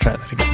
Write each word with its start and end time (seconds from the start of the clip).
try 0.00 0.16
that 0.16 0.32
again. 0.32 0.46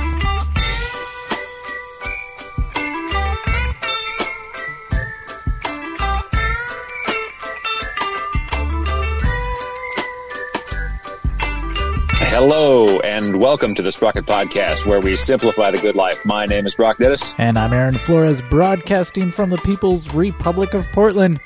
Hello 12.28 13.00
and 13.00 13.40
welcome 13.40 13.74
to 13.76 13.82
the 13.82 13.90
Sprocket 13.90 14.26
Podcast, 14.26 14.84
where 14.84 15.00
we 15.00 15.16
simplify 15.16 15.70
the 15.70 15.78
good 15.78 15.94
life. 15.94 16.22
My 16.26 16.44
name 16.44 16.66
is 16.66 16.74
Brock 16.74 16.98
Dittus. 16.98 17.34
And 17.38 17.58
I'm 17.58 17.72
Aaron 17.72 17.96
Flores, 17.96 18.42
broadcasting 18.42 19.30
from 19.30 19.48
the 19.48 19.58
People's 19.58 20.12
Republic 20.12 20.74
of 20.74 20.86
Portland, 20.92 21.40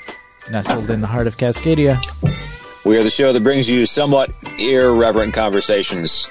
nestled 0.50 0.90
in 0.90 1.00
the 1.00 1.06
heart 1.06 1.26
of 1.26 1.36
Cascadia. 1.36 2.00
We 2.84 2.96
are 2.96 3.04
the 3.04 3.10
show 3.10 3.32
that 3.32 3.42
brings 3.42 3.68
you 3.68 3.86
somewhat 3.86 4.32
irreverent 4.58 5.34
conversations 5.34 6.28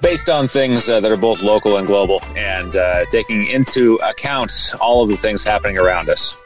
based 0.00 0.28
on 0.28 0.48
things 0.48 0.88
uh, 0.88 1.00
that 1.00 1.10
are 1.10 1.16
both 1.16 1.42
local 1.42 1.76
and 1.76 1.86
global, 1.86 2.22
and 2.36 2.76
uh, 2.76 3.04
taking 3.06 3.46
into 3.46 3.96
account 3.96 4.72
all 4.80 5.02
of 5.02 5.08
the 5.08 5.16
things 5.16 5.44
happening 5.44 5.78
around 5.78 6.08
us. 6.08 6.40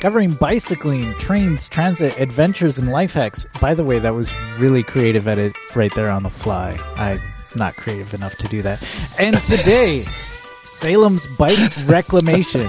Covering 0.00 0.32
bicycling, 0.32 1.14
trains, 1.14 1.68
transit, 1.68 2.18
adventures, 2.18 2.78
and 2.78 2.90
life 2.90 3.14
hacks. 3.14 3.46
By 3.60 3.74
the 3.74 3.84
way, 3.84 3.98
that 3.98 4.14
was 4.14 4.34
really 4.58 4.82
creative 4.82 5.26
edit 5.26 5.54
right 5.74 5.94
there 5.94 6.10
on 6.10 6.24
the 6.24 6.30
fly. 6.30 6.78
I'm 6.96 7.20
not 7.56 7.76
creative 7.76 8.12
enough 8.12 8.36
to 8.36 8.48
do 8.48 8.60
that. 8.62 8.82
And 9.18 9.36
today, 9.42 10.02
Salem's 10.62 11.26
bike 11.38 11.58
reclamation. 11.86 12.68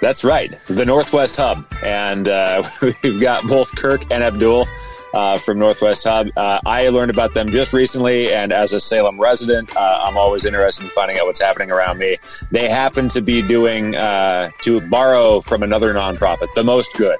That's 0.00 0.24
right, 0.24 0.58
the 0.66 0.84
Northwest 0.84 1.36
Hub, 1.36 1.64
and 1.84 2.26
uh, 2.28 2.62
we've 3.02 3.20
got 3.20 3.46
both 3.46 3.74
Kirk 3.76 4.02
and 4.10 4.24
Abdul 4.24 4.66
uh, 5.14 5.38
from 5.38 5.58
Northwest 5.58 6.04
Hub. 6.04 6.28
Uh, 6.36 6.60
I 6.64 6.88
learned 6.88 7.10
about 7.10 7.34
them 7.34 7.48
just 7.50 7.72
recently, 7.72 8.32
and 8.32 8.52
as 8.52 8.72
a 8.72 8.80
Salem 8.80 9.20
resident, 9.20 9.74
uh, 9.76 10.00
I'm 10.04 10.16
always 10.16 10.44
interested 10.44 10.84
in 10.84 10.90
finding 10.90 11.18
out 11.18 11.26
what's 11.26 11.40
happening 11.40 11.70
around 11.70 11.98
me. 11.98 12.16
They 12.50 12.68
happen 12.68 13.08
to 13.10 13.20
be 13.20 13.42
doing 13.42 13.94
uh, 13.96 14.50
to 14.62 14.80
borrow 14.88 15.40
from 15.40 15.62
another 15.62 15.92
nonprofit, 15.94 16.52
the 16.54 16.64
most 16.64 16.94
good 16.96 17.18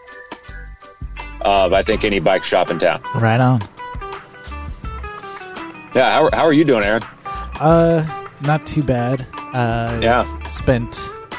of 1.43 1.73
I 1.73 1.83
think 1.83 2.05
any 2.05 2.21
bike 2.21 2.45
shop 2.45 2.71
in 2.71 2.79
town. 2.79 3.03
Right 3.17 3.41
on. 3.41 3.61
Yeah, 5.95 6.13
how, 6.15 6.31
how 6.33 6.45
are 6.45 6.53
you 6.53 6.65
doing, 6.65 6.85
Aaron? 6.85 7.03
Uh, 7.61 8.27
not 8.43 8.65
too 8.67 8.83
bad. 8.83 9.27
Uh, 9.55 9.99
Yeah. 10.01 10.25
Spent 10.49 10.93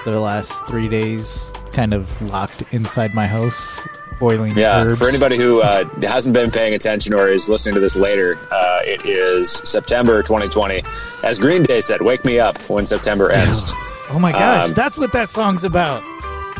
the 0.06 0.20
last 0.20 0.66
three 0.68 0.88
days 0.88 1.52
kind 1.72 1.94
of 1.94 2.22
locked 2.30 2.62
inside 2.72 3.14
my 3.16 3.26
house, 3.26 3.82
boiling 4.24 4.58
Yeah, 4.58 4.84
herbs. 4.84 5.00
for 5.00 5.08
anybody 5.10 5.38
who 5.38 5.62
uh, 5.62 5.84
hasn't 6.02 6.34
been 6.34 6.50
paying 6.50 6.74
attention 6.74 7.14
or 7.14 7.28
is 7.30 7.50
listening 7.50 7.76
to 7.76 7.82
this 7.82 7.96
later, 7.96 8.38
uh, 8.52 8.80
it 8.86 9.06
is 9.06 9.52
September 9.66 10.24
2020. 10.24 10.84
As 11.24 11.38
Green 11.40 11.64
Day 11.64 11.82
said, 11.82 12.02
"Wake 12.02 12.24
me 12.24 12.40
up 12.40 12.58
when 12.70 12.86
September 12.86 13.30
ends." 13.32 13.74
Oh 14.10 14.20
my 14.20 14.32
gosh, 14.32 14.66
Um, 14.70 14.74
that's 14.74 14.98
what 14.98 15.12
that 15.14 15.28
song's 15.30 15.64
about. 15.64 16.04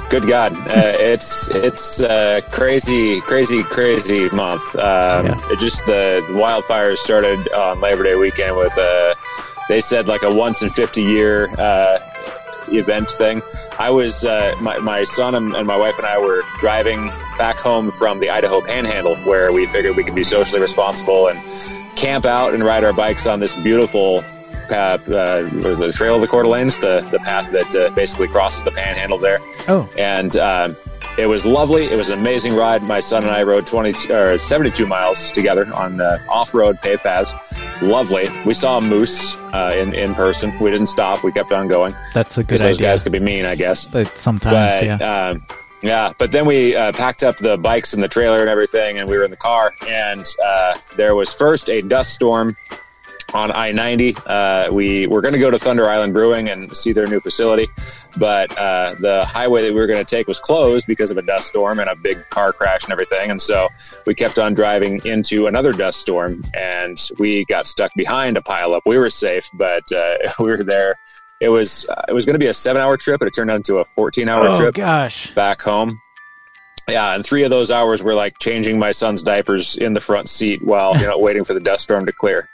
Good 0.10 0.28
God, 0.28 0.54
uh, 0.70 0.96
it's 1.14 1.50
it's 1.52 2.02
uh, 2.02 2.42
crazy, 2.52 3.22
crazy, 3.22 3.64
crazy 3.64 4.30
month. 4.30 4.76
Um, 4.76 5.26
Yeah. 5.28 5.52
It 5.52 5.60
just 5.60 5.86
the, 5.86 6.24
the 6.28 6.34
wildfires 6.34 6.98
started 6.98 7.50
on 7.54 7.80
Labor 7.80 8.04
Day 8.04 8.16
weekend 8.16 8.58
with 8.58 8.78
uh, 8.78 9.16
they 9.70 9.80
said 9.80 10.08
like 10.10 10.24
a 10.24 10.34
once 10.34 10.62
in 10.62 10.70
fifty 10.70 11.02
year 11.02 11.50
uh, 11.58 12.00
event 12.70 13.10
thing. 13.10 13.42
I 13.80 13.90
was 13.90 14.26
uh, 14.26 14.56
my 14.60 14.78
my 14.80 15.04
son 15.04 15.36
and, 15.36 15.56
and 15.56 15.68
my 15.68 15.76
wife 15.76 15.98
and 15.98 16.08
I 16.08 16.18
were 16.18 16.44
driving 16.60 17.08
back 17.38 17.58
home 17.58 17.92
from 17.92 18.20
the 18.20 18.30
Idaho 18.30 18.62
Panhandle, 18.62 19.16
where 19.24 19.52
we 19.52 19.68
figured 19.68 19.96
we 19.96 20.04
could 20.04 20.16
be 20.16 20.24
socially 20.24 20.62
responsible 20.62 21.28
and 21.28 21.40
camp 21.96 22.26
out 22.26 22.54
and 22.54 22.64
ride 22.64 22.84
our 22.84 22.94
bikes 22.94 23.28
on 23.28 23.40
this 23.40 23.54
beautiful 23.56 24.22
path, 24.70 25.08
uh, 25.10 25.42
the 25.44 25.92
Trail 25.94 26.16
of 26.16 26.22
the 26.22 26.28
Coeur 26.28 26.44
d'Alenes, 26.44 26.78
the 26.78 27.02
the 27.12 27.20
path 27.20 27.52
that 27.52 27.76
uh, 27.76 27.90
basically 27.92 28.28
crosses 28.28 28.64
the 28.64 28.72
Panhandle 28.72 29.18
there 29.18 29.40
Oh, 29.68 29.90
and 29.98 30.36
um, 30.38 30.76
it 31.18 31.28
was 31.28 31.46
lovely. 31.46 31.86
It 31.86 31.96
was 31.96 32.10
an 32.10 32.20
amazing 32.20 32.56
ride. 32.56 32.82
My 32.84 33.00
son 33.00 33.24
and 33.24 33.32
I 33.32 33.44
rode 33.44 33.68
20 33.68 34.12
or 34.12 34.40
72 34.40 34.86
miles 34.88 35.32
together 35.32 35.72
on 35.76 36.02
uh, 36.02 36.18
off-road 36.30 36.82
paved 36.82 37.04
paths. 37.04 37.36
Lovely. 37.82 38.30
We 38.46 38.54
saw 38.54 38.78
a 38.78 38.82
moose 38.82 39.36
uh, 39.54 39.74
in 39.76 39.94
in 39.94 40.14
person. 40.16 40.58
We 40.60 40.72
didn't 40.72 40.88
stop. 40.88 41.24
We 41.24 41.32
kept 41.32 41.52
on 41.52 41.68
going 41.68 41.94
that's 42.14 42.38
a 42.38 42.42
good 42.42 42.48
because 42.48 42.62
those 42.62 42.80
guys 42.80 43.04
could 43.04 43.12
be 43.12 43.20
mean, 43.20 43.46
I 43.46 43.56
guess. 43.56 43.86
but 43.86 44.08
sometimes, 44.18 44.80
But 44.80 44.86
yeah. 45.00 45.28
um, 45.30 45.46
yeah, 45.84 46.14
but 46.18 46.32
then 46.32 46.46
we 46.46 46.76
uh, 46.78 46.94
packed 46.94 47.24
up 47.24 47.38
the 47.38 47.58
bikes 47.58 47.94
and 47.94 48.02
the 48.02 48.08
trailer 48.08 48.40
and 48.40 48.48
everything, 48.50 48.98
and 49.00 49.10
we 49.10 49.18
were 49.18 49.26
in 49.26 49.32
the 49.32 49.38
car. 49.38 49.74
And 49.88 50.26
uh, 50.44 50.78
there 50.96 51.14
was 51.14 51.34
first 51.34 51.70
a 51.70 51.82
dust 51.82 52.14
storm 52.14 52.56
on 53.34 53.52
I 53.52 53.72
ninety. 53.72 54.16
Uh, 54.26 54.72
we 54.72 55.08
were 55.08 55.22
going 55.22 55.34
to 55.34 55.40
go 55.40 55.52
to 55.52 55.60
Thunder 55.60 55.90
Island 55.90 56.14
Brewing 56.14 56.50
and 56.50 56.76
see 56.76 56.92
their 56.92 57.08
new 57.08 57.20
facility, 57.20 57.68
but 58.18 58.56
uh, 58.58 58.96
the 59.00 59.26
highway 59.26 59.64
that 59.64 59.74
we 59.74 59.80
were 59.80 59.88
going 59.88 60.04
to 60.04 60.06
take 60.06 60.28
was 60.28 60.40
closed 60.40 60.88
because 60.88 61.12
of 61.12 61.18
a 61.18 61.22
dust 61.22 61.48
storm 61.48 61.80
and 61.80 61.90
a 61.90 61.96
big 61.96 62.30
car 62.30 62.54
crash 62.54 62.84
and 62.84 62.92
everything. 62.92 63.32
And 63.32 63.42
so 63.42 63.68
we 64.06 64.14
kept 64.14 64.40
on 64.40 64.54
driving 64.54 65.02
into 65.06 65.48
another 65.48 65.72
dust 65.72 66.00
storm, 66.00 66.44
and 66.54 67.00
we 67.20 67.46
got 67.46 67.68
stuck 67.68 67.94
behind 67.96 68.38
a 68.38 68.42
pileup. 68.42 68.82
We 68.86 68.98
were 68.98 69.10
safe, 69.10 69.50
but 69.54 69.92
uh, 69.92 70.18
we 70.40 70.52
were 70.52 70.64
there. 70.64 70.96
It 71.42 71.50
was 71.50 71.86
uh, 71.90 72.04
it 72.08 72.14
was 72.14 72.26
going 72.26 72.36
to 72.36 72.40
be 72.40 72.48
a 72.48 72.54
seven 72.54 72.82
hour 72.82 72.98
trip, 72.98 73.20
but 73.20 73.28
it 73.28 73.32
turned 73.36 73.52
out 73.52 73.58
into 73.58 73.78
a 73.78 73.86
fourteen 73.86 74.30
hour 74.30 74.48
oh 74.48 74.58
trip 74.58 74.76
gosh. 74.76 75.32
back 75.32 75.62
home. 75.62 76.00
Yeah, 76.90 77.16
and 77.16 77.26
three 77.26 77.44
of 77.44 77.50
those 77.50 77.72
hours 77.72 78.04
were 78.04 78.14
like 78.14 78.40
changing 78.40 78.78
my 78.78 78.92
son's 78.92 79.22
diapers 79.22 79.78
in 79.78 79.94
the 79.94 80.02
front 80.02 80.28
seat 80.28 80.62
while 80.64 80.98
you 80.98 81.08
know 81.08 81.18
waiting 81.28 81.44
for 81.44 81.54
the 81.54 81.60
dust 81.60 81.84
storm 81.84 82.06
to 82.06 82.12
clear. 82.12 82.50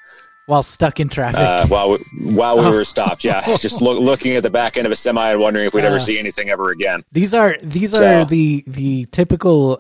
While 0.50 0.64
stuck 0.64 1.00
in 1.00 1.10
traffic. 1.10 1.40
Uh, 1.40 1.68
while 1.68 1.92
we, 1.92 1.98
while 2.34 2.58
we 2.58 2.66
Oh. 2.66 2.72
were 2.72 2.84
stopped, 2.84 3.24
yeah, 3.24 3.42
just 3.58 3.82
look, 3.84 4.00
looking 4.02 4.36
at 4.36 4.42
the 4.44 4.50
back 4.50 4.78
end 4.78 4.88
of 4.88 4.92
a 4.92 4.96
semi 4.96 5.30
and 5.32 5.40
wondering 5.40 5.68
if 5.68 5.74
we'd 5.76 5.84
Uh. 5.86 5.90
ever 5.90 6.00
see 6.00 6.18
anything 6.18 6.50
ever 6.50 6.72
again. 6.72 7.04
these 7.12 7.34
are 7.36 7.56
these 7.62 7.92
So- 7.92 8.04
are 8.04 8.26
the 8.26 8.64
the 8.66 9.06
typical 9.12 9.80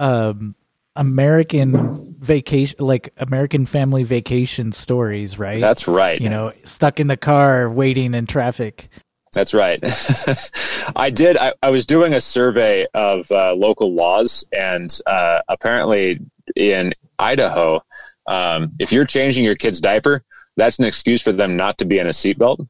um 0.00 0.56
American 0.96 2.16
vacation 2.18 2.76
like 2.80 3.12
American 3.18 3.64
family 3.66 4.02
vacation 4.02 4.72
stories, 4.72 5.38
right? 5.38 5.60
That's 5.60 5.86
right. 5.86 6.20
you 6.20 6.28
know, 6.28 6.52
stuck 6.64 6.98
in 7.00 7.06
the 7.06 7.16
car 7.16 7.70
waiting 7.70 8.14
in 8.14 8.26
traffic. 8.26 8.88
That's 9.32 9.54
right. 9.54 9.78
I 10.96 11.10
did. 11.10 11.36
I, 11.36 11.52
I 11.62 11.70
was 11.70 11.86
doing 11.86 12.14
a 12.14 12.20
survey 12.20 12.86
of 12.94 13.30
uh, 13.30 13.54
local 13.54 13.94
laws, 13.94 14.44
and 14.56 14.90
uh, 15.06 15.40
apparently 15.48 16.18
in 16.56 16.94
Idaho, 17.18 17.82
um, 18.28 18.72
if 18.78 18.92
you're 18.92 19.04
changing 19.06 19.44
your 19.44 19.56
kid's 19.56 19.80
diaper, 19.80 20.22
that's 20.56 20.78
an 20.78 20.84
excuse 20.84 21.22
for 21.22 21.32
them 21.32 21.56
not 21.56 21.78
to 21.78 21.84
be 21.84 21.98
in 21.98 22.06
a 22.06 22.10
seatbelt. 22.10 22.66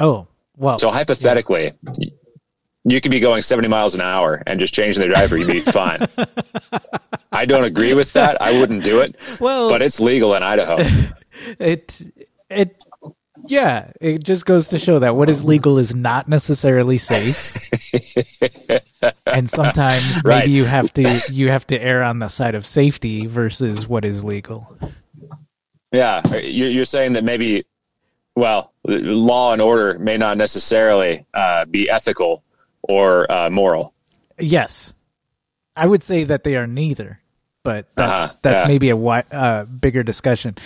Oh, 0.00 0.26
well. 0.56 0.78
So 0.78 0.90
hypothetically, 0.90 1.72
you 2.84 3.00
could 3.00 3.10
be 3.10 3.20
going 3.20 3.42
70 3.42 3.68
miles 3.68 3.94
an 3.94 4.00
hour 4.00 4.42
and 4.46 4.58
just 4.58 4.74
changing 4.74 5.00
their 5.00 5.10
diaper, 5.10 5.36
you'd 5.36 5.46
be 5.46 5.60
fine. 5.72 6.06
I 7.30 7.44
don't 7.44 7.64
agree 7.64 7.94
with 7.94 8.12
that. 8.14 8.40
I 8.42 8.58
wouldn't 8.58 8.82
do 8.82 9.00
it, 9.00 9.16
well, 9.38 9.68
but 9.68 9.82
it's 9.82 10.00
legal 10.00 10.34
in 10.34 10.42
Idaho. 10.42 10.76
it 11.58 12.00
it 12.50 12.80
yeah, 13.48 13.90
it 14.00 14.22
just 14.22 14.46
goes 14.46 14.68
to 14.68 14.78
show 14.78 14.98
that 15.00 15.16
what 15.16 15.28
is 15.28 15.44
legal 15.44 15.78
is 15.78 15.94
not 15.94 16.28
necessarily 16.28 16.98
safe. 16.98 17.70
and 19.26 19.48
sometimes 19.48 20.22
maybe 20.24 20.28
Right. 20.28 20.48
you 20.48 20.64
have 20.64 20.92
to 20.94 21.20
you 21.32 21.48
have 21.48 21.66
to 21.68 21.80
err 21.82 22.02
on 22.02 22.18
the 22.18 22.28
side 22.28 22.54
of 22.54 22.64
safety 22.66 23.26
versus 23.26 23.88
what 23.88 24.04
is 24.04 24.24
legal. 24.24 24.76
Yeah, 25.92 26.20
you're, 26.36 26.84
saying 26.84 27.14
that 27.14 27.24
maybe, 27.24 27.64
well, 28.36 28.74
law 28.84 29.54
and 29.54 29.62
order 29.62 29.98
may 29.98 30.18
not 30.18 30.36
necessarily 30.36 31.24
uh, 31.32 31.64
be 31.64 31.88
ethical 31.88 32.44
or 32.82 33.30
uh, 33.32 33.48
moral. 33.48 33.94
Yes. 34.38 34.92
I 35.74 35.86
would 35.86 36.02
say 36.02 36.24
that 36.24 36.44
they 36.44 36.56
are 36.56 36.66
neither. 36.66 37.20
But 37.64 37.88
that's 37.96 38.18
Uh-huh, 38.18 38.34
that's 38.42 38.62
yeah. 38.62 38.68
maybe 38.68 38.90
a 38.90 38.96
uh, 38.96 39.64
bigger 39.64 40.02
discussion, 40.02 40.56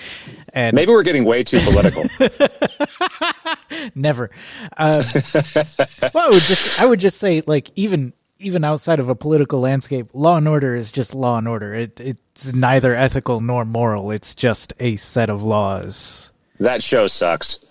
and 0.52 0.74
Maybe 0.74 0.92
we're 0.92 1.02
getting 1.02 1.24
way 1.24 1.44
too 1.44 1.60
political. 1.60 2.04
never. 3.94 4.30
Uh, 4.76 5.02
well, 6.14 6.26
I 6.26 6.30
would 6.30 6.42
just 6.42 6.80
I 6.80 6.86
would 6.86 7.00
just 7.00 7.18
say 7.18 7.42
like 7.46 7.70
even 7.76 8.12
even 8.38 8.64
outside 8.64 8.98
of 9.00 9.08
a 9.08 9.14
political 9.14 9.60
landscape, 9.60 10.08
law 10.12 10.36
and 10.36 10.48
order 10.48 10.74
is 10.74 10.90
just 10.90 11.14
law 11.14 11.38
and 11.38 11.48
order. 11.48 11.74
It 11.74 11.98
it's 12.00 12.52
neither 12.52 12.94
ethical 12.94 13.40
nor 13.40 13.64
moral. 13.64 14.10
It's 14.10 14.34
just 14.34 14.72
a 14.78 14.96
set 14.96 15.30
of 15.30 15.42
laws. 15.42 16.32
that 16.60 16.82
show 16.82 17.06
sucks. 17.06 17.64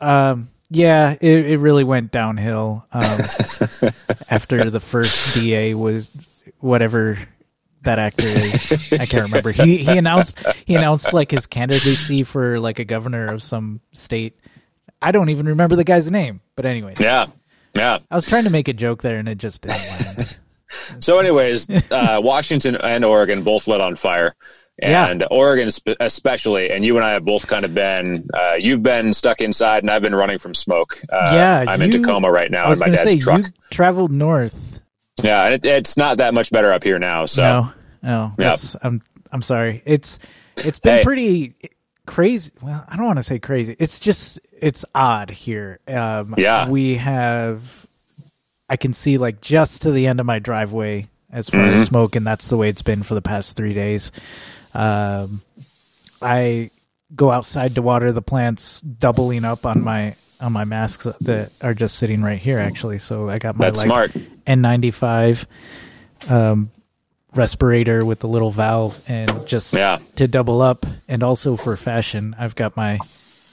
Um, 0.00 0.48
yeah, 0.70 1.16
it 1.20 1.46
it 1.46 1.58
really 1.58 1.84
went 1.84 2.10
downhill 2.12 2.86
um, 2.92 3.02
after 4.30 4.70
the 4.70 4.80
first 4.80 5.34
DA 5.34 5.74
was 5.74 6.10
whatever 6.60 7.18
that 7.84 7.98
actor 7.98 8.26
is. 8.26 8.92
I 8.92 9.06
can't 9.06 9.24
remember. 9.24 9.50
He 9.52 9.78
he 9.78 9.96
announced 9.98 10.38
he 10.66 10.74
announced 10.74 11.12
like 11.12 11.30
his 11.30 11.46
candidacy 11.46 12.22
for 12.22 12.58
like 12.60 12.78
a 12.78 12.84
governor 12.84 13.28
of 13.28 13.42
some 13.42 13.80
state. 13.92 14.34
I 15.00 15.12
don't 15.12 15.28
even 15.30 15.46
remember 15.46 15.76
the 15.76 15.84
guy's 15.84 16.10
name. 16.10 16.40
But 16.56 16.66
anyway, 16.66 16.94
Yeah, 16.98 17.26
yeah. 17.74 17.98
I 18.10 18.14
was 18.14 18.26
trying 18.26 18.44
to 18.44 18.50
make 18.50 18.68
a 18.68 18.72
joke 18.72 19.02
there 19.02 19.18
and 19.18 19.28
it 19.28 19.38
just 19.38 19.62
didn't 19.62 20.16
land. 20.16 20.40
So, 20.98 21.20
anyways, 21.20 21.68
uh, 21.92 22.20
Washington 22.22 22.76
and 22.76 23.04
Oregon 23.04 23.42
both 23.44 23.68
lit 23.68 23.80
on 23.80 23.94
fire. 23.96 24.34
Yeah. 24.82 25.06
and 25.08 25.24
Oregon 25.30 25.68
especially. 26.00 26.70
And 26.70 26.84
you 26.84 26.96
and 26.96 27.04
I 27.04 27.12
have 27.12 27.24
both 27.24 27.46
kind 27.46 27.64
of 27.64 27.74
been. 27.74 28.26
Uh, 28.34 28.54
you've 28.58 28.82
been 28.82 29.12
stuck 29.12 29.40
inside, 29.40 29.84
and 29.84 29.90
I've 29.90 30.02
been 30.02 30.16
running 30.16 30.38
from 30.38 30.52
smoke. 30.52 31.00
Uh, 31.08 31.30
Yeah, 31.32 31.64
I'm 31.68 31.80
in 31.80 31.92
Tacoma 31.92 32.28
right 32.30 32.50
now 32.50 32.72
in 32.72 32.78
my 32.80 32.88
dad's 32.88 33.02
say 33.02 33.18
truck. 33.18 33.42
you 33.42 33.52
traveled 33.70 34.10
north. 34.10 34.73
Yeah, 35.24 35.48
it, 35.48 35.64
it's 35.64 35.96
not 35.96 36.18
that 36.18 36.34
much 36.34 36.50
better 36.50 36.72
up 36.72 36.84
here 36.84 36.98
now. 36.98 37.26
So 37.26 37.42
No, 37.42 37.72
no, 38.02 38.32
Yeah. 38.38 38.56
I'm 38.82 39.02
I'm 39.32 39.42
sorry. 39.42 39.82
It's 39.84 40.18
it's 40.58 40.78
been 40.78 40.98
Hey. 40.98 41.04
pretty 41.04 41.54
crazy. 42.06 42.52
Well, 42.62 42.84
I 42.88 42.96
don't 42.96 43.06
want 43.06 43.16
to 43.18 43.22
say 43.22 43.38
crazy. 43.38 43.74
It's 43.78 43.98
just 44.00 44.38
it's 44.60 44.84
odd 44.94 45.30
here. 45.30 45.80
Um, 45.88 46.34
Yeah. 46.38 46.68
we 46.68 46.96
have. 46.96 47.86
I 48.68 48.76
can 48.76 48.92
see 48.92 49.18
like 49.18 49.40
just 49.40 49.82
to 49.82 49.90
the 49.92 50.06
end 50.06 50.20
of 50.20 50.26
my 50.26 50.38
driveway 50.38 51.08
as 51.32 51.48
far 51.48 51.60
Mm-hmm. 51.60 51.74
as 51.74 51.84
smoke, 51.84 52.16
and 52.16 52.26
that's 52.26 52.48
the 52.48 52.56
way 52.56 52.68
it's 52.68 52.82
been 52.82 53.02
for 53.02 53.14
the 53.14 53.22
past 53.22 53.56
three 53.56 53.74
days. 53.74 54.12
Um, 54.74 55.40
I 56.22 56.70
go 57.14 57.30
outside 57.30 57.74
to 57.76 57.82
water 57.82 58.12
the 58.12 58.22
plants, 58.22 58.80
doubling 58.80 59.44
up 59.44 59.66
on 59.66 59.82
my 59.82 60.14
on 60.40 60.52
my 60.52 60.64
masks 60.64 61.06
that 61.22 61.52
are 61.60 61.74
just 61.74 61.96
sitting 61.96 62.22
right 62.22 62.38
here. 62.40 62.58
Actually, 62.58 62.98
so 62.98 63.28
I 63.28 63.38
got 63.38 63.56
my 63.56 63.66
That's 63.66 63.78
like 63.78 63.86
smart. 63.86 64.12
N95 64.46 65.46
um, 66.28 66.70
respirator 67.34 68.04
with 68.04 68.20
the 68.20 68.28
little 68.28 68.50
valve, 68.50 69.00
and 69.08 69.46
just 69.46 69.74
Yeah. 69.74 69.98
to 70.16 70.28
double 70.28 70.62
up, 70.62 70.86
and 71.08 71.22
also 71.22 71.56
for 71.56 71.76
fashion, 71.76 72.34
I've 72.38 72.54
got 72.54 72.76
my 72.76 72.98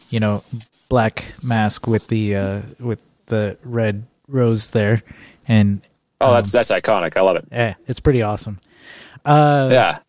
you 0.09 0.19
know 0.19 0.43
black 0.89 1.23
mask 1.41 1.87
with 1.87 2.07
the 2.07 2.35
uh, 2.35 2.61
with 2.79 2.99
the 3.27 3.57
red 3.63 4.03
rose 4.27 4.69
there, 4.71 5.01
and 5.47 5.81
oh, 6.19 6.33
that's 6.33 6.51
that's 6.51 6.69
iconic. 6.71 7.15
I 7.17 7.21
love 7.21 7.37
it. 7.37 7.47
eh, 7.51 7.73
it's 7.87 7.99
pretty 7.99 8.21
awesome. 8.21 8.59
Uh, 9.23 9.69
Yeah, 9.71 9.99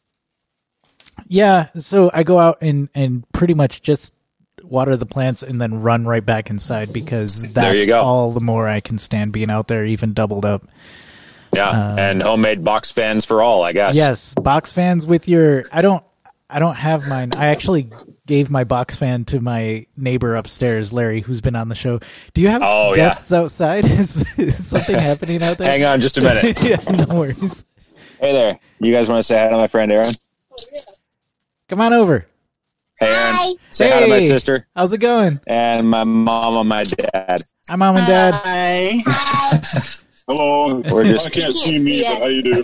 yeah, 1.28 1.68
so 1.76 2.10
I 2.12 2.22
go 2.22 2.38
out 2.38 2.58
and 2.60 2.88
and 2.94 3.24
pretty 3.32 3.54
much 3.54 3.82
just 3.82 4.12
water 4.64 4.96
the 4.96 5.06
plants 5.06 5.42
and 5.42 5.60
then 5.60 5.80
run 5.82 6.06
right 6.06 6.24
back 6.24 6.50
inside 6.50 6.92
because 6.92 7.52
that's 7.52 7.88
all 7.90 8.32
the 8.32 8.40
more 8.40 8.68
I 8.68 8.80
can 8.80 8.98
stand 8.98 9.32
being 9.32 9.50
out 9.50 9.68
there, 9.68 9.84
even 9.84 10.12
doubled 10.14 10.44
up. 10.44 10.66
yeah, 11.54 11.68
Uh, 11.68 11.96
and 11.98 12.22
homemade 12.22 12.64
box 12.64 12.90
fans 12.90 13.24
for 13.24 13.42
all. 13.42 13.62
I 13.62 13.72
guess. 13.72 13.94
Yes, 13.96 14.34
box 14.34 14.72
fans 14.72 15.06
with 15.06 15.28
your. 15.28 15.64
I 15.72 15.82
don't. 15.82 16.02
I 16.54 16.58
don't 16.58 16.74
have 16.76 17.08
mine. 17.08 17.32
I 17.34 17.46
actually 17.46 17.88
gave 18.26 18.50
my 18.50 18.64
box 18.64 18.94
fan 18.94 19.24
to 19.26 19.40
my 19.40 19.86
neighbor 19.96 20.36
upstairs, 20.36 20.92
Larry, 20.92 21.22
who's 21.22 21.40
been 21.40 21.56
on 21.56 21.70
the 21.70 21.74
show. 21.74 21.98
Do 22.34 22.42
you 22.42 22.48
have 22.48 22.60
Oh, 22.62 22.90
yeah. 22.90 22.96
guests 23.08 23.32
outside? 23.32 23.84
Is, 23.90 24.38
is 24.38 24.66
something 24.66 24.98
happening 24.98 25.42
out 25.42 25.56
there? 25.56 25.66
Hang 25.66 25.82
on, 25.84 26.02
just 26.02 26.18
a 26.18 26.20
minute. 26.20 26.58
yeah, 26.62 26.76
no 27.06 27.14
worries. 27.14 27.64
hey 28.20 28.32
there, 28.34 28.58
you 28.80 28.92
guys 28.92 29.08
want 29.08 29.18
to 29.18 29.22
say 29.22 29.38
hi 29.38 29.48
to 29.48 29.56
my 29.56 29.66
friend 29.66 29.90
Aaron? 29.90 30.14
Come 31.68 31.80
on 31.80 31.94
over. 31.94 32.26
Hey, 33.02 33.12
Aaron. 33.14 33.56
Say 33.70 33.90
hi 33.90 34.00
to 34.00 34.06
my 34.08 34.20
sister 34.20 34.66
How's 34.76 34.92
it 34.92 34.98
going? 34.98 35.40
and 35.46 35.88
my 35.90 36.04
mom 36.04 36.56
and 36.56 36.68
my 36.68 36.84
dad. 36.84 37.42
Hi, 37.68 37.76
mom 37.76 37.96
and 37.96 38.06
dad. 38.06 38.34
Hi. 38.34 39.02
Hello. 40.28 40.80
We're 40.90 41.04
just- 41.04 41.26
I 41.26 41.30
can't 41.30 41.54
see 41.54 41.78
me, 41.78 42.02
but 42.04 42.18
how 42.18 42.26
you 42.26 42.42
do? 42.42 42.62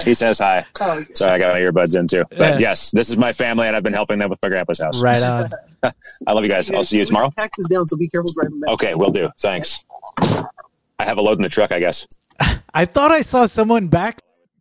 He 0.04 0.12
says 0.14 0.38
hi. 0.38 0.66
Oh, 0.80 1.04
Sorry, 1.14 1.32
I 1.32 1.38
got 1.38 1.52
my 1.54 1.60
earbuds 1.60 1.96
in 1.98 2.08
too. 2.08 2.24
But 2.30 2.38
Yeah. 2.38 2.58
yes, 2.58 2.90
this 2.90 3.08
is 3.08 3.16
my 3.16 3.32
family, 3.32 3.66
and 3.68 3.76
I've 3.76 3.82
been 3.84 3.92
helping 3.92 4.18
them 4.18 4.28
with 4.30 4.38
my 4.42 4.48
grandpa's 4.48 4.80
house. 4.82 5.00
Right 5.00 5.22
on. 5.22 5.50
I 6.26 6.32
love 6.32 6.42
you 6.42 6.50
guys. 6.50 6.70
I'll 6.70 6.82
see 6.84 6.98
you 6.98 7.06
tomorrow. 7.06 7.30
Pack 7.36 7.52
this 7.56 7.68
down, 7.68 7.86
so 7.86 7.96
be 7.96 8.08
careful 8.08 8.32
driving 8.32 8.58
back. 8.60 8.70
Okay, 8.70 8.94
we'll 8.94 9.10
do. 9.12 9.28
Thanks. 9.38 9.84
I 10.18 11.04
have 11.04 11.18
a 11.18 11.22
load 11.22 11.38
in 11.38 11.42
the 11.42 11.48
truck, 11.48 11.70
I 11.72 11.78
guess. 11.78 12.06
I 12.74 12.84
thought 12.86 13.12
I 13.12 13.20
saw 13.22 13.46
someone 13.46 13.86
back 13.88 14.20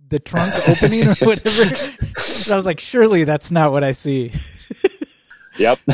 the 0.10 0.20
trunk 0.20 0.52
opening 0.68 1.08
or 1.08 1.14
whatever. 1.16 1.64
And 1.64 2.52
I 2.52 2.56
was 2.56 2.66
like, 2.66 2.80
surely 2.80 3.24
that's 3.26 3.52
not 3.52 3.72
what 3.72 3.84
I 3.84 3.92
see. 3.92 4.32
Yep. 5.60 5.80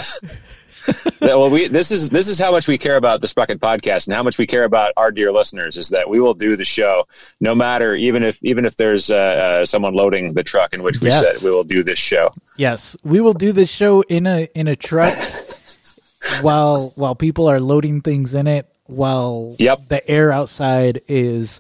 Well, 1.20 1.50
we 1.50 1.68
this 1.68 1.90
is 1.90 2.12
this 2.12 2.28
is 2.28 2.38
how 2.38 2.52
much 2.52 2.68
we 2.68 2.78
care 2.78 2.96
about 2.96 3.20
the 3.20 3.28
Sprocket 3.28 3.60
podcast 3.60 4.06
and 4.06 4.16
how 4.16 4.22
much 4.22 4.38
we 4.38 4.46
care 4.46 4.66
about 4.66 4.94
our 4.98 5.12
dear 5.12 5.32
listeners 5.32 5.78
is 5.80 5.90
that 5.90 6.08
we 6.08 6.20
will 6.20 6.36
do 6.36 6.56
the 6.56 6.64
show 6.64 7.08
no 7.42 7.56
matter 7.56 7.96
even 7.96 8.22
if 8.22 8.38
even 8.44 8.66
if 8.66 8.76
there's 8.76 9.10
uh, 9.10 9.16
uh, 9.16 9.66
someone 9.66 9.96
loading 9.96 10.36
the 10.36 10.44
truck 10.44 10.76
in 10.76 10.84
which 10.84 11.02
we 11.02 11.10
Yes. 11.10 11.40
said 11.40 11.44
we 11.44 11.50
will 11.50 11.64
do 11.64 11.82
this 11.84 11.98
show. 11.98 12.32
Yes, 12.56 12.96
we 13.04 13.20
will 13.20 13.34
do 13.34 13.52
this 13.52 13.68
show 13.72 14.02
in 14.02 14.28
a 14.28 14.48
in 14.54 14.68
a 14.68 14.76
truck 14.76 15.18
while 16.42 16.92
while 16.96 17.16
people 17.16 17.48
are 17.48 17.60
loading 17.60 18.02
things 18.02 18.36
in 18.36 18.46
it. 18.46 18.68
While 18.86 19.56
Yep. 19.58 19.88
the 19.88 20.08
air 20.08 20.32
outside 20.32 21.02
is 21.08 21.60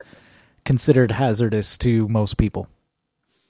considered 0.65 1.09
hazardous 1.11 1.79
to 1.79 2.07
most 2.07 2.37
people, 2.37 2.67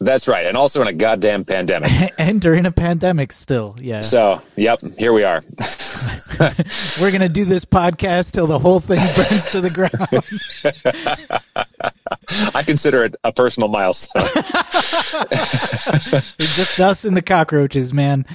That's 0.01 0.27
right, 0.27 0.45
and 0.45 0.57
also 0.57 0.81
in 0.81 0.87
a 0.87 0.93
goddamn 0.93 1.45
pandemic. 1.45 1.89
and 2.17 2.41
during 2.41 2.65
a 2.65 2.71
pandemic, 2.71 3.31
still, 3.31 3.77
yeah, 3.79 4.01
So, 4.01 4.41
yep, 4.57 4.81
here 4.97 5.13
we 5.13 5.23
are. 5.23 5.41
we're 6.99 7.11
gonna 7.11 7.29
do 7.29 7.45
this 7.45 7.63
podcast 7.63 8.33
till 8.33 8.45
the 8.45 8.59
whole 8.59 8.81
thing 8.81 8.99
burns 9.15 9.51
to 9.51 9.61
the 9.61 9.69
ground. 9.69 9.93
I 12.55 12.63
consider 12.63 13.05
it 13.05 13.15
a 13.23 13.31
personal 13.31 13.69
milestone. 13.69 14.27
It's 16.39 16.55
just 16.57 16.79
us 16.81 17.05
and 17.05 17.15
the 17.15 17.21
cockroaches, 17.21 17.93
man. 17.93 18.25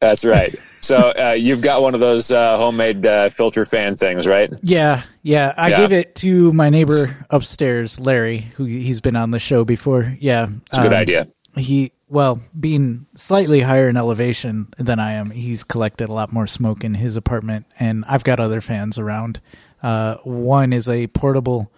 That's 0.00 0.24
right. 0.24 0.54
So 0.80 1.10
uh, 1.18 1.32
you've 1.32 1.60
got 1.60 1.82
one 1.82 1.94
of 1.94 2.00
those 2.00 2.30
uh, 2.30 2.56
homemade 2.56 3.04
uh, 3.04 3.30
filter 3.30 3.66
fan 3.66 3.96
things, 3.96 4.26
right? 4.28 4.52
Yeah, 4.62 5.02
yeah. 5.22 5.52
I 5.56 5.70
Yeah. 5.70 5.76
gave 5.78 5.92
it 5.92 6.14
to 6.16 6.52
my 6.52 6.70
neighbor 6.70 7.16
upstairs, 7.30 7.98
Larry, 7.98 8.38
who 8.56 8.64
he's 8.64 9.00
been 9.00 9.16
on 9.16 9.32
the 9.32 9.40
show 9.40 9.64
before. 9.64 10.16
Yeah, 10.20 10.48
It's 10.68 10.78
a 10.78 10.82
good 10.82 10.92
um, 10.92 10.98
idea. 11.00 11.28
He 11.56 11.92
well, 12.10 12.40
being 12.58 13.06
slightly 13.16 13.60
higher 13.60 13.88
in 13.88 13.96
elevation 13.96 14.68
than 14.78 14.98
I 14.98 15.12
am, 15.14 15.30
he's 15.30 15.62
collected 15.64 16.08
a 16.08 16.12
lot 16.12 16.32
more 16.32 16.46
smoke 16.46 16.82
in 16.84 16.94
his 16.94 17.16
apartment, 17.16 17.66
and 17.78 18.02
I've 18.08 18.24
got 18.24 18.40
other 18.40 18.60
fans 18.62 18.98
around. 18.98 19.40
Uh, 19.82 20.14
one 20.24 20.72
is 20.72 20.88
a 20.88 21.08
portable 21.08 21.70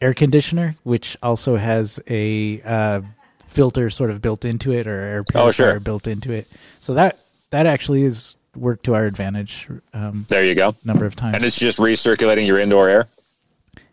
air 0.00 0.12
conditioner, 0.12 0.74
which 0.82 1.16
also 1.22 1.56
has 1.56 2.00
a 2.08 2.60
uh, 2.62 3.00
filter 3.46 3.90
sort 3.90 4.10
of 4.10 4.20
built 4.20 4.44
into 4.44 4.72
it, 4.72 4.86
or 4.88 4.98
air 4.98 5.24
purifier 5.24 5.48
Oh, 5.48 5.52
sure. 5.52 5.80
built 5.80 6.08
into 6.08 6.32
it. 6.32 6.48
So 6.80 6.94
that 6.94 7.18
that 7.50 7.66
actually 7.66 8.02
is 8.02 8.36
worked 8.54 8.84
to 8.84 8.94
our 8.94 9.04
advantage 9.04 9.68
um, 9.92 10.24
There 10.28 10.44
you 10.44 10.54
go. 10.54 10.74
number 10.84 11.04
of 11.04 11.14
times. 11.14 11.36
And 11.36 11.44
it's 11.44 11.58
just 11.58 11.78
recirculating 11.78 12.46
your 12.46 12.58
indoor 12.58 12.88
air. 12.88 13.08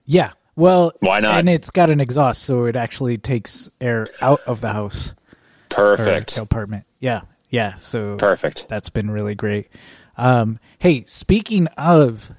Yeah. 0.06 0.32
Well, 0.56 0.94
Why 1.00 1.20
not? 1.20 1.40
And 1.40 1.50
it's 1.50 1.70
got 1.70 1.90
an 1.90 2.00
exhaust, 2.00 2.44
so 2.44 2.66
it 2.66 2.76
actually 2.76 3.18
takes 3.18 3.70
air 3.82 4.08
out 4.22 4.42
of 4.48 4.62
the 4.62 4.72
house 4.74 5.14
Perfect. 5.70 6.38
apartment. 6.38 6.86
Yeah. 7.00 7.22
Yeah. 7.50 7.76
So 7.76 8.18
Perfect. 8.18 8.68
that's 8.70 8.90
been 8.90 9.10
really 9.12 9.36
great. 9.36 9.68
Um, 10.18 10.60
hey, 10.80 11.04
speaking 11.04 11.68
of 11.78 12.32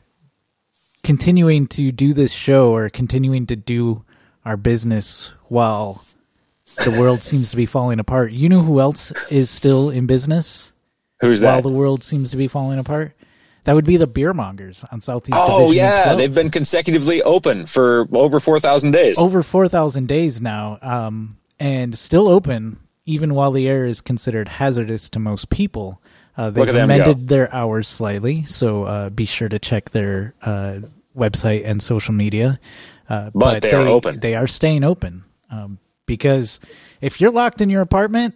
continuing 1.03 1.67
to 1.69 1.93
do 1.93 2.13
this 2.13 2.33
show 2.33 2.75
or 2.75 2.89
continuing 2.89 3.47
to 3.47 3.57
do 3.57 4.05
our 4.45 4.57
business 4.57 5.35
while 5.49 6.05
the 6.85 6.91
world 6.93 7.23
seems 7.23 7.51
to 7.51 7.57
be 7.57 7.67
falling 7.67 7.99
apart, 7.99 8.33
you 8.33 8.49
know 8.49 8.63
who 8.63 8.81
else 8.81 9.13
is 9.31 9.51
still 9.51 9.91
in 9.91 10.07
business 10.07 10.73
Who's 11.25 11.43
while 11.43 11.63
the 11.63 11.69
world 11.69 12.03
seems 12.03 12.31
to 12.33 12.37
be 12.37 12.49
falling 12.49 12.79
apart? 12.79 13.13
That 13.65 13.75
would 13.75 13.87
be 13.87 13.97
the 13.97 14.07
Beermongers 14.09 14.85
on 14.93 15.01
Southeast 15.01 15.39
Oh 15.41 15.69
Division 15.71 15.77
yeah, 15.77 16.03
12. 16.05 16.19
they've 16.19 16.35
been 16.35 16.51
consecutively 16.51 17.23
open 17.23 17.67
for 17.67 18.07
over 18.13 18.39
four 18.39 18.61
thousand 18.61 18.91
days. 18.93 19.19
over 19.19 19.43
4,000 19.43 20.07
days 20.07 20.41
now, 20.43 20.79
um, 20.83 21.39
and 21.59 21.97
still 21.97 22.29
open 22.29 22.79
even 23.07 23.35
while 23.35 23.51
the 23.53 23.67
air 23.69 23.87
is 23.87 24.01
considered 24.01 24.49
hazardous 24.49 25.09
to 25.11 25.19
most 25.19 25.49
people. 25.51 26.01
Uh, 26.37 26.51
they've 26.51 26.75
amended 26.75 27.29
their 27.29 27.53
hours 27.55 27.87
slightly, 27.89 28.43
so 28.45 28.85
uh, 28.85 29.09
be 29.09 29.25
sure 29.25 29.49
to 29.49 29.59
check 29.59 29.91
their 29.91 30.35
uh, 30.43 30.79
website 31.17 31.63
and 31.65 31.81
social 31.83 32.13
media. 32.13 32.59
Uh, 33.09 33.31
But 33.35 33.63
they 33.63 33.73
are 33.73 33.87
open. 33.89 34.19
They 34.19 34.35
are 34.35 34.47
staying 34.47 34.85
open 34.85 35.25
um, 35.51 35.79
because 36.07 36.61
if 37.01 37.21
you're 37.21 37.31
locked 37.31 37.61
in 37.61 37.71
your 37.71 37.83
apartment 37.83 38.35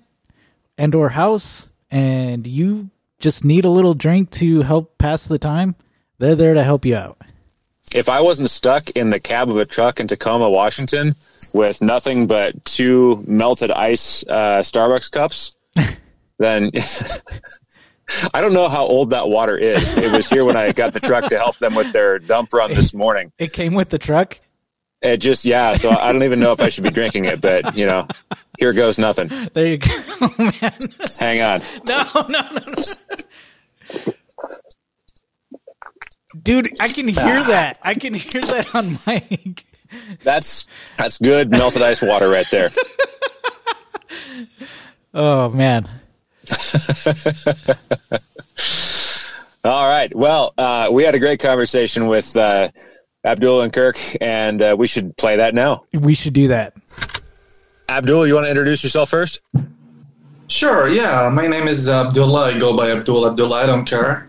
and 0.78 0.94
or 0.94 1.08
house 1.10 1.68
and 1.90 2.46
you 2.46 2.90
just 3.18 3.44
need 3.44 3.64
a 3.64 3.70
little 3.70 3.94
drink 3.94 4.30
to 4.30 4.62
help 4.62 4.98
pass 4.98 5.26
the 5.26 5.38
time, 5.38 5.74
they're 6.18 6.36
there 6.36 6.54
to 6.54 6.62
help 6.62 6.84
you 6.84 6.96
out. 6.96 7.18
If 7.94 8.08
I 8.08 8.20
wasn't 8.20 8.50
stuck 8.50 8.90
in 8.90 9.10
the 9.10 9.20
cab 9.20 9.50
of 9.50 9.56
a 9.56 9.64
truck 9.64 9.98
in 9.98 10.08
Tacoma, 10.08 10.50
Washington, 10.50 11.14
with 11.54 11.80
nothing 11.80 12.26
but 12.26 12.64
two 12.64 13.24
melted 13.26 13.70
ice 13.70 14.24
uh, 14.28 14.60
Starbucks 14.60 15.10
cups, 15.10 15.56
then 16.38 16.70
I 18.34 18.40
don't 18.40 18.52
know 18.52 18.68
how 18.68 18.84
old 18.84 19.10
that 19.10 19.28
water 19.28 19.56
is. 19.56 19.96
It 19.96 20.12
was 20.12 20.28
here 20.28 20.44
when 20.44 20.56
I 20.56 20.72
got 20.72 20.92
the 20.92 21.00
truck 21.00 21.28
to 21.30 21.38
help 21.38 21.58
them 21.58 21.74
with 21.74 21.92
their 21.92 22.18
dump 22.18 22.52
run 22.52 22.70
this 22.70 22.94
morning. 22.94 23.32
It 23.38 23.52
came 23.52 23.74
with 23.74 23.90
the 23.90 23.98
truck. 23.98 24.38
It 25.00 25.18
just 25.18 25.44
yeah, 25.44 25.74
so 25.74 25.90
I 25.90 26.12
don't 26.12 26.24
even 26.24 26.40
know 26.40 26.52
if 26.52 26.60
I 26.60 26.70
should 26.70 26.82
be 26.84 26.90
drinking 26.90 27.26
it, 27.26 27.40
but 27.40 27.76
you 27.76 27.86
know, 27.86 28.08
here 28.58 28.72
goes 28.72 28.98
nothing. 28.98 29.28
There 29.52 29.66
you 29.66 29.78
go, 29.78 29.88
man. 30.38 30.72
Hang 31.20 31.40
on. 31.40 31.60
No, 31.86 32.04
no, 32.28 32.40
no, 32.52 32.60
no. 32.66 34.12
Dude, 36.42 36.76
I 36.80 36.88
can 36.88 37.06
hear 37.08 37.14
that. 37.44 37.78
I 37.82 37.94
can 37.94 38.14
hear 38.14 38.40
that 38.40 38.74
on 38.74 38.98
mic. 39.06 39.64
That's 40.22 40.66
that's 40.96 41.18
good 41.18 41.50
melted 41.50 41.82
ice 41.82 42.02
water 42.02 42.28
right 42.28 42.46
there. 42.50 42.70
Oh 45.14 45.48
man. 45.50 45.88
All 49.64 49.88
right. 49.88 50.14
Well, 50.14 50.54
uh, 50.56 50.88
we 50.90 51.04
had 51.04 51.14
a 51.14 51.18
great 51.18 51.40
conversation 51.40 52.06
with 52.06 52.36
uh, 52.36 52.68
Abdul 53.24 53.62
and 53.62 53.72
Kirk, 53.72 53.98
and 54.20 54.62
uh, 54.62 54.76
we 54.78 54.86
should 54.86 55.16
play 55.16 55.36
that 55.36 55.54
now. 55.54 55.84
We 55.92 56.14
should 56.14 56.34
do 56.34 56.48
that. 56.48 56.74
Abdul, 57.88 58.26
you 58.26 58.34
want 58.34 58.46
to 58.46 58.50
introduce 58.50 58.84
yourself 58.84 59.10
first? 59.10 59.40
Sure, 60.48 60.88
yeah. 60.88 61.28
My 61.28 61.46
name 61.46 61.68
is 61.68 61.88
Abdullah. 61.88 62.54
I 62.54 62.58
go 62.58 62.76
by 62.76 62.90
Abdul 62.90 63.26
Abdullah. 63.26 63.64
I 63.64 63.66
don't 63.66 63.84
care. 63.84 64.28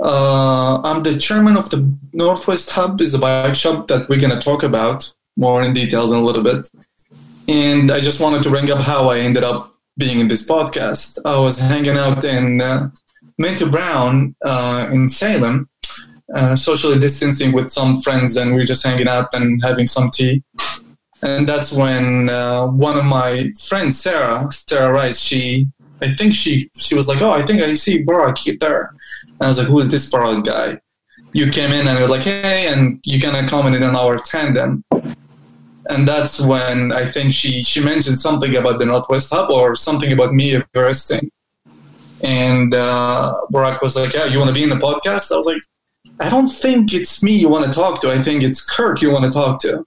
Uh, 0.00 0.80
I'm 0.82 1.02
the 1.02 1.16
chairman 1.18 1.56
of 1.56 1.70
the 1.70 1.90
Northwest 2.12 2.70
Hub, 2.70 3.00
is 3.00 3.14
a 3.14 3.18
bike 3.18 3.54
shop 3.54 3.86
that 3.88 4.08
we're 4.08 4.20
going 4.20 4.38
to 4.38 4.40
talk 4.40 4.62
about 4.62 5.12
more 5.36 5.62
in 5.62 5.72
details 5.72 6.12
in 6.12 6.18
a 6.18 6.22
little 6.22 6.42
bit. 6.42 6.68
And 7.48 7.90
I 7.90 8.00
just 8.00 8.20
wanted 8.20 8.42
to 8.42 8.50
bring 8.50 8.70
up 8.70 8.80
how 8.80 9.08
I 9.08 9.18
ended 9.18 9.44
up 9.44 9.74
being 9.96 10.20
in 10.20 10.28
this 10.28 10.48
podcast. 10.48 11.18
I 11.24 11.38
was 11.38 11.58
hanging 11.58 11.96
out 11.96 12.24
in 12.24 12.60
uh, 12.60 12.90
Minto 13.38 13.68
Brown 13.68 14.34
uh, 14.44 14.88
in 14.92 15.08
Salem, 15.08 15.68
uh, 16.34 16.56
socially 16.56 16.98
distancing 16.98 17.52
with 17.52 17.70
some 17.70 18.00
friends, 18.00 18.36
and 18.36 18.54
we 18.54 18.62
are 18.62 18.66
just 18.66 18.86
hanging 18.86 19.08
out 19.08 19.34
and 19.34 19.62
having 19.62 19.86
some 19.86 20.10
tea. 20.10 20.42
And 21.22 21.48
that's 21.48 21.72
when 21.72 22.28
uh, 22.28 22.66
one 22.66 22.98
of 22.98 23.04
my 23.04 23.50
friends, 23.58 24.00
Sarah, 24.00 24.48
Sarah 24.50 24.92
Rice, 24.92 25.18
she, 25.18 25.66
I 26.00 26.10
think 26.10 26.34
she, 26.34 26.70
she 26.76 26.94
was 26.94 27.08
like, 27.08 27.22
"Oh, 27.22 27.30
I 27.30 27.42
think 27.42 27.62
I 27.62 27.74
see 27.74 28.04
Barack 28.04 28.58
there." 28.60 28.94
And 29.24 29.42
I 29.42 29.46
was 29.46 29.58
like, 29.58 29.68
"Who 29.68 29.78
is 29.78 29.90
this 29.90 30.10
Barack 30.10 30.44
guy?" 30.44 30.78
You 31.32 31.50
came 31.50 31.72
in 31.72 31.88
and 31.88 31.98
you're 31.98 32.08
like, 32.08 32.22
"Hey," 32.22 32.68
and 32.68 33.00
you 33.04 33.20
of 33.36 33.46
commented 33.48 33.82
on 33.82 33.96
our 33.96 34.18
tandem 34.18 34.84
and 35.90 36.08
that's 36.08 36.40
when 36.40 36.92
I 36.92 37.04
think 37.04 37.32
she 37.32 37.62
she 37.62 37.82
mentioned 37.82 38.18
something 38.18 38.54
about 38.56 38.78
the 38.78 38.86
Northwest 38.86 39.32
Hub 39.32 39.50
or 39.50 39.74
something 39.74 40.12
about 40.12 40.34
me 40.34 40.54
Everesting. 40.54 41.30
And 42.22 42.72
uh, 42.72 43.34
Barack 43.52 43.82
was 43.82 43.96
like, 43.96 44.14
"Yeah, 44.14 44.24
you 44.24 44.38
want 44.38 44.48
to 44.48 44.54
be 44.54 44.62
in 44.62 44.70
the 44.70 44.76
podcast?" 44.76 45.30
I 45.30 45.36
was 45.36 45.46
like, 45.46 45.60
"I 46.20 46.28
don't 46.28 46.48
think 46.48 46.94
it's 46.94 47.22
me 47.22 47.36
you 47.36 47.48
want 47.48 47.64
to 47.64 47.72
talk 47.72 48.00
to. 48.02 48.10
I 48.10 48.18
think 48.18 48.42
it's 48.42 48.64
Kirk 48.64 49.02
you 49.02 49.10
want 49.10 49.24
to 49.24 49.30
talk 49.30 49.60
to." 49.62 49.84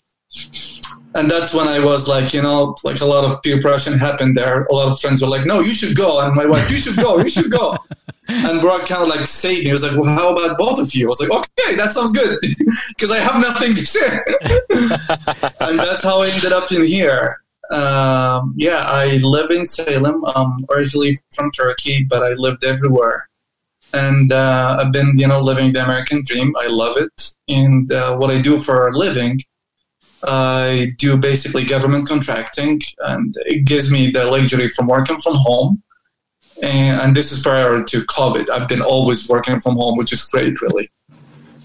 And 1.15 1.31
that's 1.31 1.53
when 1.53 1.67
I 1.67 1.79
was 1.79 2.07
like, 2.07 2.33
you 2.33 2.41
know, 2.41 2.75
like 2.83 3.01
a 3.01 3.05
lot 3.05 3.25
of 3.25 3.41
peer 3.41 3.59
pressure 3.59 3.97
happened 3.97 4.37
there. 4.37 4.65
A 4.65 4.73
lot 4.73 4.87
of 4.87 4.99
friends 4.99 5.21
were 5.21 5.27
like, 5.27 5.45
"No, 5.45 5.61
you 5.61 5.73
should 5.73 5.95
go," 5.95 6.19
and 6.19 6.35
my 6.35 6.45
wife, 6.45 6.69
"You 6.69 6.77
should 6.77 6.97
go, 6.97 7.17
you 7.19 7.29
should 7.29 7.51
go." 7.51 7.75
and 8.27 8.61
Brock 8.61 8.85
kind 8.85 9.01
of 9.01 9.07
like 9.07 9.25
saved 9.25 9.61
me. 9.61 9.67
He 9.67 9.71
was 9.71 9.83
like, 9.83 9.97
"Well, 9.97 10.13
how 10.13 10.29
about 10.35 10.57
both 10.57 10.79
of 10.79 10.93
you?" 10.93 11.05
I 11.05 11.09
was 11.09 11.19
like, 11.21 11.31
"Okay, 11.31 11.75
that 11.75 11.89
sounds 11.89 12.11
good," 12.11 12.39
because 12.89 13.11
I 13.11 13.19
have 13.19 13.41
nothing 13.41 13.73
to 13.73 13.85
say. 13.85 14.19
and 15.61 15.79
that's 15.79 16.03
how 16.03 16.21
I 16.21 16.29
ended 16.29 16.53
up 16.53 16.71
in 16.71 16.83
here. 16.85 17.41
Um, 17.71 18.53
yeah, 18.55 18.81
I 18.85 19.17
live 19.17 19.51
in 19.51 19.67
Salem. 19.67 20.23
I'm 20.35 20.65
originally 20.69 21.17
from 21.31 21.51
Turkey, 21.51 22.05
but 22.09 22.23
I 22.23 22.33
lived 22.33 22.63
everywhere, 22.63 23.29
and 23.93 24.31
uh, 24.31 24.77
I've 24.79 24.91
been, 24.91 25.17
you 25.17 25.27
know, 25.27 25.39
living 25.41 25.73
the 25.73 25.83
American 25.83 26.23
dream. 26.25 26.55
I 26.57 26.67
love 26.67 26.97
it, 26.97 27.33
and 27.47 27.91
uh, 27.91 28.15
what 28.17 28.31
I 28.31 28.39
do 28.39 28.57
for 28.57 28.87
a 28.87 28.97
living. 28.97 29.41
I 30.23 30.93
do 30.97 31.15
basically 31.15 31.63
government 31.63 32.07
contracting, 32.07 32.81
and 32.99 33.35
it 33.45 33.65
gives 33.65 33.91
me 33.91 34.09
the 34.09 34.25
luxury 34.25 34.67
from 34.67 34.87
working 34.87 35.19
from 35.19 35.35
home 35.35 35.83
and, 36.61 37.01
and, 37.01 37.17
this 37.17 37.31
is 37.31 37.43
prior 37.43 37.83
to 37.83 38.01
COVID. 38.05 38.49
I've 38.49 38.67
been 38.67 38.81
always 38.81 39.29
working 39.29 39.59
from 39.59 39.75
home, 39.75 39.97
which 39.97 40.11
is 40.11 40.23
great, 40.23 40.59
really. 40.61 40.89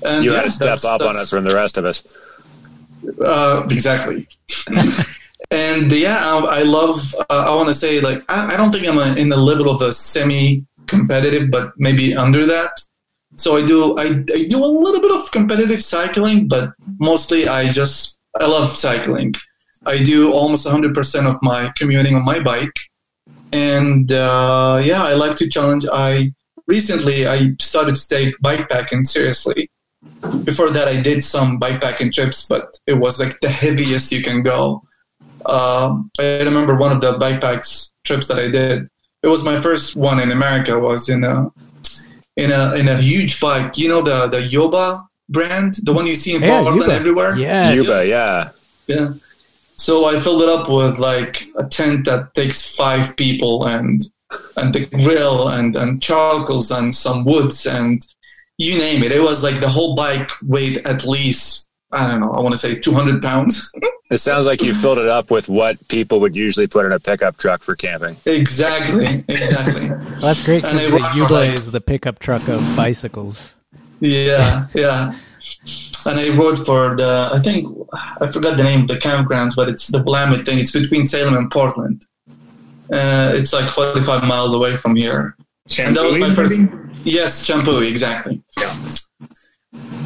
And 0.04 0.24
you 0.24 0.32
yeah, 0.32 0.38
had 0.38 0.44
to 0.44 0.50
step 0.50 0.84
up 0.84 1.00
on 1.00 1.16
us 1.16 1.30
from 1.30 1.44
the 1.44 1.54
rest 1.54 1.78
of 1.78 1.84
us. 1.84 2.02
Uh, 3.24 3.66
exactly. 3.70 4.28
and 5.50 5.90
yeah, 5.92 6.26
I, 6.26 6.58
I 6.58 6.62
love. 6.62 7.14
Uh, 7.18 7.24
I 7.30 7.54
want 7.54 7.68
to 7.68 7.74
say 7.74 8.00
like 8.00 8.22
I, 8.28 8.54
I, 8.54 8.56
don't 8.56 8.70
think 8.70 8.86
I'm 8.86 8.98
a, 8.98 9.14
in 9.14 9.28
the 9.28 9.36
level 9.36 9.70
of 9.70 9.80
a 9.80 9.92
semi-competitive, 10.92 11.50
but 11.50 11.72
maybe 11.76 12.14
under 12.14 12.46
that. 12.46 12.70
So 13.36 13.56
I 13.56 13.64
do 13.64 13.98
I, 13.98 14.04
I 14.34 14.46
do 14.48 14.62
a 14.62 14.66
little 14.66 15.00
bit 15.00 15.10
of 15.10 15.30
competitive 15.30 15.82
cycling, 15.82 16.48
but 16.48 16.72
mostly 16.98 17.48
I 17.48 17.68
just 17.68 18.20
I 18.38 18.46
love 18.46 18.68
cycling. 18.68 19.34
I 19.84 20.02
do 20.02 20.32
almost 20.32 20.66
100% 20.66 21.28
of 21.28 21.36
my 21.42 21.72
commuting 21.76 22.14
on 22.14 22.24
my 22.24 22.38
bike 22.38 22.78
and 23.52 24.10
uh, 24.12 24.80
yeah, 24.82 25.02
I 25.02 25.14
like 25.14 25.34
to 25.36 25.48
challenge. 25.48 25.86
I 25.92 26.32
recently 26.66 27.26
I 27.26 27.54
started 27.60 27.94
to 27.96 28.08
take 28.08 28.38
bikepacking 28.44 29.06
seriously. 29.06 29.70
Before 30.44 30.70
that, 30.70 30.88
I 30.88 31.00
did 31.00 31.22
some 31.22 31.58
bikepacking 31.58 32.12
trips, 32.12 32.46
but 32.48 32.66
it 32.86 32.94
was 32.94 33.18
like 33.18 33.40
the 33.40 33.48
heaviest 33.48 34.12
you 34.12 34.22
can 34.22 34.42
go. 34.42 34.82
Um, 35.46 36.10
I 36.18 36.42
remember 36.42 36.76
one 36.76 36.92
of 36.92 37.00
the 37.00 37.18
bikepacks 37.18 37.92
trips 38.04 38.28
that 38.28 38.38
I 38.38 38.48
did. 38.48 38.88
It 39.22 39.28
was 39.28 39.44
my 39.44 39.56
first 39.56 39.96
one 39.96 40.18
in 40.20 40.32
America. 40.32 40.78
Was 40.78 41.08
in 41.08 41.24
a 41.24 41.50
in 42.36 42.50
a 42.50 42.74
in 42.74 42.88
a 42.88 43.00
huge 43.00 43.40
bike. 43.40 43.78
You 43.78 43.88
know 43.88 44.02
the 44.02 44.28
the 44.28 44.42
Yuba 44.42 45.04
brand, 45.28 45.74
the 45.82 45.92
one 45.92 46.06
you 46.06 46.14
see 46.14 46.34
in 46.34 46.42
yeah, 46.42 46.62
Portland 46.62 46.92
everywhere. 46.92 47.36
Yeah, 47.36 47.72
Yuba, 47.72 48.06
yeah, 48.06 48.50
yeah. 48.86 49.12
So 49.76 50.04
I 50.04 50.20
filled 50.20 50.42
it 50.42 50.48
up 50.48 50.68
with 50.68 50.98
like 50.98 51.46
a 51.56 51.64
tent 51.64 52.04
that 52.04 52.34
takes 52.34 52.74
five 52.74 53.16
people 53.16 53.66
and 53.66 54.00
and 54.56 54.74
the 54.74 54.86
grill 54.86 55.48
and 55.48 55.76
and 55.76 56.02
charcoals 56.02 56.70
and 56.70 56.94
some 56.94 57.24
woods 57.24 57.66
and 57.66 58.00
you 58.58 58.78
name 58.78 59.02
it. 59.02 59.12
It 59.12 59.22
was 59.22 59.42
like 59.42 59.60
the 59.60 59.68
whole 59.68 59.94
bike 59.94 60.30
weighed 60.42 60.86
at 60.86 61.04
least 61.04 61.68
I 61.92 62.06
don't 62.06 62.20
know. 62.20 62.32
I 62.32 62.40
want 62.40 62.54
to 62.54 62.58
say 62.58 62.74
200 62.74 63.20
pounds. 63.22 63.70
it 64.12 64.18
sounds 64.18 64.46
like 64.46 64.62
you 64.62 64.74
filled 64.74 64.98
it 64.98 65.08
up 65.08 65.30
with 65.30 65.48
what 65.48 65.88
people 65.88 66.20
would 66.20 66.36
usually 66.36 66.66
put 66.66 66.86
in 66.86 66.92
a 66.92 67.00
pickup 67.00 67.36
truck 67.38 67.62
for 67.62 67.74
camping. 67.74 68.16
Exactly, 68.26 69.24
exactly. 69.28 69.88
well, 69.88 70.20
that's 70.20 70.42
great 70.42 70.62
because 70.62 70.80
the 70.80 71.12
Yuba 71.14 71.32
like, 71.32 71.50
is 71.50 71.72
the 71.72 71.80
pickup 71.80 72.18
truck 72.18 72.46
of 72.48 72.60
bicycles. 72.76 73.56
Yeah, 74.00 74.68
yeah 74.74 75.14
and 76.06 76.20
I 76.20 76.30
rode 76.30 76.64
for 76.64 76.96
the 76.96 77.30
I 77.32 77.40
think 77.40 77.66
I 78.20 78.30
forgot 78.30 78.56
the 78.56 78.64
name 78.64 78.82
of 78.82 78.88
the 78.88 78.96
campgrounds, 78.96 79.54
but 79.54 79.68
it's 79.68 79.88
the 79.88 80.02
Willamette 80.02 80.44
thing. 80.44 80.58
It's 80.58 80.70
between 80.70 81.06
Salem 81.06 81.36
and 81.36 81.50
Portland. 81.50 82.06
Uh, 82.92 83.32
it's 83.34 83.52
like 83.52 83.70
45 83.70 84.24
miles 84.24 84.52
away 84.54 84.76
from 84.76 84.96
here. 84.96 85.36
Champoeg, 85.68 85.86
and 85.86 85.96
that 85.96 86.04
was 86.04 86.18
my 86.18 86.30
first. 86.30 86.60
Yes, 87.04 87.46
Champoeg, 87.46 87.88
exactly. 87.88 88.42
Yeah. 88.58 88.76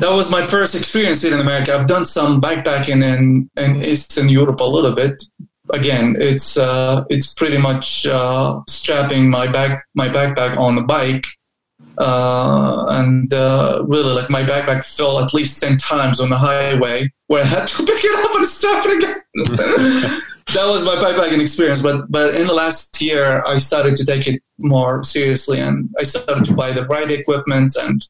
That 0.01 0.13
was 0.13 0.31
my 0.31 0.43
first 0.43 0.75
experience 0.75 1.23
here 1.23 1.35
in 1.35 1.41
America. 1.41 1.75
I've 1.75 1.87
done 1.87 2.05
some 2.05 2.41
backpacking 2.41 3.03
in, 3.03 3.51
in 3.57 3.85
Eastern 3.85 4.29
Europe 4.29 4.61
a 4.61 4.65
little 4.65 4.93
bit. 4.93 5.23
Again, 5.71 6.17
it's 6.21 6.57
uh, 6.57 7.05
it's 7.11 7.35
pretty 7.35 7.59
much 7.59 8.07
uh, 8.07 8.61
strapping 8.69 9.29
my 9.29 9.47
back 9.49 9.85
my 9.95 10.09
backpack 10.09 10.57
on 10.57 10.77
the 10.77 10.83
bike 10.83 11.27
uh, 11.99 12.87
and 12.91 13.33
uh, 13.33 13.83
really, 13.87 14.13
like 14.13 14.29
my 14.29 14.43
backpack 14.43 14.85
fell 14.85 15.19
at 15.19 15.33
least 15.33 15.63
ten 15.63 15.77
times 15.77 16.21
on 16.21 16.29
the 16.31 16.39
highway, 16.39 17.11
where 17.29 17.43
I 17.43 17.47
had 17.47 17.67
to 17.69 17.77
pick 17.87 18.05
it 18.05 18.25
up 18.25 18.35
and 18.35 18.47
strap 18.47 18.85
it 18.87 18.99
again. 18.99 19.23
that 20.55 20.67
was 20.69 20.85
my 20.85 20.97
backpacking 20.97 21.41
experience. 21.41 21.81
But 21.81 22.11
but 22.11 22.35
in 22.35 22.47
the 22.47 22.55
last 22.55 23.01
year, 23.01 23.43
I 23.47 23.57
started 23.57 23.97
to 23.97 24.05
take 24.05 24.27
it 24.27 24.43
more 24.59 25.03
seriously, 25.05 25.61
and 25.61 25.89
I 25.99 26.03
started 26.03 26.45
to 26.47 26.55
buy 26.55 26.73
the 26.73 26.87
right 26.87 27.11
equipment, 27.11 27.75
and 27.81 28.07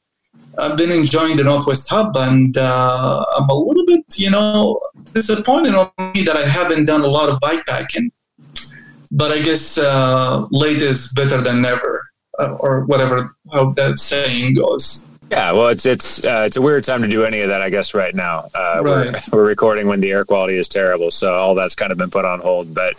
I've 0.59 0.77
been 0.77 0.91
enjoying 0.91 1.37
the 1.37 1.45
Northwest 1.45 1.89
Hub, 1.91 2.17
and 2.17 2.57
uh, 2.57 3.25
I'm 3.37 3.49
a 3.49 3.55
little 3.55 3.85
bit, 3.87 4.05
you 4.17 4.31
know, 4.31 4.81
disappointed 5.13 5.75
on 5.75 5.91
me 6.15 6.23
that 6.23 6.37
I 6.37 6.47
haven't 6.47 6.87
done 6.87 7.03
a 7.03 7.07
lot 7.07 7.29
of 7.29 7.39
bikepacking. 7.41 8.11
But 9.13 9.33
I 9.33 9.41
guess 9.41 9.79
uh, 9.79 10.47
late 10.51 10.83
is 10.83 11.13
better 11.13 11.41
than 11.43 11.61
never. 11.63 12.03
Uh, 12.39 12.55
or 12.61 12.85
whatever 12.85 13.35
how 13.55 13.73
that 13.73 13.99
saying 13.99 14.55
goes. 14.55 15.07
Yeah, 15.31 15.53
well, 15.53 15.69
it's 15.69 15.85
it's 15.87 16.25
uh, 16.25 16.45
it's 16.47 16.57
a 16.57 16.63
weird 16.63 16.85
time 16.85 17.03
to 17.03 17.09
do 17.09 17.25
any 17.25 17.41
of 17.41 17.49
that, 17.49 17.61
I 17.61 17.69
guess. 17.69 17.95
Right 17.95 18.15
now, 18.15 18.49
uh, 18.55 18.81
right. 18.83 18.85
We're, 18.85 19.15
we're 19.33 19.47
recording 19.47 19.89
when 19.89 20.01
the 20.01 20.13
air 20.13 20.25
quality 20.25 20.57
is 20.57 20.69
terrible, 20.69 21.11
so 21.11 21.35
all 21.35 21.55
that's 21.57 21.75
kind 21.75 21.91
of 21.91 21.99
been 21.99 22.11
put 22.11 22.25
on 22.25 22.41
hold. 22.41 22.73
But 22.73 22.95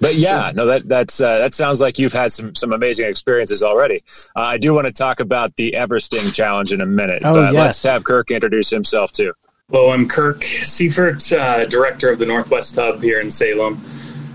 but 0.00 0.16
yeah, 0.16 0.50
no, 0.54 0.66
that 0.66 0.88
that's 0.88 1.20
uh, 1.20 1.38
that 1.38 1.54
sounds 1.54 1.80
like 1.80 1.98
you've 1.98 2.12
had 2.12 2.32
some 2.32 2.54
some 2.56 2.72
amazing 2.72 3.08
experiences 3.08 3.62
already. 3.62 4.02
Uh, 4.34 4.40
I 4.40 4.58
do 4.58 4.74
want 4.74 4.86
to 4.86 4.92
talk 4.92 5.20
about 5.20 5.54
the 5.54 5.72
Everesting 5.72 6.34
challenge 6.34 6.72
in 6.72 6.80
a 6.80 6.86
minute, 6.86 7.22
oh, 7.24 7.34
but 7.34 7.52
yes. 7.52 7.54
let's 7.54 7.82
have 7.84 8.02
Kirk 8.02 8.32
introduce 8.32 8.70
himself 8.70 9.12
too. 9.12 9.32
Hello, 9.70 9.92
I'm 9.92 10.08
Kirk 10.08 10.40
Seyfert, 10.40 11.36
uh, 11.36 11.66
director 11.66 12.10
of 12.10 12.18
the 12.18 12.26
Northwest 12.26 12.74
Hub 12.74 13.02
here 13.02 13.20
in 13.20 13.30
Salem, 13.30 13.80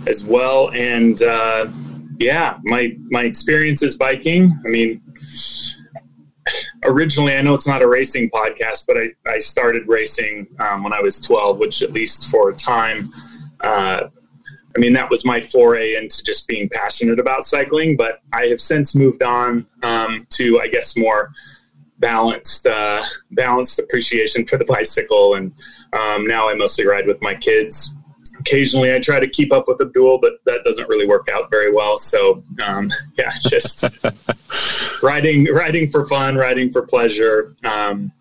as 0.07 0.23
well, 0.23 0.71
and 0.71 1.19
yeah, 2.19 2.57
my 2.63 2.95
my 3.09 3.23
experience 3.23 3.83
is 3.83 3.97
biking. 3.97 4.57
I 4.65 4.69
mean, 4.69 5.01
originally, 6.85 7.35
I 7.35 7.41
know 7.41 7.53
it's 7.53 7.67
not 7.67 7.81
a 7.81 7.87
racing 7.87 8.29
podcast, 8.29 8.85
but 8.87 8.97
I, 8.97 9.13
I 9.25 9.39
started 9.39 9.87
racing 9.87 10.47
um, 10.59 10.83
when 10.83 10.93
I 10.93 11.01
was 11.01 11.19
12, 11.21 11.59
which 11.59 11.81
at 11.81 11.91
least 11.91 12.29
for 12.29 12.49
a 12.49 12.53
time, 12.53 13.11
uh, 13.61 14.07
I 14.75 14.79
mean, 14.79 14.93
that 14.93 15.09
was 15.09 15.23
my 15.23 15.39
foray 15.39 15.95
into 15.95 16.23
just 16.23 16.47
being 16.47 16.67
passionate 16.69 17.19
about 17.19 17.45
cycling. 17.45 17.95
But 17.95 18.21
I 18.33 18.47
have 18.47 18.59
since 18.59 18.95
moved 18.95 19.21
on 19.21 19.67
um, 19.83 20.25
to, 20.31 20.59
I 20.59 20.67
guess, 20.67 20.97
more 20.97 21.31
balanced 21.99 22.67
uh, 22.67 23.03
balanced 23.31 23.79
appreciation 23.79 24.45
for 24.45 24.57
the 24.57 24.65
bicycle, 24.65 25.35
and 25.35 25.53
um, 25.93 26.25
now 26.25 26.49
I 26.49 26.55
mostly 26.55 26.85
ride 26.87 27.05
with 27.05 27.21
my 27.21 27.35
kids 27.35 27.95
occasionally 28.45 28.93
I 28.93 28.99
try 28.99 29.19
to 29.19 29.27
keep 29.27 29.51
up 29.53 29.67
with 29.67 29.81
Abdul, 29.81 30.19
but 30.19 30.33
that 30.45 30.63
doesn't 30.65 30.87
really 30.89 31.07
work 31.07 31.29
out 31.33 31.49
very 31.49 31.71
well. 31.71 31.97
So 31.97 32.43
um, 32.63 32.91
yeah, 33.17 33.29
just 33.47 33.85
riding 35.03 35.45
riding 35.45 35.89
for 35.89 36.05
fun, 36.05 36.35
riding 36.35 36.71
for 36.71 36.85
pleasure. 36.85 37.55
Um, 37.63 38.11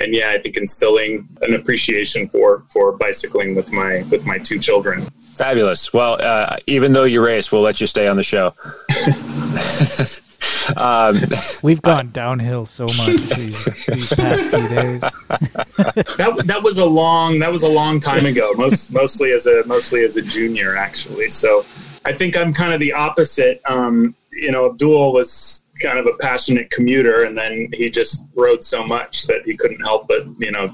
and 0.00 0.14
yeah, 0.14 0.30
I 0.30 0.38
think 0.38 0.56
instilling 0.56 1.28
an 1.42 1.54
appreciation 1.54 2.28
for 2.28 2.64
for 2.70 2.92
bicycling 2.92 3.54
with 3.54 3.72
my 3.72 4.02
with 4.10 4.24
my 4.26 4.38
two 4.38 4.58
children. 4.58 5.02
Fabulous. 5.36 5.92
Well, 5.92 6.20
uh, 6.20 6.56
even 6.66 6.92
though 6.92 7.04
you 7.04 7.24
race, 7.24 7.52
we'll 7.52 7.62
let 7.62 7.80
you 7.80 7.86
stay 7.86 8.08
on 8.08 8.16
the 8.16 8.24
show. 8.24 8.54
um, 10.76 11.20
We've 11.62 11.82
gone 11.82 12.10
downhill 12.10 12.66
so 12.66 12.84
much 12.84 13.06
these, 13.36 13.86
these 13.86 14.12
past 14.12 14.50
few 14.50 14.68
days. 14.68 15.00
that 15.00 16.42
that 16.44 16.62
was 16.62 16.78
a 16.78 16.84
long 16.84 17.38
that 17.40 17.50
was 17.50 17.62
a 17.62 17.68
long 17.68 18.00
time 18.00 18.26
ago. 18.26 18.52
Most 18.56 18.92
mostly 18.92 19.32
as 19.32 19.46
a 19.46 19.64
mostly 19.66 20.04
as 20.04 20.16
a 20.16 20.22
junior, 20.22 20.76
actually. 20.76 21.30
So 21.30 21.64
I 22.04 22.12
think 22.12 22.36
I'm 22.36 22.52
kind 22.52 22.72
of 22.72 22.80
the 22.80 22.92
opposite. 22.92 23.60
Um, 23.66 24.14
you 24.32 24.52
know, 24.52 24.66
Abdul 24.66 25.12
was 25.12 25.62
kind 25.80 25.98
of 25.98 26.06
a 26.06 26.16
passionate 26.18 26.70
commuter, 26.70 27.24
and 27.24 27.36
then 27.36 27.68
he 27.72 27.90
just 27.90 28.26
rode 28.34 28.64
so 28.64 28.86
much 28.86 29.26
that 29.26 29.42
he 29.44 29.56
couldn't 29.56 29.80
help 29.80 30.08
but 30.08 30.26
you 30.38 30.50
know 30.50 30.72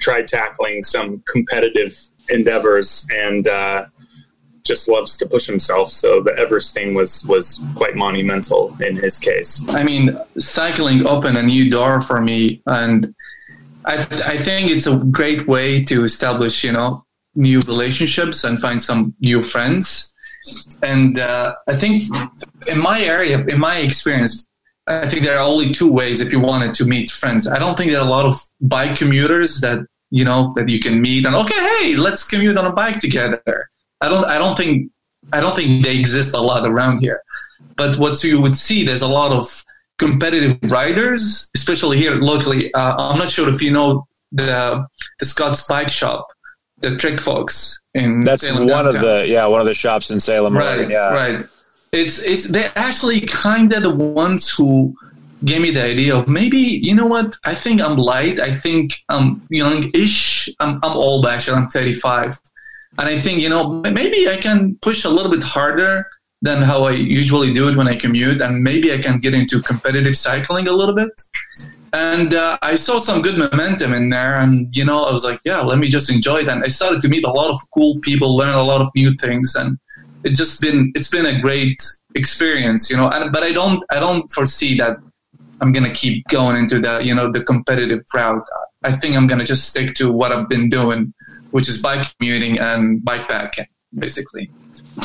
try 0.00 0.22
tackling 0.22 0.82
some 0.82 1.22
competitive 1.26 1.98
endeavors 2.28 3.06
and 3.14 3.48
uh, 3.48 3.84
just 4.64 4.88
loves 4.88 5.16
to 5.18 5.26
push 5.26 5.46
himself. 5.46 5.90
So 5.90 6.20
the 6.20 6.36
Everest 6.38 6.74
thing 6.74 6.94
was 6.94 7.24
was 7.26 7.62
quite 7.74 7.96
monumental 7.96 8.74
in 8.80 8.96
his 8.96 9.18
case. 9.18 9.64
I 9.68 9.84
mean, 9.84 10.18
cycling 10.38 11.06
opened 11.06 11.36
a 11.36 11.42
new 11.42 11.70
door 11.70 12.00
for 12.00 12.20
me, 12.20 12.62
and 12.66 13.14
I, 13.84 14.06
I 14.24 14.36
think 14.38 14.70
it's 14.70 14.86
a 14.86 14.96
great 14.96 15.46
way 15.46 15.82
to 15.84 16.04
establish 16.04 16.64
you 16.64 16.72
know 16.72 17.04
new 17.34 17.60
relationships 17.60 18.44
and 18.44 18.58
find 18.58 18.80
some 18.80 19.14
new 19.20 19.42
friends. 19.42 20.12
And 20.82 21.18
uh, 21.18 21.54
I 21.66 21.74
think 21.76 22.02
in 22.66 22.78
my 22.78 23.00
area, 23.00 23.38
in 23.46 23.58
my 23.58 23.78
experience, 23.78 24.46
I 24.86 25.08
think 25.08 25.24
there 25.24 25.38
are 25.38 25.48
only 25.48 25.72
two 25.72 25.90
ways 25.90 26.20
if 26.20 26.32
you 26.32 26.40
wanted 26.40 26.74
to 26.74 26.84
meet 26.84 27.10
friends. 27.10 27.46
I 27.46 27.58
don't 27.58 27.76
think 27.76 27.90
there 27.90 28.00
are 28.00 28.06
a 28.06 28.10
lot 28.10 28.26
of 28.26 28.40
bike 28.60 28.96
commuters 28.96 29.60
that 29.60 29.78
you 30.10 30.24
know 30.24 30.52
that 30.54 30.68
you 30.68 30.80
can 30.80 31.00
meet 31.00 31.26
and 31.26 31.34
okay, 31.34 31.54
hey, 31.54 31.96
let's 31.96 32.26
commute 32.26 32.56
on 32.56 32.66
a 32.66 32.72
bike 32.72 32.98
together. 32.98 33.70
I 34.04 34.08
don't 34.08 34.24
I 34.24 34.38
don't 34.38 34.56
think 34.56 34.90
I 35.32 35.40
don't 35.40 35.56
think 35.56 35.84
they 35.84 35.96
exist 35.96 36.34
a 36.34 36.40
lot 36.40 36.66
around 36.66 36.98
here. 36.98 37.22
But 37.76 37.96
what 37.98 38.22
you 38.22 38.40
would 38.40 38.56
see, 38.56 38.84
there's 38.84 39.02
a 39.02 39.08
lot 39.20 39.32
of 39.32 39.64
competitive 39.98 40.58
riders, 40.70 41.50
especially 41.54 41.96
here 41.96 42.14
locally. 42.16 42.72
Uh, 42.74 42.94
I'm 42.98 43.18
not 43.18 43.30
sure 43.30 43.48
if 43.48 43.62
you 43.62 43.70
know 43.70 44.06
the 44.30 44.86
the 45.20 45.26
Scott's 45.26 45.66
Bike 45.66 45.90
Shop, 45.90 46.26
the 46.80 46.96
Trick 46.96 47.18
Fox 47.18 47.80
in 47.94 48.20
that's 48.20 48.42
Salem 48.42 48.66
one 48.66 48.84
downtown. 48.84 48.96
of 48.96 49.00
the 49.00 49.26
yeah 49.26 49.46
one 49.46 49.60
of 49.60 49.66
the 49.66 49.74
shops 49.74 50.10
in 50.10 50.20
Salem. 50.20 50.56
Right, 50.56 50.88
yeah. 50.90 51.12
right. 51.12 51.46
It's 51.92 52.26
it's 52.26 52.50
they're 52.50 52.72
actually 52.76 53.22
kind 53.22 53.72
of 53.72 53.82
the 53.82 53.94
ones 53.94 54.50
who 54.50 54.94
gave 55.44 55.60
me 55.60 55.70
the 55.70 55.84
idea 55.84 56.16
of 56.16 56.28
maybe 56.28 56.58
you 56.58 56.94
know 56.94 57.06
what 57.06 57.36
I 57.44 57.54
think 57.54 57.80
I'm 57.80 57.96
light. 57.96 58.38
I 58.40 58.54
think 58.54 59.02
I'm 59.08 59.46
young-ish. 59.48 60.50
I'm 60.60 60.80
I'm 60.82 60.96
old 60.96 61.26
actually. 61.26 61.56
I'm 61.56 61.68
35, 61.68 62.38
and 62.98 63.08
I 63.08 63.18
think 63.18 63.40
you 63.40 63.48
know 63.48 63.80
maybe 63.82 64.28
I 64.28 64.36
can 64.36 64.76
push 64.82 65.04
a 65.04 65.10
little 65.10 65.30
bit 65.30 65.42
harder 65.42 66.06
than 66.42 66.60
how 66.60 66.84
I 66.84 66.92
usually 66.92 67.52
do 67.52 67.68
it 67.68 67.76
when 67.76 67.88
I 67.88 67.96
commute, 67.96 68.40
and 68.40 68.62
maybe 68.62 68.92
I 68.92 68.98
can 68.98 69.18
get 69.18 69.34
into 69.34 69.62
competitive 69.62 70.16
cycling 70.16 70.68
a 70.68 70.72
little 70.72 70.94
bit. 70.94 71.10
And 71.94 72.34
uh, 72.34 72.58
I 72.60 72.74
saw 72.74 72.98
some 72.98 73.22
good 73.22 73.38
momentum 73.38 73.94
in 73.94 74.10
there, 74.10 74.34
and 74.36 74.74
you 74.76 74.84
know 74.84 75.04
I 75.04 75.12
was 75.12 75.24
like, 75.24 75.40
yeah, 75.44 75.60
let 75.60 75.78
me 75.78 75.88
just 75.88 76.10
enjoy 76.10 76.38
it. 76.40 76.48
And 76.48 76.62
I 76.62 76.68
started 76.68 77.00
to 77.02 77.08
meet 77.08 77.24
a 77.24 77.30
lot 77.30 77.50
of 77.50 77.58
cool 77.72 77.98
people, 78.00 78.36
learn 78.36 78.54
a 78.54 78.62
lot 78.62 78.80
of 78.80 78.88
new 78.94 79.14
things, 79.14 79.54
and 79.54 79.78
it's 80.24 80.38
just 80.38 80.60
been 80.60 80.92
it's 80.94 81.08
been 81.08 81.26
a 81.26 81.40
great 81.40 81.80
experience, 82.14 82.90
you 82.90 82.96
know. 82.96 83.08
And 83.08 83.32
but 83.32 83.42
I 83.42 83.52
don't 83.52 83.82
I 83.90 84.00
don't 84.00 84.30
foresee 84.32 84.76
that 84.78 84.96
I'm 85.60 85.72
gonna 85.72 85.92
keep 85.92 86.26
going 86.28 86.56
into 86.56 86.80
the 86.80 87.00
you 87.02 87.14
know 87.14 87.30
the 87.30 87.42
competitive 87.42 88.02
route. 88.12 88.46
I 88.82 88.92
think 88.92 89.16
I'm 89.16 89.26
gonna 89.26 89.44
just 89.44 89.68
stick 89.70 89.94
to 89.94 90.10
what 90.10 90.32
I've 90.32 90.48
been 90.48 90.68
doing, 90.68 91.14
which 91.54 91.68
is 91.68 91.80
bike 91.80 92.04
commuting 92.18 92.58
and 92.58 93.04
bike 93.04 93.28
packing, 93.28 93.66
basically. 93.96 94.50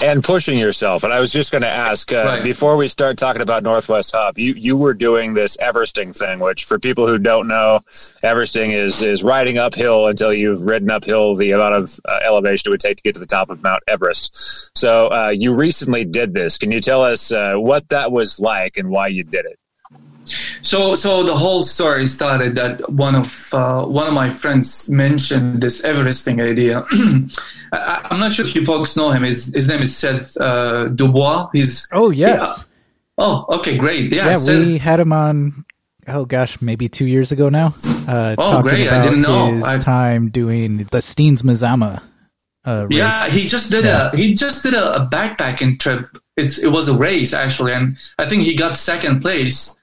And 0.04 0.24
pushing 0.24 0.58
yourself. 0.58 1.04
And 1.04 1.14
I 1.14 1.20
was 1.20 1.32
just 1.32 1.52
going 1.52 1.62
to 1.62 1.68
ask 1.70 2.12
uh, 2.12 2.24
Right. 2.26 2.44
before 2.44 2.76
we 2.76 2.88
start 2.88 3.20
talking 3.20 3.44
about 3.44 3.62
Northwest 3.62 4.12
Hub, 4.16 4.40
you 4.40 4.54
you 4.54 4.76
were 4.76 4.96
doing 4.96 5.36
this 5.36 5.58
Everesting 5.58 6.12
thing, 6.18 6.40
which 6.40 6.66
for 6.66 6.80
people 6.80 7.06
who 7.06 7.20
don't 7.20 7.48
know, 7.48 7.82
Everesting 8.24 8.72
is 8.72 9.04
is 9.04 9.22
riding 9.24 9.60
uphill 9.60 10.08
until 10.08 10.34
you've 10.34 10.64
ridden 10.64 10.90
uphill 10.90 11.36
the 11.36 11.52
amount 11.52 11.76
of 11.76 12.00
uh, 12.06 12.20
elevation 12.24 12.70
it 12.70 12.72
would 12.72 12.80
take 12.80 12.98
to 12.98 13.04
get 13.04 13.14
to 13.14 13.20
the 13.20 13.28
top 13.28 13.52
of 13.52 13.62
Mount 13.62 13.84
Everest. 13.88 14.76
So 14.76 15.08
uh, 15.10 15.30
you 15.30 15.54
recently 15.54 16.04
did 16.04 16.34
this. 16.34 16.58
Can 16.58 16.72
you 16.72 16.82
tell 16.82 17.04
us 17.04 17.32
uh, 17.32 17.58
what 17.58 17.90
that 17.90 18.12
was 18.12 18.40
like 18.40 18.76
and 18.76 18.90
why 18.90 19.08
you 19.08 19.24
did 19.24 19.46
it? 19.46 19.59
So, 20.62 20.96
so 20.96 21.24
the 21.24 21.36
whole 21.36 21.64
story 21.64 22.06
started 22.08 22.56
that 22.56 22.90
one 22.92 23.16
of 23.16 23.50
uh, 23.54 23.86
one 23.86 24.08
of 24.08 24.14
my 24.14 24.30
friends 24.30 24.90
mentioned 24.90 25.62
this 25.62 25.82
Everesting 25.86 26.42
idea. 26.42 26.84
I, 27.72 28.08
I'm 28.12 28.20
not 28.20 28.34
sure 28.34 28.46
if 28.46 28.56
you 28.56 28.66
folks 28.66 28.96
know 28.98 29.12
him. 29.12 29.24
His 29.24 29.54
his 29.54 29.68
name 29.68 29.82
is 29.82 29.96
Seth 29.96 30.36
uh, 30.38 30.86
Dubois. 30.90 31.50
He's 31.54 31.88
Oh 31.94 32.10
yes, 32.10 32.42
Yeah. 32.42 32.64
oh 33.20 33.46
okay 33.60 33.78
great 33.78 34.12
yeah, 34.12 34.28
yeah. 34.28 34.34
Seth, 34.34 34.66
we 34.66 34.78
had 34.78 35.00
him 35.00 35.14
on. 35.14 35.66
Oh 36.08 36.26
gosh, 36.26 36.60
maybe 36.62 36.90
two 36.90 37.06
years 37.06 37.32
ago 37.32 37.50
now. 37.50 37.74
Uh, 38.08 38.36
Oh, 38.38 38.50
talking 38.52 38.62
great. 38.72 38.88
I 38.90 38.96
about 38.98 39.04
didn't 39.04 39.22
know. 39.22 39.54
his 39.54 39.64
I- 39.64 39.78
time 39.78 40.30
doing 40.30 40.78
the 40.78 40.98
Steens 41.00 41.44
Mazama 41.44 42.02
uh, 42.66 42.88
race. 42.90 42.98
Yeah, 42.98 43.28
he 43.30 43.48
just 43.48 43.70
did 43.72 43.86
Yeah. 43.86 44.10
a 44.12 44.18
he 44.18 44.34
just 44.34 44.64
did 44.64 44.74
a, 44.74 45.04
a 45.04 45.08
backpacking 45.08 45.80
trip. 45.80 46.18
It's 46.36 46.58
it 46.64 46.72
was 46.72 46.88
a 46.88 46.98
race 46.98 47.34
actually, 47.34 47.74
and 47.74 47.98
I 48.18 48.28
think 48.28 48.44
he 48.44 48.56
got 48.56 48.78
second 48.78 49.22
place. 49.22 49.76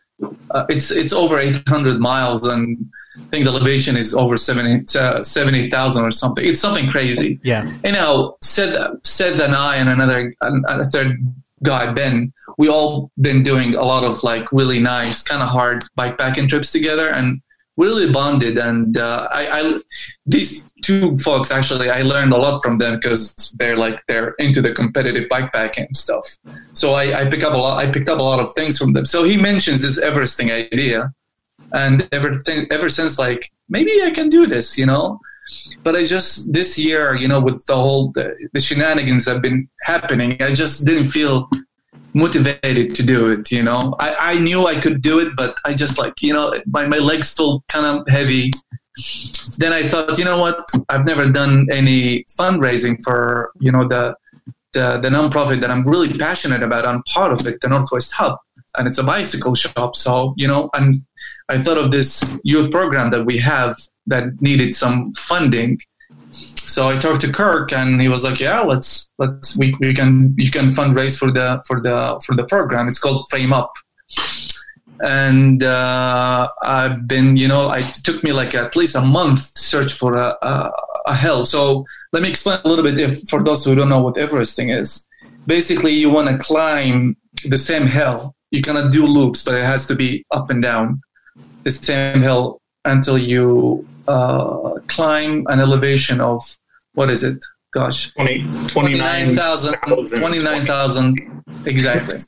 Uh, 0.51 0.67
it's 0.69 0.91
it's 0.91 1.13
over 1.13 1.39
800 1.39 1.99
miles, 1.99 2.47
and 2.47 2.91
I 3.17 3.21
think 3.31 3.45
the 3.45 3.51
elevation 3.51 3.97
is 3.97 4.15
over 4.15 4.37
70 4.37 4.99
uh, 4.99 5.23
70,000 5.23 6.05
or 6.05 6.11
something. 6.11 6.45
It's 6.45 6.61
something 6.61 6.89
crazy. 6.91 7.41
yeah, 7.43 7.71
You 7.85 7.93
know, 7.93 8.37
Sid, 8.43 8.79
Sid 9.05 9.41
and 9.41 9.55
I 9.55 9.77
and 9.77 9.89
another 9.89 10.35
and 10.41 10.65
a 10.67 10.87
third 10.89 11.17
guy 11.63 11.93
Ben, 11.93 12.33
we 12.59 12.69
all 12.69 13.11
been 13.21 13.43
doing 13.43 13.75
a 13.75 13.85
lot 13.85 14.05
of 14.05 14.23
like 14.23 14.51
really 14.53 14.79
nice, 14.79 15.23
kind 15.23 15.43
of 15.43 15.49
hard 15.49 15.85
bikepacking 15.99 16.49
trips 16.49 16.73
together, 16.73 17.09
and 17.09 17.41
really 17.77 18.11
bonded. 18.13 18.59
And 18.59 18.97
uh, 18.97 19.29
I, 19.31 19.61
I, 19.61 19.81
these 20.25 20.65
two 20.83 21.19
folks 21.19 21.51
actually, 21.51 21.91
I 21.91 22.03
learned 22.03 22.33
a 22.33 22.37
lot 22.37 22.63
from 22.63 22.77
them 22.77 22.97
because 22.97 23.55
they're 23.59 23.77
like 23.77 24.03
they're 24.07 24.31
into 24.39 24.63
the 24.63 24.73
competitive 24.73 25.29
bikepacking 25.29 25.97
stuff. 25.97 26.39
So 26.73 26.95
I, 26.95 27.21
I 27.21 27.27
pick 27.27 27.43
up 27.45 27.55
a 27.55 27.59
lot. 27.59 27.79
I 27.79 27.91
picked 27.91 28.09
up 28.09 28.19
a 28.19 28.23
lot 28.23 28.41
of 28.41 28.53
things 28.55 28.79
from 28.79 28.93
them. 28.93 29.05
So 29.05 29.25
he 29.25 29.37
mentions 29.37 29.83
this 29.83 29.99
Everesting 29.99 30.51
idea, 30.51 31.13
and 31.73 32.09
everything 32.13 32.67
ever 32.71 32.89
since 32.89 33.19
like 33.19 33.51
maybe 33.69 34.03
I 34.03 34.11
can 34.11 34.29
do 34.29 34.47
this, 34.47 34.79
you 34.79 34.87
know 34.87 35.21
but 35.83 35.95
I 35.95 36.05
just 36.05 36.53
this 36.53 36.79
year, 36.79 37.15
you 37.15 37.29
know, 37.29 37.41
with 37.41 37.65
the 37.67 37.77
whole 37.77 38.11
the, 38.13 38.35
the 38.53 38.61
shenanigans 38.61 39.27
have 39.27 39.43
been 39.43 39.69
happening, 39.83 40.43
I 40.43 40.53
just 40.55 40.85
didn't 40.85 41.05
feel 41.05 41.49
motivated 42.17 42.95
to 42.97 43.03
do 43.05 43.31
it. 43.31 43.53
You 43.53 43.63
know, 43.63 43.95
I, 44.01 44.33
I 44.33 44.39
knew 44.39 44.67
I 44.67 44.81
could 44.81 45.03
do 45.03 45.21
it, 45.21 45.37
but 45.37 45.57
I 45.65 45.75
just 45.75 45.99
like 45.99 46.23
you 46.23 46.33
know 46.33 46.55
my 46.67 46.87
my 46.87 46.99
legs 46.99 47.35
felt 47.35 47.63
kind 47.69 47.87
of 47.87 48.09
heavy. 48.09 48.51
Then 49.59 49.73
I 49.75 49.87
thought, 49.87 50.17
you 50.19 50.25
know 50.25 50.39
what? 50.39 50.59
I've 50.89 51.05
never 51.05 51.27
done 51.27 51.67
any 51.71 52.25
fundraising 52.39 52.97
for 53.05 53.53
you 53.61 53.71
know 53.71 53.87
the 53.87 54.17
the 54.73 54.99
the 54.99 55.11
nonprofit 55.11 55.61
that 55.61 55.71
I'm 55.71 55.87
really 55.87 56.13
passionate 56.17 56.63
about. 56.63 56.87
I'm 56.87 57.03
part 57.05 57.33
of 57.33 57.47
it, 57.47 57.61
the 57.61 57.69
Northwest 57.69 58.13
Hub, 58.15 58.39
and 58.77 58.89
it's 58.89 58.99
a 58.99 59.05
bicycle 59.05 59.55
shop. 59.55 59.97
So 59.97 60.35
you 60.37 60.49
know, 60.49 60.71
and 60.75 61.03
I 61.49 61.63
thought 61.63 61.79
of 61.79 61.91
this 61.91 62.41
youth 62.43 62.71
program 62.71 63.11
that 63.11 63.25
we 63.27 63.39
have 63.39 63.77
that 64.07 64.41
needed 64.41 64.75
some 64.75 65.13
funding. 65.15 65.79
So 66.77 66.89
I 66.89 66.99
talked 66.99 67.23
to 67.23 67.33
Kirk, 67.33 67.73
and 67.73 68.03
he 68.03 68.11
was 68.11 68.23
like, 68.23 68.39
"Yeah, 68.39 68.61
let's 68.61 69.11
let's 69.17 69.57
we, 69.57 69.75
we 69.81 69.95
can 69.95 70.35
you 70.37 70.51
can 70.51 70.69
fundraise 70.69 71.19
for 71.19 71.31
the 71.31 71.63
for 71.67 71.81
the 71.81 72.21
for 72.27 72.37
the 72.37 72.45
program. 72.45 72.87
It's 72.87 72.99
called 72.99 73.27
Frame 73.31 73.55
Up." 73.55 73.73
And 75.01 75.63
uh, 75.63 76.51
I've 76.63 77.09
been, 77.09 77.39
you 77.39 77.49
know, 77.49 77.73
it 77.73 77.87
took 78.05 78.23
me 78.23 78.35
like 78.35 78.55
at 78.55 78.77
least 78.77 78.95
a 78.95 79.01
month 79.01 79.55
to 79.55 79.63
search 79.63 79.95
for 79.95 80.17
a, 80.19 80.37
a, 80.43 80.71
a 81.07 81.17
hill. 81.17 81.47
So 81.47 81.87
let 82.13 82.23
me 82.23 82.29
explain 82.29 82.61
a 82.63 82.69
little 82.69 82.85
bit 82.85 82.99
if 82.99 83.27
for 83.31 83.43
those 83.43 83.65
who 83.65 83.75
don't 83.75 83.89
know 83.89 84.03
what 84.03 84.17
Everesting 84.17 84.69
is. 84.79 85.07
Basically, 85.47 85.95
you 85.95 86.11
want 86.11 86.29
to 86.29 86.37
climb 86.37 87.17
the 87.47 87.57
same 87.57 87.87
hill. 87.87 88.35
You 88.51 88.61
cannot 88.61 88.93
do 88.93 89.07
loops, 89.07 89.43
but 89.43 89.55
it 89.55 89.65
has 89.65 89.87
to 89.87 89.95
be 89.97 90.27
up 90.31 90.51
and 90.51 90.61
down 90.61 91.01
the 91.63 91.71
same 91.71 92.21
hill 92.21 92.61
until 92.85 93.17
you 93.17 93.89
uh, 94.09 94.75
climb 94.89 95.47
an 95.49 95.61
elevation 95.61 96.21
of 96.21 96.43
what 96.97 97.11
is 97.11 97.23
it? 97.23 97.39
Gosh, 97.73 98.13
20, 98.15 98.69
29,000. 98.69 99.75
29,000. 99.75 100.19
29,000. 100.19 101.45
Exactly. 101.67 102.19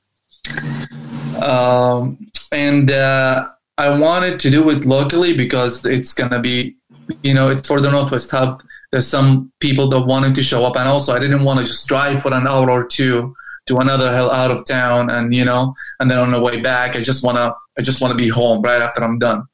Um, 1.43 2.31
and 2.53 2.91
uh, 2.91 3.49
I 3.79 3.99
wanted 3.99 4.39
to 4.41 4.51
do 4.51 4.69
it 4.71 4.85
locally 4.85 5.33
because 5.33 5.87
it's 5.87 6.13
going 6.13 6.31
to 6.33 6.39
be, 6.39 6.77
you 7.23 7.33
know, 7.33 7.49
it's 7.49 7.67
for 7.67 7.81
the 7.81 7.91
Northwest 7.91 8.31
Hub. 8.31 8.63
there's 8.93 9.07
some 9.07 9.51
people 9.61 9.89
that 9.91 10.01
wanted 10.01 10.35
to 10.35 10.43
show 10.43 10.65
up, 10.65 10.77
and 10.77 10.87
also 10.87 11.15
I 11.15 11.19
didn't 11.19 11.45
want 11.45 11.61
to 11.61 11.65
just 11.65 11.89
drive 11.89 12.21
for 12.21 12.33
an 12.35 12.47
hour 12.47 12.71
or 12.71 12.85
two 12.85 13.35
to 13.67 13.79
another 13.79 14.13
hill 14.13 14.31
out 14.31 14.51
of 14.51 14.67
town, 14.67 15.11
and 15.11 15.35
you 15.35 15.45
know, 15.45 15.75
and 16.01 16.11
then 16.11 16.19
on 16.19 16.31
the 16.31 16.41
way 16.41 16.61
back, 16.61 16.97
I 16.97 17.01
just 17.01 17.25
wanna 17.25 17.55
I 17.79 17.83
just 17.83 18.03
wanna 18.03 18.15
be 18.15 18.29
home 18.29 18.61
right 18.63 18.83
after 18.83 19.03
I'm 19.03 19.19
done. 19.19 19.45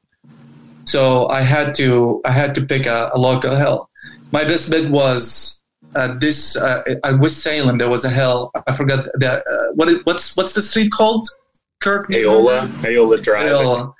So 0.85 1.29
I 1.29 1.42
had 1.42 1.74
to 1.74 2.20
I 2.24 2.33
had 2.33 2.55
to 2.57 2.62
pick 2.64 2.87
a, 2.87 3.11
a 3.14 3.18
local 3.18 3.55
hill. 3.57 3.90
My 4.32 4.44
best 4.44 4.70
bet 4.70 4.90
was 4.90 5.62
uh, 5.94 6.18
this 6.18 6.56
uh, 6.56 6.82
at 7.04 7.18
West 7.18 7.38
Salem. 7.38 7.78
There 7.78 7.88
was 7.88 8.04
a 8.04 8.10
hill. 8.10 8.50
I 8.66 8.74
forgot 8.74 9.06
the 9.14 9.38
uh, 9.38 9.72
what 9.74 9.88
it, 9.88 10.04
what's 10.06 10.36
what's 10.36 10.52
the 10.52 10.62
street 10.62 10.90
called? 10.90 11.28
Kirk 11.80 12.08
Eola, 12.10 12.68
Eola 12.82 13.18
Drive. 13.20 13.46
Eola. 13.46 13.94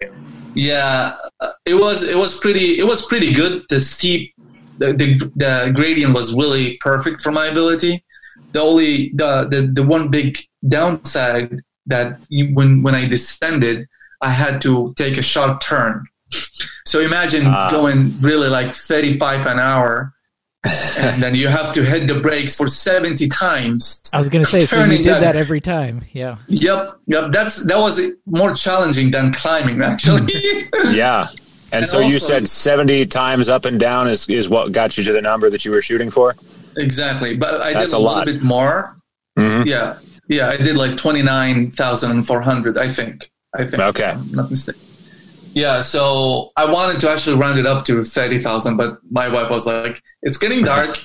Yeah, 0.54 1.16
uh, 1.40 1.52
it 1.66 1.74
was 1.74 2.02
it 2.02 2.16
was 2.16 2.38
pretty 2.38 2.78
it 2.78 2.86
was 2.86 3.04
pretty 3.06 3.32
good. 3.32 3.64
The 3.68 3.80
steep 3.80 4.34
the, 4.78 4.92
the, 4.92 5.32
the 5.36 5.72
gradient 5.74 6.14
was 6.14 6.34
really 6.34 6.76
perfect 6.78 7.22
for 7.22 7.32
my 7.32 7.46
ability. 7.46 8.04
The 8.52 8.60
only 8.60 9.12
the 9.14 9.46
the, 9.50 9.70
the 9.72 9.82
one 9.82 10.10
big 10.10 10.38
downside 10.66 11.60
that 11.86 12.24
you, 12.28 12.54
when 12.54 12.82
when 12.82 12.94
I 12.94 13.06
descended, 13.06 13.86
I 14.20 14.30
had 14.30 14.60
to 14.62 14.94
take 14.96 15.16
a 15.18 15.22
sharp 15.22 15.60
turn. 15.60 16.06
So 16.87 17.01
imagine 17.01 17.47
Ah. 17.47 17.68
going 17.70 18.14
really 18.20 18.49
like 18.49 18.73
35 18.75 19.47
an 19.47 19.59
hour, 19.59 20.12
and 20.99 21.20
then 21.23 21.35
you 21.35 21.49
have 21.49 21.73
to 21.75 21.83
hit 21.85 22.07
the 22.07 22.20
brakes 22.20 22.57
for 22.57 22.68
70 22.68 23.29
times. 23.29 24.01
I 24.12 24.18
was 24.18 24.29
gonna 24.29 24.44
say, 24.44 24.61
so 24.61 24.77
you 24.77 24.83
Turning 24.83 25.03
did 25.03 25.12
that- 25.14 25.20
that 25.20 25.37
every 25.37 25.61
time. 25.61 26.03
Yeah. 26.12 26.37
Yep, 26.49 26.94
yep. 27.07 27.33
That's 27.33 27.64
that 27.66 27.79
was 27.79 28.01
more 28.27 28.55
challenging 28.55 29.11
than 29.11 29.33
climbing 29.33 29.83
actually. 29.83 30.33
Yeah. 30.90 31.29
And, 31.73 31.83
And 31.83 31.88
so 31.88 31.99
you 31.99 32.18
said 32.20 32.47
70 32.47 33.07
times 33.07 33.49
up 33.49 33.64
and 33.64 33.81
down 33.81 34.07
is, 34.09 34.29
is 34.29 34.49
what 34.49 34.70
got 34.70 34.97
you 34.97 35.03
to 35.05 35.12
the 35.12 35.20
number 35.23 35.51
that 35.51 35.64
you 35.64 35.73
were 35.73 35.83
shooting 35.83 36.09
for? 36.09 36.37
Exactly, 36.77 37.37
but 37.37 37.61
I 37.61 37.73
That's 37.73 37.90
did 37.90 37.97
a 37.97 37.99
a, 37.99 37.99
little 37.99 38.14
lot. 38.14 38.27
bit 38.27 38.42
more. 38.42 38.97
Mhm. 39.38 39.66
Yeah, 39.66 39.97
yeah, 40.29 40.49
I 40.51 40.57
did 40.57 40.77
like 40.77 40.97
twenty 40.97 41.23
nine 41.23 41.73
thousand 41.73 42.25
four 42.25 42.40
hundred. 42.42 42.79
I 42.79 42.88
think. 42.88 43.29
I 43.59 43.64
think. 43.64 43.83
Okay. 43.83 44.11
if 44.11 44.16
I'm 44.18 44.31
not 44.33 44.51
mistaken. 44.51 44.81
Yeah, 45.54 45.80
so 45.80 46.50
I 46.56 46.64
wanted 46.64 47.00
to 47.00 47.10
actually 47.10 47.36
round 47.36 47.58
it 47.58 47.66
up 47.66 47.84
to 47.86 48.04
thirty 48.04 48.40
thousand, 48.40 48.76
but 48.76 48.98
my 49.10 49.28
wife 49.28 49.50
was 49.50 49.66
like, 49.66 50.02
"It's 50.22 50.36
getting 50.36 50.62
dark. 50.64 50.98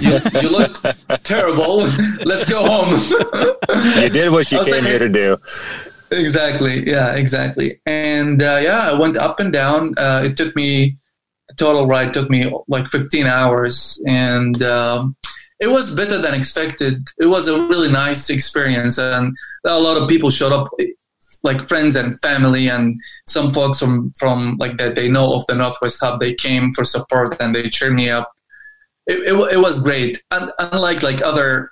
you, 0.00 0.18
you 0.40 0.48
look 0.48 0.80
terrible. 1.24 1.78
Let's 2.24 2.48
go 2.48 2.64
home." 2.64 2.90
You 4.02 4.08
did 4.08 4.30
what 4.32 4.50
you 4.52 4.62
came 4.64 4.72
like- 4.74 4.84
here 4.84 4.98
to 5.00 5.08
do. 5.08 5.36
exactly. 6.10 6.88
Yeah, 6.88 7.14
exactly. 7.14 7.80
And 7.84 8.42
uh, 8.42 8.60
yeah, 8.62 8.90
I 8.90 8.94
went 8.94 9.16
up 9.16 9.40
and 9.40 9.52
down. 9.52 9.94
Uh, 9.98 10.22
it 10.24 10.36
took 10.36 10.54
me 10.56 10.96
total 11.56 11.86
ride 11.86 12.12
took 12.12 12.28
me 12.28 12.52
like 12.68 12.88
15 12.90 13.26
hours, 13.26 14.00
and 14.06 14.60
um, 14.62 15.16
it 15.60 15.68
was 15.68 15.94
better 15.96 16.18
than 16.20 16.34
expected. 16.34 17.06
It 17.18 17.26
was 17.26 17.48
a 17.48 17.58
really 17.60 17.90
nice 17.90 18.30
experience, 18.30 18.98
and 18.98 19.34
a 19.64 19.78
lot 19.80 19.96
of 20.00 20.08
people 20.08 20.30
showed 20.30 20.52
up, 20.52 20.68
like 21.46 21.62
friends 21.66 21.96
and 21.96 22.20
family, 22.20 22.68
and 22.68 23.00
some 23.26 23.50
folks 23.50 23.78
from 23.80 24.12
from 24.18 24.56
like 24.58 24.76
that 24.76 24.94
they 24.94 25.08
know 25.08 25.34
of 25.34 25.46
the 25.46 25.54
Northwest 25.54 26.00
Hub. 26.02 26.20
They 26.20 26.34
came 26.34 26.72
for 26.74 26.84
support 26.84 27.40
and 27.40 27.54
they 27.54 27.70
cheered 27.70 27.94
me 27.94 28.10
up. 28.10 28.30
It, 29.06 29.18
it, 29.20 29.34
it 29.54 29.60
was 29.66 29.82
great, 29.82 30.22
and 30.30 30.52
unlike 30.58 31.02
like 31.02 31.22
other 31.22 31.70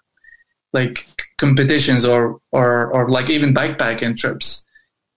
like 0.72 1.06
competitions 1.38 2.04
or 2.04 2.38
or 2.52 2.92
or 2.92 3.10
like 3.10 3.28
even 3.28 3.52
backpacking 3.52 4.16
trips. 4.16 4.66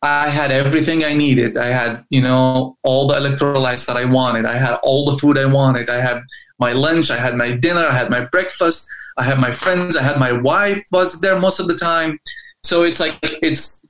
I 0.04 0.30
had 0.30 0.52
everything 0.52 1.04
I 1.04 1.14
needed. 1.14 1.58
I 1.58 1.68
had, 1.68 2.06
you 2.12 2.22
know, 2.22 2.78
all 2.84 3.08
the 3.08 3.16
electrolytes 3.16 3.88
that 3.88 3.98
I 3.98 4.06
wanted. 4.06 4.46
I 4.46 4.56
had 4.56 4.76
all 4.84 5.10
the 5.10 5.18
food 5.18 5.40
I 5.40 5.48
wanted. 5.48 5.90
I 5.90 6.00
had 6.00 6.22
my 6.60 6.72
lunch. 6.72 7.10
I 7.10 7.18
had 7.18 7.36
my 7.36 7.52
dinner. 7.52 7.84
I 7.84 7.98
had 7.98 8.12
my 8.12 8.26
breakfast. 8.26 8.88
I 9.18 9.24
had 9.24 9.40
my 9.40 9.52
friends. 9.52 9.98
I 9.98 10.04
had 10.04 10.20
my 10.20 10.32
wife 10.32 10.84
was 10.92 11.20
there 11.20 11.40
most 11.40 11.60
of 11.60 11.68
the 11.68 11.76
time. 11.76 12.20
So 12.68 12.84
it's 12.84 13.00
like 13.00 13.18
it's. 13.22 13.82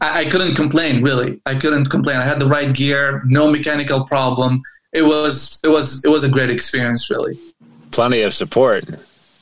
I, 0.00 0.20
I 0.22 0.24
couldn't 0.26 0.54
complain 0.56 1.02
really. 1.02 1.40
I 1.46 1.54
couldn't 1.54 1.86
complain. 1.86 2.16
I 2.16 2.24
had 2.24 2.40
the 2.40 2.46
right 2.48 2.72
gear. 2.72 3.22
No 3.26 3.48
mechanical 3.50 4.04
problem. 4.04 4.60
It 4.92 5.02
was 5.02 5.60
it 5.62 5.68
was 5.68 6.04
it 6.04 6.08
was 6.08 6.24
a 6.24 6.28
great 6.28 6.50
experience 6.50 7.08
really. 7.10 7.38
Plenty 7.92 8.22
of 8.22 8.34
support. 8.34 8.84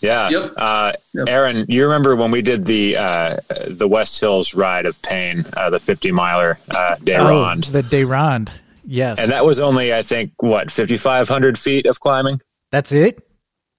Yeah. 0.02 0.28
Yep. 0.28 0.52
Uh, 0.57 0.92
Yep. 1.14 1.28
Aaron, 1.28 1.66
you 1.68 1.85
remember 1.85 2.16
when 2.16 2.31
we 2.31 2.40
did 2.42 2.64
the 2.66 2.96
uh, 2.96 3.37
the 3.68 3.87
West 3.88 4.18
Hills 4.20 4.55
Ride 4.55 4.85
of 4.87 5.00
Pain, 5.02 5.44
uh, 5.57 5.68
the 5.70 5.78
50 5.78 6.11
miler 6.12 6.59
uh, 6.74 6.96
day 6.96 7.16
Oh, 7.16 7.28
rond? 7.28 7.64
the 7.64 7.83
day 7.83 8.05
rond. 8.05 8.50
Yes. 8.87 9.18
And 9.18 9.31
that 9.31 9.44
was 9.46 9.61
only, 9.61 9.92
I 9.94 10.02
think, 10.02 10.33
what, 10.38 10.70
5,500 10.70 11.59
feet 11.59 11.87
of 11.87 12.00
climbing? 12.00 12.40
That's 12.72 12.90
it. 12.92 13.22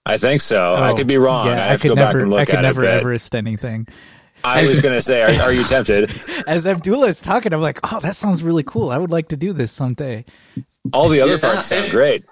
I 0.06 0.18
think 0.18 0.42
so. 0.42 0.76
I 0.76 0.92
Oh, 0.92 0.96
could 0.96 1.08
be 1.08 1.18
wrong. 1.18 1.48
Yeah, 1.48 1.54
I 1.54 1.56
I, 1.56 1.68
have 1.72 1.82
to 1.82 1.90
could 1.90 1.96
go 1.96 1.96
back 1.96 2.06
never. 2.14 2.20
and 2.22 2.30
look 2.32 2.40
I 2.42 2.46
could 2.46 2.56
at 2.56 2.62
never 2.62 2.84
it. 2.84 2.88
but 2.88 2.94
Everest 3.00 3.36
anything. 3.36 3.88
I 4.44 4.66
was 4.66 4.82
going 4.82 4.96
to 4.96 5.02
say, 5.02 5.22
are, 5.22 5.44
are 5.44 5.52
you 5.52 5.64
tempted? 5.64 6.12
As 6.48 6.68
Abdullah 6.68 7.08
is 7.08 7.22
talking, 7.22 7.54
I'm 7.54 7.62
like, 7.62 7.80
oh, 7.92 8.00
that 8.02 8.16
sounds 8.16 8.44
really 8.44 8.64
cool. 8.64 8.90
I 8.90 8.98
would 8.98 9.12
like 9.12 9.30
to 9.30 9.38
do 9.38 9.54
this 9.54 9.72
someday. 9.72 10.26
All 10.92 11.08
the 11.08 11.22
other 11.22 11.34
Yeah, 11.36 11.40
parts 11.40 11.68
sound 11.68 11.86
if- 11.86 11.92
great. 11.92 12.26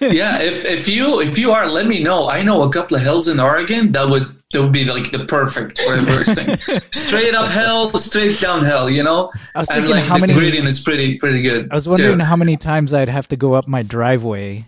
yeah, 0.00 0.38
if 0.40 0.64
if 0.64 0.88
you 0.88 1.20
if 1.20 1.36
you 1.36 1.52
are, 1.52 1.68
let 1.68 1.86
me 1.86 2.02
know. 2.02 2.26
I 2.30 2.42
know 2.42 2.62
a 2.62 2.70
couple 2.72 2.96
of 2.96 3.02
hills 3.02 3.28
in 3.28 3.38
Oregon 3.38 3.92
that 3.92 4.08
would 4.08 4.34
that 4.52 4.62
would 4.62 4.72
be 4.72 4.86
like 4.86 5.10
the 5.12 5.26
perfect 5.26 5.78
for 5.82 5.94
everything. 5.96 6.56
straight 6.90 7.34
up 7.34 7.50
hill, 7.50 7.90
straight 7.98 8.40
down 8.40 8.64
hill. 8.64 8.88
You 8.88 9.02
know, 9.02 9.30
I 9.54 9.58
was 9.60 9.68
and 9.68 9.76
thinking 9.84 9.96
like 9.96 10.04
how 10.06 10.14
the 10.14 10.20
many. 10.22 10.32
gradient 10.32 10.66
is 10.68 10.80
pretty 10.80 11.18
pretty 11.18 11.42
good. 11.42 11.70
I 11.70 11.74
was 11.74 11.86
wondering 11.86 12.18
too. 12.20 12.24
how 12.24 12.36
many 12.36 12.56
times 12.56 12.94
I'd 12.94 13.10
have 13.10 13.28
to 13.28 13.36
go 13.36 13.52
up 13.52 13.68
my 13.68 13.82
driveway 13.82 14.64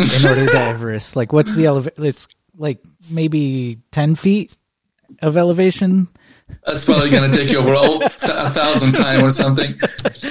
in 0.00 0.26
order 0.28 0.46
to 0.46 0.58
Everest. 0.58 1.14
Like, 1.14 1.32
what's 1.32 1.54
the 1.54 1.66
elevation? 1.68 2.04
It's 2.04 2.26
like 2.58 2.80
maybe 3.08 3.78
ten 3.92 4.16
feet 4.16 4.56
of 5.22 5.36
elevation. 5.36 6.08
That's 6.64 6.84
probably 6.84 7.10
going 7.10 7.28
to 7.28 7.36
take 7.36 7.50
you 7.50 7.58
over 7.58 7.72
a 7.72 8.04
a 8.06 8.08
thousand 8.50 8.92
times 8.92 9.22
or 9.22 9.30
something. 9.32 9.74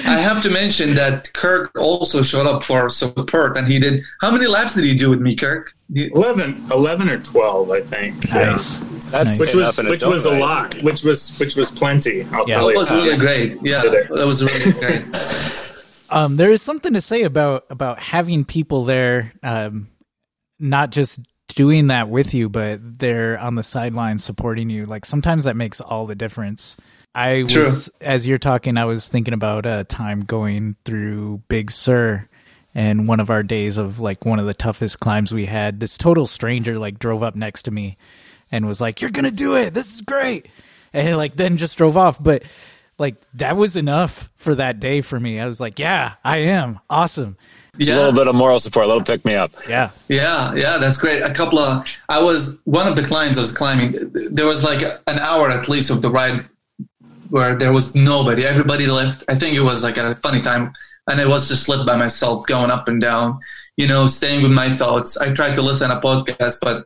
I 0.05 0.17
have 0.17 0.41
to 0.43 0.49
mention 0.49 0.95
that 0.95 1.29
Kirk 1.33 1.71
also 1.77 2.21
showed 2.23 2.47
up 2.47 2.63
for 2.63 2.89
support, 2.89 3.57
and 3.57 3.67
he 3.67 3.79
did. 3.79 4.01
How 4.21 4.31
many 4.31 4.47
laps 4.47 4.75
did 4.75 4.85
he 4.85 4.95
do 4.95 5.09
with 5.09 5.19
me, 5.19 5.35
Kirk? 5.35 5.73
You- 5.89 6.11
11, 6.15 6.67
11 6.71 7.09
or 7.09 7.19
12, 7.19 7.69
I 7.69 7.81
think. 7.81 8.23
Yeah. 8.29 8.51
That's 8.51 8.79
Nice. 9.11 9.39
Which 9.39 9.55
was, 9.55 9.77
which 9.77 10.03
was 10.05 10.25
a 10.25 10.37
lot, 10.37 10.73
which 10.81 11.03
was 11.03 11.37
which 11.37 11.55
was 11.55 11.69
plenty. 11.69 12.23
I'll 12.31 12.47
Yeah. 12.47 12.55
tell 12.57 12.67
That 12.67 12.73
you. 12.73 12.79
was 12.79 12.91
really 12.91 13.17
great. 13.17 13.57
Yeah, 13.61 13.81
that 13.83 14.25
was 14.25 14.41
really 14.43 14.71
great. 14.79 15.03
Um, 16.09 16.37
there 16.37 16.49
is 16.51 16.61
something 16.61 16.93
to 16.93 17.01
say 17.01 17.23
about 17.23 17.65
about 17.69 17.99
having 17.99 18.45
people 18.45 18.85
there, 18.85 19.33
um, 19.43 19.89
not 20.59 20.89
just 20.91 21.19
doing 21.55 21.87
that 21.87 22.09
with 22.09 22.33
you, 22.33 22.49
but 22.49 22.99
they're 22.99 23.39
on 23.39 23.55
the 23.55 23.63
sidelines 23.63 24.23
supporting 24.23 24.69
you. 24.69 24.85
Like 24.85 25.05
sometimes 25.05 25.45
that 25.45 25.55
makes 25.55 25.81
all 25.81 26.05
the 26.05 26.15
difference. 26.15 26.77
I 27.13 27.43
was, 27.43 27.53
True. 27.53 27.93
as 28.01 28.27
you're 28.27 28.37
talking, 28.37 28.77
I 28.77 28.85
was 28.85 29.07
thinking 29.07 29.33
about 29.33 29.65
a 29.65 29.85
time 29.85 30.21
going 30.21 30.75
through 30.83 31.41
Big 31.47 31.71
Sur, 31.71 32.27
and 32.73 33.07
one 33.07 33.21
of 33.21 33.29
our 33.29 33.41
days 33.41 33.77
of 33.77 34.01
like 34.01 34.25
one 34.25 34.37
of 34.37 34.45
the 34.45 34.53
toughest 34.53 34.99
climbs 34.99 35.33
we 35.33 35.45
had. 35.45 35.79
This 35.79 35.97
total 35.97 36.27
stranger 36.27 36.77
like 36.77 36.99
drove 36.99 37.23
up 37.23 37.35
next 37.35 37.63
to 37.63 37.71
me, 37.71 37.95
and 38.51 38.67
was 38.67 38.81
like, 38.81 39.01
"You're 39.01 39.11
gonna 39.11 39.31
do 39.31 39.55
it. 39.55 39.73
This 39.73 39.95
is 39.95 40.01
great," 40.01 40.47
and 40.91 41.15
like 41.15 41.37
then 41.37 41.55
just 41.55 41.77
drove 41.77 41.95
off, 41.95 42.21
but 42.21 42.43
like 42.97 43.15
that 43.33 43.57
was 43.57 43.75
enough 43.75 44.29
for 44.35 44.55
that 44.55 44.79
day 44.79 45.01
for 45.01 45.19
me. 45.19 45.39
I 45.39 45.45
was 45.45 45.59
like, 45.59 45.79
yeah, 45.79 46.13
I 46.23 46.37
am 46.37 46.79
awesome. 46.89 47.37
Just 47.77 47.89
Yeah. 47.89 47.95
a 47.95 47.97
little 47.97 48.13
bit 48.13 48.27
of 48.27 48.35
moral 48.35 48.59
support, 48.59 48.85
a 48.85 48.87
little 48.87 49.03
pick 49.03 49.25
me 49.25 49.35
up. 49.35 49.51
Yeah. 49.67 49.89
Yeah, 50.07 50.53
yeah, 50.53 50.77
that's 50.77 50.97
great. 50.97 51.21
A 51.21 51.33
couple 51.33 51.59
of, 51.59 51.85
I 52.09 52.19
was 52.21 52.59
one 52.63 52.87
of 52.87 52.95
the 52.95 53.01
climbs 53.03 53.37
I 53.37 53.41
was 53.41 53.51
climbing. 53.51 54.11
There 54.31 54.45
was 54.47 54.63
like 54.63 54.81
an 55.07 55.19
hour 55.19 55.49
at 55.49 55.67
least 55.67 55.89
of 55.89 56.01
the 56.01 56.09
ride 56.09 56.45
where 57.29 57.55
there 57.57 57.73
was 57.73 57.95
nobody. 57.95 58.45
Everybody 58.45 58.87
left. 58.87 59.23
I 59.27 59.35
think 59.35 59.55
it 59.55 59.61
was 59.61 59.83
like 59.83 59.97
a 59.97 60.15
funny 60.15 60.41
time, 60.41 60.73
and 61.07 61.19
I 61.19 61.25
was 61.25 61.47
just 61.49 61.67
lit 61.67 61.85
by 61.85 61.95
myself, 61.95 62.45
going 62.45 62.71
up 62.71 62.87
and 62.87 63.01
down. 63.01 63.39
You 63.77 63.87
know, 63.87 64.07
staying 64.07 64.41
with 64.41 64.51
my 64.53 64.71
thoughts. 64.71 65.17
I 65.17 65.29
tried 65.29 65.55
to 65.55 65.61
listen 65.61 65.89
to 65.89 65.97
a 65.97 66.01
podcast, 66.01 66.59
but 66.61 66.85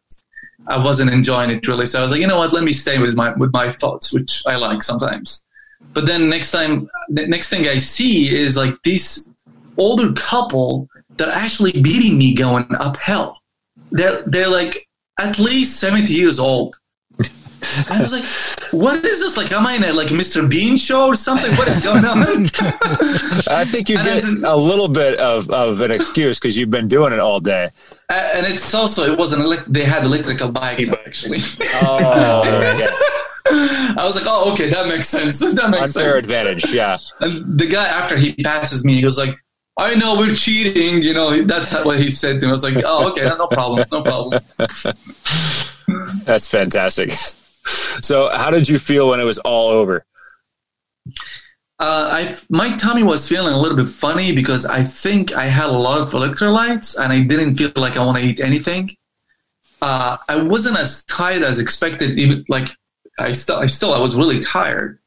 I 0.67 0.77
wasn't 0.83 1.11
enjoying 1.11 1.51
it 1.51 1.67
really. 1.67 1.85
So 1.85 1.99
I 1.99 2.01
was 2.01 2.11
like, 2.11 2.21
you 2.21 2.25
know 2.27 2.37
what? 2.37 2.51
Let 2.53 2.63
me 2.63 2.73
stay 2.73 2.97
with 2.97 3.15
my 3.15 3.33
with 3.33 3.51
my 3.53 3.71
thoughts, 3.71 4.11
which 4.13 4.41
I 4.47 4.55
like 4.55 4.81
sometimes. 4.81 5.45
But 5.93 6.07
then 6.07 6.29
next 6.29 6.51
time, 6.51 6.89
the 7.09 7.27
next 7.27 7.49
thing 7.49 7.67
I 7.67 7.77
see 7.77 8.35
is 8.35 8.57
like 8.57 8.75
this 8.83 9.29
older 9.79 10.13
couple 10.13 10.87
that 11.17 11.29
are 11.29 11.35
actually 11.35 11.81
beating 11.81 12.17
me 12.17 12.33
going 12.33 12.67
uphill. 12.75 13.37
They're 13.91 14.23
they're 14.25 14.49
like 14.49 14.87
at 15.19 15.39
least 15.39 15.79
seventy 15.79 16.13
years 16.13 16.39
old. 16.39 16.75
I 17.89 18.01
was 18.01 18.13
like, 18.13 18.25
what 18.71 19.03
is 19.03 19.19
this? 19.19 19.35
Like, 19.35 19.51
am 19.51 19.65
I 19.65 19.75
in 19.75 19.83
a 19.83 19.91
like 19.91 20.07
Mr. 20.07 20.49
Bean 20.49 20.77
show 20.77 21.07
or 21.07 21.15
something? 21.15 21.51
What 21.55 21.67
is 21.67 21.83
going 21.83 22.05
on? 22.05 22.45
I 23.49 23.65
think 23.65 23.89
you 23.89 23.97
get 23.97 24.23
a 24.23 24.55
little 24.55 24.87
bit 24.87 25.19
of, 25.19 25.49
of 25.49 25.81
an 25.81 25.91
excuse 25.91 26.39
because 26.39 26.57
you've 26.57 26.69
been 26.69 26.87
doing 26.87 27.11
it 27.11 27.19
all 27.19 27.39
day. 27.39 27.69
Uh, 28.09 28.29
and 28.33 28.45
it's 28.45 28.73
also 28.73 29.11
it 29.11 29.17
wasn't 29.17 29.43
elec 29.43 29.65
they 29.67 29.83
had 29.83 30.03
electrical 30.03 30.51
bikes 30.51 30.91
actually. 30.91 31.39
Oh. 31.83 32.43
I 33.51 34.03
was 34.05 34.15
like, 34.15 34.25
oh 34.27 34.53
okay, 34.53 34.69
that 34.69 34.87
makes 34.87 35.09
sense. 35.09 35.39
That 35.53 35.69
makes 35.69 35.95
unfair 35.95 36.13
sense. 36.13 36.25
advantage. 36.25 36.71
Yeah. 36.71 36.97
And 37.19 37.59
the 37.59 37.67
guy 37.67 37.87
after 37.87 38.17
he 38.17 38.33
passes 38.35 38.85
me, 38.85 38.95
he 38.95 39.05
was 39.05 39.17
like, 39.17 39.35
I 39.79 39.95
know 39.95 40.17
we're 40.17 40.35
cheating. 40.35 41.01
You 41.01 41.13
know, 41.13 41.41
that's 41.43 41.73
what 41.85 41.99
he 41.99 42.09
said 42.09 42.39
to 42.39 42.45
me. 42.45 42.49
I 42.49 42.51
was 42.51 42.63
like, 42.63 42.83
oh, 42.85 43.09
okay, 43.11 43.23
no 43.23 43.47
problem, 43.47 43.85
no 43.91 44.01
problem. 44.01 44.43
That's 46.25 46.47
fantastic. 46.47 47.11
So, 48.01 48.29
how 48.31 48.51
did 48.51 48.67
you 48.67 48.77
feel 48.77 49.09
when 49.09 49.19
it 49.19 49.23
was 49.23 49.37
all 49.39 49.69
over? 49.69 50.05
Uh, 51.79 52.09
I 52.11 52.37
my 52.49 52.75
tummy 52.75 53.03
was 53.03 53.27
feeling 53.27 53.53
a 53.53 53.57
little 53.57 53.77
bit 53.77 53.87
funny 53.87 54.33
because 54.33 54.65
I 54.65 54.83
think 54.83 55.33
I 55.33 55.45
had 55.45 55.69
a 55.69 55.77
lot 55.77 56.01
of 56.01 56.11
electrolytes 56.11 56.99
and 56.99 57.13
I 57.13 57.21
didn't 57.21 57.55
feel 57.55 57.71
like 57.75 57.95
I 57.95 58.03
want 58.03 58.17
to 58.17 58.23
eat 58.23 58.41
anything. 58.41 58.95
Uh, 59.81 60.17
I 60.27 60.41
wasn't 60.41 60.77
as 60.77 61.05
tired 61.05 61.41
as 61.41 61.57
expected. 61.57 62.19
Even 62.19 62.43
like 62.49 62.69
I 63.17 63.31
still, 63.31 63.57
I 63.57 63.67
still, 63.67 63.93
I 63.93 63.99
was 63.99 64.15
really 64.15 64.39
tired. 64.39 64.99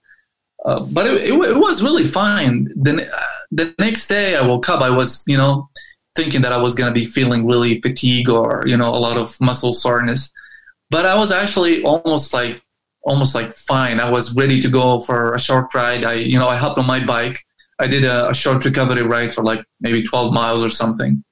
Uh, 0.65 0.81
but 0.81 1.07
it, 1.07 1.15
it, 1.23 1.33
it, 1.33 1.57
was 1.57 1.83
really 1.83 2.07
fine. 2.07 2.69
Then 2.77 3.01
uh, 3.01 3.19
the 3.51 3.75
next 3.79 4.07
day 4.07 4.37
I 4.37 4.47
woke 4.47 4.69
up, 4.69 4.81
I 4.81 4.91
was, 4.91 5.25
you 5.27 5.37
know, 5.37 5.69
thinking 6.15 6.43
that 6.43 6.53
I 6.53 6.59
was 6.59 6.75
going 6.75 6.89
to 6.89 6.95
be 6.95 7.05
feeling 7.05 7.47
really 7.47 7.81
fatigue 7.81 8.29
or, 8.29 8.63
you 8.67 8.77
know, 8.77 8.91
a 8.91 8.97
lot 8.97 9.17
of 9.17 9.41
muscle 9.41 9.73
soreness. 9.73 10.33
But 10.91 11.05
I 11.05 11.17
was 11.17 11.33
actually 11.33 11.83
almost 11.83 12.33
like 12.33 12.63
almost 13.05 13.35
like 13.35 13.53
fine. 13.53 13.99
I 13.99 14.11
was 14.11 14.37
ready 14.37 14.61
to 14.61 14.69
go 14.69 15.01
for 15.01 15.35
a 15.35 15.41
short 15.41 15.75
ride. 15.75 16.05
I, 16.05 16.15
you 16.15 16.39
know, 16.39 16.49
I 16.49 16.57
hopped 16.57 16.79
on 16.79 16.87
my 16.87 17.05
bike. 17.05 17.45
I 17.79 17.89
did 17.89 18.05
a, 18.05 18.29
a 18.29 18.35
short 18.35 18.65
recovery 18.65 19.03
ride 19.03 19.35
for 19.35 19.43
like 19.43 19.65
maybe 19.81 20.05
12 20.05 20.33
miles 20.33 20.63
or 20.63 20.71
something. 20.71 21.25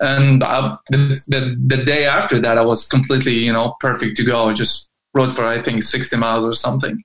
And 0.00 0.44
I, 0.44 0.76
the, 0.90 0.98
the, 1.28 1.56
the 1.66 1.84
day 1.84 2.04
after 2.04 2.38
that, 2.40 2.58
I 2.58 2.62
was 2.62 2.86
completely, 2.86 3.34
you 3.34 3.52
know, 3.52 3.74
perfect 3.80 4.16
to 4.18 4.24
go. 4.24 4.48
I 4.48 4.52
just 4.52 4.90
rode 5.14 5.34
for, 5.34 5.44
I 5.44 5.60
think, 5.60 5.82
60 5.82 6.16
miles 6.16 6.44
or 6.44 6.54
something. 6.54 7.02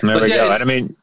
There 0.00 0.14
but 0.14 0.24
we 0.24 0.30
yeah, 0.30 0.46
go. 0.46 0.52
And 0.52 0.62
I 0.62 0.66
mean, 0.66 0.96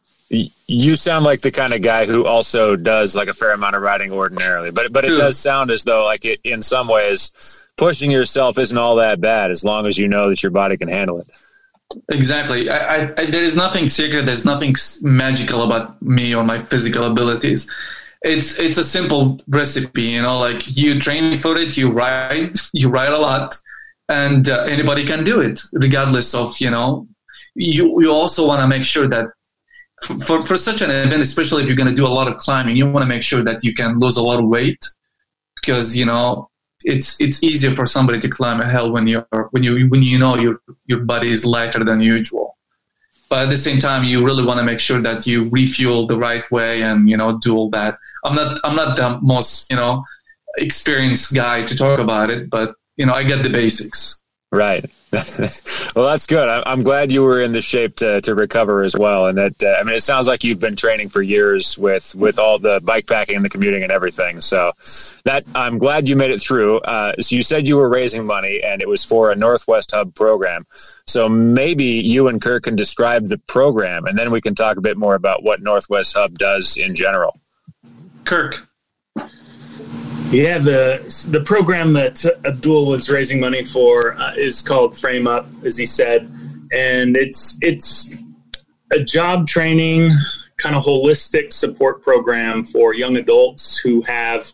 you 0.67 0.95
sound 0.95 1.25
like 1.25 1.41
the 1.41 1.51
kind 1.51 1.73
of 1.73 1.81
guy 1.81 2.05
who 2.05 2.25
also 2.25 2.75
does 2.75 3.15
like 3.15 3.27
a 3.27 3.33
fair 3.33 3.51
amount 3.51 3.75
of 3.75 3.81
riding 3.81 4.11
ordinarily, 4.11 4.71
but 4.71 4.91
but 4.91 5.05
it 5.05 5.09
does 5.09 5.37
sound 5.37 5.71
as 5.71 5.83
though 5.83 6.05
like 6.05 6.25
it, 6.25 6.39
in 6.43 6.61
some 6.61 6.87
ways 6.87 7.31
pushing 7.77 8.11
yourself 8.11 8.57
isn't 8.57 8.77
all 8.77 8.95
that 8.95 9.19
bad 9.19 9.51
as 9.51 9.63
long 9.63 9.85
as 9.85 9.97
you 9.97 10.07
know 10.07 10.29
that 10.29 10.41
your 10.41 10.51
body 10.51 10.77
can 10.77 10.87
handle 10.87 11.19
it. 11.19 11.27
Exactly. 12.09 12.69
I, 12.69 12.77
I, 12.77 13.13
I, 13.17 13.25
there 13.25 13.43
is 13.43 13.55
nothing 13.55 13.87
secret. 13.87 14.25
There's 14.25 14.45
nothing 14.45 14.75
magical 15.01 15.63
about 15.63 16.01
me 16.01 16.33
or 16.33 16.43
my 16.43 16.59
physical 16.59 17.03
abilities. 17.05 17.69
It's 18.21 18.59
it's 18.59 18.77
a 18.77 18.83
simple 18.83 19.39
recipe. 19.47 20.03
You 20.03 20.23
know, 20.23 20.39
like 20.39 20.75
you 20.75 20.99
train 20.99 21.35
for 21.35 21.57
it, 21.57 21.77
you 21.77 21.91
ride, 21.91 22.55
you 22.73 22.89
ride 22.89 23.13
a 23.13 23.19
lot, 23.19 23.55
and 24.09 24.49
uh, 24.49 24.63
anybody 24.63 25.05
can 25.05 25.23
do 25.23 25.41
it, 25.41 25.61
regardless 25.73 26.33
of 26.33 26.59
you 26.59 26.71
know. 26.71 27.07
You 27.55 28.01
you 28.01 28.11
also 28.11 28.47
want 28.47 28.61
to 28.61 28.67
make 28.67 28.83
sure 28.83 29.07
that 29.07 29.27
for 30.25 30.41
for 30.41 30.57
such 30.57 30.81
an 30.81 30.91
event, 30.91 31.21
especially 31.21 31.63
if 31.63 31.67
you're 31.69 31.77
going 31.77 31.89
to 31.89 31.95
do 31.95 32.05
a 32.05 32.15
lot 32.19 32.27
of 32.27 32.37
climbing, 32.37 32.75
you 32.75 32.85
want 32.85 33.03
to 33.03 33.07
make 33.07 33.23
sure 33.23 33.43
that 33.43 33.63
you 33.63 33.73
can 33.73 33.99
lose 33.99 34.17
a 34.17 34.23
lot 34.23 34.39
of 34.39 34.47
weight 34.47 34.83
because 35.55 35.97
you 35.97 36.05
know 36.05 36.49
it's 36.83 37.19
it's 37.19 37.43
easier 37.43 37.71
for 37.71 37.85
somebody 37.85 38.19
to 38.19 38.29
climb 38.29 38.61
a 38.61 38.69
hill 38.69 38.91
when 38.91 39.07
you're 39.07 39.27
when 39.51 39.63
you 39.63 39.87
when 39.87 40.03
you 40.03 40.19
know 40.19 40.35
your 40.37 40.59
your 40.85 40.99
body 40.99 41.31
is 41.31 41.45
lighter 41.45 41.83
than 41.83 42.01
usual. 42.01 42.57
But 43.27 43.39
at 43.39 43.49
the 43.49 43.57
same 43.57 43.79
time, 43.79 44.03
you 44.03 44.23
really 44.23 44.45
want 44.45 44.59
to 44.59 44.63
make 44.63 44.79
sure 44.79 45.01
that 45.01 45.25
you 45.25 45.49
refuel 45.49 46.05
the 46.05 46.17
right 46.17 46.49
way 46.51 46.83
and 46.83 47.09
you 47.09 47.17
know 47.17 47.39
do 47.39 47.55
all 47.55 47.69
that. 47.71 47.97
I'm 48.23 48.35
not 48.35 48.59
I'm 48.63 48.75
not 48.75 48.97
the 48.97 49.19
most 49.21 49.69
you 49.69 49.77
know 49.77 50.03
experienced 50.57 51.33
guy 51.33 51.63
to 51.63 51.75
talk 51.75 51.99
about 51.99 52.29
it, 52.29 52.49
but 52.49 52.75
you 52.97 53.05
know 53.05 53.13
I 53.13 53.23
get 53.23 53.43
the 53.43 53.49
basics. 53.49 54.23
Right. 54.55 54.89
well, 55.95 56.05
that's 56.07 56.25
good. 56.27 56.47
I'm 56.65 56.83
glad 56.83 57.11
you 57.11 57.21
were 57.21 57.41
in 57.41 57.51
the 57.51 57.61
shape 57.61 57.95
to, 57.97 58.21
to 58.21 58.35
recover 58.35 58.83
as 58.83 58.95
well. 58.95 59.27
And 59.27 59.37
that, 59.37 59.63
uh, 59.63 59.77
I 59.79 59.83
mean, 59.83 59.95
it 59.95 60.03
sounds 60.03 60.27
like 60.27 60.43
you've 60.43 60.59
been 60.59 60.75
training 60.75 61.09
for 61.09 61.21
years 61.21 61.77
with, 61.77 62.15
with 62.15 62.37
all 62.37 62.59
the 62.59 62.81
bike 62.83 63.07
packing 63.07 63.37
and 63.37 63.45
the 63.45 63.49
commuting 63.49 63.83
and 63.83 63.91
everything. 63.91 64.41
So 64.41 64.73
that 65.23 65.43
I'm 65.55 65.77
glad 65.77 66.07
you 66.07 66.15
made 66.15 66.31
it 66.31 66.41
through. 66.41 66.79
Uh, 66.79 67.13
so 67.21 67.35
you 67.35 67.43
said 67.43 67.67
you 67.67 67.77
were 67.77 67.89
raising 67.89 68.25
money 68.25 68.61
and 68.63 68.81
it 68.81 68.89
was 68.89 69.05
for 69.05 69.31
a 69.31 69.35
Northwest 69.35 69.91
Hub 69.91 70.13
program. 70.15 70.65
So 71.07 71.29
maybe 71.29 71.85
you 71.85 72.27
and 72.27 72.41
Kirk 72.41 72.63
can 72.63 72.75
describe 72.75 73.25
the 73.25 73.37
program 73.37 74.05
and 74.05 74.17
then 74.17 74.31
we 74.31 74.41
can 74.41 74.55
talk 74.55 74.77
a 74.77 74.81
bit 74.81 74.97
more 74.97 75.15
about 75.15 75.43
what 75.43 75.61
Northwest 75.61 76.15
Hub 76.15 76.37
does 76.37 76.77
in 76.77 76.95
general. 76.95 77.39
Kirk. 78.25 78.67
Yeah, 80.35 80.57
the 80.57 81.27
the 81.31 81.39
program 81.39 81.93
that 81.93 82.25
Abdul 82.43 82.87
was 82.87 83.09
raising 83.09 83.39
money 83.39 83.63
for 83.63 84.19
uh, 84.19 84.33
is 84.35 84.61
called 84.61 84.97
Frame 84.97 85.27
Up, 85.27 85.47
as 85.63 85.77
he 85.77 85.85
said, 85.85 86.29
and 86.73 87.15
it's 87.15 87.57
it's 87.61 88.13
a 88.91 89.01
job 89.01 89.47
training 89.47 90.11
kind 90.57 90.75
of 90.75 90.83
holistic 90.83 91.53
support 91.53 92.03
program 92.03 92.65
for 92.65 92.93
young 92.93 93.15
adults 93.15 93.77
who 93.77 94.01
have 94.01 94.51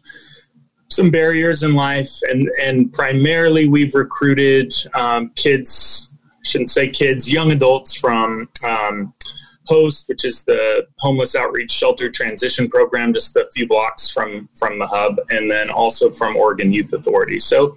some 0.91 1.09
barriers 1.09 1.63
in 1.63 1.73
life, 1.73 2.11
and 2.29 2.47
and 2.61 2.93
primarily 2.93 3.67
we've 3.67 3.95
recruited 3.95 4.71
um, 4.93 5.31
kids. 5.35 6.11
I 6.27 6.47
shouldn't 6.47 6.69
say 6.69 6.89
kids, 6.89 7.31
young 7.31 7.49
adults 7.49 7.95
from 7.95 8.49
um, 8.63 9.15
Host, 9.71 10.09
which 10.09 10.25
is 10.25 10.43
the 10.43 10.85
homeless 10.99 11.33
outreach 11.33 11.71
shelter 11.71 12.11
transition 12.11 12.69
program, 12.69 13.13
just 13.13 13.37
a 13.37 13.47
few 13.53 13.65
blocks 13.65 14.09
from 14.09 14.49
from 14.53 14.79
the 14.79 14.87
hub, 14.87 15.21
and 15.29 15.49
then 15.49 15.69
also 15.69 16.11
from 16.11 16.35
Oregon 16.35 16.73
Youth 16.73 16.91
Authority. 16.91 17.39
So, 17.39 17.75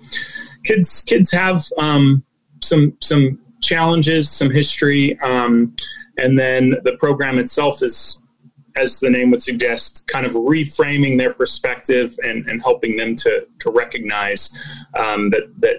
kids 0.65 1.03
kids 1.03 1.31
have 1.31 1.65
um, 1.79 2.25
some 2.63 2.97
some 3.01 3.39
challenges, 3.63 4.29
some 4.29 4.51
history, 4.51 5.17
um, 5.21 5.77
and 6.19 6.37
then 6.37 6.75
the 6.83 6.97
program 6.99 7.39
itself 7.39 7.81
is, 7.81 8.21
as 8.75 8.99
the 8.99 9.09
name 9.09 9.31
would 9.31 9.43
suggest, 9.43 10.09
kind 10.09 10.27
of 10.27 10.33
reframing 10.33 11.17
their 11.17 11.33
perspective 11.33 12.19
and, 12.25 12.45
and 12.49 12.61
helping 12.61 12.97
them 12.97 13.15
to 13.15 13.47
to 13.61 13.71
recognize 13.71 14.53
um, 14.99 15.31
that 15.31 15.45
that 15.61 15.77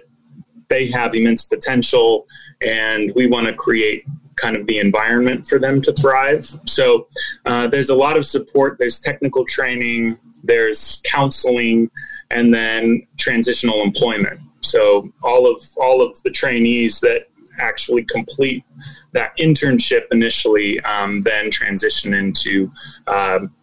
they 0.69 0.89
have 0.91 1.13
immense 1.13 1.43
potential, 1.43 2.25
and 2.65 3.11
we 3.17 3.27
want 3.27 3.47
to 3.47 3.53
create 3.53 4.05
kind 4.35 4.55
of 4.55 4.65
the 4.67 4.79
environment 4.79 5.47
for 5.47 5.59
them 5.59 5.81
to 5.81 5.93
thrive. 5.93 6.45
So 6.65 7.07
uh, 7.45 7.67
there's 7.67 7.89
a 7.89 7.95
lot 7.95 8.17
of 8.17 8.25
support. 8.25 8.77
There's 8.79 8.99
technical 8.99 9.45
training. 9.45 10.17
There's 10.43 11.01
counseling, 11.05 11.89
and 12.31 12.53
then 12.53 13.07
transitional 13.17 13.81
employment. 13.81 14.39
So 14.61 15.11
all 15.23 15.47
of 15.51 15.63
all 15.77 16.01
of 16.01 16.21
the 16.23 16.31
trainees 16.31 16.99
that 16.99 17.27
actually 17.59 18.03
complete 18.03 18.63
that 19.13 19.35
internship 19.37 20.03
initially, 20.11 20.79
um, 20.81 21.23
then 21.23 21.49
transition 21.49 22.13
into 22.13 22.69
um, 23.07 23.53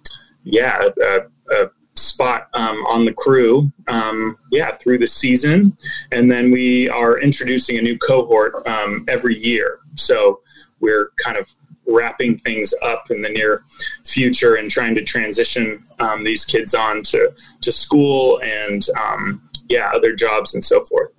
yeah 0.45 0.89
a, 1.03 1.21
a 1.51 1.71
spot 1.95 2.49
um, 2.55 2.77
on 2.87 3.05
the 3.05 3.13
crew 3.13 3.71
um, 3.89 4.37
yeah 4.51 4.73
through 4.73 4.99
the 4.99 5.07
season 5.07 5.77
and 6.11 6.31
then 6.31 6.51
we 6.51 6.89
are 6.89 7.19
introducing 7.21 7.79
a 7.79 7.83
new 7.83 7.99
cohort 7.99 8.67
um, 8.67 9.05
every 9.09 9.39
year 9.39 9.79
so 9.97 10.41
we're 10.83 11.11
kind 11.17 11.39
of 11.39 11.55
wrapping 11.87 12.39
things 12.39 12.75
up 12.83 13.11
in 13.11 13.23
the 13.23 13.29
near 13.29 13.65
future 14.05 14.55
and 14.55 14.71
trying 14.71 14.95
to 14.95 15.03
transition 15.03 15.83
um, 15.99 16.25
these 16.25 16.45
kids 16.45 16.75
on 16.75 17.03
to, 17.03 17.33
to 17.61 17.73
school 17.73 18.41
and 18.43 18.87
um, 19.01 19.43
yeah 19.69 19.91
other 19.95 20.15
jobs 20.15 20.55
and 20.55 20.65
so 20.65 20.83
forth. 20.85 21.11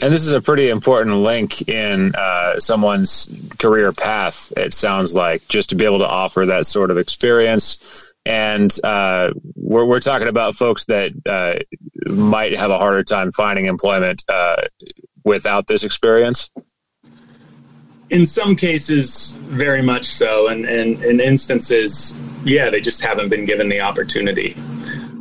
And 0.00 0.12
this 0.12 0.24
is 0.24 0.32
a 0.32 0.40
pretty 0.40 0.68
important 0.68 1.16
link 1.16 1.68
in 1.68 2.14
uh, 2.14 2.60
someone's 2.60 3.28
career 3.58 3.92
path 3.92 4.52
it 4.56 4.72
sounds 4.72 5.14
like 5.14 5.46
just 5.48 5.70
to 5.70 5.74
be 5.74 5.84
able 5.84 5.98
to 5.98 6.06
offer 6.06 6.46
that 6.46 6.66
sort 6.66 6.90
of 6.90 6.98
experience. 6.98 7.78
And 8.24 8.70
uh, 8.84 9.32
we're, 9.56 9.86
we're 9.86 10.00
talking 10.00 10.28
about 10.28 10.54
folks 10.54 10.84
that 10.84 11.12
uh, 11.26 11.58
might 12.08 12.56
have 12.56 12.70
a 12.70 12.78
harder 12.78 13.02
time 13.02 13.32
finding 13.32 13.64
employment 13.64 14.22
uh, 14.28 14.62
without 15.24 15.66
this 15.66 15.82
experience 15.82 16.50
in 18.10 18.26
some 18.26 18.56
cases, 18.56 19.32
very 19.46 19.82
much 19.82 20.06
so, 20.06 20.48
and, 20.48 20.64
in 20.64 21.20
instances, 21.20 22.18
yeah, 22.44 22.70
they 22.70 22.80
just 22.80 23.02
haven't 23.02 23.28
been 23.28 23.44
given 23.44 23.68
the 23.68 23.80
opportunity. 23.80 24.56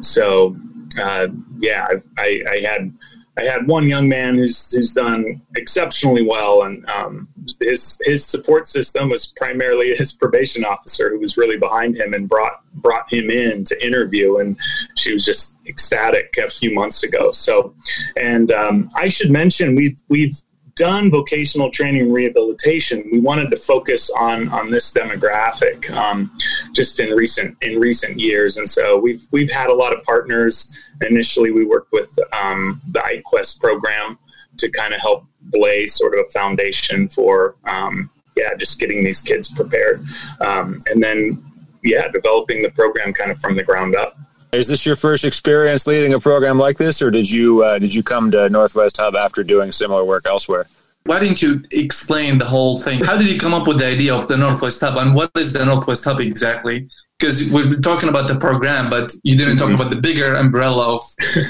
So, 0.02 0.56
uh, 1.00 1.28
yeah, 1.60 1.88
I, 2.18 2.44
I, 2.48 2.60
had 2.60 2.94
I 3.38 3.44
had 3.44 3.68
one 3.68 3.88
young 3.88 4.10
man 4.10 4.36
who's 4.36 4.72
who's 4.72 4.94
done 4.94 5.42
exceptionally 5.56 6.24
well, 6.24 6.64
and 6.64 6.90
um, 6.90 7.28
his 7.60 8.00
his 8.04 8.26
support 8.26 8.68
system 8.68 9.10
was 9.10 9.28
primarily 9.38 9.94
his 9.94 10.14
probation 10.14 10.66
officer, 10.66 11.10
who 11.10 11.20
was 11.20 11.38
really 11.38 11.58
behind 11.58 11.98
him 11.98 12.14
and 12.14 12.28
brought 12.28 12.62
brought 12.76 13.12
him 13.12 13.30
in 13.30 13.64
to 13.66 13.86
interview, 13.86 14.38
and 14.38 14.58
she 14.96 15.14
was 15.14 15.24
just 15.24 15.56
ecstatic 15.68 16.34
a 16.44 16.50
few 16.50 16.74
months 16.74 17.04
ago. 17.04 17.32
So, 17.32 17.76
and 18.16 18.52
um, 18.52 18.90
I 18.96 19.08
should 19.08 19.30
mention 19.30 19.76
we've 19.76 20.02
we've 20.08 20.42
done 20.78 21.12
vocational 21.12 21.70
training 21.72 22.04
and 22.04 22.14
rehabilitation, 22.14 23.04
we 23.12 23.20
wanted 23.20 23.50
to 23.52 23.58
focus 23.58 24.10
on 24.12 24.48
on 24.50 24.72
this 24.72 24.94
demographic 24.94 25.90
um, 25.92 26.32
just 26.74 27.00
in 27.00 27.10
recent 27.10 27.58
in 27.62 27.80
recent 27.80 28.20
years, 28.20 28.58
and 28.58 28.70
so 28.70 28.98
we've 28.98 29.28
we've 29.32 29.52
had 29.52 29.70
a 29.70 29.74
lot 29.74 29.94
of 29.94 30.02
partners. 30.04 30.74
Initially, 31.02 31.52
we 31.52 31.66
worked 31.66 31.92
with 31.92 32.18
um, 32.32 32.82
the 32.92 33.00
IQuest 33.00 33.60
program 33.60 34.18
to 34.58 34.70
kind 34.70 34.94
of 34.94 35.02
help 35.02 35.26
lay 35.54 35.88
sort 35.88 36.14
of 36.14 36.26
a 36.28 36.32
foundation 36.32 37.08
for 37.10 37.56
um, 37.66 38.10
yeah, 38.36 38.54
just 38.56 38.80
getting 38.80 39.04
these 39.04 39.22
kids 39.22 39.52
prepared, 39.52 40.02
um, 40.40 40.80
and 40.88 41.04
then 41.04 41.44
yeah, 41.84 42.08
developing 42.08 42.62
the 42.62 42.70
program 42.72 43.14
kind 43.14 43.32
of 43.32 43.40
from 43.40 43.56
the 43.56 43.64
ground 43.64 43.96
up. 43.96 44.18
Is 44.54 44.70
this 44.70 44.86
your 44.86 44.96
first 44.96 45.26
experience 45.26 45.88
leading 45.88 46.14
a 46.14 46.20
program 46.20 46.58
like 46.58 46.78
this, 46.78 47.02
or 47.02 47.12
did 47.12 47.30
you 47.30 47.64
uh, 47.64 47.80
did 47.80 47.94
you 47.94 48.02
come 48.02 48.32
to 48.32 48.50
Northwest 48.50 48.98
Hub 48.98 49.16
after 49.16 49.44
doing 49.44 49.72
similar 49.74 50.06
work 50.06 50.26
elsewhere? 50.26 50.68
Why 51.04 51.20
didn't 51.20 51.42
you 51.42 51.64
explain 51.72 52.38
the 52.38 52.46
whole 52.46 52.78
thing? 52.78 53.04
How 53.04 53.18
did 53.18 53.28
you 53.28 53.40
come 53.40 53.54
up 53.54 53.68
with 53.68 53.80
the 53.80 53.86
idea 53.86 54.16
of 54.16 54.28
the 54.30 54.38
Northwest 54.38 54.80
Hub, 54.80 54.98
and 54.98 55.14
what 55.14 55.32
is 55.36 55.52
the 55.52 55.66
Northwest 55.66 56.06
Hub 56.06 56.22
exactly? 56.22 56.88
Because 57.20 57.52
we're 57.52 57.74
talking 57.80 58.10
about 58.10 58.28
the 58.28 58.36
program, 58.36 58.90
but 58.90 59.12
you 59.24 59.36
didn't 59.36 59.58
talk 59.58 59.68
mm-hmm. 59.70 59.82
about 59.82 59.90
the 59.90 60.00
bigger 60.00 60.34
umbrella 60.34 60.96
of, 60.96 61.02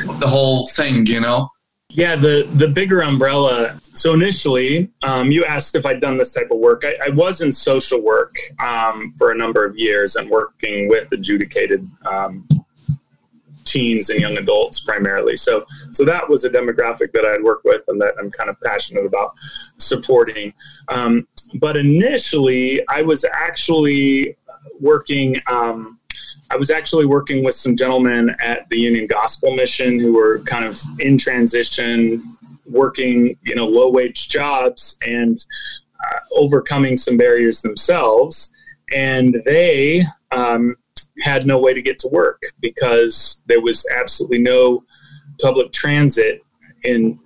of 0.10 0.20
the 0.20 0.28
whole 0.28 0.66
thing. 0.68 1.06
You 1.06 1.22
know? 1.22 1.50
Yeah, 1.90 2.16
the 2.16 2.48
the 2.56 2.68
bigger 2.68 3.02
umbrella. 3.02 3.80
So 3.94 4.14
initially, 4.14 4.90
um, 5.04 5.30
you 5.30 5.46
asked 5.46 5.76
if 5.76 5.86
I'd 5.86 6.02
done 6.02 6.18
this 6.18 6.34
type 6.34 6.50
of 6.50 6.58
work. 6.58 6.84
I, 6.84 6.96
I 7.08 7.10
was 7.10 7.42
in 7.42 7.52
social 7.52 8.02
work 8.02 8.36
um, 8.60 9.14
for 9.18 9.32
a 9.32 9.38
number 9.38 9.66
of 9.66 9.78
years 9.78 10.16
and 10.16 10.30
working 10.30 10.90
with 10.90 11.12
adjudicated 11.12 11.88
um, 12.06 12.48
teens 13.78 14.10
and 14.10 14.20
young 14.20 14.38
adults 14.38 14.80
primarily. 14.80 15.38
So 15.38 15.66
so 15.92 16.04
that 16.06 16.28
was 16.28 16.44
a 16.44 16.50
demographic 16.50 17.12
that 17.14 17.26
I'd 17.26 17.44
worked 17.44 17.66
with 17.66 17.84
and 17.88 18.02
that 18.02 18.14
I'm 18.20 18.32
kind 18.32 18.50
of 18.50 18.60
passionate 18.62 19.06
about 19.06 19.34
supporting. 19.78 20.54
Um, 20.88 21.28
but 21.56 21.78
initially, 21.78 22.82
I 22.90 23.04
was 23.04 23.24
actually 23.32 24.36
working. 24.80 25.40
Um, 25.48 26.00
I 26.50 26.56
was 26.56 26.72
actually 26.72 27.06
working 27.06 27.44
with 27.44 27.56
some 27.56 27.76
gentlemen 27.76 28.36
at 28.40 28.70
the 28.70 28.78
Union 28.78 29.06
Gospel 29.06 29.54
Mission 29.54 30.00
who 30.00 30.14
were 30.14 30.40
kind 30.40 30.64
of 30.64 30.82
in 31.00 31.18
transition, 31.18 32.24
working 32.66 33.38
you 33.44 33.56
know 33.56 33.68
low 33.68 33.90
wage 33.92 34.30
jobs 34.30 34.98
and 35.06 35.44
uh, 36.04 36.20
overcoming 36.32 36.98
some 36.98 37.18
barriers 37.18 37.62
themselves, 37.62 38.52
and 38.94 39.42
they 39.46 40.04
um, 40.32 40.76
had 41.22 41.46
no 41.46 41.58
way 41.58 41.74
to 41.74 41.82
get 41.82 42.00
to 42.00 42.10
work 42.10 42.42
because 42.60 43.42
there 43.48 43.62
was 43.62 43.86
absolutely 43.96 44.40
no 44.40 44.84
public 45.42 45.72
transit 45.72 46.42
in 46.84 47.20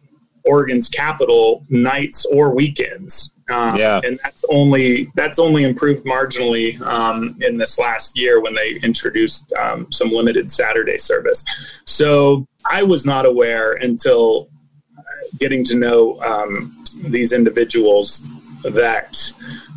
Oregon's 0.45 0.89
capital 0.89 1.65
nights 1.69 2.25
or 2.25 2.53
weekends. 2.53 3.33
Um, 3.49 3.75
yeah. 3.75 3.99
and 4.05 4.17
that's 4.23 4.45
only 4.49 5.07
that's 5.13 5.37
only 5.37 5.65
improved 5.65 6.05
marginally 6.05 6.79
um, 6.81 7.37
in 7.41 7.57
this 7.57 7.77
last 7.77 8.17
year 8.17 8.39
when 8.39 8.55
they 8.55 8.79
introduced 8.81 9.51
um, 9.53 9.91
some 9.91 10.09
limited 10.09 10.49
Saturday 10.49 10.97
service. 10.97 11.43
So 11.85 12.47
I 12.65 12.83
was 12.83 13.05
not 13.05 13.25
aware 13.25 13.73
until 13.73 14.49
getting 15.37 15.65
to 15.65 15.75
know 15.75 16.21
um, 16.21 16.83
these 17.03 17.33
individuals 17.33 18.25
that 18.63 19.17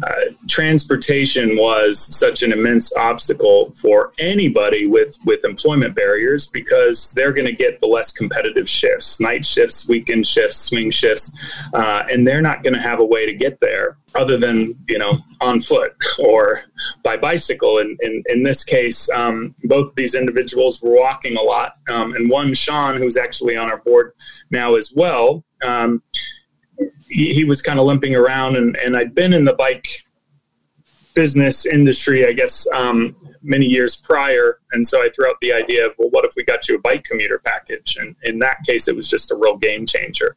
uh, 0.06 0.32
transportation 0.48 1.56
was 1.56 1.98
such 1.98 2.42
an 2.42 2.52
immense 2.52 2.94
obstacle 2.96 3.72
for 3.72 4.12
anybody 4.18 4.86
with 4.86 5.18
with 5.24 5.44
employment 5.44 5.94
barriers 5.94 6.48
because 6.48 7.12
they're 7.12 7.32
going 7.32 7.46
to 7.46 7.52
get 7.52 7.80
the 7.80 7.86
less 7.86 8.12
competitive 8.12 8.68
shifts, 8.68 9.20
night 9.20 9.44
shifts, 9.44 9.88
weekend 9.88 10.26
shifts, 10.26 10.58
swing 10.58 10.90
shifts, 10.90 11.32
uh, 11.74 12.04
and 12.10 12.26
they're 12.26 12.42
not 12.42 12.62
going 12.62 12.74
to 12.74 12.80
have 12.80 13.00
a 13.00 13.04
way 13.04 13.26
to 13.26 13.34
get 13.34 13.60
there 13.60 13.96
other 14.14 14.36
than 14.36 14.74
you 14.88 14.98
know 14.98 15.18
on 15.40 15.60
foot 15.60 15.92
or 16.18 16.64
by 17.02 17.16
bicycle. 17.16 17.78
And 17.78 17.98
in, 18.02 18.22
in 18.28 18.42
this 18.42 18.64
case, 18.64 19.10
um, 19.10 19.54
both 19.64 19.90
of 19.90 19.94
these 19.96 20.14
individuals 20.14 20.82
were 20.82 20.94
walking 20.94 21.36
a 21.36 21.42
lot, 21.42 21.74
um, 21.88 22.14
and 22.14 22.30
one 22.30 22.54
Sean, 22.54 22.96
who's 22.96 23.16
actually 23.16 23.56
on 23.56 23.70
our 23.70 23.78
board 23.78 24.12
now 24.50 24.74
as 24.74 24.92
well. 24.94 25.44
Um, 25.62 26.02
he, 27.08 27.44
was 27.44 27.62
kind 27.62 27.78
of 27.78 27.86
limping 27.86 28.14
around, 28.14 28.56
and, 28.56 28.76
and 28.76 28.96
I'd 28.96 29.14
been 29.14 29.32
in 29.32 29.44
the 29.44 29.52
bike 29.52 29.88
business 31.14 31.64
industry, 31.66 32.26
I 32.26 32.32
guess, 32.32 32.66
um, 32.72 33.16
many 33.42 33.66
years 33.66 33.96
prior. 33.96 34.58
And 34.72 34.86
so 34.86 35.02
I 35.02 35.10
threw 35.10 35.28
out 35.28 35.36
the 35.40 35.52
idea 35.52 35.86
of, 35.86 35.92
well, 35.98 36.10
what 36.10 36.24
if 36.24 36.32
we 36.36 36.44
got 36.44 36.68
you 36.68 36.76
a 36.76 36.80
bike 36.80 37.04
commuter 37.04 37.40
package? 37.44 37.96
And 37.98 38.16
in 38.24 38.38
that 38.40 38.58
case, 38.66 38.88
it 38.88 38.96
was 38.96 39.08
just 39.08 39.30
a 39.30 39.36
real 39.36 39.56
game 39.56 39.86
changer. 39.86 40.36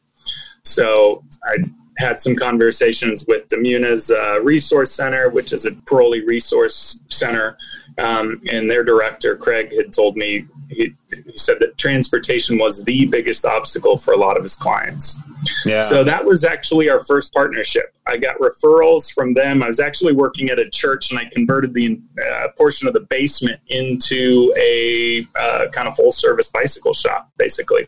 So 0.62 1.24
I 1.44 1.56
had 1.96 2.20
some 2.20 2.36
conversations 2.36 3.24
with 3.26 3.48
Demuna's 3.48 4.10
uh, 4.10 4.40
Resource 4.40 4.92
Center, 4.92 5.30
which 5.30 5.52
is 5.52 5.66
a 5.66 5.72
parolee 5.72 6.24
Resource 6.26 7.00
Center, 7.08 7.56
um, 7.98 8.40
and 8.50 8.70
their 8.70 8.84
director, 8.84 9.36
Craig, 9.36 9.74
had 9.74 9.92
told 9.92 10.16
me 10.16 10.46
he, 10.68 10.94
he, 11.10 11.36
said 11.36 11.58
that 11.60 11.78
transportation 11.78 12.58
was 12.58 12.84
the 12.84 13.06
biggest 13.06 13.44
obstacle 13.44 13.96
for 13.96 14.12
a 14.12 14.16
lot 14.16 14.36
of 14.36 14.42
his 14.42 14.54
clients. 14.54 15.20
Yeah. 15.64 15.82
So 15.82 16.04
that 16.04 16.24
was 16.24 16.44
actually 16.44 16.90
our 16.90 17.02
first 17.04 17.32
partnership. 17.32 17.94
I 18.06 18.16
got 18.16 18.38
referrals 18.38 19.12
from 19.12 19.34
them. 19.34 19.62
I 19.62 19.68
was 19.68 19.80
actually 19.80 20.12
working 20.12 20.50
at 20.50 20.58
a 20.58 20.68
church 20.68 21.10
and 21.10 21.18
I 21.18 21.24
converted 21.26 21.74
the 21.74 22.00
uh, 22.30 22.48
portion 22.56 22.88
of 22.88 22.94
the 22.94 23.00
basement 23.00 23.60
into 23.68 24.52
a 24.56 25.26
uh, 25.38 25.68
kind 25.72 25.88
of 25.88 25.96
full 25.96 26.12
service 26.12 26.50
bicycle 26.50 26.92
shop, 26.92 27.30
basically. 27.36 27.86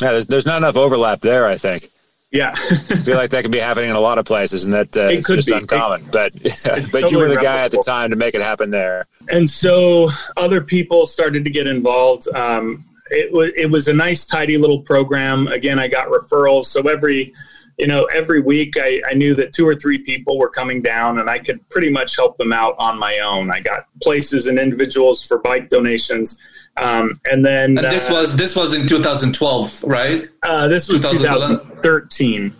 Yeah, 0.00 0.12
there's, 0.12 0.26
there's 0.26 0.46
not 0.46 0.58
enough 0.58 0.76
overlap 0.76 1.20
there, 1.20 1.46
I 1.46 1.56
think. 1.56 1.88
Yeah, 2.34 2.50
I 2.50 2.96
feel 2.96 3.16
like 3.16 3.30
that 3.30 3.42
could 3.42 3.52
be 3.52 3.60
happening 3.60 3.90
in 3.90 3.96
a 3.96 4.00
lot 4.00 4.18
of 4.18 4.24
places, 4.24 4.64
and 4.64 4.74
that 4.74 4.96
uh, 4.96 5.02
it's 5.02 5.28
just 5.28 5.46
be. 5.46 5.54
uncommon. 5.54 6.02
It, 6.06 6.10
but 6.10 6.32
but 6.42 6.52
totally 6.90 7.12
you 7.12 7.18
were 7.18 7.28
the 7.28 7.36
guy 7.36 7.58
at 7.58 7.70
the 7.70 7.78
time 7.78 8.10
to 8.10 8.16
make 8.16 8.34
it 8.34 8.42
happen 8.42 8.70
there. 8.70 9.06
And 9.28 9.48
so 9.48 10.10
other 10.36 10.60
people 10.60 11.06
started 11.06 11.44
to 11.44 11.50
get 11.50 11.68
involved. 11.68 12.26
Um, 12.34 12.84
it 13.12 13.32
was 13.32 13.52
it 13.56 13.70
was 13.70 13.86
a 13.86 13.92
nice, 13.92 14.26
tidy 14.26 14.58
little 14.58 14.80
program. 14.80 15.46
Again, 15.46 15.78
I 15.78 15.86
got 15.86 16.08
referrals, 16.08 16.64
so 16.64 16.80
every 16.88 17.32
you 17.78 17.86
know 17.86 18.06
every 18.06 18.40
week 18.40 18.74
I, 18.78 19.00
I 19.08 19.14
knew 19.14 19.36
that 19.36 19.52
two 19.52 19.64
or 19.64 19.76
three 19.76 19.98
people 19.98 20.36
were 20.36 20.50
coming 20.50 20.82
down, 20.82 21.20
and 21.20 21.30
I 21.30 21.38
could 21.38 21.66
pretty 21.68 21.90
much 21.90 22.16
help 22.16 22.36
them 22.36 22.52
out 22.52 22.74
on 22.78 22.98
my 22.98 23.20
own. 23.20 23.52
I 23.52 23.60
got 23.60 23.86
places 24.02 24.48
and 24.48 24.58
individuals 24.58 25.24
for 25.24 25.38
bike 25.38 25.68
donations 25.68 26.36
um, 26.76 27.20
and 27.30 27.44
then 27.44 27.78
and 27.78 27.86
this 27.86 28.10
uh, 28.10 28.14
was 28.14 28.36
this 28.36 28.56
was 28.56 28.74
in 28.74 28.86
2012, 28.86 29.84
right? 29.84 30.28
Uh, 30.42 30.68
this 30.68 30.88
was 30.88 31.02
2013. 31.02 32.52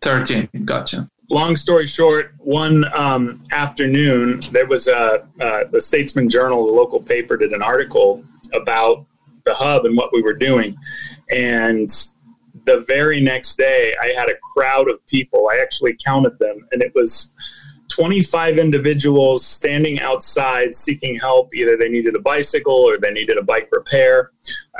13, 0.00 0.48
gotcha. 0.64 1.08
Long 1.30 1.56
story 1.56 1.86
short, 1.86 2.34
one 2.38 2.84
um, 2.92 3.40
afternoon 3.52 4.40
there 4.50 4.66
was 4.66 4.88
a 4.88 5.26
uh, 5.40 5.64
the 5.70 5.80
Statesman 5.80 6.28
Journal, 6.28 6.66
the 6.66 6.72
local 6.72 7.00
paper, 7.00 7.36
did 7.36 7.52
an 7.52 7.62
article 7.62 8.24
about 8.52 9.06
the 9.44 9.54
hub 9.54 9.84
and 9.84 9.96
what 9.96 10.12
we 10.12 10.22
were 10.22 10.34
doing, 10.34 10.76
and 11.30 11.88
the 12.66 12.80
very 12.86 13.20
next 13.20 13.56
day 13.56 13.94
I 14.02 14.08
had 14.18 14.28
a 14.28 14.34
crowd 14.54 14.90
of 14.90 15.04
people. 15.06 15.48
I 15.52 15.58
actually 15.58 15.96
counted 16.04 16.38
them, 16.40 16.66
and 16.72 16.82
it 16.82 16.92
was 16.94 17.32
25 17.92 18.56
individuals 18.56 19.44
standing 19.44 20.00
outside 20.00 20.74
seeking 20.74 21.18
help. 21.18 21.54
Either 21.54 21.76
they 21.76 21.90
needed 21.90 22.16
a 22.16 22.20
bicycle 22.20 22.72
or 22.72 22.96
they 22.96 23.10
needed 23.10 23.36
a 23.36 23.42
bike 23.42 23.68
repair. 23.70 24.30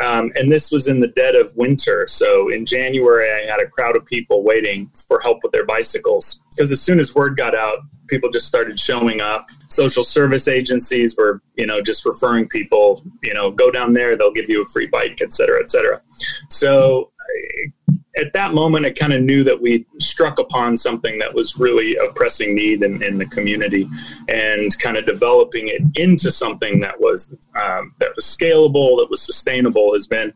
Um, 0.00 0.32
and 0.34 0.50
this 0.50 0.72
was 0.72 0.88
in 0.88 0.98
the 0.98 1.08
dead 1.08 1.34
of 1.34 1.54
winter. 1.54 2.06
So 2.08 2.48
in 2.48 2.64
January, 2.64 3.30
I 3.30 3.50
had 3.50 3.60
a 3.60 3.68
crowd 3.68 3.96
of 3.96 4.06
people 4.06 4.42
waiting 4.42 4.90
for 5.06 5.20
help 5.20 5.40
with 5.42 5.52
their 5.52 5.66
bicycles. 5.66 6.40
Because 6.56 6.72
as 6.72 6.80
soon 6.80 7.00
as 7.00 7.14
word 7.14 7.36
got 7.36 7.54
out, 7.54 7.80
people 8.08 8.30
just 8.30 8.48
started 8.48 8.80
showing 8.80 9.20
up. 9.20 9.46
Social 9.68 10.04
service 10.04 10.48
agencies 10.48 11.14
were, 11.16 11.42
you 11.56 11.66
know, 11.66 11.82
just 11.82 12.06
referring 12.06 12.48
people, 12.48 13.04
you 13.22 13.34
know, 13.34 13.50
go 13.50 13.70
down 13.70 13.92
there, 13.92 14.16
they'll 14.16 14.32
give 14.32 14.48
you 14.48 14.62
a 14.62 14.66
free 14.66 14.86
bike, 14.86 15.20
et 15.20 15.34
cetera, 15.34 15.60
et 15.60 15.70
cetera. 15.70 16.00
So 16.48 17.12
at 18.16 18.32
that 18.34 18.52
moment, 18.52 18.84
I 18.84 18.90
kind 18.90 19.12
of 19.12 19.22
knew 19.22 19.42
that 19.44 19.60
we 19.60 19.86
struck 19.98 20.38
upon 20.38 20.76
something 20.76 21.18
that 21.18 21.32
was 21.32 21.58
really 21.58 21.96
a 21.96 22.12
pressing 22.12 22.54
need 22.54 22.82
in, 22.82 23.02
in 23.02 23.18
the 23.18 23.26
community, 23.26 23.88
and 24.28 24.76
kind 24.80 24.96
of 24.96 25.06
developing 25.06 25.68
it 25.68 25.82
into 25.96 26.30
something 26.30 26.80
that 26.80 27.00
was 27.00 27.30
um, 27.60 27.94
that 27.98 28.14
was 28.14 28.24
scalable, 28.24 28.98
that 28.98 29.08
was 29.10 29.22
sustainable, 29.22 29.94
has 29.94 30.06
been 30.06 30.32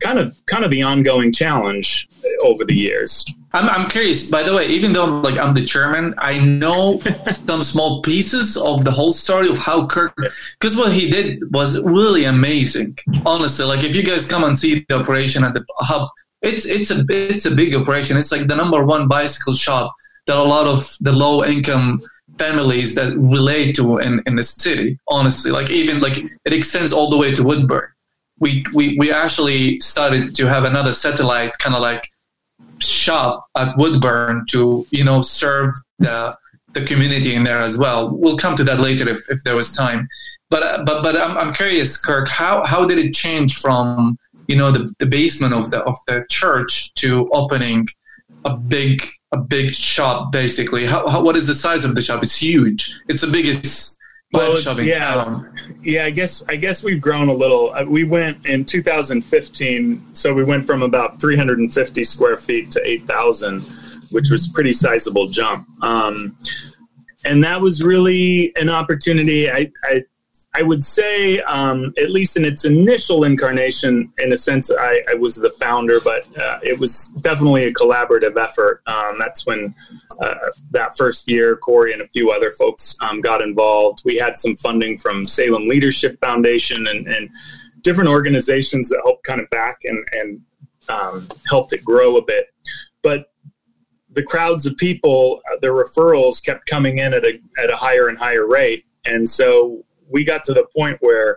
kind 0.00 0.18
of 0.18 0.36
kind 0.46 0.64
of 0.64 0.70
the 0.70 0.82
ongoing 0.82 1.32
challenge 1.32 2.08
over 2.44 2.64
the 2.64 2.74
years. 2.74 3.24
I'm, 3.52 3.68
I'm 3.68 3.88
curious. 3.88 4.30
By 4.30 4.42
the 4.42 4.52
way, 4.52 4.66
even 4.66 4.92
though 4.92 5.04
I'm 5.04 5.22
like 5.22 5.38
I'm 5.38 5.54
the 5.54 5.64
chairman, 5.64 6.14
I 6.18 6.40
know 6.40 6.98
some 7.30 7.62
small 7.62 8.02
pieces 8.02 8.56
of 8.56 8.84
the 8.84 8.90
whole 8.90 9.12
story 9.12 9.48
of 9.48 9.58
how 9.58 9.86
Kirk, 9.86 10.14
because 10.60 10.76
what 10.76 10.92
he 10.92 11.08
did 11.08 11.40
was 11.52 11.80
really 11.82 12.24
amazing. 12.24 12.98
Honestly, 13.24 13.64
like 13.64 13.82
if 13.82 13.96
you 13.96 14.02
guys 14.02 14.26
come 14.26 14.44
and 14.44 14.58
see 14.58 14.84
the 14.88 14.96
operation 15.00 15.42
at 15.42 15.54
the 15.54 15.64
hub 15.78 16.10
it's 16.44 16.66
it's 16.66 16.90
a 16.90 17.04
it's 17.08 17.46
a 17.46 17.50
big 17.50 17.74
operation. 17.74 18.16
It's 18.16 18.32
like 18.32 18.46
the 18.46 18.56
number 18.56 18.84
one 18.84 19.08
bicycle 19.08 19.54
shop 19.54 19.94
that 20.26 20.36
a 20.36 20.42
lot 20.42 20.66
of 20.66 20.96
the 21.00 21.12
low 21.12 21.44
income 21.44 22.00
families 22.38 22.94
that 22.94 23.16
relate 23.16 23.76
to 23.76 23.98
in, 23.98 24.22
in 24.26 24.36
the 24.36 24.42
city. 24.42 24.98
Honestly, 25.08 25.50
like 25.50 25.70
even 25.70 26.00
like 26.00 26.18
it 26.44 26.52
extends 26.52 26.92
all 26.92 27.10
the 27.10 27.16
way 27.16 27.34
to 27.34 27.42
Woodburn. 27.42 27.88
We 28.38 28.64
we 28.74 28.96
we 28.98 29.12
actually 29.12 29.80
started 29.80 30.34
to 30.36 30.48
have 30.48 30.64
another 30.64 30.92
satellite 30.92 31.56
kind 31.58 31.74
of 31.74 31.82
like 31.82 32.08
shop 32.78 33.46
at 33.56 33.76
Woodburn 33.78 34.44
to 34.50 34.86
you 34.90 35.04
know 35.04 35.22
serve 35.22 35.70
the 35.98 36.36
the 36.74 36.84
community 36.84 37.34
in 37.34 37.44
there 37.44 37.58
as 37.58 37.78
well. 37.78 38.10
We'll 38.10 38.36
come 38.36 38.56
to 38.56 38.64
that 38.64 38.80
later 38.80 39.08
if, 39.08 39.30
if 39.30 39.42
there 39.44 39.54
was 39.54 39.72
time. 39.72 40.08
But 40.50 40.84
but 40.84 41.02
but 41.02 41.16
I'm 41.16 41.36
I'm 41.38 41.54
curious, 41.54 41.96
Kirk. 41.98 42.28
How 42.28 42.64
how 42.64 42.84
did 42.84 42.98
it 42.98 43.14
change 43.14 43.56
from 43.58 44.18
you 44.46 44.56
know 44.56 44.70
the, 44.70 44.92
the 44.98 45.06
basement 45.06 45.52
of 45.52 45.70
the 45.70 45.80
of 45.82 45.96
the 46.06 46.24
church 46.28 46.92
to 46.94 47.30
opening 47.32 47.86
a 48.44 48.56
big 48.56 49.02
a 49.32 49.38
big 49.38 49.74
shop 49.74 50.30
basically 50.30 50.86
how, 50.86 51.06
how, 51.08 51.22
what 51.22 51.36
is 51.36 51.46
the 51.46 51.54
size 51.54 51.84
of 51.84 51.94
the 51.94 52.02
shop 52.02 52.22
it's 52.22 52.36
huge 52.36 52.94
it's 53.08 53.20
the 53.20 53.30
biggest 53.30 53.98
well, 54.34 54.60
yeah, 54.82 55.24
yeah. 55.82 56.04
I 56.06 56.10
guess 56.10 56.42
I 56.48 56.56
guess 56.56 56.82
we've 56.82 57.00
grown 57.00 57.28
a 57.28 57.32
little. 57.32 57.72
Uh, 57.72 57.84
we 57.84 58.02
went 58.02 58.44
in 58.46 58.64
2015, 58.64 60.12
so 60.12 60.34
we 60.34 60.42
went 60.42 60.66
from 60.66 60.82
about 60.82 61.20
350 61.20 62.02
square 62.02 62.36
feet 62.36 62.68
to 62.72 62.80
8,000, 62.84 63.60
which 64.10 64.30
was 64.30 64.48
pretty 64.48 64.72
sizable 64.72 65.28
jump. 65.28 65.68
Um, 65.84 66.36
and 67.24 67.44
that 67.44 67.60
was 67.60 67.82
really 67.82 68.52
an 68.56 68.68
opportunity. 68.68 69.48
I, 69.48 69.70
I 69.84 70.02
I 70.56 70.62
would 70.62 70.84
say, 70.84 71.40
um, 71.40 71.92
at 71.98 72.10
least 72.10 72.36
in 72.36 72.44
its 72.44 72.64
initial 72.64 73.24
incarnation, 73.24 74.12
in 74.18 74.32
a 74.32 74.36
sense, 74.36 74.70
I, 74.70 75.02
I 75.10 75.14
was 75.14 75.34
the 75.34 75.50
founder, 75.50 75.98
but 76.00 76.24
uh, 76.38 76.60
it 76.62 76.78
was 76.78 77.08
definitely 77.20 77.64
a 77.64 77.72
collaborative 77.72 78.38
effort. 78.38 78.80
Um, 78.86 79.18
that's 79.18 79.46
when 79.46 79.74
uh, 80.20 80.34
that 80.70 80.96
first 80.96 81.28
year, 81.28 81.56
Corey 81.56 81.92
and 81.92 82.02
a 82.02 82.08
few 82.08 82.30
other 82.30 82.52
folks 82.52 82.96
um, 83.00 83.20
got 83.20 83.42
involved. 83.42 84.02
We 84.04 84.16
had 84.16 84.36
some 84.36 84.54
funding 84.54 84.96
from 84.96 85.24
Salem 85.24 85.66
Leadership 85.66 86.20
Foundation 86.20 86.86
and, 86.86 87.08
and 87.08 87.30
different 87.80 88.10
organizations 88.10 88.88
that 88.90 89.00
helped 89.04 89.24
kind 89.24 89.40
of 89.40 89.50
back 89.50 89.80
and, 89.82 90.06
and 90.12 90.40
um, 90.88 91.28
helped 91.48 91.72
it 91.72 91.84
grow 91.84 92.16
a 92.16 92.22
bit. 92.22 92.54
But 93.02 93.32
the 94.12 94.22
crowds 94.22 94.66
of 94.66 94.76
people, 94.76 95.40
uh, 95.52 95.56
the 95.60 95.68
referrals 95.68 96.40
kept 96.44 96.66
coming 96.66 96.98
in 96.98 97.12
at 97.12 97.24
a, 97.24 97.40
at 97.60 97.72
a 97.72 97.76
higher 97.76 98.06
and 98.06 98.16
higher 98.16 98.46
rate. 98.46 98.84
And 99.04 99.28
so 99.28 99.84
we 100.14 100.24
got 100.24 100.44
to 100.44 100.54
the 100.54 100.64
point 100.74 100.96
where 101.00 101.36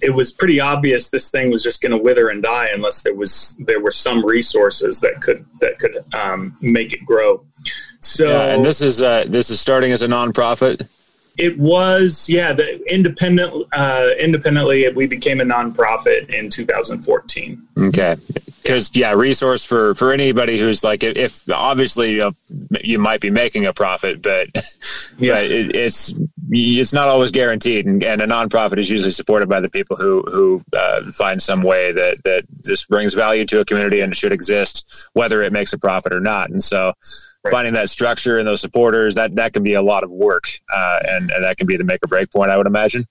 it 0.00 0.10
was 0.10 0.32
pretty 0.32 0.58
obvious 0.60 1.10
this 1.10 1.30
thing 1.30 1.50
was 1.50 1.62
just 1.62 1.82
going 1.82 1.92
to 1.92 1.98
wither 1.98 2.30
and 2.30 2.42
die 2.42 2.68
unless 2.72 3.02
there 3.02 3.14
was 3.14 3.54
there 3.60 3.80
were 3.80 3.90
some 3.90 4.24
resources 4.24 4.98
that 5.00 5.20
could 5.20 5.44
that 5.60 5.78
could 5.78 6.02
um, 6.14 6.56
make 6.60 6.94
it 6.94 7.04
grow. 7.04 7.44
So, 8.00 8.30
yeah, 8.30 8.54
and 8.54 8.64
this 8.64 8.80
is 8.80 9.02
uh, 9.02 9.26
this 9.28 9.50
is 9.50 9.60
starting 9.60 9.92
as 9.92 10.00
a 10.00 10.08
nonprofit. 10.08 10.88
It 11.38 11.58
was, 11.58 12.28
yeah, 12.28 12.52
the 12.52 12.80
independent, 12.92 13.66
uh, 13.72 14.10
independently, 14.18 14.88
we 14.90 15.06
became 15.06 15.40
a 15.40 15.44
nonprofit 15.44 16.28
in 16.28 16.50
2014. 16.50 17.68
Okay, 17.78 18.16
because 18.62 18.90
yeah, 18.94 19.12
resource 19.12 19.64
for 19.64 19.94
for 19.94 20.12
anybody 20.12 20.58
who's 20.58 20.84
like, 20.84 21.02
if 21.02 21.48
obviously 21.50 22.12
you, 22.12 22.18
know, 22.18 22.32
you 22.82 22.98
might 22.98 23.20
be 23.20 23.30
making 23.30 23.64
a 23.66 23.72
profit, 23.72 24.20
but 24.22 24.48
yeah, 25.18 25.38
it, 25.38 25.74
it's 25.74 26.14
it's 26.50 26.92
not 26.92 27.08
always 27.08 27.30
guaranteed, 27.30 27.86
and, 27.86 28.02
and, 28.04 28.20
a 28.20 28.26
nonprofit 28.26 28.78
is 28.78 28.90
usually 28.90 29.10
supported 29.10 29.48
by 29.48 29.60
the 29.60 29.70
people 29.70 29.96
who 29.96 30.22
who 30.30 30.62
uh, 30.76 31.10
find 31.12 31.40
some 31.40 31.62
way 31.62 31.92
that 31.92 32.22
that 32.24 32.44
this 32.62 32.84
brings 32.84 33.14
value 33.14 33.46
to 33.46 33.60
a 33.60 33.64
community 33.64 34.00
and 34.00 34.12
it 34.12 34.16
should 34.16 34.32
exist, 34.32 35.08
whether 35.14 35.42
it 35.42 35.52
makes 35.52 35.72
a 35.72 35.78
profit 35.78 36.12
or 36.12 36.20
not, 36.20 36.50
and 36.50 36.62
so 36.62 36.92
right. 37.44 37.52
finding 37.52 37.74
that 37.74 37.88
structure 37.88 38.38
and 38.38 38.46
those 38.46 38.60
supporters 38.60 39.14
that 39.14 39.34
that 39.36 39.52
can 39.52 39.62
be 39.62 39.74
a 39.74 39.82
lot 39.82 40.04
of 40.04 40.10
work 40.10 40.48
uh, 40.72 40.98
and, 41.08 41.30
and 41.30 41.44
that 41.44 41.56
can 41.56 41.66
be 41.66 41.76
the 41.76 41.84
make 41.84 42.02
or 42.04 42.08
break 42.08 42.30
point 42.30 42.50
i 42.50 42.56
would 42.56 42.66
imagine 42.66 43.06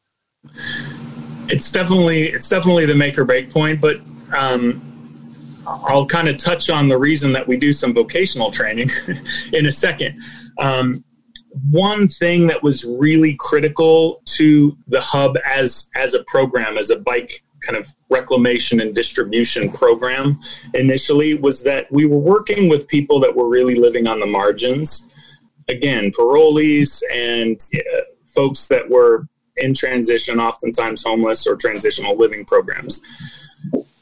it's 1.47 1.71
definitely 1.71 2.23
it's 2.23 2.49
definitely 2.49 2.85
the 2.85 2.95
make 2.95 3.17
or 3.17 3.25
break 3.25 3.49
point 3.51 3.81
but 3.81 3.99
um, 4.35 4.81
i'll 5.67 6.05
kind 6.05 6.27
of 6.27 6.37
touch 6.37 6.69
on 6.69 6.87
the 6.87 6.97
reason 6.97 7.33
that 7.33 7.47
we 7.47 7.57
do 7.57 7.73
some 7.73 7.93
vocational 7.93 8.51
training 8.51 8.89
in 9.53 9.65
a 9.65 9.71
second 9.71 10.21
um, 10.59 11.03
one 11.71 12.07
thing 12.07 12.47
that 12.47 12.61
was 12.61 12.85
really 12.85 13.35
critical 13.35 14.21
to 14.25 14.77
the 14.87 15.01
hub 15.01 15.35
as 15.45 15.89
as 15.95 16.13
a 16.13 16.23
program 16.25 16.77
as 16.77 16.89
a 16.89 16.95
bike 16.95 17.43
kind 17.61 17.77
of 17.77 17.93
reclamation 18.09 18.79
and 18.81 18.95
distribution 18.95 19.71
program 19.71 20.39
initially 20.73 21.35
was 21.35 21.63
that 21.63 21.91
we 21.91 22.05
were 22.05 22.17
working 22.17 22.69
with 22.69 22.87
people 22.87 23.19
that 23.19 23.35
were 23.35 23.49
really 23.49 23.75
living 23.75 24.07
on 24.07 24.19
the 24.19 24.25
margins. 24.25 25.07
Again, 25.67 26.11
parolees 26.11 27.01
and 27.13 27.59
uh, 27.75 28.01
folks 28.27 28.67
that 28.67 28.89
were 28.89 29.27
in 29.57 29.73
transition, 29.73 30.39
oftentimes 30.39 31.03
homeless 31.03 31.45
or 31.45 31.55
transitional 31.55 32.15
living 32.17 32.45
programs. 32.45 33.01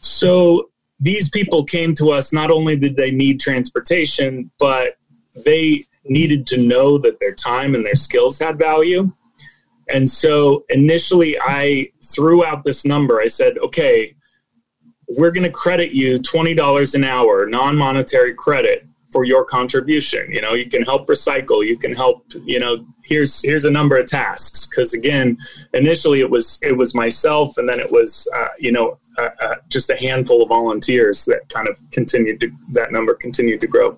So 0.01 0.69
these 0.99 1.29
people 1.29 1.63
came 1.63 1.93
to 1.95 2.11
us, 2.11 2.31
not 2.31 2.51
only 2.51 2.77
did 2.77 2.95
they 2.95 3.11
need 3.11 3.39
transportation, 3.39 4.51
but 4.59 4.97
they 5.45 5.85
needed 6.05 6.47
to 6.47 6.57
know 6.57 6.97
that 6.99 7.19
their 7.19 7.33
time 7.33 7.75
and 7.75 7.85
their 7.85 7.95
skills 7.95 8.39
had 8.39 8.57
value. 8.57 9.11
And 9.93 10.09
so 10.09 10.65
initially, 10.69 11.37
I 11.39 11.89
threw 12.03 12.45
out 12.45 12.63
this 12.63 12.85
number. 12.85 13.19
I 13.19 13.27
said, 13.27 13.57
okay, 13.59 14.15
we're 15.07 15.31
going 15.31 15.43
to 15.43 15.51
credit 15.51 15.91
you 15.91 16.19
$20 16.19 16.95
an 16.95 17.03
hour, 17.03 17.47
non 17.47 17.75
monetary 17.75 18.33
credit 18.33 18.85
for 19.11 19.23
your 19.23 19.45
contribution. 19.45 20.29
You 20.29 20.41
know, 20.41 20.53
you 20.53 20.69
can 20.69 20.83
help 20.83 21.07
recycle, 21.07 21.65
you 21.65 21.77
can 21.77 21.93
help, 21.93 22.25
you 22.45 22.59
know, 22.59 22.85
here's 23.03 23.41
here's 23.41 23.65
a 23.65 23.71
number 23.71 23.97
of 23.97 24.07
tasks 24.07 24.67
because 24.67 24.93
again, 24.93 25.37
initially 25.73 26.19
it 26.19 26.29
was 26.29 26.59
it 26.61 26.75
was 26.75 26.93
myself 26.93 27.57
and 27.57 27.69
then 27.69 27.79
it 27.79 27.91
was 27.91 28.27
uh, 28.35 28.49
you 28.59 28.71
know, 28.71 28.99
uh, 29.17 29.29
uh, 29.41 29.55
just 29.69 29.89
a 29.89 29.95
handful 29.95 30.43
of 30.43 30.49
volunteers 30.49 31.25
that 31.25 31.47
kind 31.49 31.67
of 31.69 31.79
continued 31.91 32.39
to 32.41 32.51
that 32.73 32.91
number 32.91 33.13
continued 33.13 33.61
to 33.61 33.67
grow 33.67 33.97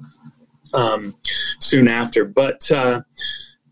um, 0.73 1.15
soon 1.59 1.87
after. 1.87 2.23
But 2.23 2.71
uh, 2.71 3.01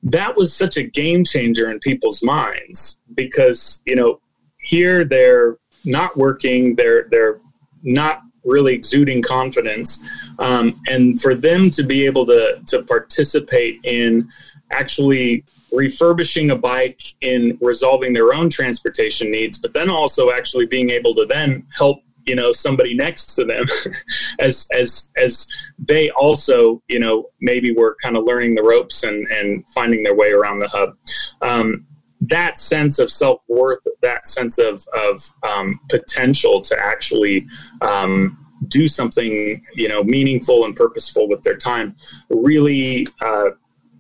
that 0.04 0.36
was 0.36 0.54
such 0.54 0.78
a 0.78 0.84
game 0.84 1.24
changer 1.24 1.72
in 1.72 1.80
people's 1.80 2.24
minds 2.24 2.98
because 3.14 3.82
you 3.86 3.96
know 3.96 4.20
here 4.58 5.04
they're 5.04 5.58
not 5.86 6.16
working 6.18 6.76
they're 6.76 7.08
they're 7.10 7.40
not 7.84 8.22
really 8.44 8.74
exuding 8.74 9.22
confidence 9.22 10.04
um, 10.40 10.80
and 10.88 11.22
for 11.22 11.36
them 11.36 11.70
to 11.70 11.84
be 11.84 12.06
able 12.06 12.26
to 12.26 12.62
to 12.68 12.84
participate 12.84 13.80
in 13.84 14.28
actually 14.72 15.44
refurbishing 15.72 16.52
a 16.52 16.56
bike 16.56 17.02
in 17.22 17.58
resolving 17.62 18.14
their 18.14 18.34
own 18.34 18.50
transportation 18.50 19.30
needs 19.32 19.58
but 19.58 19.74
then 19.74 19.90
also 19.90 20.32
actually 20.32 20.66
being 20.66 20.90
able 20.90 21.14
to 21.14 21.26
then 21.26 21.66
help 21.78 22.02
you 22.28 22.36
know 22.36 22.52
somebody 22.52 22.94
next 22.94 23.36
to 23.36 23.46
them 23.46 23.66
as 24.40 24.68
as 24.78 25.10
as 25.18 25.48
they 25.80 26.10
also 26.12 26.82
you 26.88 27.00
know 27.00 27.26
maybe 27.42 27.74
were 27.74 27.96
kind 28.04 28.18
of 28.18 28.26
learning 28.26 28.54
the 28.54 28.64
ropes 28.64 29.04
and 29.04 29.26
and 29.32 29.64
finding 29.74 30.04
their 30.04 30.16
way 30.16 30.32
around 30.32 30.60
the 30.60 30.68
hub 30.68 30.96
um, 31.42 31.86
that 32.22 32.60
sense 32.60 33.00
of 33.00 33.12
self 33.12 33.42
worth, 33.48 33.86
that 34.02 34.28
sense 34.28 34.58
of 34.58 34.86
of 34.94 35.34
um, 35.48 35.80
potential 35.90 36.62
to 36.62 36.78
actually 36.80 37.46
um, 37.82 38.38
do 38.68 38.88
something 38.88 39.64
you 39.76 39.88
know 39.88 40.04
meaningful 40.04 40.66
and 40.66 40.76
purposeful 40.76 41.28
with 41.28 41.44
their 41.44 41.58
time, 41.58 41.96
really 42.30 43.08
uh, 43.22 43.50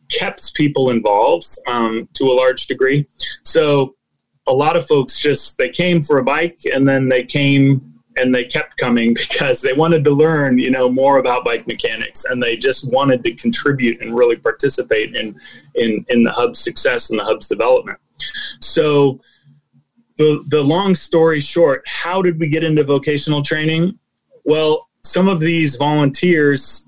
kept 0.10 0.54
people 0.56 0.90
involved 0.90 1.48
um, 1.68 2.08
to 2.14 2.26
a 2.26 2.34
large 2.34 2.68
degree. 2.68 3.06
So 3.44 3.96
a 4.48 4.54
lot 4.54 4.78
of 4.78 4.88
folks 4.88 5.20
just 5.20 5.58
they 5.58 5.70
came 5.70 6.04
for 6.04 6.18
a 6.18 6.24
bike 6.24 6.60
and 6.74 6.88
then 6.88 7.10
they 7.10 7.24
came 7.24 7.94
and 8.18 8.34
they 8.34 8.44
kept 8.44 8.78
coming 8.78 9.14
because 9.30 9.62
they 9.62 9.74
wanted 9.74 10.04
to 10.06 10.12
learn, 10.12 10.58
you 10.58 10.70
know, 10.70 10.90
more 10.90 11.18
about 11.18 11.46
bike 11.46 11.68
mechanics, 11.68 12.26
and 12.26 12.42
they 12.42 12.56
just 12.56 12.92
wanted 12.92 13.24
to 13.24 13.34
contribute 13.34 14.02
and 14.02 14.18
really 14.18 14.36
participate 14.36 15.16
in 15.16 15.40
in 15.76 16.06
in 16.10 16.24
the 16.24 16.32
hub's 16.32 16.60
success 16.60 17.10
and 17.10 17.20
the 17.20 17.24
hub's 17.24 17.48
development. 17.48 18.00
So, 18.60 19.22
the 20.18 20.44
the 20.48 20.62
long 20.62 20.96
story 20.96 21.40
short, 21.40 21.84
how 21.86 22.22
did 22.22 22.40
we 22.40 22.48
get 22.48 22.64
into 22.64 22.84
vocational 22.84 23.44
training? 23.44 24.00
Well, 24.44 24.88
some 25.04 25.28
of 25.28 25.40
these 25.40 25.76
volunteers 25.76 26.86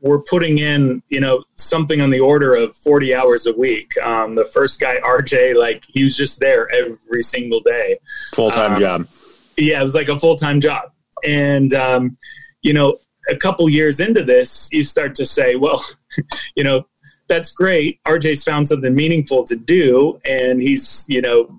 were 0.00 0.20
putting 0.22 0.58
in, 0.58 1.00
you 1.10 1.20
know, 1.20 1.44
something 1.54 2.00
on 2.00 2.10
the 2.10 2.18
order 2.18 2.56
of 2.56 2.74
40 2.74 3.14
hours 3.14 3.46
a 3.46 3.52
week. 3.52 3.96
Um, 4.02 4.34
the 4.34 4.44
first 4.44 4.80
guy, 4.80 4.96
RJ, 4.98 5.54
like 5.54 5.84
he 5.86 6.02
was 6.02 6.16
just 6.16 6.40
there 6.40 6.68
every 6.72 7.22
single 7.22 7.60
day. 7.60 7.98
Full 8.34 8.50
time 8.50 8.72
um, 8.72 8.80
job 8.80 9.08
yeah, 9.56 9.80
it 9.80 9.84
was 9.84 9.94
like 9.94 10.08
a 10.08 10.18
full 10.18 10.36
time 10.36 10.60
job. 10.60 10.92
And, 11.24 11.72
um, 11.74 12.16
you 12.62 12.72
know, 12.72 12.98
a 13.28 13.36
couple 13.36 13.68
years 13.68 14.00
into 14.00 14.24
this, 14.24 14.68
you 14.72 14.82
start 14.82 15.14
to 15.16 15.26
say, 15.26 15.56
well, 15.56 15.84
you 16.56 16.64
know, 16.64 16.86
that's 17.28 17.52
great. 17.52 18.02
RJ's 18.04 18.44
found 18.44 18.68
something 18.68 18.94
meaningful 18.94 19.44
to 19.44 19.56
do, 19.56 20.20
and 20.24 20.60
he's, 20.60 21.04
you 21.08 21.22
know, 21.22 21.56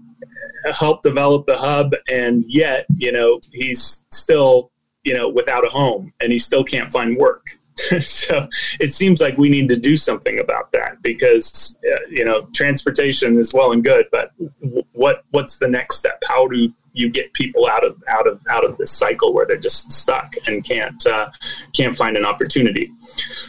helped 0.72 1.04
develop 1.04 1.46
the 1.46 1.58
hub, 1.58 1.94
and 2.10 2.46
yet, 2.48 2.86
you 2.98 3.12
know, 3.12 3.40
he's 3.52 4.06
still, 4.12 4.72
you 5.04 5.14
know, 5.14 5.28
without 5.28 5.66
a 5.66 5.70
home, 5.70 6.14
and 6.22 6.32
he 6.32 6.38
still 6.38 6.64
can't 6.64 6.92
find 6.92 7.18
work. 7.18 7.58
so 8.02 8.48
it 8.80 8.94
seems 8.94 9.20
like 9.20 9.38
we 9.38 9.50
need 9.50 9.68
to 9.68 9.76
do 9.76 9.98
something 9.98 10.38
about 10.40 10.72
that 10.74 11.02
because 11.02 11.76
uh, 11.92 11.98
you 12.08 12.24
know 12.24 12.48
transportation 12.54 13.40
is 13.40 13.52
well 13.52 13.72
and 13.72 13.84
good, 13.84 14.06
but 14.12 14.32
w- 14.62 14.84
what 14.92 15.24
what's 15.32 15.58
the 15.58 15.68
next 15.68 15.98
step? 15.98 16.22
How 16.28 16.48
do 16.48 16.72
you 16.94 17.10
get 17.10 17.34
people 17.34 17.68
out 17.68 17.86
of 17.86 18.02
out 18.08 18.28
of 18.28 18.40
out 18.50 18.64
of 18.64 18.78
this 18.78 18.92
cycle 18.92 19.34
where 19.34 19.46
they're 19.46 19.58
just 19.58 19.92
stuck 19.92 20.34
and 20.48 20.64
can't 20.64 21.06
uh, 21.06 21.28
can't 21.76 21.98
find 21.98 22.16
an 22.16 22.26
opportunity. 22.26 22.92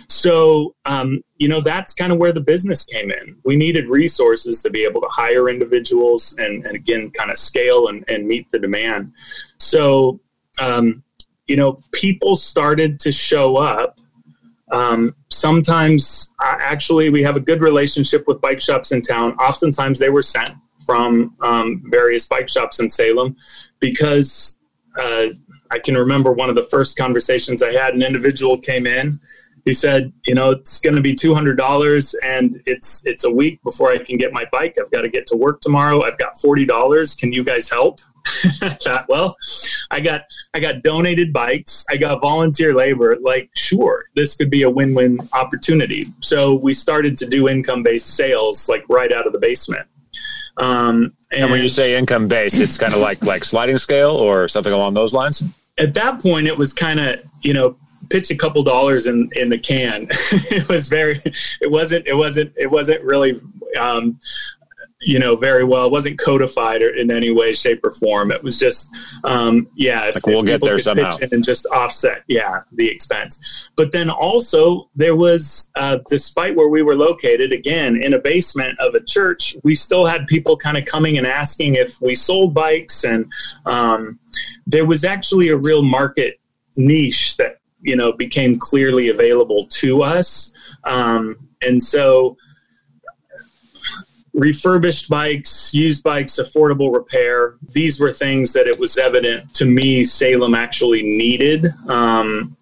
So 0.08 0.74
um, 0.86 1.22
you 1.36 1.48
know 1.48 1.60
that's 1.60 1.94
kind 1.94 2.12
of 2.12 2.18
where 2.18 2.32
the 2.32 2.40
business 2.40 2.84
came 2.84 3.10
in. 3.10 3.36
We 3.44 3.56
needed 3.56 3.88
resources 3.88 4.62
to 4.62 4.70
be 4.70 4.84
able 4.84 5.00
to 5.02 5.08
hire 5.10 5.48
individuals 5.48 6.34
and, 6.38 6.64
and 6.66 6.74
again 6.74 7.10
kind 7.10 7.30
of 7.30 7.38
scale 7.38 7.88
and, 7.88 8.04
and 8.08 8.26
meet 8.26 8.50
the 8.50 8.58
demand. 8.58 9.12
So 9.58 10.20
um, 10.58 11.02
you 11.46 11.56
know 11.56 11.80
people 11.92 12.36
started 12.36 12.98
to 13.00 13.12
show 13.12 13.56
up 13.56 13.98
Um, 14.70 15.14
sometimes, 15.28 16.32
uh, 16.42 16.56
actually, 16.58 17.10
we 17.10 17.22
have 17.22 17.36
a 17.36 17.40
good 17.40 17.60
relationship 17.60 18.26
with 18.26 18.40
bike 18.40 18.60
shops 18.60 18.90
in 18.92 19.02
town. 19.02 19.36
Oftentimes, 19.38 19.98
they 19.98 20.10
were 20.10 20.22
sent 20.22 20.50
from 20.84 21.34
um, 21.40 21.82
various 21.86 22.26
bike 22.26 22.48
shops 22.48 22.80
in 22.80 22.88
Salem 22.88 23.36
because 23.80 24.56
uh, 24.98 25.26
I 25.70 25.78
can 25.78 25.96
remember 25.96 26.32
one 26.32 26.48
of 26.48 26.56
the 26.56 26.64
first 26.64 26.96
conversations 26.96 27.62
I 27.62 27.72
had. 27.72 27.94
An 27.94 28.02
individual 28.02 28.58
came 28.58 28.86
in. 28.86 29.18
He 29.64 29.72
said, 29.72 30.12
"You 30.26 30.34
know, 30.34 30.50
it's 30.50 30.78
going 30.78 30.96
to 30.96 31.02
be 31.02 31.14
two 31.14 31.34
hundred 31.34 31.56
dollars, 31.56 32.14
and 32.22 32.62
it's 32.66 33.04
it's 33.06 33.24
a 33.24 33.30
week 33.30 33.62
before 33.62 33.90
I 33.90 33.98
can 33.98 34.18
get 34.18 34.32
my 34.32 34.46
bike. 34.52 34.76
I've 34.78 34.90
got 34.90 35.02
to 35.02 35.08
get 35.08 35.26
to 35.28 35.36
work 35.36 35.60
tomorrow. 35.60 36.02
I've 36.02 36.18
got 36.18 36.38
forty 36.38 36.66
dollars. 36.66 37.14
Can 37.14 37.32
you 37.32 37.44
guys 37.44 37.68
help?" 37.68 38.00
I 38.26 38.68
thought, 38.70 39.06
well, 39.08 39.36
I 39.90 40.00
got 40.00 40.22
I 40.54 40.60
got 40.60 40.82
donated 40.82 41.32
bikes, 41.32 41.84
I 41.90 41.96
got 41.96 42.20
volunteer 42.20 42.74
labor. 42.74 43.16
Like, 43.20 43.50
sure, 43.54 44.04
this 44.14 44.36
could 44.36 44.50
be 44.50 44.62
a 44.62 44.70
win-win 44.70 45.18
opportunity. 45.32 46.08
So 46.20 46.54
we 46.56 46.72
started 46.72 47.16
to 47.18 47.26
do 47.26 47.48
income-based 47.48 48.06
sales, 48.06 48.68
like 48.68 48.84
right 48.88 49.12
out 49.12 49.26
of 49.26 49.32
the 49.32 49.38
basement. 49.38 49.86
Um, 50.56 51.12
and, 51.30 51.42
and 51.42 51.50
when 51.50 51.62
you 51.62 51.68
say 51.68 51.96
income-based, 51.96 52.60
it's 52.60 52.78
kind 52.78 52.94
of 52.94 53.00
like 53.00 53.22
like 53.24 53.44
sliding 53.44 53.78
scale 53.78 54.12
or 54.12 54.48
something 54.48 54.72
along 54.72 54.94
those 54.94 55.12
lines. 55.12 55.42
At 55.78 55.94
that 55.94 56.20
point, 56.20 56.46
it 56.46 56.56
was 56.56 56.72
kind 56.72 57.00
of 57.00 57.20
you 57.42 57.54
know 57.54 57.76
pitch 58.10 58.30
a 58.30 58.36
couple 58.36 58.62
dollars 58.62 59.06
in 59.06 59.30
in 59.34 59.48
the 59.48 59.58
can. 59.58 60.08
it 60.10 60.68
was 60.68 60.88
very. 60.88 61.16
It 61.60 61.70
wasn't. 61.70 62.06
It 62.06 62.16
wasn't. 62.16 62.52
It 62.56 62.70
wasn't 62.70 63.02
really. 63.02 63.40
Um, 63.78 64.18
you 65.04 65.18
know 65.18 65.36
very 65.36 65.64
well. 65.64 65.86
It 65.86 65.92
wasn't 65.92 66.18
codified 66.18 66.82
or 66.82 66.90
in 66.90 67.10
any 67.10 67.30
way, 67.30 67.52
shape, 67.52 67.84
or 67.84 67.90
form. 67.90 68.30
It 68.30 68.42
was 68.42 68.58
just, 68.58 68.90
um, 69.24 69.68
yeah, 69.74 70.08
if, 70.08 70.16
like 70.16 70.26
we'll 70.26 70.42
get 70.42 70.62
there 70.62 70.78
somehow, 70.78 71.16
and 71.30 71.44
just 71.44 71.66
offset, 71.66 72.22
yeah, 72.26 72.62
the 72.72 72.88
expense. 72.88 73.70
But 73.76 73.92
then 73.92 74.10
also 74.10 74.88
there 74.96 75.16
was, 75.16 75.70
uh, 75.76 75.98
despite 76.08 76.56
where 76.56 76.68
we 76.68 76.82
were 76.82 76.96
located, 76.96 77.52
again 77.52 77.96
in 77.96 78.14
a 78.14 78.18
basement 78.18 78.78
of 78.80 78.94
a 78.94 79.00
church, 79.00 79.56
we 79.62 79.74
still 79.74 80.06
had 80.06 80.26
people 80.26 80.56
kind 80.56 80.76
of 80.76 80.84
coming 80.84 81.18
and 81.18 81.26
asking 81.26 81.74
if 81.74 82.00
we 82.00 82.14
sold 82.14 82.54
bikes, 82.54 83.04
and 83.04 83.30
um, 83.66 84.18
there 84.66 84.86
was 84.86 85.04
actually 85.04 85.48
a 85.48 85.56
real 85.56 85.82
market 85.82 86.40
niche 86.76 87.36
that 87.36 87.58
you 87.82 87.96
know 87.96 88.12
became 88.12 88.58
clearly 88.58 89.08
available 89.08 89.66
to 89.66 90.02
us, 90.02 90.52
um, 90.84 91.36
and 91.62 91.82
so 91.82 92.36
refurbished 94.34 95.08
bikes, 95.08 95.72
used 95.72 96.02
bikes, 96.02 96.38
affordable 96.38 96.92
repair. 96.92 97.56
These 97.70 98.00
were 98.00 98.12
things 98.12 98.52
that 98.52 98.66
it 98.66 98.78
was 98.78 98.98
evident 98.98 99.54
to 99.54 99.64
me 99.64 100.04
Salem 100.04 100.54
actually 100.54 101.02
needed. 101.02 101.72
Um, 101.88 102.56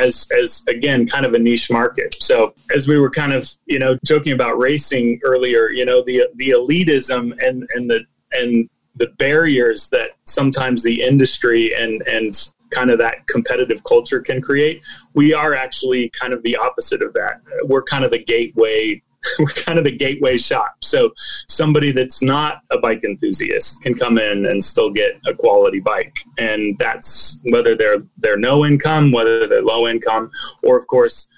as 0.00 0.26
as 0.38 0.64
again 0.68 1.06
kind 1.06 1.26
of 1.26 1.34
a 1.34 1.38
niche 1.38 1.70
market. 1.70 2.16
So 2.20 2.54
as 2.74 2.88
we 2.88 2.98
were 2.98 3.10
kind 3.10 3.32
of 3.32 3.50
you 3.66 3.78
know 3.78 3.98
joking 4.04 4.32
about 4.32 4.58
racing 4.58 5.20
earlier, 5.22 5.68
you 5.70 5.84
know 5.84 6.02
the 6.02 6.28
the 6.36 6.50
elitism 6.50 7.32
and 7.46 7.68
and 7.74 7.90
the 7.90 8.04
and 8.32 8.68
the 8.96 9.08
barriers 9.18 9.88
that 9.90 10.10
sometimes 10.24 10.82
the 10.82 11.02
industry 11.02 11.74
and 11.74 12.02
and 12.08 12.34
kind 12.70 12.90
of 12.90 12.98
that 12.98 13.26
competitive 13.26 13.84
culture 13.84 14.20
can 14.20 14.40
create. 14.40 14.82
We 15.12 15.34
are 15.34 15.54
actually 15.54 16.10
kind 16.18 16.32
of 16.32 16.42
the 16.42 16.56
opposite 16.56 17.02
of 17.02 17.12
that. 17.12 17.42
We're 17.64 17.82
kind 17.82 18.04
of 18.04 18.10
the 18.10 18.24
gateway 18.24 19.02
we're 19.38 19.46
kind 19.46 19.78
of 19.78 19.84
the 19.84 19.96
gateway 19.96 20.38
shop. 20.38 20.76
So 20.80 21.12
somebody 21.48 21.92
that's 21.92 22.22
not 22.22 22.62
a 22.70 22.78
bike 22.78 23.04
enthusiast 23.04 23.82
can 23.82 23.94
come 23.94 24.18
in 24.18 24.46
and 24.46 24.62
still 24.62 24.90
get 24.90 25.20
a 25.26 25.34
quality 25.34 25.80
bike, 25.80 26.16
and 26.38 26.76
that's 26.78 27.40
whether 27.50 27.76
they're 27.76 27.98
they're 28.18 28.36
no 28.36 28.64
income, 28.64 29.12
whether 29.12 29.46
they're 29.46 29.62
low 29.62 29.86
income, 29.86 30.30
or 30.62 30.78
of 30.78 30.86
course, 30.86 31.28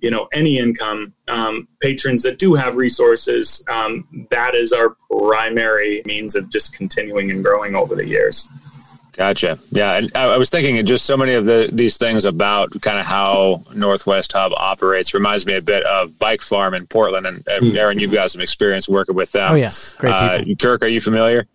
you 0.00 0.10
know, 0.10 0.28
any 0.32 0.58
income. 0.58 1.14
Um, 1.28 1.68
patrons 1.80 2.22
that 2.24 2.38
do 2.38 2.54
have 2.54 2.76
resources, 2.76 3.64
um, 3.70 4.26
that 4.30 4.54
is 4.54 4.72
our 4.72 4.96
primary 5.10 6.02
means 6.04 6.36
of 6.36 6.50
just 6.50 6.74
continuing 6.74 7.30
and 7.30 7.42
growing 7.42 7.74
over 7.74 7.94
the 7.94 8.06
years. 8.06 8.48
Gotcha. 9.12 9.58
Yeah, 9.70 9.94
and 9.94 10.10
I, 10.16 10.38
was 10.38 10.48
thinking 10.48 10.84
just 10.86 11.04
so 11.04 11.18
many 11.18 11.34
of 11.34 11.44
the 11.44 11.68
these 11.70 11.98
things 11.98 12.24
about 12.24 12.80
kind 12.80 12.98
of 12.98 13.04
how 13.04 13.62
Northwest 13.74 14.32
Hub 14.32 14.52
operates 14.56 15.12
reminds 15.12 15.44
me 15.44 15.54
a 15.54 15.60
bit 15.60 15.84
of 15.84 16.18
Bike 16.18 16.40
Farm 16.40 16.72
in 16.72 16.86
Portland. 16.86 17.26
And 17.26 17.44
mm. 17.44 17.76
Aaron, 17.76 17.98
you've 17.98 18.12
got 18.12 18.30
some 18.30 18.40
experience 18.40 18.88
working 18.88 19.14
with 19.14 19.32
them. 19.32 19.52
Oh 19.52 19.54
yeah, 19.54 19.72
great 19.98 20.12
uh, 20.12 20.38
people. 20.38 20.56
Kirk, 20.56 20.82
are 20.82 20.88
you 20.88 21.02
familiar? 21.02 21.46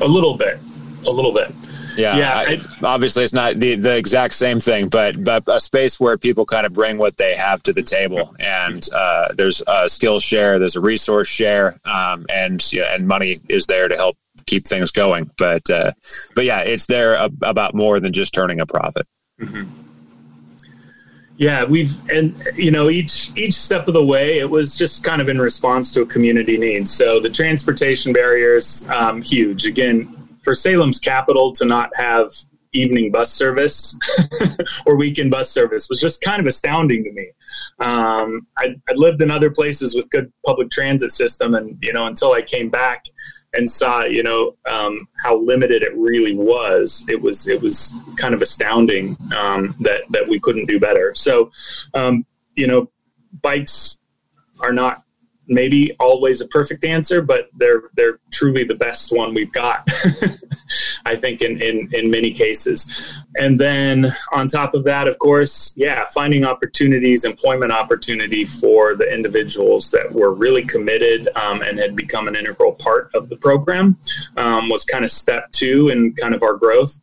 A 0.00 0.06
little 0.06 0.36
bit. 0.36 0.58
A 1.06 1.10
little 1.10 1.32
bit. 1.32 1.54
Yeah, 1.96 2.16
yeah. 2.16 2.34
I, 2.36 2.86
obviously, 2.86 3.22
it's 3.22 3.32
not 3.32 3.60
the, 3.60 3.76
the 3.76 3.96
exact 3.96 4.34
same 4.34 4.58
thing, 4.58 4.88
but 4.88 5.22
but 5.22 5.44
a 5.46 5.60
space 5.60 6.00
where 6.00 6.18
people 6.18 6.44
kind 6.44 6.66
of 6.66 6.72
bring 6.72 6.98
what 6.98 7.16
they 7.18 7.36
have 7.36 7.62
to 7.64 7.72
the 7.72 7.82
table, 7.82 8.34
and 8.40 8.88
uh, 8.92 9.28
there's 9.34 9.62
a 9.66 9.88
skill 9.88 10.18
share, 10.18 10.58
there's 10.58 10.74
a 10.74 10.80
resource 10.80 11.28
share, 11.28 11.78
um, 11.84 12.26
and 12.32 12.72
yeah, 12.72 12.94
and 12.94 13.06
money 13.06 13.40
is 13.48 13.66
there 13.66 13.86
to 13.86 13.94
help 13.94 14.16
keep 14.46 14.66
things 14.66 14.90
going. 14.90 15.30
But 15.36 15.68
uh, 15.70 15.92
but 16.34 16.44
yeah, 16.44 16.60
it's 16.60 16.86
there 16.86 17.14
about 17.42 17.74
more 17.74 18.00
than 18.00 18.12
just 18.12 18.34
turning 18.34 18.60
a 18.60 18.66
profit. 18.66 19.06
Mm-hmm. 19.40 19.64
Yeah, 21.36 21.64
we've 21.64 21.98
and 22.10 22.40
you 22.54 22.70
know 22.70 22.90
each 22.90 23.36
each 23.36 23.54
step 23.54 23.88
of 23.88 23.94
the 23.94 24.04
way, 24.04 24.38
it 24.38 24.48
was 24.48 24.76
just 24.76 25.02
kind 25.02 25.20
of 25.20 25.28
in 25.28 25.40
response 25.40 25.92
to 25.92 26.02
a 26.02 26.06
community 26.06 26.56
need. 26.56 26.88
So 26.88 27.18
the 27.18 27.30
transportation 27.30 28.12
barriers, 28.12 28.88
um, 28.88 29.20
huge. 29.20 29.66
Again, 29.66 30.16
for 30.42 30.54
Salem's 30.54 31.00
capital 31.00 31.52
to 31.54 31.64
not 31.64 31.90
have 31.96 32.30
evening 32.72 33.10
bus 33.10 33.32
service 33.32 33.98
or 34.86 34.96
weekend 34.96 35.30
bus 35.30 35.48
service 35.48 35.88
was 35.88 36.00
just 36.00 36.20
kind 36.20 36.40
of 36.40 36.46
astounding 36.46 37.04
to 37.04 37.12
me. 37.12 37.30
Um, 37.78 38.46
I, 38.58 38.74
I 38.88 38.92
lived 38.94 39.22
in 39.22 39.30
other 39.30 39.50
places 39.50 39.94
with 39.94 40.10
good 40.10 40.32
public 40.44 40.70
transit 40.70 41.10
system, 41.10 41.54
and 41.54 41.76
you 41.82 41.92
know 41.92 42.06
until 42.06 42.32
I 42.32 42.42
came 42.42 42.68
back 42.68 43.06
and 43.56 43.68
saw 43.68 44.04
you 44.04 44.22
know 44.22 44.56
um, 44.68 45.08
how 45.22 45.38
limited 45.38 45.82
it 45.82 45.96
really 45.96 46.34
was 46.34 47.04
it 47.08 47.20
was 47.20 47.48
it 47.48 47.60
was 47.60 47.94
kind 48.16 48.34
of 48.34 48.42
astounding 48.42 49.16
um, 49.36 49.74
that 49.80 50.02
that 50.10 50.26
we 50.26 50.38
couldn't 50.40 50.66
do 50.66 50.78
better. 50.78 51.14
So 51.14 51.50
um, 51.94 52.26
you 52.56 52.66
know 52.66 52.90
bikes 53.42 53.98
are 54.60 54.72
not 54.72 55.03
maybe 55.46 55.94
always 56.00 56.40
a 56.40 56.48
perfect 56.48 56.84
answer, 56.84 57.22
but 57.22 57.48
they're 57.56 57.82
they're 57.94 58.18
truly 58.30 58.64
the 58.64 58.74
best 58.74 59.12
one 59.12 59.34
we've 59.34 59.52
got. 59.52 59.88
I 61.06 61.16
think 61.16 61.42
in, 61.42 61.60
in 61.60 61.88
in 61.92 62.10
many 62.10 62.32
cases. 62.32 62.88
And 63.36 63.60
then 63.60 64.14
on 64.32 64.48
top 64.48 64.74
of 64.74 64.84
that, 64.84 65.08
of 65.08 65.18
course, 65.18 65.74
yeah, 65.76 66.04
finding 66.12 66.44
opportunities, 66.44 67.24
employment 67.24 67.72
opportunity 67.72 68.44
for 68.44 68.94
the 68.94 69.12
individuals 69.12 69.90
that 69.90 70.12
were 70.12 70.32
really 70.32 70.62
committed 70.62 71.28
um, 71.36 71.62
and 71.62 71.78
had 71.78 71.96
become 71.96 72.28
an 72.28 72.36
integral 72.36 72.72
part 72.72 73.10
of 73.14 73.28
the 73.28 73.36
program 73.36 73.96
um, 74.36 74.68
was 74.68 74.84
kind 74.84 75.04
of 75.04 75.10
step 75.10 75.50
two 75.52 75.88
in 75.88 76.14
kind 76.14 76.34
of 76.34 76.42
our 76.42 76.54
growth. 76.54 77.00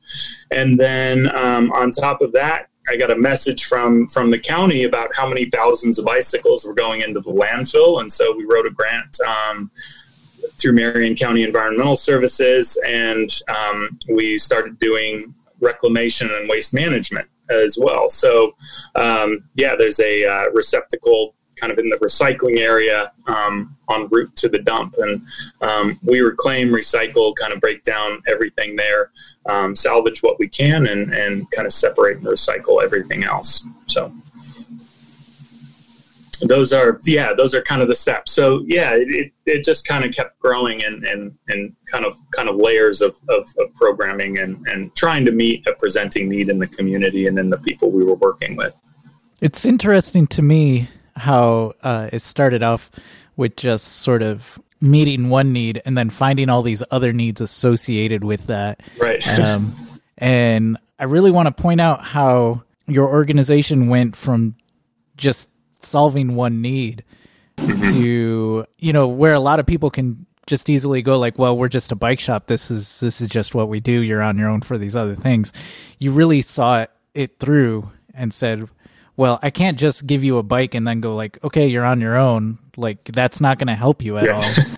And 0.49 0.79
then 0.79 1.33
um, 1.35 1.71
on 1.73 1.91
top 1.91 2.21
of 2.21 2.31
that, 2.33 2.67
I 2.91 2.97
got 2.97 3.09
a 3.09 3.15
message 3.15 3.65
from 3.65 4.07
from 4.07 4.31
the 4.31 4.39
county 4.39 4.83
about 4.83 5.15
how 5.15 5.27
many 5.27 5.45
thousands 5.45 5.97
of 5.97 6.05
bicycles 6.05 6.65
were 6.65 6.73
going 6.73 7.01
into 7.01 7.21
the 7.21 7.31
landfill, 7.31 8.01
and 8.01 8.11
so 8.11 8.35
we 8.35 8.43
wrote 8.43 8.67
a 8.67 8.69
grant 8.69 9.17
um, 9.21 9.71
through 10.57 10.73
Marion 10.73 11.15
County 11.15 11.43
Environmental 11.43 11.95
Services, 11.95 12.77
and 12.85 13.29
um, 13.47 13.97
we 14.09 14.37
started 14.37 14.77
doing 14.79 15.33
reclamation 15.61 16.29
and 16.29 16.49
waste 16.49 16.73
management 16.73 17.27
as 17.49 17.77
well. 17.79 18.09
So, 18.09 18.55
um, 18.95 19.43
yeah, 19.55 19.75
there's 19.77 19.99
a 19.99 20.25
uh, 20.25 20.49
receptacle 20.53 21.35
kind 21.61 21.71
of 21.71 21.79
in 21.79 21.89
the 21.89 21.97
recycling 21.97 22.57
area 22.57 23.11
um, 23.27 23.77
route 24.09 24.35
to 24.35 24.49
the 24.49 24.59
dump. 24.59 24.95
And 24.97 25.21
um, 25.61 25.99
we 26.03 26.21
reclaim, 26.21 26.69
recycle, 26.69 27.33
kind 27.39 27.53
of 27.53 27.61
break 27.61 27.83
down 27.83 28.21
everything 28.27 28.75
there, 28.75 29.11
um, 29.45 29.75
salvage 29.75 30.21
what 30.21 30.39
we 30.39 30.47
can, 30.47 30.87
and, 30.87 31.13
and 31.13 31.49
kind 31.51 31.65
of 31.65 31.73
separate 31.73 32.17
and 32.17 32.25
recycle 32.25 32.83
everything 32.83 33.23
else. 33.23 33.67
So 33.87 34.11
those 36.41 36.73
are 36.73 36.99
yeah 37.05 37.33
those 37.33 37.53
are 37.53 37.61
kind 37.61 37.81
of 37.81 37.87
the 37.87 37.95
steps 37.95 38.31
so 38.31 38.63
yeah 38.65 38.95
it, 38.95 39.31
it 39.45 39.63
just 39.63 39.87
kind 39.87 40.03
of 40.03 40.13
kept 40.13 40.39
growing 40.39 40.83
and 40.83 41.03
and 41.05 41.35
and 41.47 41.75
kind 41.85 42.05
of 42.05 42.17
kind 42.31 42.49
of 42.49 42.55
layers 42.55 43.01
of, 43.01 43.19
of, 43.29 43.47
of, 43.59 43.73
programming 43.75 44.37
and 44.37 44.65
and 44.67 44.95
trying 44.95 45.25
to 45.25 45.31
meet 45.31 45.65
a 45.67 45.73
presenting 45.73 46.29
need 46.29 46.49
in 46.49 46.59
the 46.59 46.67
community 46.67 47.27
and 47.27 47.37
in 47.37 47.49
the 47.49 47.57
people 47.59 47.91
we 47.91 48.03
were 48.03 48.15
working 48.15 48.55
with 48.55 48.75
it's 49.39 49.65
interesting 49.65 50.27
to 50.27 50.41
me 50.41 50.89
how 51.15 51.73
uh, 51.83 52.09
it 52.11 52.19
started 52.19 52.63
off 52.63 52.89
with 53.35 53.55
just 53.55 53.85
sort 53.85 54.23
of 54.23 54.59
meeting 54.81 55.29
one 55.29 55.53
need 55.53 55.81
and 55.85 55.97
then 55.97 56.09
finding 56.09 56.49
all 56.49 56.61
these 56.61 56.83
other 56.91 57.13
needs 57.13 57.39
associated 57.39 58.23
with 58.23 58.47
that. 58.47 58.81
Right. 58.97 59.25
Um, 59.41 59.75
and 60.17 60.77
I 60.99 61.05
really 61.05 61.31
want 61.31 61.47
to 61.47 61.51
point 61.61 61.81
out 61.81 62.03
how 62.03 62.63
your 62.85 63.07
organization 63.07 63.87
went 63.87 64.15
from 64.15 64.55
just 65.17 65.49
solving 65.79 66.35
one 66.35 66.61
need 66.61 67.03
mm-hmm. 67.57 68.01
to, 68.01 68.65
you 68.77 68.93
know, 68.93 69.07
where 69.07 69.33
a 69.33 69.39
lot 69.39 69.59
of 69.59 69.65
people 69.65 69.89
can 69.89 70.25
just 70.45 70.69
easily 70.69 71.01
go 71.01 71.17
like, 71.17 71.39
well, 71.39 71.57
we're 71.57 71.69
just 71.69 71.91
a 71.91 71.95
bike 71.95 72.19
shop. 72.19 72.47
This 72.47 72.69
is 72.69 72.99
this 72.99 73.21
is 73.21 73.29
just 73.29 73.55
what 73.55 73.69
we 73.69 73.79
do. 73.79 74.01
You're 74.01 74.21
on 74.21 74.37
your 74.37 74.49
own 74.49 74.61
for 74.61 74.77
these 74.77 74.95
other 74.95 75.15
things. 75.15 75.53
You 75.97 76.11
really 76.11 76.41
saw 76.41 76.81
it, 76.81 76.91
it 77.13 77.39
through 77.39 77.89
and 78.13 78.33
said, 78.33 78.67
well, 79.17 79.39
I 79.43 79.49
can't 79.49 79.77
just 79.77 80.05
give 80.07 80.23
you 80.23 80.37
a 80.37 80.43
bike 80.43 80.73
and 80.75 80.85
then 80.87 81.01
go 81.01 81.15
like, 81.15 81.43
okay, 81.43 81.67
you're 81.67 81.85
on 81.85 82.01
your 82.01 82.17
own. 82.17 82.57
Like 82.77 83.03
that's 83.05 83.39
not 83.41 83.57
going 83.59 83.67
to 83.67 83.75
help 83.75 84.01
you 84.01 84.17
at 84.17 84.25
Yeah. 84.25 84.41
all. 84.41 84.75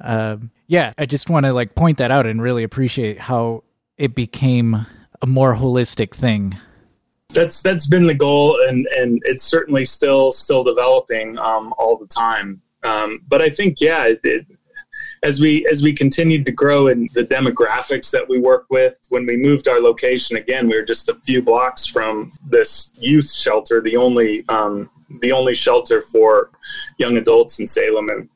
um, 0.00 0.50
yeah, 0.66 0.92
I 0.98 1.06
just 1.06 1.28
want 1.30 1.46
to 1.46 1.52
like 1.52 1.74
point 1.74 1.98
that 1.98 2.10
out 2.10 2.26
and 2.26 2.40
really 2.40 2.62
appreciate 2.62 3.18
how 3.18 3.64
it 3.98 4.14
became 4.14 4.86
a 5.22 5.26
more 5.26 5.54
holistic 5.54 6.14
thing. 6.14 6.56
that's 7.32 7.62
that's 7.62 7.86
been 7.88 8.06
the 8.06 8.14
goal 8.14 8.58
and 8.68 8.86
and 8.96 9.20
it's 9.24 9.44
certainly 9.44 9.84
still 9.84 10.32
still 10.32 10.64
developing 10.64 11.38
um, 11.38 11.72
all 11.78 11.96
the 11.96 12.06
time 12.06 12.60
um, 12.82 13.20
but 13.28 13.40
i 13.42 13.48
think 13.50 13.80
yeah 13.80 14.06
it, 14.06 14.20
it, 14.24 14.46
as 15.22 15.40
we 15.40 15.66
as 15.70 15.82
we 15.82 15.92
continued 15.92 16.46
to 16.46 16.52
grow 16.52 16.86
in 16.86 17.08
the 17.14 17.24
demographics 17.24 18.10
that 18.10 18.26
we 18.28 18.38
work 18.38 18.64
with 18.70 18.94
when 19.10 19.26
we 19.26 19.36
moved 19.36 19.68
our 19.68 19.80
location 19.80 20.36
again 20.36 20.66
we 20.66 20.74
were 20.74 20.82
just 20.82 21.08
a 21.08 21.14
few 21.26 21.42
blocks 21.42 21.84
from 21.84 22.32
this 22.46 22.90
youth 22.96 23.30
shelter 23.30 23.82
the 23.82 23.96
only 23.96 24.44
um, 24.48 24.88
the 25.20 25.32
only 25.32 25.54
shelter 25.54 26.00
for 26.00 26.50
young 26.98 27.16
adults 27.16 27.58
in 27.58 27.66
salem. 27.66 28.08
And 28.08 28.28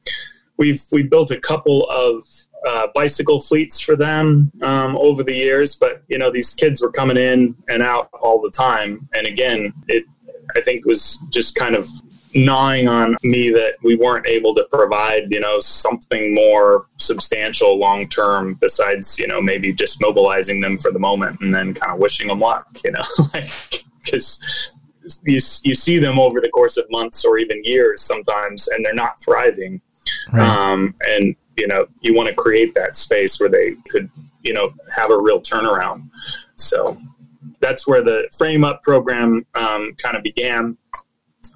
we've 0.57 0.83
we 0.91 1.05
built 1.05 1.31
a 1.31 1.41
couple 1.41 1.89
of 1.89 2.25
uh, 2.67 2.89
bicycle 2.95 3.41
fleets 3.41 3.79
for 3.79 3.95
them 3.95 4.51
um, 4.63 4.97
over 4.97 5.23
the 5.23 5.35
years, 5.35 5.77
but 5.77 6.03
you 6.09 6.19
know 6.19 6.31
these 6.31 6.55
kids 6.55 6.83
were 6.83 6.91
coming 6.91 7.17
in 7.17 7.55
and 7.69 7.83
out 7.83 8.09
all 8.21 8.41
the 8.41 8.51
time, 8.51 9.09
and 9.15 9.27
again, 9.27 9.73
it 9.89 10.05
I 10.57 10.61
think 10.61 10.87
was 10.87 11.21
just 11.31 11.55
kind 11.55 11.75
of 11.75 11.89
gnawing 12.35 12.89
on 12.89 13.17
me 13.23 13.51
that 13.51 13.75
we 13.83 13.95
weren't 13.95 14.27
able 14.27 14.55
to 14.55 14.65
provide 14.73 15.31
you 15.31 15.41
know 15.41 15.61
something 15.61 16.35
more 16.35 16.87
substantial 16.99 17.79
long 17.79 18.09
term 18.09 18.55
besides 18.55 19.19
you 19.19 19.27
know 19.27 19.41
maybe 19.41 19.73
just 19.73 20.01
mobilizing 20.01 20.61
them 20.61 20.77
for 20.77 20.91
the 20.91 20.99
moment 20.99 21.41
and 21.41 21.55
then 21.55 21.73
kind 21.73 21.93
of 21.93 21.99
wishing 21.99 22.29
them 22.29 22.41
luck, 22.41 22.67
you 22.85 22.91
know, 22.91 23.05
like 23.35 23.51
because 24.03 24.73
you 25.25 25.41
you 25.63 25.75
see 25.75 25.99
them 25.99 26.19
over 26.19 26.41
the 26.41 26.49
course 26.49 26.77
of 26.77 26.91
months 26.91 27.25
or 27.25 27.39
even 27.39 27.63
years 27.65 28.03
sometimes, 28.03 28.69
and 28.69 28.85
they're 28.85 28.95
not 28.95 29.21
thriving. 29.21 29.81
Um, 30.33 30.95
and 31.07 31.35
you 31.57 31.67
know 31.67 31.87
you 32.01 32.15
want 32.15 32.29
to 32.29 32.35
create 32.35 32.75
that 32.75 32.97
space 32.97 33.41
where 33.41 33.49
they 33.49 33.77
could 33.89 34.11
you 34.43 34.53
know 34.53 34.73
have 34.97 35.11
a 35.11 35.19
real 35.19 35.41
turnaround. 35.41 36.09
So 36.57 36.97
that's 37.61 37.87
where 37.87 38.03
the 38.03 38.29
frame 38.37 38.65
up 38.65 38.83
program 38.83 39.47
um, 39.55 39.95
kind 39.97 40.17
of 40.17 40.23
began 40.23 40.77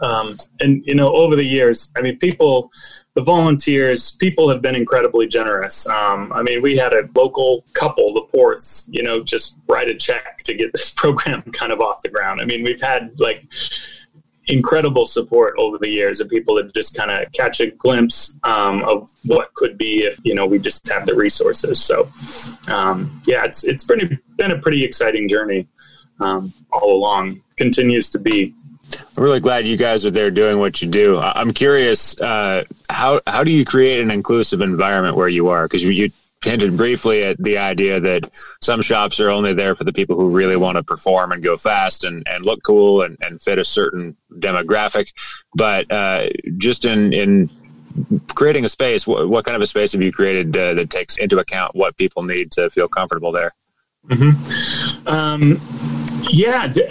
um, 0.01 0.37
and 0.61 0.85
you 0.87 0.95
know 0.95 1.13
over 1.15 1.37
the 1.37 1.45
years 1.45 1.93
i 1.97 2.01
mean 2.01 2.17
people 2.19 2.71
the 3.15 3.23
volunteers 3.23 4.13
people 4.13 4.49
have 4.49 4.63
been 4.63 4.75
incredibly 4.75 5.27
generous 5.27 5.89
um, 5.89 6.33
i 6.35 6.43
mean 6.43 6.63
we 6.63 6.77
had 6.77 6.93
a 6.93 7.09
local 7.15 7.65
couple 7.73 8.13
the 8.15 8.23
ports 8.33 8.89
you 8.91 9.03
know 9.03 9.23
just 9.23 9.59
write 9.69 9.89
a 9.89 9.95
check 9.95 10.43
to 10.43 10.55
get 10.55 10.73
this 10.73 10.91
program 10.97 11.43
kind 11.53 11.73
of 11.73 11.81
off 11.81 12.03
the 12.03 12.09
ground 12.09 12.41
i 12.41 12.45
mean 12.45 12.63
we've 12.63 12.81
had 12.81 13.19
like 13.19 13.45
incredible 14.49 15.05
support 15.05 15.55
over 15.59 15.79
the 15.79 15.89
years 15.89 16.21
of 16.21 16.29
people 16.29 16.55
that 16.55 16.73
just 16.75 16.97
kind 16.97 17.11
of 17.11 17.31
catch 17.33 17.61
a 17.61 17.71
glimpse 17.71 18.35
um, 18.45 18.83
of 18.85 19.11
what 19.25 19.53
could 19.55 19.77
be 19.77 20.05
if 20.05 20.19
you 20.25 20.35
know 20.35 20.47
we 20.47 20.59
just 20.59 20.89
have 20.89 21.07
the 21.07 21.15
resources. 21.15 21.83
So 21.83 22.09
um, 22.69 23.23
yeah, 23.27 23.45
it's 23.45 23.65
it's 23.65 23.85
pretty 23.85 24.19
been 24.37 24.53
a 24.53 24.59
pretty 24.59 24.85
exciting 24.85 25.29
journey 25.29 25.69
um, 26.21 26.53
all 26.73 26.97
along. 26.97 27.43
Continues 27.57 28.11
to 28.11 28.19
be. 28.19 28.55
I'm 29.17 29.23
really 29.23 29.41
glad 29.41 29.67
you 29.67 29.77
guys 29.77 30.07
are 30.07 30.11
there 30.11 30.31
doing 30.31 30.59
what 30.59 30.81
you 30.81 30.89
do. 30.89 31.19
I'm 31.19 31.53
curious, 31.53 32.19
uh, 32.21 32.65
how 32.89 33.21
how 33.27 33.45
do 33.45 33.51
you 33.51 33.65
create 33.65 34.01
an 34.01 34.11
inclusive 34.11 34.61
environment 34.61 35.17
where 35.17 35.29
you 35.29 35.49
are? 35.49 35.65
Because 35.65 35.83
you, 35.83 35.91
you 35.91 36.11
hinted 36.45 36.77
briefly 36.77 37.25
at 37.25 37.37
the 37.43 37.59
idea 37.59 37.99
that 37.99 38.31
some 38.63 38.81
shops 38.81 39.19
are 39.19 39.29
only 39.29 39.53
there 39.53 39.75
for 39.75 39.85
the 39.85 39.93
people 39.93 40.17
who 40.17 40.31
really 40.31 40.57
want 40.57 40.77
to 40.77 40.83
perform 40.85 41.33
and 41.33 41.43
go 41.43 41.57
fast 41.57 42.05
and, 42.05 42.27
and 42.29 42.45
look 42.45 42.63
cool 42.63 43.03
and, 43.03 43.19
and 43.23 43.43
fit 43.43 43.59
a 43.59 43.65
certain 43.65 44.17
demographic. 44.35 45.09
But 45.55 45.91
uh, 45.91 46.29
just 46.57 46.85
in 46.85 47.13
in 47.13 47.51
creating 48.35 48.65
a 48.65 48.69
space, 48.69 49.07
what, 49.07 49.29
what 49.29 49.45
kind 49.45 49.57
of 49.57 49.63
a 49.63 49.67
space 49.67 49.93
have 49.93 50.03
you 50.03 50.13
created 50.13 50.57
uh, 50.57 50.75
that 50.75 50.91
takes 50.91 51.17
into 51.17 51.39
account 51.39 51.75
what 51.75 51.97
people 51.97 52.23
need 52.23 52.53
to 52.53 52.71
feel 52.71 52.89
comfortable 52.89 53.33
there? 53.33 53.53
Um, 55.07 55.59
yeah, 56.31 56.69
d- 56.69 56.87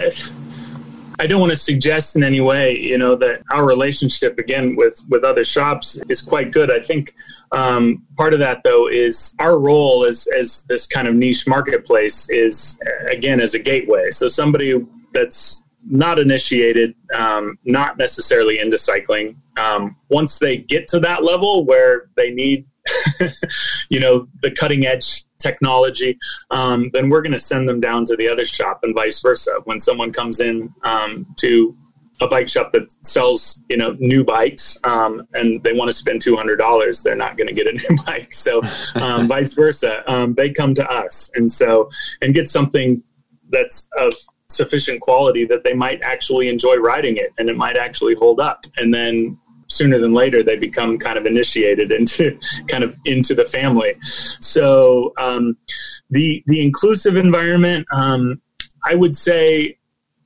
I 1.18 1.26
don't 1.26 1.40
want 1.40 1.50
to 1.50 1.56
suggest 1.56 2.14
in 2.16 2.22
any 2.22 2.40
way, 2.40 2.78
you 2.78 2.96
know, 2.96 3.16
that 3.16 3.42
our 3.50 3.66
relationship 3.66 4.38
again 4.38 4.76
with 4.76 5.02
with 5.08 5.24
other 5.24 5.44
shops 5.44 6.00
is 6.08 6.22
quite 6.22 6.52
good. 6.52 6.70
I 6.70 6.80
think 6.80 7.14
um, 7.52 8.04
part 8.16 8.34
of 8.34 8.40
that 8.40 8.62
though 8.62 8.88
is 8.88 9.34
our 9.38 9.58
role 9.58 10.04
as 10.04 10.28
as 10.38 10.64
this 10.68 10.86
kind 10.86 11.08
of 11.08 11.14
niche 11.14 11.46
marketplace 11.46 12.28
is 12.30 12.78
again 13.10 13.40
as 13.40 13.54
a 13.54 13.58
gateway. 13.58 14.10
So 14.10 14.28
somebody 14.28 14.74
that's 15.12 15.62
not 15.90 16.18
initiated, 16.18 16.94
um, 17.14 17.58
not 17.64 17.98
necessarily 17.98 18.58
into 18.58 18.78
cycling. 18.78 19.40
Um, 19.56 19.96
once 20.10 20.38
they 20.38 20.58
get 20.58 20.86
to 20.88 21.00
that 21.00 21.24
level 21.24 21.64
where 21.64 22.10
they 22.14 22.30
need, 22.30 22.66
you 23.88 24.00
know, 24.00 24.28
the 24.42 24.50
cutting 24.50 24.86
edge 24.86 25.24
technology, 25.38 26.18
um, 26.50 26.90
then 26.92 27.08
we're 27.08 27.22
going 27.22 27.32
to 27.32 27.38
send 27.38 27.68
them 27.68 27.80
down 27.80 28.04
to 28.06 28.16
the 28.16 28.28
other 28.28 28.44
shop 28.44 28.80
and 28.82 28.94
vice 28.94 29.20
versa. 29.20 29.52
When 29.64 29.78
someone 29.78 30.12
comes 30.12 30.40
in 30.40 30.72
um, 30.84 31.26
to 31.36 31.76
a 32.20 32.28
bike 32.28 32.48
shop 32.48 32.72
that 32.72 32.88
sells, 33.02 33.62
you 33.68 33.76
know, 33.76 33.96
new 33.98 34.24
bikes, 34.24 34.78
um, 34.84 35.26
and 35.34 35.62
they 35.62 35.72
want 35.72 35.88
to 35.88 35.92
spend 35.92 36.20
two 36.20 36.36
hundred 36.36 36.56
dollars, 36.56 37.02
they're 37.02 37.16
not 37.16 37.36
going 37.36 37.46
to 37.46 37.54
get 37.54 37.66
a 37.66 37.72
new 37.90 38.02
bike. 38.04 38.34
So, 38.34 38.60
um, 38.96 39.28
vice 39.28 39.54
versa, 39.54 40.02
um, 40.10 40.34
they 40.34 40.50
come 40.50 40.74
to 40.74 40.90
us, 40.90 41.30
and 41.34 41.50
so 41.50 41.90
and 42.22 42.34
get 42.34 42.48
something 42.48 43.02
that's 43.50 43.88
of 43.98 44.12
sufficient 44.48 45.00
quality 45.00 45.44
that 45.44 45.62
they 45.62 45.74
might 45.74 46.00
actually 46.02 46.48
enjoy 46.48 46.76
riding 46.76 47.16
it, 47.16 47.32
and 47.38 47.48
it 47.48 47.56
might 47.56 47.76
actually 47.76 48.14
hold 48.14 48.40
up, 48.40 48.64
and 48.76 48.92
then 48.92 49.38
sooner 49.68 49.98
than 49.98 50.14
later 50.14 50.42
they 50.42 50.56
become 50.56 50.98
kind 50.98 51.18
of 51.18 51.26
initiated 51.26 51.92
into 51.92 52.38
kind 52.68 52.84
of 52.84 52.96
into 53.04 53.34
the 53.34 53.44
family. 53.44 53.94
So 54.40 55.12
um, 55.18 55.56
the 56.10 56.42
the 56.46 56.64
inclusive 56.64 57.16
environment 57.16 57.86
um, 57.92 58.40
i 58.84 58.94
would 58.94 59.16
say 59.16 59.76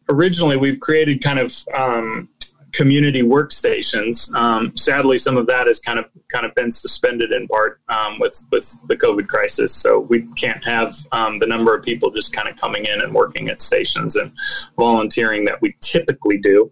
originally 0.09 0.57
we've 0.57 0.81
created 0.81 1.23
kind 1.23 1.39
of 1.39 1.55
um, 1.75 2.29
community 2.73 3.23
workstations. 3.23 4.35
Um, 4.35 4.77
sadly 4.77 5.19
some 5.19 5.37
of 5.37 5.47
that 5.47 5.67
has 5.67 5.79
kind 5.79 5.99
of 5.99 6.07
kind 6.29 6.47
of 6.47 6.55
been 6.55 6.71
suspended 6.71 7.33
in 7.33 7.47
part 7.49 7.81
um, 7.89 8.19
with 8.19 8.45
with 8.51 8.77
the 8.89 8.97
covid 8.97 9.29
crisis. 9.29 9.75
So 9.75 10.01
we 10.01 10.27
can't 10.35 10.65
have 10.65 10.95
um, 11.13 11.39
the 11.39 11.47
number 11.47 11.75
of 11.75 11.85
people 11.85 12.11
just 12.11 12.33
kind 12.33 12.49
of 12.49 12.57
coming 12.57 12.85
in 12.87 13.03
and 13.03 13.15
working 13.15 13.49
at 13.49 13.61
stations 13.61 14.17
and 14.17 14.33
volunteering 14.77 15.45
that 15.47 15.61
we 15.61 15.75
typically 15.81 16.39
do 16.39 16.71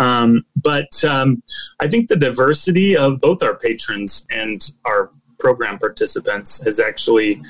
um, 0.00 0.46
but 0.56 1.04
um, 1.04 1.42
I 1.78 1.86
think 1.86 2.08
the 2.08 2.16
diversity 2.16 2.96
of 2.96 3.20
both 3.20 3.42
our 3.42 3.54
patrons 3.54 4.26
and 4.30 4.72
our 4.86 5.10
program 5.38 5.78
participants 5.78 6.64
has 6.64 6.80
actually 6.80 7.40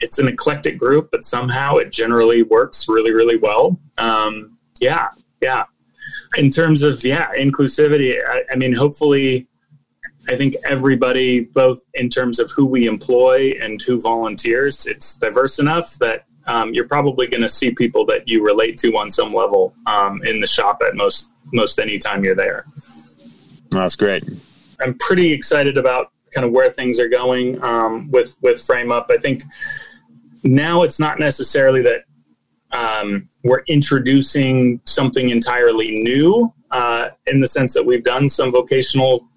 it's 0.00 0.18
an 0.18 0.28
eclectic 0.28 0.78
group, 0.78 1.08
but 1.10 1.24
somehow 1.24 1.76
it 1.76 1.90
generally 1.90 2.42
works 2.42 2.86
really, 2.88 3.12
really 3.12 3.36
well. 3.36 3.80
Um, 3.98 4.58
yeah, 4.80 5.08
yeah. 5.40 5.64
In 6.36 6.50
terms 6.50 6.82
of 6.82 7.02
yeah 7.04 7.32
inclusivity, 7.36 8.16
I, 8.24 8.42
I 8.52 8.56
mean, 8.56 8.72
hopefully, 8.72 9.48
I 10.28 10.36
think 10.36 10.54
everybody, 10.68 11.40
both 11.40 11.80
in 11.94 12.10
terms 12.10 12.38
of 12.38 12.50
who 12.52 12.66
we 12.66 12.86
employ 12.86 13.54
and 13.60 13.82
who 13.82 14.00
volunteers, 14.00 14.86
it's 14.86 15.14
diverse 15.14 15.58
enough 15.58 15.98
that 15.98 16.26
um, 16.46 16.72
you're 16.72 16.88
probably 16.88 17.26
going 17.26 17.42
to 17.42 17.48
see 17.48 17.70
people 17.70 18.04
that 18.06 18.28
you 18.28 18.44
relate 18.44 18.76
to 18.78 18.96
on 18.96 19.10
some 19.10 19.34
level 19.34 19.74
um, 19.86 20.22
in 20.24 20.40
the 20.40 20.46
shop 20.46 20.82
at 20.86 20.94
most 20.94 21.30
most 21.52 21.78
any 21.78 21.98
time 21.98 22.24
you're 22.24 22.34
there. 22.34 22.64
That's 23.70 23.96
great. 23.96 24.24
I'm 24.80 24.96
pretty 24.98 25.32
excited 25.32 25.78
about 25.78 26.12
kind 26.32 26.44
of 26.44 26.52
where 26.52 26.70
things 26.70 27.00
are 27.00 27.08
going 27.08 27.62
um, 27.62 28.10
with 28.10 28.36
with 28.42 28.60
frame 28.60 28.92
up. 28.92 29.10
I 29.10 29.16
think 29.16 29.42
now 30.42 30.82
it's 30.82 31.00
not 31.00 31.18
necessarily 31.18 31.82
that 31.82 32.04
um, 32.72 33.28
we're 33.44 33.62
introducing 33.68 34.80
something 34.84 35.30
entirely 35.30 36.02
new 36.02 36.52
uh, 36.70 37.08
in 37.26 37.40
the 37.40 37.48
sense 37.48 37.72
that 37.74 37.84
we've 37.84 38.04
done 38.04 38.28
some 38.28 38.52
vocational 38.52 39.28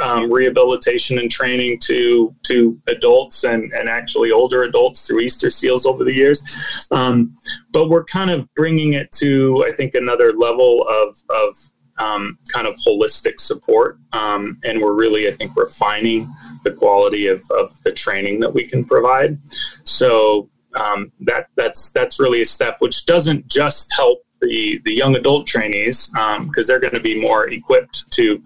um, 0.00 0.30
rehabilitation 0.30 1.18
and 1.18 1.30
training 1.30 1.78
to 1.80 2.34
to 2.44 2.80
adults 2.86 3.44
and, 3.44 3.72
and 3.72 3.88
actually 3.88 4.30
older 4.32 4.62
adults 4.62 5.06
through 5.06 5.20
Easter 5.20 5.50
Seals 5.50 5.86
over 5.86 6.04
the 6.04 6.12
years. 6.12 6.42
Um, 6.90 7.36
but 7.70 7.88
we're 7.88 8.04
kind 8.04 8.30
of 8.30 8.48
bringing 8.54 8.92
it 8.94 9.10
to, 9.12 9.64
I 9.66 9.72
think, 9.72 9.94
another 9.94 10.32
level 10.32 10.86
of, 10.88 11.16
of 11.30 11.56
um, 11.98 12.38
kind 12.52 12.66
of 12.66 12.76
holistic 12.86 13.40
support. 13.40 13.98
Um, 14.12 14.58
and 14.64 14.80
we're 14.80 14.92
really, 14.92 15.28
I 15.28 15.32
think, 15.32 15.56
refining 15.56 16.32
the 16.64 16.72
quality 16.72 17.28
of, 17.28 17.42
of 17.50 17.82
the 17.82 17.92
training 17.92 18.40
that 18.40 18.52
we 18.52 18.64
can 18.64 18.84
provide. 18.84 19.38
So 19.84 20.50
um, 20.74 21.10
that 21.20 21.48
that's 21.56 21.90
that's 21.90 22.20
really 22.20 22.42
a 22.42 22.46
step 22.46 22.76
which 22.80 23.06
doesn't 23.06 23.48
just 23.48 23.92
help 23.94 24.25
the, 24.40 24.80
the 24.84 24.92
young 24.92 25.16
adult 25.16 25.46
trainees 25.46 26.08
because 26.08 26.38
um, 26.38 26.50
they're 26.66 26.80
going 26.80 26.94
to 26.94 27.00
be 27.00 27.20
more 27.20 27.48
equipped 27.48 28.10
to, 28.12 28.40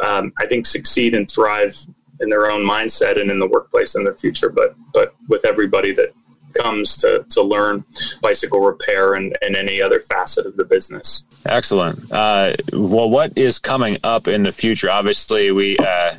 um, 0.00 0.32
I 0.38 0.46
think, 0.46 0.66
succeed 0.66 1.14
and 1.14 1.30
thrive 1.30 1.76
in 2.20 2.28
their 2.28 2.50
own 2.50 2.62
mindset 2.62 3.20
and 3.20 3.30
in 3.30 3.38
the 3.38 3.46
workplace 3.46 3.94
in 3.94 4.04
the 4.04 4.14
future. 4.14 4.48
But 4.48 4.74
but 4.92 5.14
with 5.28 5.44
everybody 5.44 5.92
that 5.92 6.12
comes 6.54 6.96
to, 6.96 7.24
to 7.28 7.42
learn 7.42 7.84
bicycle 8.22 8.60
repair 8.60 9.14
and, 9.14 9.36
and 9.42 9.54
any 9.54 9.82
other 9.82 10.00
facet 10.00 10.46
of 10.46 10.56
the 10.56 10.64
business. 10.64 11.26
Excellent. 11.44 12.10
Uh, 12.10 12.54
well, 12.72 13.10
what 13.10 13.36
is 13.36 13.58
coming 13.58 13.98
up 14.02 14.26
in 14.26 14.42
the 14.42 14.52
future? 14.52 14.90
Obviously, 14.90 15.50
we 15.50 15.76
uh, 15.78 16.14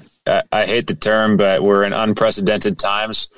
I 0.51 0.65
hate 0.65 0.87
the 0.87 0.95
term, 0.95 1.37
but 1.37 1.63
we're 1.63 1.83
in 1.83 1.93
unprecedented 1.93 2.77
times. 2.77 3.29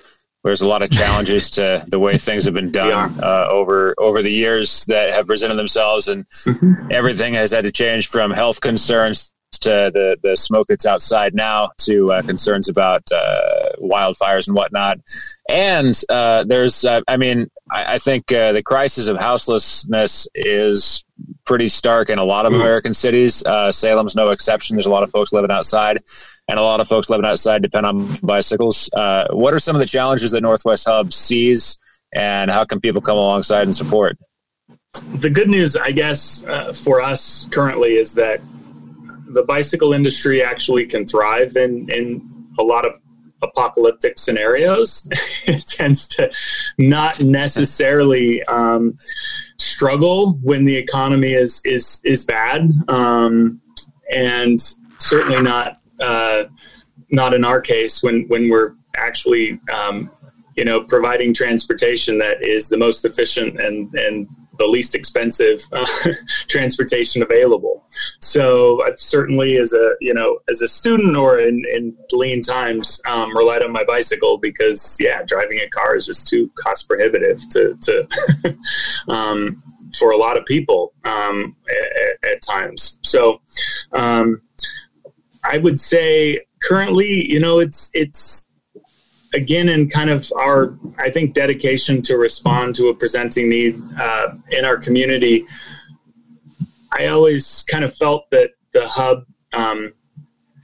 There's 0.49 0.61
a 0.61 0.67
lot 0.67 0.81
of 0.81 0.89
challenges 0.89 1.51
to 1.51 1.85
the 1.87 1.99
way 1.99 2.17
things 2.17 2.45
have 2.45 2.55
been 2.55 2.71
done 2.83 3.19
uh, 3.21 3.47
over 3.51 3.93
over 3.99 4.23
the 4.23 4.31
years 4.31 4.83
that 4.85 5.13
have 5.13 5.27
presented 5.27 5.55
themselves, 5.55 6.07
and 6.07 6.27
mm-hmm. 6.29 6.91
everything 6.91 7.35
has 7.35 7.51
had 7.51 7.65
to 7.65 7.71
change 7.71 8.07
from 8.07 8.31
health 8.31 8.59
concerns 8.59 9.31
to 9.59 9.91
the 9.93 10.17
the 10.21 10.35
smoke 10.35 10.67
that's 10.67 10.85
outside 10.85 11.33
now 11.33 11.71
to 11.79 12.11
uh, 12.11 12.21
concerns 12.21 12.69
about 12.69 13.03
uh, 13.11 13.71
wildfires 13.81 14.47
and 14.47 14.55
whatnot. 14.55 14.99
And 15.47 15.99
uh, 16.09 16.43
there's, 16.43 16.85
uh, 16.85 17.01
I 17.07 17.17
mean, 17.17 17.49
I, 17.71 17.95
I 17.95 17.97
think 17.97 18.31
uh, 18.31 18.51
the 18.51 18.63
crisis 18.63 19.07
of 19.07 19.17
houselessness 19.17 20.27
is 20.35 21.03
pretty 21.45 21.67
stark 21.67 22.09
in 22.09 22.19
a 22.19 22.23
lot 22.23 22.45
of 22.45 22.53
American 22.53 22.93
cities. 22.93 23.43
Uh, 23.43 23.71
Salem's 23.71 24.15
no 24.15 24.29
exception. 24.29 24.75
There's 24.75 24.85
a 24.85 24.91
lot 24.91 25.03
of 25.03 25.09
folks 25.09 25.33
living 25.33 25.51
outside, 25.51 25.99
and 26.47 26.59
a 26.59 26.61
lot 26.61 26.79
of 26.79 26.87
folks 26.87 27.09
living 27.09 27.25
outside 27.25 27.61
depend 27.61 27.85
on 27.85 28.15
bicycles. 28.21 28.89
what 29.31 29.53
are 29.53 29.59
some 29.59 29.75
of 29.75 29.79
the 29.79 29.87
challenges 29.87 30.31
that 30.31 30.41
Northwest 30.41 30.87
Hub 30.87 31.11
sees, 31.11 31.77
and 32.13 32.51
how 32.51 32.63
can 32.65 32.79
people 32.79 33.01
come 33.01 33.17
alongside 33.17 33.63
and 33.63 33.75
support? 33.75 34.17
The 35.13 35.29
good 35.29 35.49
news, 35.49 35.75
I 35.75 35.91
guess, 35.91 36.45
for 36.83 37.01
us 37.01 37.47
currently 37.51 37.95
is 37.95 38.13
that 38.15 38.41
the 39.29 39.43
bicycle 39.43 39.93
industry 39.93 40.43
actually 40.43 40.85
can 40.85 41.05
thrive 41.05 41.55
in 41.55 41.89
in 41.89 42.47
a 42.57 42.63
lot 42.63 42.85
of 42.85 42.93
apocalyptic 43.41 44.19
scenarios. 44.19 45.07
it 45.47 45.65
tends 45.67 46.07
to 46.07 46.29
not 46.77 47.21
necessarily 47.23 48.43
um, 48.45 48.97
struggle 49.57 50.33
when 50.43 50.65
the 50.65 50.75
economy 50.75 51.33
is 51.33 51.61
is 51.65 52.01
is 52.03 52.23
bad, 52.25 52.69
um, 52.87 53.61
and 54.13 54.59
certainly 54.97 55.41
not 55.41 55.79
uh, 55.99 56.43
not 57.11 57.33
in 57.33 57.43
our 57.45 57.61
case 57.61 58.03
when 58.03 58.27
when 58.27 58.49
we're 58.49 58.75
actually 58.95 59.59
um, 59.71 60.09
you 60.55 60.65
know 60.65 60.81
providing 60.81 61.33
transportation 61.33 62.17
that 62.17 62.43
is 62.43 62.69
the 62.69 62.77
most 62.77 63.05
efficient 63.05 63.59
and 63.59 63.93
and 63.95 64.27
the 64.59 64.67
least 64.67 64.93
expensive 64.93 65.67
uh, 65.71 65.85
transportation 66.47 67.23
available. 67.23 67.85
So 68.19 68.83
I've 68.83 68.99
certainly, 68.99 69.57
as 69.57 69.73
a 69.73 69.95
you 69.99 70.13
know, 70.13 70.39
as 70.49 70.61
a 70.61 70.67
student 70.67 71.17
or 71.17 71.39
in, 71.39 71.63
in 71.73 71.97
lean 72.11 72.43
times, 72.43 73.01
um, 73.07 73.35
relied 73.35 73.63
on 73.63 73.71
my 73.71 73.83
bicycle 73.83 74.37
because 74.37 74.97
yeah, 74.99 75.23
driving 75.25 75.59
a 75.59 75.69
car 75.69 75.95
is 75.95 76.05
just 76.05 76.27
too 76.27 76.51
cost 76.55 76.87
prohibitive 76.87 77.41
to 77.49 77.75
to 77.81 78.57
um, 79.07 79.63
for 79.97 80.11
a 80.11 80.17
lot 80.17 80.37
of 80.37 80.45
people 80.45 80.93
um, 81.05 81.55
at, 81.69 82.29
at, 82.31 82.41
times. 82.41 82.99
So 83.03 83.41
um, 83.93 84.41
I 85.43 85.57
would 85.57 85.79
say 85.79 86.41
currently, 86.61 87.31
you 87.31 87.39
know, 87.39 87.59
it's 87.59 87.89
it's 87.93 88.45
again 89.33 89.69
in 89.69 89.89
kind 89.89 90.09
of 90.09 90.31
our 90.37 90.77
i 90.97 91.09
think 91.09 91.33
dedication 91.33 92.01
to 92.01 92.17
respond 92.17 92.75
to 92.75 92.89
a 92.89 92.93
presenting 92.93 93.49
need 93.49 93.81
uh, 93.99 94.33
in 94.51 94.65
our 94.65 94.77
community 94.77 95.45
i 96.97 97.07
always 97.07 97.63
kind 97.69 97.83
of 97.83 97.95
felt 97.95 98.29
that 98.31 98.51
the 98.73 98.87
hub 98.87 99.25
um, 99.53 99.93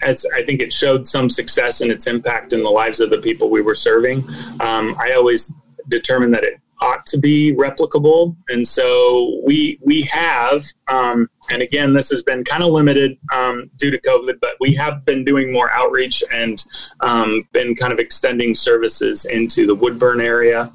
as 0.01 0.25
i 0.35 0.43
think 0.43 0.61
it 0.61 0.73
showed 0.73 1.05
some 1.07 1.29
success 1.29 1.81
in 1.81 1.91
its 1.91 2.07
impact 2.07 2.53
in 2.53 2.63
the 2.63 2.69
lives 2.69 2.99
of 2.99 3.09
the 3.09 3.19
people 3.19 3.49
we 3.49 3.61
were 3.61 3.75
serving 3.75 4.23
um, 4.59 4.95
i 4.99 5.13
always 5.13 5.53
determined 5.89 6.33
that 6.33 6.43
it 6.43 6.59
ought 6.81 7.05
to 7.07 7.17
be 7.17 7.53
replicable. 7.53 8.35
And 8.49 8.67
so 8.67 9.41
we 9.45 9.79
we 9.83 10.03
have, 10.11 10.65
um, 10.87 11.29
and 11.51 11.61
again, 11.61 11.93
this 11.93 12.09
has 12.09 12.23
been 12.23 12.43
kind 12.43 12.63
of 12.63 12.71
limited 12.71 13.17
um, 13.33 13.69
due 13.77 13.91
to 13.91 13.99
COVID, 14.01 14.39
but 14.39 14.51
we 14.59 14.73
have 14.75 15.05
been 15.05 15.23
doing 15.23 15.51
more 15.51 15.71
outreach 15.71 16.23
and 16.31 16.63
um, 17.01 17.47
been 17.51 17.75
kind 17.75 17.93
of 17.93 17.99
extending 17.99 18.55
services 18.55 19.25
into 19.25 19.67
the 19.67 19.75
Woodburn 19.75 20.21
area, 20.21 20.71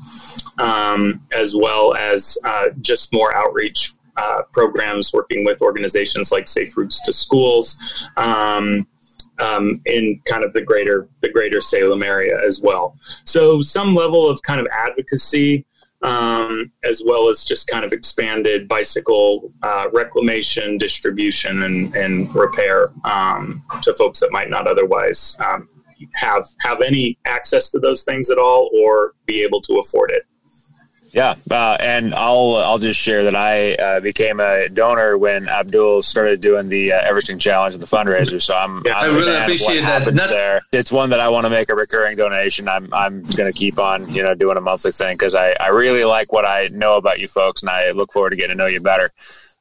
um, 0.58 1.20
as 1.32 1.54
well 1.56 1.94
as 1.94 2.38
uh, 2.44 2.68
just 2.80 3.12
more 3.12 3.34
outreach. 3.34 3.94
Uh, 4.16 4.42
programs 4.52 5.14
working 5.14 5.46
with 5.46 5.62
organizations 5.62 6.30
like 6.30 6.46
Safe 6.46 6.76
Routes 6.76 7.02
to 7.06 7.12
Schools, 7.12 7.78
um, 8.18 8.86
um, 9.40 9.80
in 9.86 10.20
kind 10.26 10.44
of 10.44 10.52
the 10.52 10.60
greater 10.60 11.08
the 11.20 11.28
greater 11.30 11.60
Salem 11.60 12.02
area 12.02 12.38
as 12.46 12.60
well. 12.60 12.96
So 13.24 13.62
some 13.62 13.94
level 13.94 14.28
of 14.28 14.42
kind 14.42 14.60
of 14.60 14.66
advocacy 14.72 15.64
um, 16.02 16.72
as 16.84 17.02
well 17.04 17.28
as 17.28 17.44
just 17.44 17.68
kind 17.68 17.84
of 17.84 17.92
expanded 17.92 18.68
bicycle 18.68 19.52
uh, 19.62 19.86
reclamation, 19.92 20.78
distribution, 20.78 21.62
and, 21.62 21.94
and 21.94 22.34
repair 22.34 22.90
um, 23.04 23.62
to 23.82 23.92
folks 23.94 24.20
that 24.20 24.32
might 24.32 24.50
not 24.50 24.66
otherwise 24.66 25.36
um, 25.46 25.68
have 26.14 26.46
have 26.60 26.80
any 26.80 27.18
access 27.26 27.70
to 27.70 27.78
those 27.78 28.02
things 28.04 28.30
at 28.30 28.38
all 28.38 28.70
or 28.74 29.14
be 29.26 29.42
able 29.42 29.60
to 29.60 29.78
afford 29.78 30.10
it. 30.10 30.26
Yeah, 31.12 31.34
uh, 31.50 31.76
and 31.80 32.14
I'll 32.14 32.56
I'll 32.56 32.78
just 32.78 33.00
share 33.00 33.24
that 33.24 33.34
I 33.34 33.74
uh, 33.74 34.00
became 34.00 34.38
a 34.38 34.68
donor 34.68 35.18
when 35.18 35.48
Abdul 35.48 36.02
started 36.02 36.40
doing 36.40 36.68
the 36.68 36.92
uh, 36.92 37.20
Challenge 37.20 37.74
and 37.74 37.82
the 37.82 37.86
fundraiser. 37.86 38.40
So 38.40 38.54
I'm, 38.54 38.82
yeah, 38.84 38.98
I'm 38.98 39.14
i 39.14 39.18
really 39.18 39.36
appreciate 39.36 39.82
that. 39.82 40.14
Not- 40.14 40.30
there, 40.30 40.60
it's 40.72 40.92
one 40.92 41.10
that 41.10 41.20
I 41.20 41.28
want 41.28 41.44
to 41.46 41.50
make 41.50 41.68
a 41.68 41.74
recurring 41.74 42.16
donation. 42.16 42.68
I'm 42.68 42.92
I'm 42.94 43.24
going 43.24 43.50
to 43.50 43.56
keep 43.56 43.78
on 43.78 44.08
you 44.14 44.22
know 44.22 44.34
doing 44.34 44.56
a 44.56 44.60
monthly 44.60 44.92
thing 44.92 45.14
because 45.14 45.34
I 45.34 45.54
I 45.58 45.68
really 45.68 46.04
like 46.04 46.32
what 46.32 46.44
I 46.44 46.68
know 46.68 46.96
about 46.96 47.18
you 47.18 47.28
folks, 47.28 47.62
and 47.62 47.70
I 47.70 47.90
look 47.90 48.12
forward 48.12 48.30
to 48.30 48.36
getting 48.36 48.56
to 48.56 48.62
know 48.62 48.66
you 48.66 48.80
better. 48.80 49.12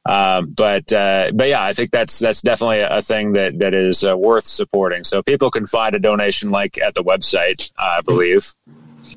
Um, 0.06 0.54
but 0.56 0.92
uh, 0.92 1.30
but 1.34 1.48
yeah, 1.48 1.62
I 1.62 1.72
think 1.72 1.90
that's 1.90 2.18
that's 2.18 2.42
definitely 2.42 2.80
a 2.80 3.02
thing 3.02 3.32
that 3.32 3.58
that 3.58 3.74
is 3.74 4.04
uh, 4.04 4.16
worth 4.16 4.44
supporting. 4.44 5.04
So 5.04 5.22
people 5.22 5.50
can 5.50 5.66
find 5.66 5.94
a 5.94 5.98
donation 5.98 6.50
link 6.50 6.78
at 6.78 6.94
the 6.94 7.02
website, 7.02 7.70
I 7.76 8.00
believe. 8.00 8.52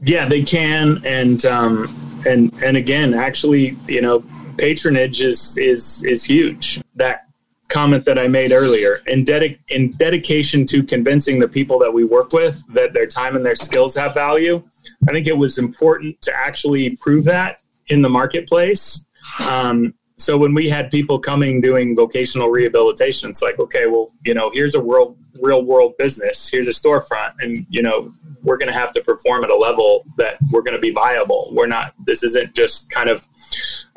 Yeah, 0.01 0.27
they 0.27 0.43
can, 0.43 1.01
and 1.05 1.45
um, 1.45 2.12
and 2.25 2.53
and 2.63 2.77
again, 2.77 3.13
actually, 3.13 3.77
you 3.87 4.01
know, 4.01 4.23
patronage 4.57 5.21
is 5.21 5.57
is 5.57 6.03
is 6.03 6.23
huge. 6.23 6.81
That 6.95 7.27
comment 7.69 8.05
that 8.05 8.19
I 8.19 8.27
made 8.27 8.51
earlier, 8.51 9.01
in 9.07 9.25
dedic- 9.25 9.59
in 9.67 9.91
dedication 9.93 10.65
to 10.67 10.83
convincing 10.83 11.39
the 11.39 11.47
people 11.47 11.79
that 11.79 11.91
we 11.91 12.03
work 12.03 12.31
with 12.33 12.63
that 12.73 12.93
their 12.93 13.07
time 13.07 13.35
and 13.35 13.45
their 13.45 13.55
skills 13.55 13.95
have 13.95 14.13
value. 14.13 14.63
I 15.07 15.11
think 15.11 15.27
it 15.27 15.37
was 15.37 15.57
important 15.57 16.21
to 16.21 16.35
actually 16.35 16.95
prove 16.97 17.25
that 17.25 17.57
in 17.87 18.01
the 18.01 18.09
marketplace. 18.09 19.05
Um, 19.49 19.93
so 20.23 20.37
when 20.37 20.53
we 20.53 20.69
had 20.69 20.89
people 20.89 21.19
coming 21.19 21.59
doing 21.59 21.97
vocational 21.97 22.49
rehabilitation, 22.49 23.29
it's 23.29 23.41
like, 23.41 23.59
okay, 23.59 23.87
well, 23.87 24.09
you 24.23 24.33
know, 24.33 24.49
here's 24.53 24.73
a 24.73 24.79
world, 24.79 25.17
real 25.41 25.65
world 25.65 25.97
business. 25.97 26.49
Here's 26.49 26.69
a 26.69 26.71
storefront, 26.71 27.33
and 27.39 27.65
you 27.69 27.81
know, 27.81 28.13
we're 28.41 28.55
going 28.55 28.71
to 28.71 28.79
have 28.79 28.93
to 28.93 29.03
perform 29.03 29.43
at 29.43 29.49
a 29.49 29.55
level 29.55 30.05
that 30.15 30.37
we're 30.49 30.61
going 30.61 30.75
to 30.75 30.79
be 30.79 30.91
viable. 30.91 31.49
We're 31.51 31.67
not. 31.67 31.93
This 32.05 32.23
isn't 32.23 32.55
just 32.55 32.89
kind 32.89 33.09
of, 33.09 33.27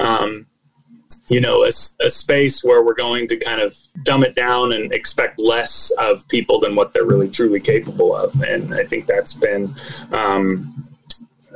um, 0.00 0.46
you 1.28 1.40
know, 1.40 1.62
a, 1.62 1.68
a 2.00 2.10
space 2.10 2.64
where 2.64 2.82
we're 2.82 2.94
going 2.94 3.28
to 3.28 3.36
kind 3.36 3.60
of 3.60 3.76
dumb 4.02 4.24
it 4.24 4.34
down 4.34 4.72
and 4.72 4.92
expect 4.92 5.38
less 5.38 5.92
of 5.92 6.26
people 6.26 6.58
than 6.58 6.74
what 6.74 6.92
they're 6.92 7.06
really 7.06 7.30
truly 7.30 7.60
capable 7.60 8.16
of. 8.16 8.34
And 8.42 8.74
I 8.74 8.82
think 8.82 9.06
that's 9.06 9.34
been. 9.34 9.72
Um, 10.10 10.90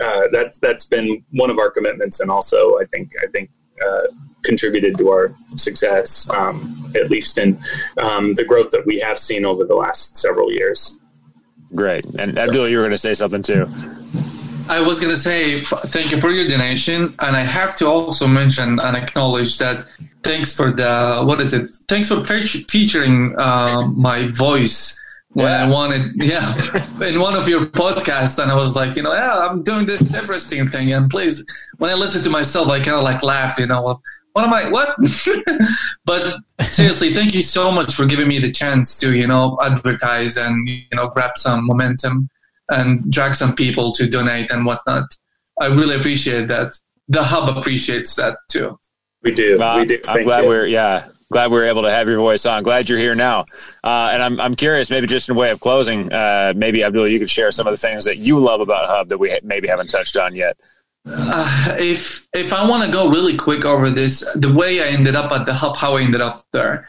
uh, 0.00 0.28
that's 0.32 0.60
that's 0.60 0.86
been 0.86 1.24
one 1.32 1.50
of 1.50 1.58
our 1.58 1.70
commitments, 1.70 2.20
and 2.20 2.30
also 2.30 2.78
I 2.78 2.84
think 2.84 3.10
I 3.22 3.26
think 3.26 3.50
uh, 3.84 4.06
contributed 4.44 4.96
to 4.98 5.10
our 5.10 5.34
success, 5.56 6.28
um, 6.30 6.92
at 6.94 7.10
least 7.10 7.38
in 7.38 7.58
um, 7.98 8.34
the 8.34 8.44
growth 8.44 8.70
that 8.70 8.86
we 8.86 8.98
have 9.00 9.18
seen 9.18 9.44
over 9.44 9.64
the 9.64 9.74
last 9.74 10.16
several 10.16 10.52
years. 10.52 10.98
Great. 11.74 12.04
And 12.18 12.38
Abdul, 12.38 12.68
you 12.68 12.78
were 12.78 12.82
going 12.82 12.90
to 12.90 12.98
say 12.98 13.14
something 13.14 13.42
too. 13.42 13.68
I 14.68 14.80
was 14.80 15.00
going 15.00 15.12
to 15.12 15.18
say 15.18 15.62
thank 15.64 16.12
you 16.12 16.18
for 16.18 16.30
your 16.30 16.46
donation, 16.46 17.14
and 17.18 17.36
I 17.36 17.40
have 17.40 17.74
to 17.76 17.88
also 17.88 18.28
mention 18.28 18.78
and 18.78 18.96
acknowledge 18.96 19.58
that 19.58 19.86
thanks 20.22 20.54
for 20.54 20.70
the 20.72 21.22
what 21.24 21.40
is 21.40 21.52
it? 21.52 21.76
Thanks 21.88 22.08
for 22.08 22.24
fe- 22.24 22.46
featuring 22.46 23.34
uh, 23.38 23.88
my 23.88 24.28
voice 24.28 25.00
when 25.32 25.46
yeah. 25.46 25.64
I 25.64 25.68
wanted, 25.68 26.22
yeah, 26.22 27.00
in 27.02 27.20
one 27.20 27.34
of 27.34 27.48
your 27.48 27.66
podcasts, 27.66 28.40
and 28.40 28.50
I 28.50 28.54
was 28.54 28.74
like, 28.74 28.96
you 28.96 29.02
know, 29.02 29.12
yeah, 29.12 29.38
I'm 29.38 29.62
doing 29.62 29.86
this 29.86 30.12
Everesting 30.12 30.70
thing, 30.70 30.92
and 30.92 31.10
please, 31.10 31.44
when 31.78 31.90
I 31.90 31.94
listen 31.94 32.22
to 32.22 32.30
myself, 32.30 32.68
I 32.68 32.78
kind 32.78 32.96
of 32.96 33.04
like 33.04 33.22
laugh, 33.22 33.58
you 33.58 33.66
know, 33.66 34.00
what 34.32 34.44
am 34.44 34.52
I? 34.52 34.68
What? 34.68 34.96
but 36.04 36.36
seriously, 36.68 37.12
thank 37.12 37.34
you 37.34 37.42
so 37.42 37.70
much 37.70 37.94
for 37.94 38.06
giving 38.06 38.28
me 38.28 38.38
the 38.38 38.50
chance 38.50 38.96
to, 38.98 39.14
you 39.14 39.26
know, 39.26 39.58
advertise 39.62 40.36
and 40.36 40.68
you 40.68 40.82
know 40.92 41.08
grab 41.08 41.32
some 41.36 41.66
momentum 41.66 42.28
and 42.68 43.10
drag 43.10 43.34
some 43.34 43.54
people 43.54 43.92
to 43.92 44.08
donate 44.08 44.50
and 44.50 44.64
whatnot. 44.64 45.04
I 45.60 45.66
really 45.66 45.96
appreciate 45.96 46.48
that. 46.48 46.74
The 47.08 47.24
hub 47.24 47.56
appreciates 47.56 48.14
that 48.16 48.36
too. 48.48 48.78
We 49.22 49.34
do. 49.34 49.58
we 49.76 49.84
do. 49.84 50.00
I'm 50.08 50.22
glad 50.22 50.44
you. 50.44 50.48
we're 50.48 50.66
yeah 50.66 51.08
glad 51.30 51.50
we 51.50 51.58
are 51.58 51.64
able 51.64 51.82
to 51.82 51.90
have 51.90 52.08
your 52.08 52.18
voice 52.18 52.44
on. 52.44 52.62
Glad 52.62 52.88
you're 52.88 52.98
here 52.98 53.14
now. 53.14 53.46
Uh, 53.84 54.10
and 54.12 54.22
I'm, 54.22 54.40
I'm 54.40 54.54
curious, 54.54 54.90
maybe 54.90 55.06
just 55.06 55.28
in 55.28 55.36
a 55.36 55.38
way 55.38 55.50
of 55.50 55.60
closing, 55.60 56.12
uh, 56.12 56.52
maybe 56.56 56.82
Abdul, 56.82 57.08
you 57.08 57.18
could 57.18 57.30
share 57.30 57.52
some 57.52 57.66
of 57.66 57.72
the 57.72 57.76
things 57.76 58.04
that 58.04 58.18
you 58.18 58.38
love 58.38 58.60
about 58.60 58.88
Hub 58.88 59.08
that 59.08 59.18
we 59.18 59.38
maybe 59.42 59.68
haven't 59.68 59.90
touched 59.90 60.16
on 60.16 60.34
yet. 60.34 60.56
Uh, 61.06 61.76
if 61.78 62.26
if 62.34 62.52
I 62.52 62.68
want 62.68 62.84
to 62.84 62.92
go 62.92 63.08
really 63.08 63.36
quick 63.36 63.64
over 63.64 63.90
this, 63.90 64.28
the 64.34 64.52
way 64.52 64.82
I 64.82 64.88
ended 64.88 65.16
up 65.16 65.32
at 65.32 65.46
the 65.46 65.54
hub, 65.54 65.76
how 65.76 65.96
I 65.96 66.02
ended 66.02 66.20
up 66.20 66.44
there. 66.52 66.88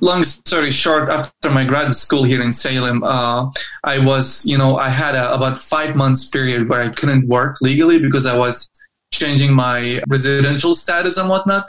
Long 0.00 0.24
story 0.24 0.70
short, 0.70 1.08
after 1.08 1.50
my 1.50 1.64
graduate 1.64 1.96
school 1.96 2.24
here 2.24 2.42
in 2.42 2.52
Salem, 2.52 3.02
uh, 3.04 3.50
I 3.84 3.98
was, 3.98 4.44
you 4.44 4.58
know, 4.58 4.76
I 4.76 4.90
had 4.90 5.14
a, 5.14 5.32
about 5.32 5.56
five 5.56 5.96
months 5.96 6.28
period 6.28 6.68
where 6.68 6.80
I 6.80 6.88
couldn't 6.88 7.26
work 7.26 7.56
legally 7.62 7.98
because 7.98 8.26
I 8.26 8.36
was 8.36 8.68
changing 9.12 9.54
my 9.54 10.02
residential 10.08 10.74
status 10.74 11.16
and 11.16 11.28
whatnot. 11.28 11.64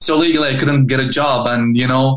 So 0.00 0.16
legally, 0.16 0.54
I 0.54 0.58
couldn't 0.58 0.86
get 0.86 1.00
a 1.00 1.08
job, 1.08 1.46
and 1.46 1.76
you 1.76 1.86
know, 1.86 2.16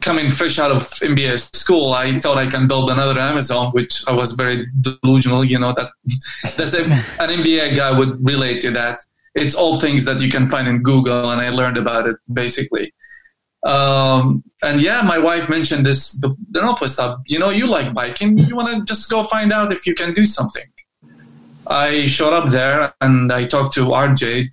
coming 0.00 0.30
fresh 0.30 0.58
out 0.58 0.70
of 0.70 0.82
MBA 0.82 1.54
school, 1.54 1.92
I 1.92 2.14
thought 2.14 2.38
I 2.38 2.46
can 2.46 2.68
build 2.68 2.90
another 2.90 3.18
Amazon, 3.18 3.72
which 3.72 4.06
I 4.06 4.12
was 4.12 4.32
very 4.32 4.64
delusional. 4.80 5.44
You 5.44 5.58
know 5.58 5.74
that 5.74 5.90
that's 6.56 6.74
a, 6.74 6.84
an 6.84 7.30
MBA 7.40 7.76
guy 7.76 7.96
would 7.96 8.24
relate 8.24 8.60
to 8.62 8.70
that. 8.72 9.00
It's 9.34 9.54
all 9.54 9.78
things 9.78 10.04
that 10.04 10.20
you 10.20 10.30
can 10.30 10.48
find 10.48 10.66
in 10.68 10.82
Google, 10.82 11.30
and 11.30 11.40
I 11.40 11.50
learned 11.50 11.76
about 11.76 12.08
it 12.08 12.16
basically. 12.32 12.92
Um, 13.64 14.44
and 14.62 14.80
yeah, 14.80 15.02
my 15.02 15.18
wife 15.18 15.48
mentioned 15.48 15.84
this 15.84 16.12
the, 16.12 16.34
the 16.50 16.60
Northwest 16.60 16.98
Hub. 17.00 17.22
You 17.26 17.38
know, 17.38 17.50
you 17.50 17.66
like 17.66 17.92
biking. 17.92 18.38
You 18.38 18.56
want 18.56 18.68
to 18.76 18.84
just 18.84 19.10
go 19.10 19.24
find 19.24 19.52
out 19.52 19.72
if 19.72 19.86
you 19.86 19.94
can 19.94 20.12
do 20.12 20.24
something. 20.24 20.64
I 21.66 22.06
showed 22.06 22.32
up 22.32 22.48
there 22.48 22.94
and 23.00 23.30
I 23.30 23.46
talked 23.46 23.74
to 23.74 23.86
RJ, 23.86 24.48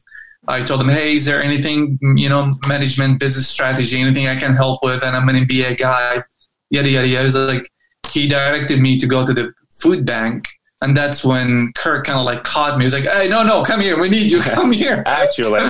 I 0.48 0.64
told 0.64 0.82
him, 0.82 0.90
hey, 0.90 1.16
is 1.16 1.26
there 1.26 1.42
anything, 1.42 1.98
you 2.16 2.30
know, 2.30 2.56
management, 2.68 3.20
business 3.20 3.48
strategy, 3.48 4.00
anything 4.00 4.28
I 4.28 4.36
can 4.36 4.54
help 4.54 4.84
with? 4.84 5.04
And 5.04 5.16
I'm 5.16 5.28
an 5.30 5.36
MBA 5.46 5.78
guy, 5.78 6.24
yada, 6.70 6.90
yada, 6.90 7.08
yada. 7.08 7.22
It 7.22 7.24
was 7.24 7.36
like, 7.36 7.72
he 8.12 8.28
directed 8.28 8.80
me 8.80 9.00
to 9.00 9.08
go 9.08 9.26
to 9.26 9.34
the 9.34 9.54
food 9.70 10.06
bank. 10.06 10.48
And 10.82 10.96
that's 10.96 11.24
when 11.24 11.72
Kirk 11.74 12.06
kind 12.06 12.20
of 12.20 12.26
like 12.26 12.44
caught 12.44 12.78
me. 12.78 12.84
He 12.84 12.86
was 12.86 12.94
like, 12.94 13.06
hey, 13.06 13.28
no, 13.28 13.44
no, 13.44 13.64
come 13.64 13.80
here. 13.80 14.00
We 14.00 14.10
need 14.10 14.30
you. 14.30 14.40
Come 14.56 14.72
here. 14.72 15.02
Actually. 15.08 15.62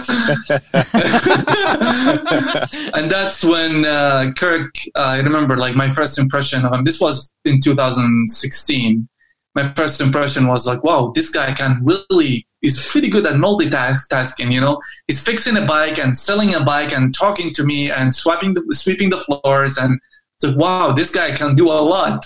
and 2.94 3.10
that's 3.10 3.44
when 3.44 3.86
uh, 3.86 4.34
Kirk, 4.36 4.76
uh, 4.96 5.00
I 5.00 5.20
remember 5.20 5.56
like 5.58 5.76
my 5.76 5.90
first 5.90 6.20
impression 6.20 6.66
of 6.66 6.74
him, 6.74 6.84
this 6.84 7.00
was 7.00 7.32
in 7.46 7.62
2016 7.62 9.08
my 9.56 9.64
first 9.70 10.02
impression 10.02 10.48
was 10.48 10.68
like, 10.68 10.84
wow, 10.84 11.12
this 11.16 11.30
guy 11.30 11.54
can 11.54 11.82
really, 11.84 12.46
he's 12.62 12.92
pretty 12.92 13.10
good 13.10 13.26
at 13.26 13.34
multitasking, 13.34 14.52
you 14.52 14.62
know? 14.62 14.82
He's 15.08 15.24
fixing 15.24 15.58
a 15.58 15.66
bike 15.66 16.00
and 16.00 16.18
selling 16.18 16.54
a 16.56 16.64
bike 16.64 16.92
and 16.92 17.14
talking 17.14 17.54
to 17.54 17.64
me 17.64 17.92
and 17.92 18.14
swiping 18.14 18.54
the, 18.54 18.66
sweeping 18.72 19.10
the 19.10 19.20
floors. 19.20 19.78
And 19.78 20.00
wow, 20.44 20.92
this 20.92 21.12
guy 21.12 21.32
can 21.32 21.56
do 21.56 21.70
a 21.70 21.80
lot. 21.80 22.26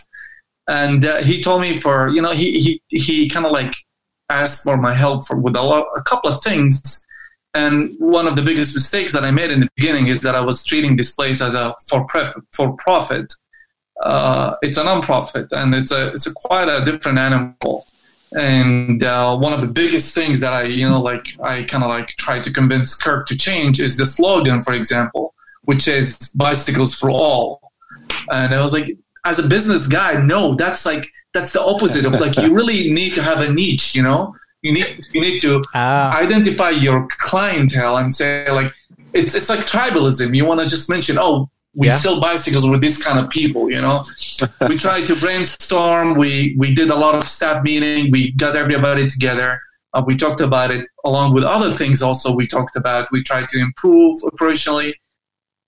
And 0.67 1.03
uh, 1.05 1.17
he 1.23 1.41
told 1.41 1.61
me 1.61 1.77
for, 1.77 2.09
you 2.09 2.21
know, 2.21 2.31
he, 2.31 2.59
he, 2.59 2.81
he 2.89 3.29
kind 3.29 3.45
of 3.45 3.51
like 3.51 3.73
asked 4.29 4.63
for 4.63 4.77
my 4.77 4.93
help 4.93 5.25
for 5.25 5.37
with 5.37 5.55
a, 5.55 5.61
lot, 5.61 5.87
a 5.97 6.01
couple 6.03 6.31
of 6.31 6.41
things. 6.43 7.05
And 7.55 7.95
one 7.99 8.27
of 8.27 8.35
the 8.35 8.43
biggest 8.43 8.75
mistakes 8.75 9.11
that 9.13 9.23
I 9.23 9.31
made 9.31 9.49
in 9.49 9.61
the 9.61 9.69
beginning 9.75 10.07
is 10.07 10.21
that 10.21 10.35
I 10.35 10.41
was 10.41 10.63
treating 10.63 10.95
this 10.95 11.15
place 11.15 11.41
as 11.41 11.55
a 11.55 11.75
for 11.87 12.05
profit, 12.05 12.43
for 12.51 12.75
profit 12.77 13.33
uh, 14.01 14.55
it's 14.61 14.77
a 14.77 14.83
nonprofit 14.83 15.51
and 15.51 15.75
it's 15.75 15.91
a 15.91 16.07
it's 16.09 16.27
a 16.27 16.33
quite 16.33 16.69
a 16.69 16.83
different 16.85 17.17
animal. 17.17 17.85
And 18.33 19.03
uh, 19.03 19.35
one 19.37 19.53
of 19.53 19.61
the 19.61 19.67
biggest 19.67 20.13
things 20.13 20.39
that 20.41 20.53
I 20.53 20.63
you 20.63 20.87
know 20.87 21.01
like 21.01 21.27
I 21.41 21.63
kind 21.63 21.83
of 21.83 21.89
like 21.89 22.09
try 22.09 22.39
to 22.39 22.51
convince 22.51 22.95
Kirk 22.95 23.27
to 23.27 23.37
change 23.37 23.79
is 23.79 23.97
the 23.97 24.05
slogan, 24.05 24.61
for 24.61 24.73
example, 24.73 25.33
which 25.63 25.87
is 25.87 26.31
bicycles 26.35 26.95
for 26.95 27.09
all. 27.09 27.61
And 28.31 28.53
I 28.53 28.61
was 28.61 28.73
like, 28.73 28.95
as 29.25 29.39
a 29.39 29.47
business 29.47 29.87
guy, 29.87 30.13
no, 30.21 30.53
that's 30.53 30.85
like 30.85 31.07
that's 31.33 31.51
the 31.51 31.61
opposite 31.61 32.05
of 32.05 32.13
like 32.13 32.37
you 32.37 32.53
really 32.59 32.91
need 32.91 33.13
to 33.15 33.23
have 33.23 33.41
a 33.41 33.51
niche, 33.51 33.95
you 33.95 34.03
know. 34.03 34.35
You 34.61 34.73
need 34.73 34.99
you 35.13 35.21
need 35.21 35.39
to 35.41 35.63
ah. 35.73 36.15
identify 36.17 36.69
your 36.69 37.07
clientele 37.17 37.97
and 37.97 38.13
say 38.13 38.49
like 38.51 38.73
it's 39.13 39.33
it's 39.35 39.49
like 39.49 39.61
tribalism. 39.61 40.35
You 40.35 40.45
want 40.45 40.59
to 40.59 40.67
just 40.67 40.89
mention, 40.89 41.17
oh, 41.17 41.49
we 41.75 41.87
yeah. 41.87 41.97
sell 41.97 42.19
bicycles 42.19 42.67
with 42.67 42.81
this 42.81 43.03
kind 43.03 43.19
of 43.19 43.29
people 43.29 43.69
you 43.69 43.81
know? 43.81 44.03
We 44.67 44.77
tried 44.77 45.05
to 45.07 45.15
brainstorm. 45.15 46.15
We 46.15 46.55
we 46.57 46.73
did 46.73 46.89
a 46.89 46.95
lot 46.95 47.15
of 47.15 47.27
staff 47.27 47.63
meeting. 47.63 48.11
We 48.11 48.31
got 48.31 48.55
everybody 48.55 49.07
together. 49.09 49.59
Uh, 49.93 50.03
we 50.05 50.15
talked 50.15 50.41
about 50.41 50.71
it 50.71 50.87
along 51.03 51.33
with 51.33 51.43
other 51.43 51.71
things 51.71 52.01
also 52.01 52.33
we 52.33 52.47
talked 52.47 52.75
about. 52.75 53.07
We 53.11 53.23
tried 53.23 53.47
to 53.49 53.59
improve 53.59 54.17
operationally. 54.21 54.93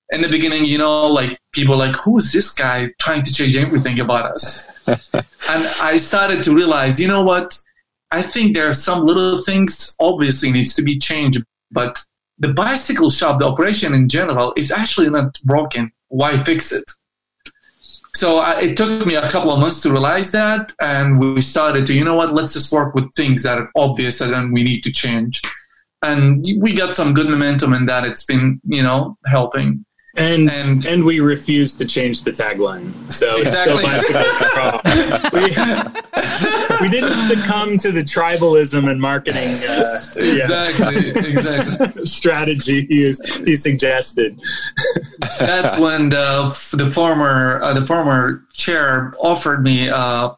In 0.09 0.21
the 0.21 0.29
beginning 0.29 0.65
you 0.65 0.77
know 0.77 1.07
like 1.07 1.37
people 1.53 1.77
like 1.77 1.95
who's 1.95 2.31
this 2.31 2.51
guy 2.51 2.91
trying 2.99 3.23
to 3.23 3.33
change 3.33 3.55
everything 3.57 3.99
about 3.99 4.25
us? 4.33 4.65
And 5.53 5.65
i 5.81 5.97
started 5.97 6.43
to 6.43 6.55
realize 6.55 6.99
you 6.99 7.07
know 7.07 7.23
what? 7.23 7.57
I 8.11 8.21
think 8.21 8.55
there 8.55 8.67
are 8.69 8.73
some 8.73 9.05
little 9.05 9.41
things 9.41 9.95
obviously 9.99 10.51
needs 10.51 10.73
to 10.75 10.81
be 10.81 10.97
changed 10.97 11.43
but 11.71 11.97
the 12.41 12.53
bicycle 12.53 13.11
shop, 13.11 13.39
the 13.39 13.45
operation 13.45 13.93
in 13.93 14.09
general, 14.09 14.51
is 14.57 14.71
actually 14.71 15.09
not 15.09 15.39
broken. 15.43 15.91
Why 16.07 16.37
fix 16.37 16.71
it? 16.71 16.83
So 18.15 18.39
uh, 18.39 18.59
it 18.59 18.75
took 18.75 19.05
me 19.05 19.15
a 19.15 19.29
couple 19.29 19.51
of 19.51 19.59
months 19.59 19.81
to 19.83 19.91
realize 19.91 20.31
that, 20.31 20.73
and 20.81 21.19
we 21.19 21.41
started 21.41 21.85
to, 21.85 21.93
you 21.93 22.03
know 22.03 22.15
what, 22.15 22.33
let's 22.33 22.53
just 22.53 22.73
work 22.73 22.93
with 22.93 23.13
things 23.15 23.43
that 23.43 23.57
are 23.57 23.69
obvious 23.75 24.19
and 24.19 24.33
then 24.33 24.51
we 24.51 24.63
need 24.63 24.81
to 24.81 24.91
change. 24.91 25.41
And 26.01 26.43
we 26.57 26.73
got 26.73 26.95
some 26.95 27.13
good 27.13 27.29
momentum 27.29 27.73
in 27.73 27.85
that. 27.85 28.05
It's 28.05 28.25
been, 28.25 28.59
you 28.65 28.81
know, 28.81 29.17
helping. 29.27 29.85
And, 30.15 30.51
and, 30.51 30.85
and 30.85 31.05
we 31.05 31.21
refuse 31.21 31.77
to 31.77 31.85
change 31.85 32.23
the 32.23 32.31
tagline. 32.31 32.91
So 33.09 33.39
exactly. 33.39 33.83
we, 35.31 35.41
we 36.81 36.89
didn't 36.89 37.15
succumb 37.27 37.77
to 37.77 37.91
the 37.93 38.01
tribalism 38.01 38.89
and 38.89 38.99
marketing 38.99 39.47
uh, 39.69 39.99
exactly 40.17 40.95
yeah. 40.95 41.27
exactly 41.27 42.05
strategy 42.05 42.85
he, 42.87 43.13
he 43.45 43.55
suggested. 43.55 44.41
That's 45.39 45.79
when 45.79 46.09
the 46.09 46.43
the 46.73 46.89
former 46.89 47.61
uh, 47.61 47.73
the 47.73 47.85
former 47.85 48.43
chair 48.53 49.13
offered 49.19 49.63
me 49.63 49.89
uh, 49.89 50.31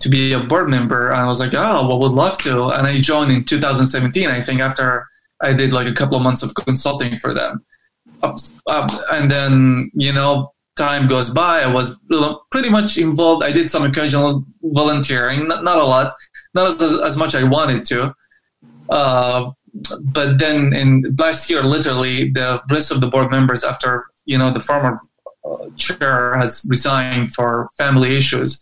to 0.00 0.08
be 0.08 0.32
a 0.32 0.40
board 0.40 0.70
member, 0.70 1.10
and 1.10 1.20
I 1.20 1.26
was 1.26 1.40
like, 1.40 1.52
oh, 1.52 1.88
well, 1.88 1.98
would 2.00 2.12
love 2.12 2.38
to. 2.38 2.68
And 2.70 2.86
I 2.86 3.00
joined 3.00 3.32
in 3.32 3.44
2017, 3.44 4.28
I 4.28 4.40
think, 4.42 4.60
after 4.60 5.06
I 5.42 5.52
did 5.52 5.72
like 5.72 5.88
a 5.88 5.92
couple 5.92 6.16
of 6.16 6.22
months 6.22 6.42
of 6.42 6.54
consulting 6.54 7.18
for 7.18 7.34
them 7.34 7.64
and 9.12 9.30
then 9.30 9.90
you 9.94 10.12
know 10.12 10.52
time 10.76 11.06
goes 11.08 11.30
by 11.30 11.62
i 11.62 11.66
was 11.66 11.96
pretty 12.50 12.68
much 12.68 12.98
involved 12.98 13.44
i 13.44 13.52
did 13.52 13.70
some 13.70 13.84
occasional 13.84 14.44
volunteering 14.62 15.46
not, 15.48 15.62
not 15.62 15.78
a 15.78 15.84
lot 15.84 16.14
not 16.54 16.66
as, 16.68 17.00
as 17.00 17.16
much 17.16 17.34
i 17.34 17.42
wanted 17.44 17.84
to 17.84 18.14
uh, 18.90 19.50
but 20.02 20.38
then 20.38 20.74
in 20.74 21.14
last 21.18 21.48
year 21.50 21.62
literally 21.62 22.30
the 22.30 22.60
rest 22.70 22.90
of 22.90 23.00
the 23.00 23.06
board 23.06 23.30
members 23.30 23.62
after 23.64 24.06
you 24.24 24.36
know 24.36 24.50
the 24.50 24.60
former 24.60 24.98
uh, 25.44 25.68
chair 25.76 26.36
has 26.36 26.64
resigned 26.68 27.32
for 27.32 27.68
family 27.78 28.16
issues 28.16 28.58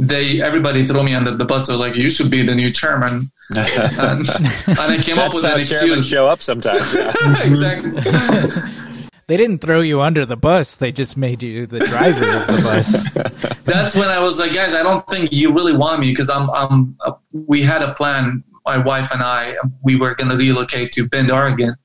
they 0.00 0.40
everybody 0.40 0.84
threw 0.84 1.02
me 1.02 1.14
under 1.14 1.34
the 1.34 1.44
bus. 1.44 1.66
They 1.66 1.74
like, 1.74 1.94
"You 1.94 2.10
should 2.10 2.30
be 2.30 2.42
the 2.42 2.54
new 2.54 2.72
chairman." 2.72 3.30
and, 3.56 4.28
and 4.30 4.80
I 4.80 4.98
came 5.02 5.18
up 5.18 5.34
with 5.34 5.44
an 5.44 5.58
excuse. 5.58 6.08
Show 6.08 6.26
up 6.26 6.40
sometimes. 6.40 6.94
Yeah. 6.94 7.42
exactly. 7.42 7.90
they 9.30 9.36
didn't 9.36 9.60
throw 9.60 9.80
you 9.80 10.00
under 10.00 10.26
the 10.26 10.36
bus. 10.36 10.74
They 10.74 10.90
just 10.90 11.16
made 11.16 11.40
you 11.40 11.64
the 11.64 11.78
driver 11.78 12.28
of 12.38 12.46
the 12.48 12.62
bus. 12.64 13.60
That's 13.64 13.94
when 13.94 14.08
I 14.08 14.18
was 14.18 14.40
like, 14.40 14.52
guys, 14.52 14.74
I 14.74 14.82
don't 14.82 15.06
think 15.06 15.32
you 15.32 15.52
really 15.52 15.72
want 15.72 16.00
me 16.00 16.10
because 16.10 16.28
I'm, 16.28 16.50
I'm. 16.50 16.96
Uh, 16.98 17.12
we 17.32 17.62
had 17.62 17.80
a 17.80 17.94
plan. 17.94 18.42
My 18.66 18.78
wife 18.78 19.12
and 19.12 19.22
I, 19.22 19.54
we 19.84 19.94
were 19.94 20.16
going 20.16 20.32
to 20.32 20.36
relocate 20.36 20.90
to 20.92 21.08
Bend, 21.08 21.30
Oregon, 21.30 21.76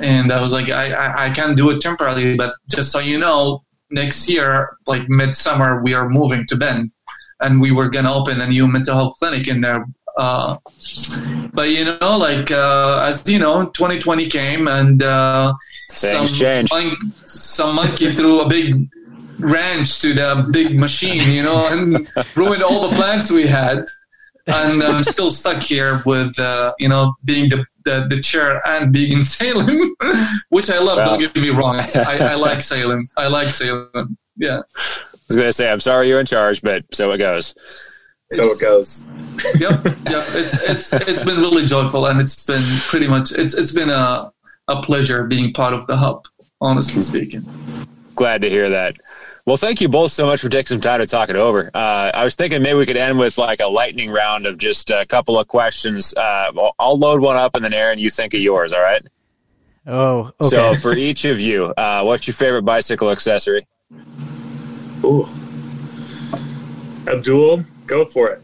and 0.00 0.32
I 0.32 0.42
was 0.42 0.52
like, 0.52 0.70
I, 0.70 0.92
I, 0.92 1.26
I 1.26 1.30
can 1.30 1.54
do 1.54 1.70
it 1.70 1.80
temporarily, 1.80 2.36
but 2.36 2.56
just 2.68 2.90
so 2.90 2.98
you 2.98 3.16
know, 3.16 3.62
next 3.92 4.28
year, 4.28 4.76
like 4.88 5.08
midsummer, 5.08 5.80
we 5.84 5.94
are 5.94 6.08
moving 6.08 6.48
to 6.48 6.56
Bend 6.56 6.90
and 7.40 7.60
we 7.60 7.70
were 7.70 7.88
going 7.88 8.06
to 8.06 8.12
open 8.12 8.40
a 8.40 8.46
new 8.48 8.66
mental 8.66 8.94
health 8.94 9.14
clinic 9.20 9.46
in 9.46 9.60
there. 9.60 9.86
Uh, 10.16 10.56
but 11.54 11.70
you 11.70 11.84
know, 11.84 12.18
like 12.18 12.50
uh, 12.50 13.04
as 13.06 13.26
you 13.28 13.38
know, 13.38 13.66
2020 13.66 14.28
came 14.28 14.68
and 14.68 15.02
uh, 15.02 15.54
some 15.92 16.66
monkey, 16.70 16.96
some 17.24 17.74
monkey 17.76 18.12
threw 18.12 18.40
a 18.40 18.48
big 18.48 18.88
wrench 19.38 20.00
to 20.00 20.14
the 20.14 20.48
big 20.50 20.78
machine, 20.78 21.22
you 21.30 21.42
know, 21.42 21.68
and 21.68 22.08
ruined 22.36 22.62
all 22.62 22.88
the 22.88 22.96
plans 22.96 23.30
we 23.30 23.46
had. 23.46 23.84
And 24.46 24.82
I'm 24.82 25.04
still 25.14 25.30
stuck 25.30 25.62
here 25.62 26.02
with 26.04 26.38
uh, 26.38 26.74
you 26.78 26.88
know 26.88 27.14
being 27.24 27.48
the, 27.48 27.64
the, 27.84 28.06
the 28.08 28.20
chair 28.20 28.60
and 28.66 28.92
being 28.92 29.12
in 29.12 29.22
Salem, 29.22 29.94
which 30.48 30.70
I 30.70 30.78
love. 30.78 30.96
Well. 30.96 31.10
Don't 31.10 31.20
get 31.20 31.36
me 31.36 31.50
wrong, 31.50 31.76
I, 31.76 32.32
I 32.32 32.34
like 32.34 32.60
Salem. 32.60 33.08
I 33.16 33.28
like 33.28 33.48
Salem. 33.48 34.16
Yeah 34.36 34.62
I 35.22 35.34
was 35.34 35.36
going 35.36 35.48
to 35.48 35.52
say, 35.52 35.70
I'm 35.70 35.80
sorry 35.80 36.08
you're 36.08 36.20
in 36.20 36.26
charge, 36.26 36.62
but 36.62 36.84
so 36.92 37.12
it 37.12 37.18
goes. 37.18 37.54
So 38.32 38.46
it 38.46 38.60
goes. 38.60 39.12
yep, 39.58 39.84
yep. 39.84 40.24
It's 40.34 40.68
it's 40.68 40.92
it's 40.92 41.24
been 41.24 41.38
really 41.38 41.66
joyful, 41.66 42.06
and 42.06 42.20
it's 42.20 42.46
been 42.46 42.62
pretty 42.88 43.06
much 43.06 43.32
it's 43.32 43.54
it's 43.54 43.72
been 43.72 43.90
a 43.90 44.32
a 44.78 44.82
pleasure 44.82 45.24
being 45.24 45.52
part 45.52 45.74
of 45.74 45.86
the 45.86 45.96
hub. 45.96 46.26
Honestly 46.60 47.02
speaking. 47.02 47.44
Glad 48.14 48.42
to 48.42 48.50
hear 48.50 48.70
that. 48.70 48.96
Well, 49.44 49.56
thank 49.56 49.80
you 49.80 49.88
both 49.88 50.12
so 50.12 50.26
much 50.26 50.40
for 50.40 50.48
taking 50.48 50.66
some 50.66 50.80
time 50.80 51.00
to 51.00 51.06
talk 51.06 51.28
it 51.28 51.34
over. 51.34 51.70
Uh, 51.74 52.12
I 52.14 52.22
was 52.22 52.36
thinking 52.36 52.62
maybe 52.62 52.78
we 52.78 52.86
could 52.86 52.96
end 52.96 53.18
with 53.18 53.36
like 53.38 53.60
a 53.60 53.66
lightning 53.66 54.10
round 54.10 54.46
of 54.46 54.58
just 54.58 54.90
a 54.92 55.04
couple 55.06 55.38
of 55.38 55.48
questions. 55.48 56.14
Uh, 56.14 56.52
I'll, 56.56 56.74
I'll 56.78 56.98
load 56.98 57.20
one 57.20 57.36
up, 57.36 57.56
and 57.56 57.64
then 57.64 57.74
Aaron, 57.74 57.98
you 57.98 58.10
think 58.10 58.34
of 58.34 58.40
yours. 58.40 58.72
All 58.72 58.80
right. 58.82 59.04
Oh, 59.84 60.30
okay. 60.40 60.48
So 60.48 60.74
for 60.76 60.94
each 60.94 61.24
of 61.24 61.40
you, 61.40 61.74
uh, 61.76 62.04
what's 62.04 62.28
your 62.28 62.34
favorite 62.34 62.62
bicycle 62.62 63.10
accessory? 63.10 63.66
Ooh. 65.02 65.26
Abdul, 67.08 67.64
go 67.86 68.04
for 68.04 68.30
it. 68.30 68.42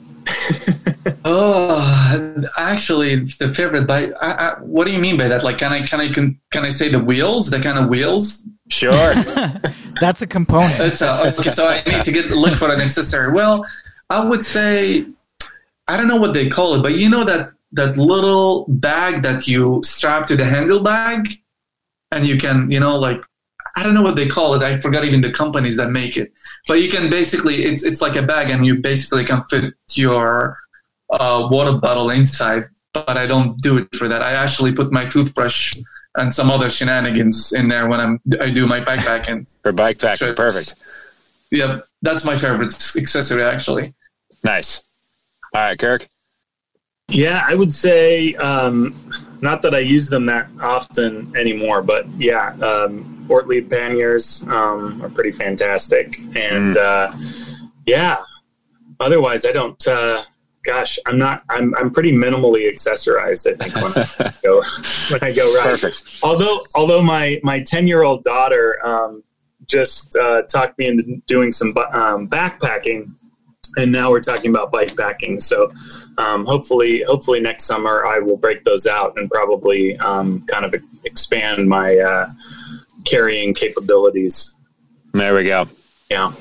Oh, 1.24 2.44
actually, 2.56 3.16
the 3.16 3.48
favorite 3.48 3.86
bike. 3.86 4.12
I, 4.20 4.32
I, 4.32 4.54
what 4.60 4.86
do 4.86 4.92
you 4.92 4.98
mean 4.98 5.16
by 5.16 5.28
that? 5.28 5.42
Like, 5.42 5.58
can 5.58 5.72
I 5.72 5.82
can 5.82 6.00
I 6.00 6.10
can, 6.10 6.40
can 6.50 6.64
I 6.64 6.70
say 6.70 6.88
the 6.88 7.00
wheels? 7.00 7.50
The 7.50 7.60
kind 7.60 7.78
of 7.78 7.88
wheels? 7.88 8.44
Sure. 8.68 8.92
That's 10.00 10.22
a 10.22 10.26
component. 10.26 10.80
It's 10.80 11.02
uh, 11.02 11.32
okay. 11.38 11.50
So 11.50 11.68
I 11.68 11.82
need 11.84 12.04
to 12.04 12.12
get 12.12 12.30
look 12.30 12.56
for 12.56 12.72
an 12.72 12.80
accessory. 12.80 13.32
Well, 13.32 13.66
I 14.08 14.24
would 14.24 14.44
say 14.44 15.06
I 15.86 15.96
don't 15.96 16.08
know 16.08 16.16
what 16.16 16.34
they 16.34 16.48
call 16.48 16.74
it, 16.74 16.82
but 16.82 16.94
you 16.94 17.08
know 17.08 17.24
that 17.24 17.52
that 17.72 17.96
little 17.96 18.64
bag 18.68 19.22
that 19.22 19.46
you 19.46 19.82
strap 19.84 20.26
to 20.26 20.36
the 20.36 20.44
handle 20.44 20.80
bag, 20.80 21.28
and 22.10 22.26
you 22.26 22.38
can 22.38 22.70
you 22.70 22.80
know 22.80 22.96
like 22.96 23.20
I 23.78 23.84
don't 23.84 23.94
know 23.94 24.02
what 24.02 24.16
they 24.16 24.26
call 24.26 24.54
it. 24.54 24.62
I 24.64 24.80
forgot 24.80 25.04
even 25.04 25.20
the 25.20 25.30
companies 25.30 25.76
that 25.76 25.90
make 25.90 26.16
it. 26.16 26.32
But 26.66 26.82
you 26.82 26.88
can 26.90 27.08
basically 27.08 27.64
it's 27.64 27.84
it's 27.84 28.02
like 28.02 28.16
a 28.16 28.22
bag, 28.22 28.50
and 28.50 28.66
you 28.66 28.74
basically 28.80 29.24
can 29.24 29.40
fit 29.42 29.72
your 29.94 30.58
uh, 31.10 31.46
water 31.48 31.74
bottle 31.78 32.10
inside. 32.10 32.64
But 32.92 33.16
I 33.16 33.26
don't 33.26 33.60
do 33.60 33.78
it 33.78 33.94
for 33.94 34.08
that. 34.08 34.20
I 34.20 34.32
actually 34.32 34.72
put 34.72 34.90
my 34.90 35.04
toothbrush 35.04 35.76
and 36.16 36.34
some 36.34 36.50
other 36.50 36.68
shenanigans 36.68 37.52
in 37.52 37.68
there 37.68 37.86
when 37.88 38.00
I'm 38.00 38.20
I 38.40 38.50
do 38.50 38.66
my 38.66 38.80
backpacking. 38.80 39.46
for 39.62 39.70
bike 39.70 40.00
packing, 40.00 40.34
Trips. 40.34 40.36
perfect. 40.36 40.74
Yep, 41.52 41.84
that's 42.02 42.24
my 42.24 42.36
favorite 42.36 42.74
accessory 42.96 43.44
actually. 43.44 43.94
Nice. 44.42 44.82
All 45.54 45.60
right, 45.60 45.78
Kirk. 45.78 46.08
Yeah, 47.10 47.44
I 47.46 47.54
would 47.54 47.72
say 47.72 48.34
um, 48.34 48.92
not 49.40 49.62
that 49.62 49.72
I 49.72 49.78
use 49.78 50.08
them 50.08 50.26
that 50.26 50.48
often 50.60 51.32
anymore, 51.36 51.80
but 51.80 52.08
yeah, 52.18 52.54
um, 52.56 53.17
Ortlieb 53.28 53.70
panniers 53.70 54.46
um, 54.48 55.02
are 55.02 55.10
pretty 55.10 55.32
fantastic, 55.32 56.14
and 56.34 56.76
uh, 56.76 57.12
yeah. 57.86 58.18
Otherwise, 59.00 59.46
I 59.46 59.52
don't. 59.52 59.86
Uh, 59.86 60.24
gosh, 60.64 60.98
I'm 61.06 61.18
not. 61.18 61.42
I'm 61.48 61.74
I'm 61.76 61.90
pretty 61.90 62.12
minimally 62.12 62.70
accessorized. 62.70 63.50
I 63.50 63.56
think 63.56 63.74
when 63.76 63.92
I 63.94 64.32
go 64.42 64.62
when 65.10 65.22
I 65.22 65.34
go 65.34 65.54
ride. 65.56 65.64
Perfect. 65.64 66.04
Although 66.22 66.64
although 66.74 67.02
my 67.02 67.40
my 67.42 67.60
ten 67.60 67.86
year 67.86 68.02
old 68.02 68.24
daughter 68.24 68.78
um, 68.84 69.22
just 69.66 70.16
uh, 70.16 70.42
talked 70.42 70.78
me 70.78 70.86
into 70.86 71.22
doing 71.26 71.52
some 71.52 71.74
um, 71.92 72.28
backpacking, 72.28 73.10
and 73.76 73.92
now 73.92 74.10
we're 74.10 74.20
talking 74.20 74.50
about 74.50 74.72
bike 74.72 74.96
packing. 74.96 75.40
So 75.40 75.70
um, 76.18 76.44
hopefully 76.44 77.02
hopefully 77.02 77.40
next 77.40 77.64
summer 77.64 78.04
I 78.04 78.18
will 78.18 78.36
break 78.36 78.64
those 78.64 78.86
out 78.86 79.16
and 79.16 79.30
probably 79.30 79.96
um, 79.98 80.44
kind 80.46 80.64
of 80.64 80.74
expand 81.04 81.68
my 81.68 81.96
uh, 81.96 82.28
carrying 83.08 83.54
capabilities. 83.54 84.54
There 85.12 85.34
we 85.34 85.44
go. 85.44 85.68
Yeah. 86.10 86.32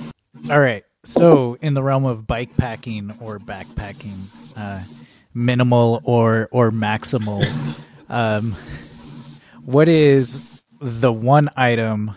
All 0.50 0.60
right. 0.60 0.84
So, 1.04 1.58
in 1.62 1.74
the 1.74 1.82
realm 1.82 2.06
of 2.06 2.28
bike 2.28 2.58
packing 2.58 3.16
or 3.22 3.40
backpacking, 3.40 4.18
uh, 4.58 4.82
minimal 5.34 6.02
or 6.04 6.50
or 6.52 6.72
maximal, 6.72 7.46
um, 8.10 8.56
what 9.64 9.88
is 9.88 10.62
the 10.82 11.12
one 11.14 11.50
item 11.56 12.12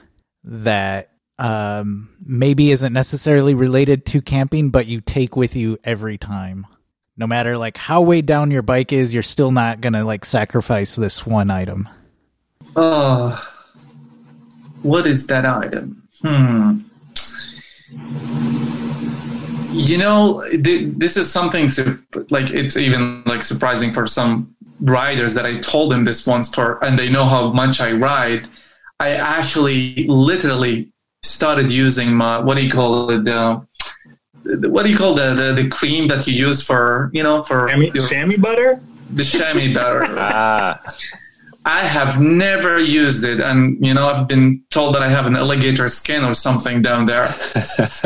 that 0.44 1.12
um, 1.38 2.10
maybe 2.24 2.72
isn't 2.72 2.92
necessarily 2.92 3.54
related 3.54 4.06
to 4.06 4.20
camping, 4.20 4.70
but 4.70 4.86
you 4.86 5.00
take 5.00 5.36
with 5.36 5.54
you 5.54 5.78
every 5.84 6.18
time? 6.18 6.66
No 7.16 7.26
matter 7.26 7.56
like 7.56 7.76
how 7.76 8.00
weighed 8.00 8.26
down 8.26 8.50
your 8.50 8.62
bike 8.62 8.92
is, 8.92 9.14
you're 9.14 9.22
still 9.22 9.52
not 9.52 9.80
gonna 9.80 10.04
like 10.04 10.24
sacrifice 10.24 10.96
this 10.96 11.24
one 11.24 11.50
item. 11.50 11.88
Oh, 12.74 13.40
what 14.82 15.06
is 15.06 15.26
that 15.28 15.44
item? 15.46 16.02
Hmm. 16.22 16.80
You 19.72 19.98
know, 19.98 20.42
th- 20.50 20.94
this 20.96 21.16
is 21.16 21.30
something 21.30 21.68
su- 21.68 21.98
like 22.30 22.50
it's 22.50 22.76
even 22.76 23.22
like 23.24 23.42
surprising 23.42 23.92
for 23.92 24.06
some 24.06 24.54
riders 24.80 25.32
that 25.34 25.46
I 25.46 25.58
told 25.58 25.92
them 25.92 26.04
this 26.04 26.26
once 26.26 26.52
for, 26.54 26.82
and 26.84 26.98
they 26.98 27.08
know 27.10 27.24
how 27.24 27.52
much 27.52 27.80
I 27.80 27.92
ride. 27.92 28.48
I 28.98 29.10
actually 29.14 30.06
literally 30.08 30.92
started 31.22 31.70
using 31.70 32.14
my 32.14 32.38
what 32.40 32.56
do 32.56 32.64
you 32.64 32.70
call 32.70 33.10
it? 33.10 33.24
The, 33.24 33.62
the- 34.44 34.68
what 34.70 34.82
do 34.84 34.90
you 34.90 34.96
call 34.98 35.14
the, 35.14 35.34
the 35.34 35.62
the 35.62 35.68
cream 35.68 36.08
that 36.08 36.26
you 36.26 36.34
use 36.34 36.62
for 36.66 37.10
you 37.12 37.22
know 37.22 37.42
for 37.42 37.68
Chamois, 37.68 37.90
your- 37.94 38.08
chamois 38.08 38.36
butter? 38.38 38.80
the 39.12 39.24
chamois 39.24 39.72
butter. 39.72 40.04
Ah, 40.18 40.80
I 41.70 41.84
have 41.84 42.20
never 42.20 42.80
used 42.80 43.24
it, 43.24 43.38
and 43.38 43.84
you 43.86 43.94
know 43.94 44.08
I've 44.08 44.26
been 44.26 44.64
told 44.70 44.92
that 44.96 45.02
I 45.02 45.08
have 45.08 45.26
an 45.26 45.36
alligator 45.36 45.86
skin 45.86 46.24
or 46.24 46.34
something 46.34 46.82
down 46.82 47.06
there. 47.06 47.22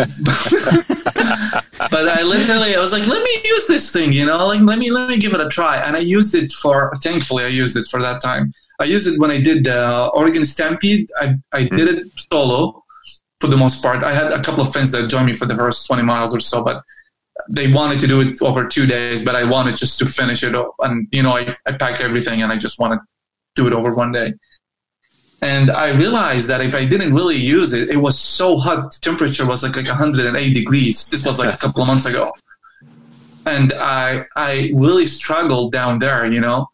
but 1.94 2.04
I 2.18 2.22
literally 2.22 2.76
I 2.76 2.78
was 2.78 2.92
like, 2.92 3.06
let 3.06 3.22
me 3.22 3.40
use 3.42 3.66
this 3.66 3.90
thing, 3.90 4.12
you 4.12 4.26
know, 4.26 4.46
like 4.46 4.60
let 4.60 4.78
me 4.78 4.90
let 4.90 5.08
me 5.08 5.16
give 5.16 5.32
it 5.32 5.40
a 5.40 5.48
try, 5.48 5.78
and 5.78 5.96
I 5.96 6.00
used 6.00 6.34
it 6.34 6.52
for. 6.52 6.92
Thankfully, 7.02 7.44
I 7.44 7.52
used 7.62 7.74
it 7.78 7.86
for 7.88 8.02
that 8.02 8.20
time. 8.20 8.52
I 8.80 8.84
used 8.84 9.06
it 9.06 9.18
when 9.18 9.30
I 9.30 9.40
did 9.40 9.64
the 9.64 10.10
Oregon 10.12 10.44
Stampede. 10.44 11.08
I 11.18 11.36
I 11.52 11.64
did 11.64 11.88
it 11.88 12.06
solo 12.30 12.84
for 13.40 13.48
the 13.48 13.56
most 13.56 13.82
part. 13.82 14.04
I 14.04 14.12
had 14.12 14.30
a 14.30 14.42
couple 14.42 14.60
of 14.60 14.72
friends 14.74 14.90
that 14.90 15.08
joined 15.08 15.26
me 15.30 15.34
for 15.34 15.46
the 15.46 15.56
first 15.56 15.86
twenty 15.86 16.02
miles 16.02 16.36
or 16.36 16.40
so, 16.40 16.62
but 16.62 16.82
they 17.48 17.72
wanted 17.72 17.98
to 18.00 18.06
do 18.06 18.20
it 18.20 18.42
over 18.42 18.66
two 18.66 18.86
days, 18.86 19.24
but 19.24 19.34
I 19.34 19.44
wanted 19.44 19.76
just 19.76 19.98
to 20.00 20.06
finish 20.06 20.44
it 20.44 20.54
up. 20.54 20.74
And, 20.80 21.08
you 21.10 21.22
know, 21.22 21.36
I, 21.36 21.56
I 21.66 21.72
packed 21.72 22.00
everything 22.00 22.42
and 22.42 22.52
I 22.52 22.56
just 22.56 22.78
wanted 22.78 23.00
do 23.54 23.66
it 23.66 23.72
over 23.72 23.94
one 23.94 24.12
day. 24.12 24.34
And 25.42 25.70
I 25.70 25.88
realized 25.90 26.48
that 26.48 26.60
if 26.62 26.74
I 26.74 26.84
didn't 26.84 27.14
really 27.14 27.36
use 27.36 27.74
it, 27.74 27.90
it 27.90 27.96
was 27.98 28.18
so 28.18 28.56
hot. 28.56 28.92
The 28.94 28.98
temperature 29.00 29.46
was 29.46 29.62
like, 29.62 29.76
like 29.76 29.86
108 29.86 30.54
degrees. 30.54 31.08
This 31.08 31.26
was 31.26 31.38
like 31.38 31.52
a 31.54 31.56
couple 31.58 31.82
of 31.82 31.88
months 31.88 32.06
ago. 32.06 32.32
And 33.46 33.74
I, 33.74 34.24
I 34.36 34.72
really 34.74 35.06
struggled 35.06 35.72
down 35.72 35.98
there, 35.98 36.30
you 36.30 36.40
know. 36.40 36.68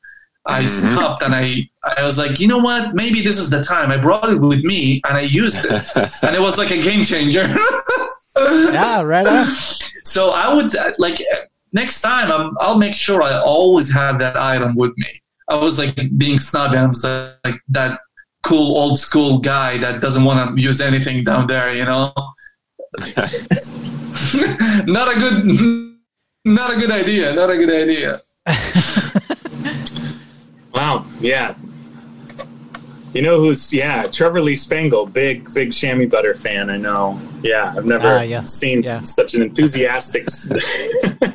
I 0.47 0.62
Mhm. 0.62 0.68
stopped 0.93 1.22
and 1.22 1.35
I, 1.35 1.68
I 1.97 2.05
was 2.05 2.16
like, 2.16 2.39
you 2.41 2.47
know 2.47 2.59
what? 2.59 2.95
Maybe 2.95 3.22
this 3.22 3.39
is 3.39 3.51
the 3.51 3.62
time. 3.62 3.91
I 3.91 3.99
brought 3.99 4.31
it 4.31 4.41
with 4.41 4.64
me 4.64 5.03
and 5.07 5.16
I 5.16 5.22
used 5.22 5.64
it. 5.66 5.83
and 6.22 6.35
it 6.35 6.41
was 6.41 6.57
like 6.57 6.70
a 6.70 6.78
game 6.78 7.05
changer. 7.05 7.55
Yeah, 8.39 9.03
right 9.03 9.26
on. 9.26 9.51
So 10.05 10.31
I 10.31 10.55
would 10.55 10.74
uh, 10.74 10.93
like 10.99 11.20
next 11.72 12.01
time 12.01 12.33
I'm, 12.33 12.57
I'll 12.61 12.78
make 12.78 12.95
sure 12.95 13.22
I 13.22 13.35
always 13.39 13.93
have 13.93 14.18
that 14.20 14.37
item 14.37 14.76
with 14.76 14.97
me. 14.97 15.20
I 15.51 15.57
was 15.57 15.79
like 15.79 15.95
being 16.17 16.39
snobby. 16.39 16.79
I 16.79 16.87
was 16.87 17.05
like, 17.05 17.35
like 17.45 17.61
that 17.69 18.01
cool 18.43 18.79
old 18.79 18.99
school 18.99 19.39
guy 19.39 19.77
that 19.79 20.01
doesn't 20.01 20.25
want 20.25 20.57
to 20.57 20.63
use 20.63 20.81
anything 20.81 21.25
down 21.25 21.47
there. 21.47 21.75
You 21.75 21.85
know, 21.85 22.13
not 24.87 25.15
a 25.15 25.19
good, 25.19 25.45
not 26.45 26.73
a 26.75 26.81
good 26.81 26.91
idea. 26.91 27.35
Not 27.35 27.51
a 27.51 27.57
good 27.59 27.71
idea. 27.71 28.23
Wow. 30.73 31.05
Yeah. 31.21 31.57
You 33.13 33.23
know 33.23 33.41
who's 33.41 33.73
yeah 33.75 34.05
Trevor 34.05 34.41
Lee 34.41 34.55
Spangle, 34.55 35.05
big 35.05 35.53
big 35.53 35.73
chamois 35.73 36.07
butter 36.07 36.37
fan. 36.37 36.71
I 36.71 36.77
know. 36.77 37.21
Yeah, 37.43 37.75
I've 37.77 37.87
never 37.87 38.07
Ah, 38.07 38.21
yeah. 38.21 38.45
seen 38.45 38.85
Yeah. 38.85 39.01
such 39.03 39.35
an 39.35 39.43
enthusiastic 39.43 40.29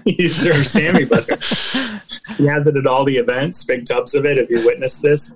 user 0.06 0.54
of 0.54 0.66
chamois 0.72 1.04
butter. 1.06 1.36
He 2.38 2.46
has 2.46 2.66
it 2.66 2.76
at 2.76 2.88
all 2.88 3.06
the 3.06 3.18
events, 3.18 3.64
big 3.64 3.86
tubs 3.86 4.16
of 4.16 4.26
it. 4.26 4.38
Have 4.38 4.50
you 4.50 4.66
witnessed 4.66 5.02
this? 5.02 5.36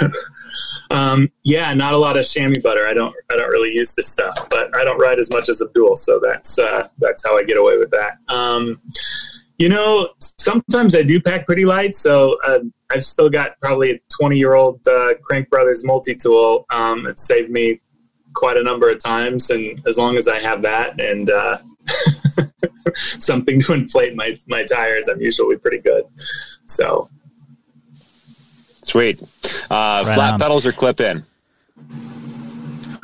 um, 0.90 1.30
yeah, 1.44 1.74
not 1.74 1.94
a 1.94 1.98
lot 1.98 2.16
of 2.16 2.26
chamois 2.26 2.60
butter. 2.62 2.86
I 2.86 2.94
don't 2.94 3.14
I 3.30 3.36
don't 3.36 3.50
really 3.50 3.72
use 3.72 3.94
this 3.94 4.08
stuff, 4.08 4.48
but 4.50 4.74
I 4.76 4.84
don't 4.84 4.98
ride 4.98 5.18
as 5.18 5.30
much 5.30 5.48
as 5.48 5.62
Abdul, 5.62 5.96
so 5.96 6.20
that's 6.22 6.58
uh, 6.58 6.88
that's 6.98 7.24
how 7.24 7.36
I 7.36 7.44
get 7.44 7.58
away 7.58 7.76
with 7.76 7.90
that. 7.90 8.18
Um, 8.28 8.80
you 9.58 9.68
know, 9.68 10.10
sometimes 10.20 10.94
I 10.94 11.02
do 11.02 11.20
pack 11.20 11.44
pretty 11.44 11.64
light, 11.64 11.96
so 11.96 12.36
uh, 12.46 12.60
I've 12.90 13.04
still 13.04 13.28
got 13.28 13.58
probably 13.60 13.92
a 13.92 13.98
20 14.18 14.38
year 14.38 14.54
old 14.54 14.80
uh, 14.86 15.14
Crank 15.22 15.50
Brothers 15.50 15.84
multi 15.84 16.14
tool. 16.14 16.64
Um, 16.70 17.06
it 17.06 17.18
saved 17.18 17.50
me 17.50 17.80
quite 18.34 18.56
a 18.56 18.62
number 18.62 18.88
of 18.88 19.02
times, 19.02 19.50
and 19.50 19.82
as 19.86 19.98
long 19.98 20.16
as 20.16 20.28
I 20.28 20.40
have 20.40 20.62
that 20.62 21.00
and 21.00 21.30
uh, 21.30 21.58
something 22.94 23.60
to 23.62 23.72
inflate 23.74 24.14
my, 24.16 24.38
my 24.48 24.62
tires, 24.64 25.08
I'm 25.08 25.20
usually 25.20 25.56
pretty 25.56 25.78
good. 25.78 26.04
So, 26.66 27.08
sweet. 28.82 29.22
Uh, 29.70 30.04
Right 30.06 30.14
flat 30.14 30.34
on. 30.34 30.40
pedals 30.40 30.66
or 30.66 30.72
clip 30.72 31.00
in? 31.00 31.24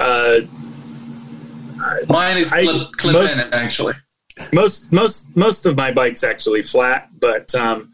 uh, 0.01 0.41
Mine 2.09 2.39
is 2.39 2.53
I- 2.53 2.64
clip, 2.64 2.93
clip 2.93 3.12
most- 3.12 3.39
in 3.41 3.53
actually. 3.55 3.95
most 4.53 4.93
most 4.93 5.37
most 5.37 5.64
of 5.66 5.76
my 5.76 5.93
bikes 5.93 6.24
actually 6.24 6.62
flat, 6.62 7.09
but 7.20 7.55
um, 7.55 7.93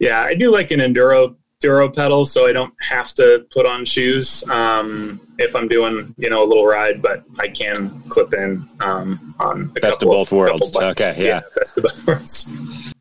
yeah, 0.00 0.20
I 0.22 0.34
do 0.34 0.50
like 0.50 0.70
an 0.72 0.80
enduro 0.80 1.36
Duro 1.60 1.90
pedals, 1.90 2.32
so 2.32 2.46
I 2.46 2.52
don't 2.52 2.74
have 2.80 3.12
to 3.14 3.46
put 3.50 3.66
on 3.66 3.84
shoes 3.84 4.48
um, 4.48 5.20
if 5.38 5.54
I'm 5.54 5.68
doing 5.68 6.14
you 6.16 6.30
know 6.30 6.42
a 6.42 6.48
little 6.48 6.66
ride, 6.66 7.02
but 7.02 7.22
I 7.38 7.48
can 7.48 8.00
clip 8.08 8.32
in 8.32 8.66
um, 8.80 9.34
on 9.38 9.72
a 9.76 9.80
best 9.80 10.02
of 10.02 10.08
both 10.08 10.32
worlds. 10.32 10.74
Okay, 10.74 11.14
yeah. 11.18 11.24
yeah. 11.24 11.40
best 11.54 11.76
of 11.76 11.84
both 11.84 12.06
worlds. 12.06 12.50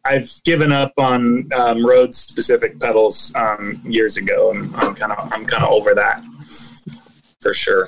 I've 0.05 0.31
given 0.43 0.71
up 0.71 0.93
on 0.97 1.49
um, 1.53 1.85
road 1.85 2.13
specific 2.13 2.79
pedals 2.79 3.33
um, 3.35 3.81
years 3.85 4.17
ago, 4.17 4.51
and 4.51 4.75
I'm 4.75 4.93
kind 4.93 5.13
of 5.13 5.31
I'm 5.31 5.45
kind 5.45 5.63
of 5.63 5.71
over 5.71 5.95
that 5.95 6.21
for 7.39 7.53
sure. 7.53 7.87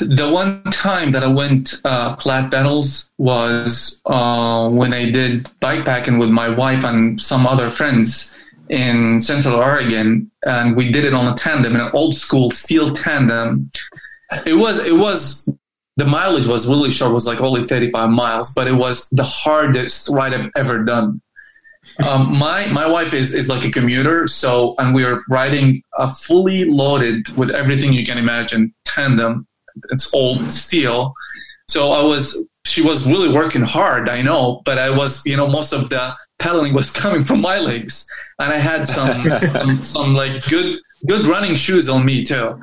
The 0.00 0.28
one 0.28 0.64
time 0.64 1.12
that 1.12 1.22
I 1.22 1.28
went 1.28 1.80
uh, 1.84 2.16
flat 2.16 2.50
pedals 2.50 3.10
was 3.18 4.00
uh, 4.06 4.68
when 4.68 4.92
I 4.92 5.10
did 5.10 5.44
bikepacking 5.60 6.18
with 6.18 6.30
my 6.30 6.48
wife 6.48 6.84
and 6.84 7.22
some 7.22 7.46
other 7.46 7.70
friends 7.70 8.34
in 8.72 9.20
Central 9.20 9.56
Oregon, 9.56 10.30
and 10.46 10.74
we 10.74 10.90
did 10.90 11.04
it 11.04 11.12
on 11.12 11.30
a 11.30 11.36
tandem, 11.36 11.76
an 11.76 11.90
old 11.92 12.16
school 12.16 12.50
steel 12.50 12.90
tandem. 12.90 13.70
It 14.46 14.54
was 14.54 14.84
it 14.86 14.96
was 14.96 15.46
the 15.98 16.06
mileage 16.06 16.46
was 16.46 16.66
really 16.66 16.88
short, 16.88 17.12
was 17.12 17.26
like 17.26 17.42
only 17.42 17.64
35 17.64 18.08
miles, 18.08 18.50
but 18.54 18.66
it 18.66 18.72
was 18.72 19.10
the 19.10 19.24
hardest 19.24 20.08
ride 20.08 20.32
I've 20.32 20.50
ever 20.56 20.82
done. 20.84 21.20
Um, 22.08 22.38
my 22.38 22.66
my 22.66 22.86
wife 22.86 23.12
is 23.12 23.34
is 23.34 23.46
like 23.46 23.64
a 23.66 23.70
commuter, 23.70 24.26
so 24.26 24.74
and 24.78 24.94
we 24.94 25.04
are 25.04 25.22
riding 25.28 25.82
a 25.98 26.12
fully 26.12 26.64
loaded 26.64 27.28
with 27.36 27.50
everything 27.50 27.92
you 27.92 28.06
can 28.06 28.16
imagine 28.16 28.72
tandem. 28.86 29.46
It's 29.90 30.14
old 30.14 30.50
steel, 30.50 31.12
so 31.68 31.92
I 31.92 32.02
was 32.02 32.48
she 32.64 32.80
was 32.80 33.06
really 33.06 33.28
working 33.28 33.62
hard. 33.62 34.08
I 34.08 34.22
know, 34.22 34.62
but 34.64 34.78
I 34.78 34.88
was 34.88 35.20
you 35.26 35.36
know 35.36 35.46
most 35.46 35.74
of 35.74 35.90
the 35.90 36.14
pedaling 36.42 36.74
was 36.74 36.90
coming 36.90 37.22
from 37.22 37.40
my 37.40 37.58
legs, 37.58 38.06
and 38.38 38.52
I 38.52 38.58
had 38.58 38.86
some 38.86 39.12
some, 39.38 39.82
some 39.82 40.14
like 40.14 40.44
good 40.48 40.80
good 41.06 41.26
running 41.26 41.54
shoes 41.54 41.88
on 41.88 42.04
me 42.04 42.24
too. 42.24 42.58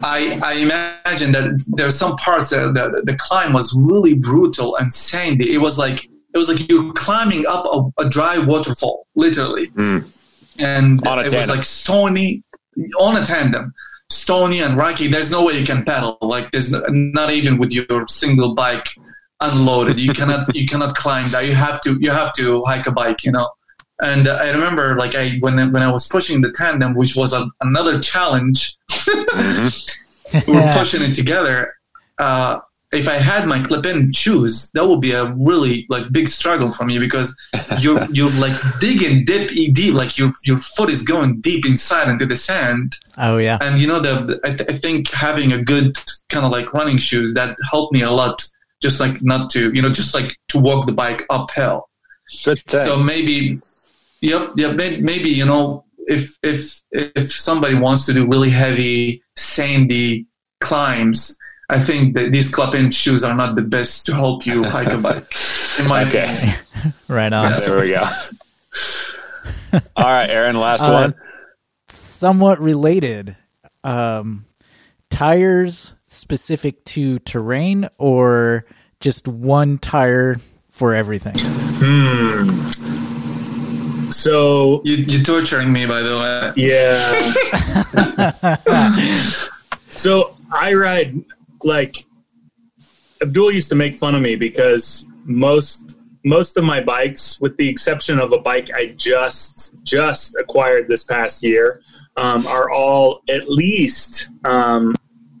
I, 0.00 0.40
I 0.42 0.52
imagine 0.54 1.32
that 1.32 1.62
there's 1.76 1.96
some 1.96 2.16
parts 2.16 2.50
that 2.50 2.74
the, 2.74 3.02
the 3.04 3.16
climb 3.16 3.52
was 3.52 3.76
really 3.78 4.14
brutal 4.14 4.76
and 4.76 4.92
sandy. 4.92 5.52
It 5.52 5.58
was 5.58 5.78
like 5.78 6.08
it 6.34 6.38
was 6.38 6.48
like 6.48 6.68
you're 6.68 6.92
climbing 6.94 7.46
up 7.46 7.64
a, 7.66 8.02
a 8.02 8.08
dry 8.08 8.38
waterfall, 8.38 9.06
literally, 9.14 9.68
mm. 9.68 10.04
and 10.58 11.00
it 11.06 11.32
was 11.32 11.48
like 11.48 11.64
stony 11.64 12.42
on 12.98 13.16
a 13.16 13.24
tandem, 13.24 13.74
stony 14.10 14.60
and 14.60 14.76
rocky. 14.76 15.08
There's 15.08 15.30
no 15.30 15.44
way 15.44 15.58
you 15.58 15.66
can 15.66 15.84
pedal. 15.84 16.16
Like 16.22 16.50
there's 16.52 16.70
no, 16.72 16.82
not 16.88 17.30
even 17.30 17.58
with 17.58 17.72
your 17.72 18.06
single 18.08 18.54
bike 18.54 18.88
unloaded. 19.40 19.96
You 19.98 20.12
cannot 20.12 20.54
you 20.54 20.66
cannot 20.66 20.94
climb 20.94 21.26
that. 21.28 21.46
You 21.46 21.54
have 21.54 21.80
to 21.82 21.98
you 22.00 22.10
have 22.10 22.32
to 22.34 22.62
hike 22.62 22.86
a 22.86 22.92
bike. 22.92 23.24
You 23.24 23.32
know. 23.32 23.48
And 24.02 24.28
I 24.28 24.50
remember, 24.50 24.94
like 24.96 25.14
I 25.14 25.38
when 25.40 25.56
when 25.72 25.82
I 25.82 25.90
was 25.90 26.06
pushing 26.06 26.42
the 26.42 26.52
tandem, 26.52 26.94
which 26.94 27.16
was 27.16 27.32
a, 27.32 27.48
another 27.62 27.98
challenge, 27.98 28.76
mm-hmm. 28.90 30.50
we 30.50 30.56
were 30.56 30.72
pushing 30.76 31.02
it 31.02 31.14
together. 31.14 31.72
Uh, 32.18 32.60
if 32.92 33.08
I 33.08 33.14
had 33.14 33.46
my 33.46 33.60
clip-in 33.60 34.12
shoes, 34.12 34.70
that 34.72 34.86
would 34.86 35.00
be 35.00 35.12
a 35.12 35.32
really 35.32 35.86
like 35.88 36.10
big 36.12 36.28
struggle 36.28 36.70
for 36.70 36.84
me 36.84 36.98
because 36.98 37.34
you're 37.80 38.04
you're 38.10 38.30
like 38.38 38.54
digging 38.80 39.24
deep, 39.24 39.74
deep, 39.74 39.94
like 39.94 40.16
your 40.16 40.32
your 40.44 40.58
foot 40.58 40.90
is 40.90 41.02
going 41.02 41.40
deep 41.40 41.66
inside 41.66 42.08
into 42.08 42.26
the 42.26 42.36
sand. 42.36 42.96
Oh 43.18 43.38
yeah, 43.38 43.58
and 43.60 43.78
you 43.78 43.86
know 43.86 44.00
the 44.00 44.40
I, 44.44 44.50
th- 44.50 44.70
I 44.70 44.76
think 44.76 45.10
having 45.10 45.52
a 45.52 45.62
good 45.62 45.98
kind 46.28 46.46
of 46.46 46.52
like 46.52 46.72
running 46.72 46.98
shoes 46.98 47.34
that 47.34 47.56
helped 47.70 47.92
me 47.92 48.02
a 48.02 48.10
lot. 48.10 48.46
Just 48.82 49.00
like 49.00 49.22
not 49.22 49.50
to 49.50 49.72
you 49.74 49.82
know 49.82 49.90
just 49.90 50.14
like 50.14 50.36
to 50.48 50.58
walk 50.58 50.86
the 50.86 50.92
bike 50.92 51.24
uphill. 51.30 51.88
Good 52.44 52.62
thing. 52.66 52.80
So 52.80 52.96
maybe 52.96 53.60
Yep, 54.20 54.52
yep. 54.56 54.76
Maybe, 54.76 55.00
maybe 55.00 55.28
you 55.28 55.44
know 55.44 55.84
if 56.06 56.38
if 56.42 56.82
if 56.90 57.32
somebody 57.32 57.74
wants 57.74 58.06
to 58.06 58.12
do 58.12 58.26
really 58.26 58.50
heavy 58.50 59.22
sandy 59.36 60.26
climbs, 60.60 61.36
I 61.68 61.80
think 61.80 62.16
that 62.16 62.32
these 62.32 62.52
club-in 62.52 62.90
shoes 62.90 63.24
are 63.24 63.34
not 63.34 63.56
the 63.56 63.62
best 63.62 64.06
to 64.06 64.14
help 64.14 64.46
you 64.46 64.64
hike 64.64 64.88
a 64.88 64.98
bike. 64.98 65.26
In 65.78 65.86
my 65.86 66.06
okay. 66.06 66.24
opinion. 66.24 66.94
right 67.08 67.32
on. 67.32 67.50
Yeah, 67.50 67.58
there 67.58 67.80
we 67.80 67.90
go. 67.90 68.04
All 69.96 70.04
right, 70.04 70.30
Aaron. 70.30 70.58
Last 70.58 70.82
uh, 70.82 70.90
one. 70.90 71.14
Somewhat 71.88 72.60
related. 72.60 73.36
Um, 73.84 74.46
tires 75.10 75.94
specific 76.06 76.84
to 76.84 77.18
terrain, 77.20 77.88
or 77.98 78.64
just 79.00 79.28
one 79.28 79.78
tire 79.78 80.40
for 80.68 80.94
everything. 80.94 81.34
Hmm. 81.36 82.50
So 84.10 84.82
you, 84.84 84.96
you're 84.96 85.22
torturing 85.22 85.72
me, 85.72 85.86
by 85.86 86.00
the 86.00 86.16
way. 86.18 86.52
Yeah. 86.56 86.96
so 89.88 90.36
I 90.52 90.74
ride 90.74 91.24
like 91.62 91.96
Abdul 93.22 93.52
used 93.52 93.68
to 93.70 93.74
make 93.74 93.96
fun 93.96 94.14
of 94.14 94.22
me 94.22 94.36
because 94.36 95.06
most 95.24 95.96
most 96.24 96.56
of 96.56 96.64
my 96.64 96.80
bikes, 96.80 97.40
with 97.40 97.56
the 97.56 97.68
exception 97.68 98.18
of 98.18 98.32
a 98.32 98.38
bike 98.38 98.70
I 98.74 98.88
just 98.96 99.74
just 99.84 100.36
acquired 100.36 100.88
this 100.88 101.04
past 101.04 101.42
year, 101.42 101.82
um, 102.16 102.46
are 102.46 102.70
all 102.70 103.22
at 103.28 103.48
least 103.48 104.30
um, 104.44 104.94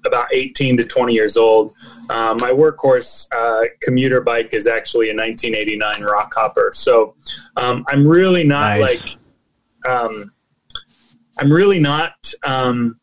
about 0.06 0.26
18 0.32 0.76
to 0.78 0.84
20 0.84 1.12
years 1.12 1.36
old. 1.36 1.74
Uh, 2.08 2.36
my 2.40 2.50
workhorse 2.50 3.26
uh, 3.34 3.66
commuter 3.82 4.20
bike 4.20 4.50
is 4.52 4.66
actually 4.66 5.10
a 5.10 5.14
1989 5.14 5.94
Rockhopper. 6.08 6.74
So 6.74 7.14
um, 7.56 7.84
I'm 7.88 8.06
really 8.06 8.44
not 8.44 8.78
nice. 8.78 9.16
like, 9.84 9.92
um, 9.92 10.32
I'm 11.38 11.52
really 11.52 11.80
not 11.80 12.12
um, 12.44 12.98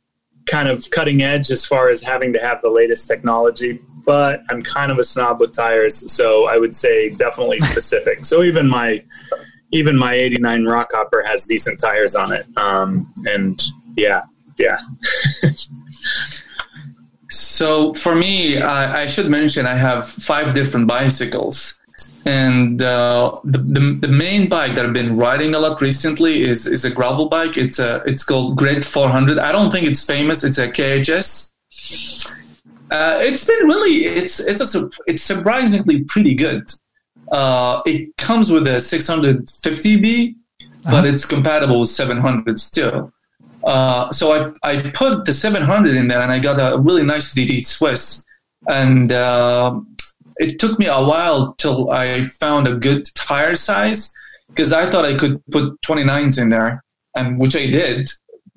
kind 0.45 0.67
of 0.67 0.89
cutting 0.89 1.21
edge 1.21 1.51
as 1.51 1.65
far 1.65 1.89
as 1.89 2.01
having 2.01 2.33
to 2.33 2.39
have 2.39 2.61
the 2.61 2.69
latest 2.69 3.07
technology, 3.07 3.79
but 4.05 4.41
I'm 4.49 4.63
kind 4.63 4.91
of 4.91 4.99
a 4.99 5.03
snob 5.03 5.39
with 5.39 5.53
tires. 5.53 6.11
So 6.11 6.47
I 6.47 6.57
would 6.57 6.75
say 6.75 7.09
definitely 7.09 7.59
specific. 7.59 8.25
so 8.25 8.43
even 8.43 8.67
my, 8.67 9.03
even 9.71 9.97
my 9.97 10.13
89 10.13 10.63
Rockhopper 10.63 11.25
has 11.25 11.45
decent 11.45 11.79
tires 11.79 12.15
on 12.15 12.31
it. 12.31 12.45
Um, 12.57 13.11
and 13.25 13.61
yeah, 13.95 14.21
yeah. 14.57 14.79
So 17.29 17.93
for 17.93 18.15
me, 18.15 18.61
I, 18.61 19.03
I, 19.03 19.05
should 19.07 19.29
mention 19.29 19.65
I 19.65 19.75
have 19.75 20.07
five 20.07 20.53
different 20.53 20.87
bicycles. 20.87 21.79
And 22.25 22.81
uh, 22.81 23.39
the, 23.43 23.57
the, 23.57 23.97
the 24.01 24.07
main 24.07 24.47
bike 24.47 24.75
that 24.75 24.85
I've 24.85 24.93
been 24.93 25.17
riding 25.17 25.55
a 25.55 25.59
lot 25.59 25.81
recently 25.81 26.43
is 26.43 26.67
is 26.67 26.85
a 26.85 26.89
gravel 26.89 27.27
bike. 27.27 27.57
It's 27.57 27.79
a 27.79 28.01
it's 28.05 28.23
called 28.23 28.55
Grit 28.55 28.85
400. 28.85 29.39
I 29.39 29.51
don't 29.51 29.71
think 29.71 29.87
it's 29.87 30.05
famous. 30.05 30.43
It's 30.43 30.57
a 30.57 30.69
KHS. 30.69 31.51
Uh, 32.89 33.19
it's 33.21 33.45
been 33.45 33.67
really 33.67 34.05
it's 34.05 34.39
it's 34.39 34.75
a, 34.75 34.89
it's 35.05 35.21
surprisingly 35.21 36.03
pretty 36.05 36.33
good. 36.33 36.71
Uh, 37.31 37.81
it 37.85 38.15
comes 38.17 38.51
with 38.51 38.67
a 38.67 38.75
650B, 38.75 40.35
uh-huh. 40.61 40.91
but 40.91 41.05
it's 41.05 41.25
compatible 41.25 41.79
with 41.79 41.89
700s 41.89 42.71
too. 42.71 43.11
Uh, 43.63 44.11
so 44.11 44.53
I, 44.63 44.69
I 44.69 44.91
put 44.91 45.25
the 45.25 45.33
700 45.33 45.95
in 45.95 46.07
there 46.07 46.21
and 46.21 46.31
I 46.31 46.39
got 46.39 46.59
a 46.59 46.77
really 46.77 47.03
nice 47.03 47.33
DT 47.33 47.65
Swiss. 47.65 48.25
And 48.67 49.11
uh, 49.11 49.79
it 50.37 50.59
took 50.59 50.79
me 50.79 50.87
a 50.87 51.03
while 51.03 51.53
till 51.55 51.91
I 51.91 52.23
found 52.23 52.67
a 52.67 52.75
good 52.75 53.07
tire 53.15 53.55
size 53.55 54.13
because 54.49 54.73
I 54.73 54.89
thought 54.89 55.05
I 55.05 55.15
could 55.15 55.43
put 55.51 55.81
29s 55.81 56.41
in 56.41 56.49
there, 56.49 56.83
and 57.15 57.39
which 57.39 57.55
I 57.55 57.67
did. 57.67 58.09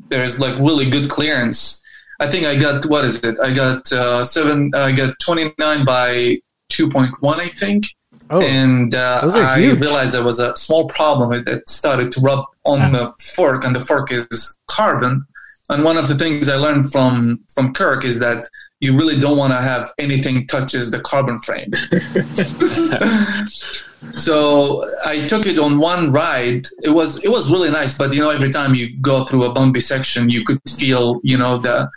There's 0.08 0.38
like 0.38 0.58
really 0.58 0.88
good 0.88 1.10
clearance. 1.10 1.82
I 2.20 2.30
think 2.30 2.46
I 2.46 2.56
got 2.56 2.86
what 2.86 3.04
is 3.04 3.22
it? 3.24 3.38
I 3.40 3.52
got 3.52 3.90
uh, 3.92 4.24
seven. 4.24 4.72
I 4.74 4.92
got 4.92 5.18
29 5.20 5.84
by 5.84 6.38
2.1, 6.72 7.38
I 7.38 7.48
think. 7.48 7.86
Oh, 8.28 8.40
and 8.40 8.94
uh, 8.94 9.20
I 9.34 9.60
huge. 9.60 9.80
realized 9.80 10.12
there 10.12 10.24
was 10.24 10.40
a 10.40 10.54
small 10.56 10.88
problem. 10.88 11.32
It, 11.32 11.48
it 11.48 11.68
started 11.68 12.10
to 12.12 12.20
rub 12.20 12.44
on 12.64 12.80
yeah. 12.80 12.90
the 12.90 13.12
fork, 13.20 13.64
and 13.64 13.74
the 13.74 13.80
fork 13.80 14.10
is 14.10 14.58
carbon. 14.66 15.24
And 15.68 15.84
one 15.84 15.96
of 15.96 16.08
the 16.08 16.16
things 16.16 16.48
I 16.48 16.56
learned 16.56 16.90
from 16.90 17.40
from 17.54 17.72
Kirk 17.72 18.04
is 18.04 18.18
that 18.18 18.48
you 18.80 18.96
really 18.96 19.18
don't 19.18 19.38
want 19.38 19.52
to 19.52 19.58
have 19.58 19.92
anything 19.98 20.46
touches 20.46 20.90
the 20.90 21.00
carbon 21.00 21.38
frame. 21.38 21.72
so 24.14 24.84
I 25.04 25.26
took 25.26 25.46
it 25.46 25.58
on 25.58 25.78
one 25.78 26.12
ride. 26.12 26.66
It 26.82 26.90
was 26.90 27.24
it 27.24 27.30
was 27.30 27.50
really 27.50 27.70
nice, 27.70 27.96
but 27.96 28.12
you 28.12 28.20
know, 28.20 28.30
every 28.30 28.50
time 28.50 28.74
you 28.74 28.98
go 29.00 29.24
through 29.24 29.44
a 29.44 29.52
bumpy 29.52 29.80
section, 29.80 30.28
you 30.28 30.44
could 30.44 30.60
feel 30.68 31.20
you 31.22 31.38
know 31.38 31.58
the 31.58 31.88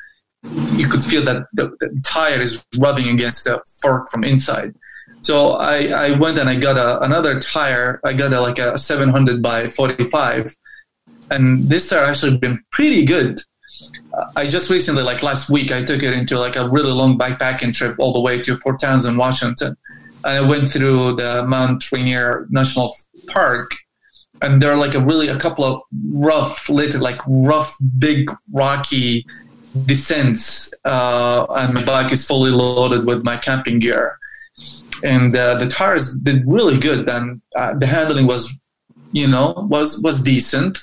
you 0.73 0.87
could 0.87 1.03
feel 1.03 1.23
that 1.25 1.47
the, 1.53 1.69
the 1.79 2.01
tire 2.03 2.39
is 2.39 2.65
rubbing 2.79 3.09
against 3.09 3.43
the 3.43 3.61
fork 3.81 4.09
from 4.09 4.23
inside. 4.23 4.73
So 5.21 5.51
I, 5.51 5.87
I 5.87 6.11
went 6.11 6.37
and 6.37 6.49
I 6.49 6.55
got 6.55 6.77
a, 6.77 7.01
another 7.01 7.39
tire. 7.39 7.99
I 8.03 8.13
got 8.13 8.33
a, 8.33 8.39
like 8.39 8.59
a 8.59 8.77
700 8.77 9.41
by 9.41 9.67
45, 9.67 10.55
and 11.31 11.67
this 11.67 11.89
tire 11.89 12.05
actually 12.05 12.37
been 12.37 12.63
pretty 12.71 13.05
good. 13.05 13.39
I 14.35 14.47
just 14.47 14.69
recently, 14.69 15.03
like 15.03 15.21
last 15.21 15.49
week, 15.49 15.71
I 15.71 15.83
took 15.83 16.03
it 16.03 16.13
into 16.13 16.39
like 16.39 16.55
a 16.55 16.67
really 16.69 16.91
long 16.91 17.17
backpacking 17.17 17.73
trip 17.73 17.95
all 17.99 18.13
the 18.13 18.19
way 18.19 18.41
to 18.41 18.57
Port 18.57 18.79
Townsend, 18.79 19.17
Washington. 19.17 19.77
And 20.23 20.45
I 20.45 20.47
went 20.47 20.67
through 20.67 21.15
the 21.15 21.45
Mount 21.47 21.91
Rainier 21.91 22.47
National 22.49 22.93
Park, 23.27 23.71
and 24.41 24.61
there 24.61 24.71
are 24.71 24.77
like 24.77 24.95
a 24.95 24.99
really 24.99 25.27
a 25.27 25.37
couple 25.37 25.63
of 25.63 25.81
rough, 26.11 26.69
later 26.69 26.97
like 26.97 27.19
rough, 27.27 27.75
big, 27.97 28.31
rocky 28.51 29.25
descents, 29.85 30.73
uh, 30.85 31.45
and 31.51 31.73
my 31.73 31.83
bike 31.83 32.11
is 32.11 32.25
fully 32.25 32.51
loaded 32.51 33.05
with 33.05 33.23
my 33.23 33.37
camping 33.37 33.79
gear, 33.79 34.17
and 35.03 35.35
uh, 35.35 35.55
the 35.59 35.67
tires 35.67 36.15
did 36.17 36.43
really 36.47 36.77
good, 36.77 37.07
and 37.09 37.41
uh, 37.55 37.73
the 37.77 37.85
handling 37.87 38.27
was, 38.27 38.51
you 39.11 39.27
know, 39.27 39.53
was 39.69 39.99
was 40.03 40.21
decent. 40.21 40.79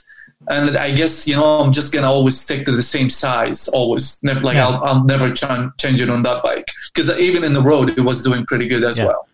And 0.48 0.76
I 0.76 0.92
guess 0.92 1.26
you 1.26 1.34
know 1.34 1.58
I'm 1.60 1.72
just 1.72 1.92
gonna 1.92 2.10
always 2.10 2.38
stick 2.40 2.66
to 2.66 2.72
the 2.72 2.82
same 2.82 3.10
size, 3.10 3.66
always. 3.68 4.18
Never, 4.22 4.40
like 4.40 4.54
Yeah. 4.56 4.68
I'll, 4.68 4.84
I'll 4.84 5.04
never 5.04 5.32
ch- 5.32 5.42
change 5.78 6.00
it 6.00 6.08
on 6.10 6.22
that 6.22 6.42
bike 6.44 6.66
because 6.94 7.10
even 7.18 7.42
in 7.42 7.52
the 7.52 7.62
road 7.62 7.90
it 7.98 8.02
was 8.02 8.22
doing 8.22 8.46
pretty 8.46 8.68
good 8.68 8.84
as 8.84 8.96
Yeah. 8.98 9.06
well. 9.06 9.28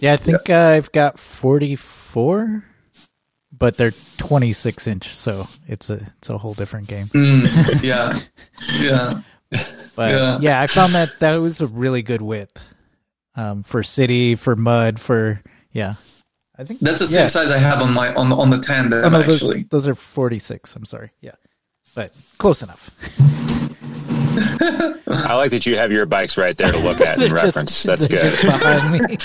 Yeah, 0.00 0.12
I 0.12 0.16
think 0.16 0.48
uh, 0.50 0.54
I've 0.76 0.92
got 0.92 1.18
44, 1.18 2.62
but 3.56 3.76
they're 3.76 3.92
26 4.18 4.86
inch, 4.86 5.14
so 5.14 5.48
it's 5.66 5.88
a 5.90 5.94
it's 6.18 6.28
a 6.30 6.38
whole 6.38 6.54
different 6.54 6.86
game. 6.86 7.06
Mm, 7.08 7.82
yeah, 7.82 8.18
yeah. 8.80 9.22
But 9.96 10.10
Yeah. 10.12 10.38
yeah. 10.40 10.60
I 10.60 10.66
found 10.66 10.92
that 10.94 11.18
that 11.20 11.36
was 11.36 11.60
a 11.60 11.66
really 11.66 12.02
good 12.02 12.22
width 12.22 12.60
um, 13.36 13.62
for 13.62 13.82
city, 13.82 14.34
for 14.34 14.54
mud, 14.56 15.00
for 15.00 15.40
yeah. 15.72 15.94
I 16.56 16.62
think 16.64 16.78
That's 16.80 17.00
the 17.00 17.06
yeah. 17.12 17.26
same 17.26 17.28
size 17.30 17.50
I 17.50 17.58
have 17.58 17.82
on 17.82 17.92
my 17.92 18.14
on 18.14 18.32
on 18.32 18.50
the 18.50 18.58
tandem 18.58 19.04
Oh, 19.04 19.08
no, 19.08 19.22
those, 19.22 19.42
actually. 19.42 19.64
those 19.70 19.88
are 19.88 19.94
46. 19.94 20.76
I'm 20.76 20.84
sorry. 20.84 21.10
Yeah, 21.20 21.32
but 21.96 22.14
close 22.38 22.62
enough. 22.62 22.90
I 25.06 25.34
like 25.36 25.50
that 25.52 25.64
you 25.66 25.76
have 25.76 25.92
your 25.92 26.06
bikes 26.06 26.36
right 26.36 26.56
there 26.56 26.72
to 26.72 26.78
look 26.78 27.00
at 27.00 27.14
and 27.18 27.22
They're 27.22 27.28
just- 27.30 27.44
reference. 27.56 27.82
That's 27.82 28.06
good. 28.06 28.20
just 28.20 28.40
behind 28.42 28.92
me. 28.92 29.16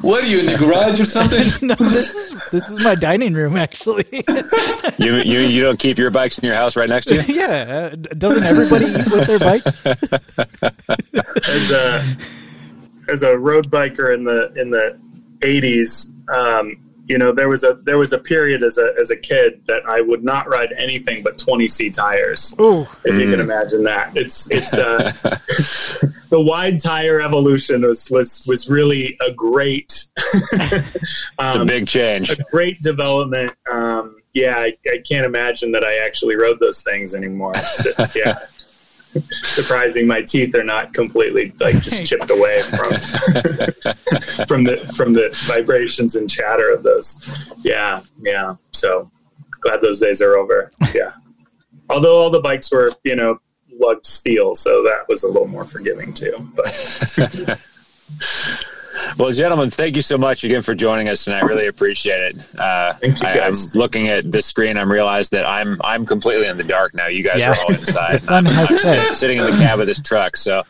What 0.08 0.24
are 0.24 0.26
you 0.26 0.40
in 0.40 0.46
the 0.46 0.56
garage 0.58 1.00
or 1.00 1.04
something? 1.06 1.44
no, 1.66 1.74
this 1.74 2.14
is 2.14 2.50
this 2.50 2.68
is 2.68 2.84
my 2.84 2.94
dining 2.94 3.32
room 3.34 3.56
actually. 3.56 4.04
You, 4.98 5.16
you 5.16 5.40
you 5.40 5.62
don't 5.62 5.78
keep 5.78 5.96
your 5.98 6.10
bikes 6.10 6.38
in 6.38 6.44
your 6.46 6.54
house 6.54 6.76
right 6.76 6.88
next 6.88 7.06
to 7.06 7.16
you. 7.16 7.34
yeah, 7.34 7.90
uh, 7.92 7.96
doesn't 7.96 8.44
everybody 8.44 8.84
eat 8.86 8.96
with 9.10 9.26
their 9.26 9.38
bikes? 9.38 9.86
as 9.86 11.70
a 11.70 12.04
as 13.08 13.22
a 13.22 13.36
road 13.36 13.70
biker 13.70 14.14
in 14.14 14.24
the 14.24 14.52
in 14.54 14.70
the 14.70 14.98
eighties, 15.42 16.12
um, 16.34 16.76
you 17.06 17.18
know, 17.18 17.32
there 17.32 17.48
was 17.48 17.64
a 17.64 17.74
there 17.82 17.98
was 17.98 18.12
a 18.12 18.18
period 18.18 18.62
as 18.62 18.78
a 18.78 18.94
as 18.98 19.10
a 19.10 19.16
kid 19.16 19.62
that 19.66 19.82
I 19.86 20.00
would 20.00 20.24
not 20.24 20.48
ride 20.48 20.72
anything 20.76 21.22
but 21.22 21.36
twenty 21.38 21.68
C 21.68 21.90
tires. 21.90 22.54
Oh, 22.58 22.90
If 23.04 23.20
you 23.20 23.30
can 23.30 23.40
imagine 23.40 23.82
that, 23.84 24.16
it's 24.16 24.50
it's 24.50 24.72
uh, 24.74 25.10
the 26.30 26.40
wide 26.40 26.80
tire 26.80 27.20
evolution 27.20 27.82
was 27.82 28.10
was 28.10 28.46
was 28.46 28.70
really 28.70 29.18
a 29.20 29.30
great 29.32 30.06
It's 30.52 31.30
a 31.38 31.60
um, 31.60 31.66
big 31.66 31.86
change. 31.86 32.30
a 32.30 32.36
great 32.50 32.80
development. 32.80 33.54
Um, 33.70 34.16
yeah, 34.32 34.56
I, 34.56 34.76
I 34.92 34.98
can't 35.08 35.26
imagine 35.26 35.72
that 35.72 35.84
I 35.84 35.98
actually 35.98 36.36
rode 36.36 36.58
those 36.58 36.82
things 36.82 37.14
anymore. 37.14 37.52
yeah. 38.16 38.34
Surprising, 39.30 40.06
my 40.06 40.22
teeth 40.22 40.54
are 40.54 40.64
not 40.64 40.92
completely 40.92 41.52
like 41.60 41.80
just 41.80 42.04
chipped 42.06 42.30
away 42.30 42.62
from 42.62 42.88
from 44.46 44.64
the 44.64 44.92
from 44.96 45.12
the 45.12 45.30
vibrations 45.46 46.16
and 46.16 46.28
chatter 46.28 46.70
of 46.70 46.82
those. 46.82 47.24
Yeah, 47.62 48.00
yeah. 48.20 48.56
So 48.72 49.10
glad 49.60 49.80
those 49.80 50.00
days 50.00 50.20
are 50.20 50.36
over. 50.36 50.70
Yeah. 50.94 51.12
Although 51.90 52.18
all 52.18 52.30
the 52.30 52.40
bikes 52.40 52.72
were, 52.72 52.90
you 53.04 53.16
know, 53.16 53.38
lugged 53.72 54.06
steel, 54.06 54.54
so 54.54 54.82
that 54.82 55.06
was 55.08 55.24
a 55.24 55.28
little 55.28 55.48
more 55.48 55.64
forgiving 55.64 56.12
too. 56.12 56.34
But 56.54 56.66
Well, 59.18 59.32
gentlemen, 59.32 59.70
thank 59.70 59.96
you 59.96 60.02
so 60.02 60.16
much 60.18 60.44
again 60.44 60.62
for 60.62 60.74
joining 60.74 61.08
us 61.08 61.26
and 61.26 61.36
I 61.36 61.40
Really 61.40 61.66
appreciate 61.66 62.20
it. 62.20 62.58
Uh, 62.58 62.94
Thank 62.94 63.20
you, 63.22 63.28
I, 63.28 63.40
I'm 63.46 63.54
looking 63.74 64.08
at 64.08 64.30
the 64.32 64.40
screen. 64.42 64.76
I'm 64.78 64.90
realized 64.90 65.32
that 65.32 65.46
I'm 65.46 65.80
I'm 65.84 66.06
completely 66.06 66.46
in 66.46 66.56
the 66.56 66.64
dark 66.64 66.94
now. 66.94 67.06
You 67.06 67.22
guys 67.22 67.40
Yeah. 67.40 67.50
are 67.52 67.56
all 67.60 67.68
inside. 67.70 68.14
The 68.14 68.18
sun 68.18 68.46
I'm, 68.46 68.54
has 68.54 68.70
I'm 68.70 68.78
set. 68.78 68.98
sitting, 68.98 69.14
sitting 69.14 69.38
in 69.38 69.44
the 69.46 69.56
cab 69.56 69.80
of 69.80 69.86
this 69.86 70.00
truck. 70.00 70.36
So, 70.36 70.62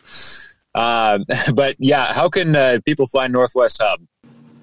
um, 0.75 1.25
but 1.53 1.75
yeah, 1.79 2.13
how 2.13 2.29
can 2.29 2.55
uh, 2.55 2.79
people 2.85 3.07
find 3.07 3.31
Northwest 3.33 3.81
Hub? 3.81 4.01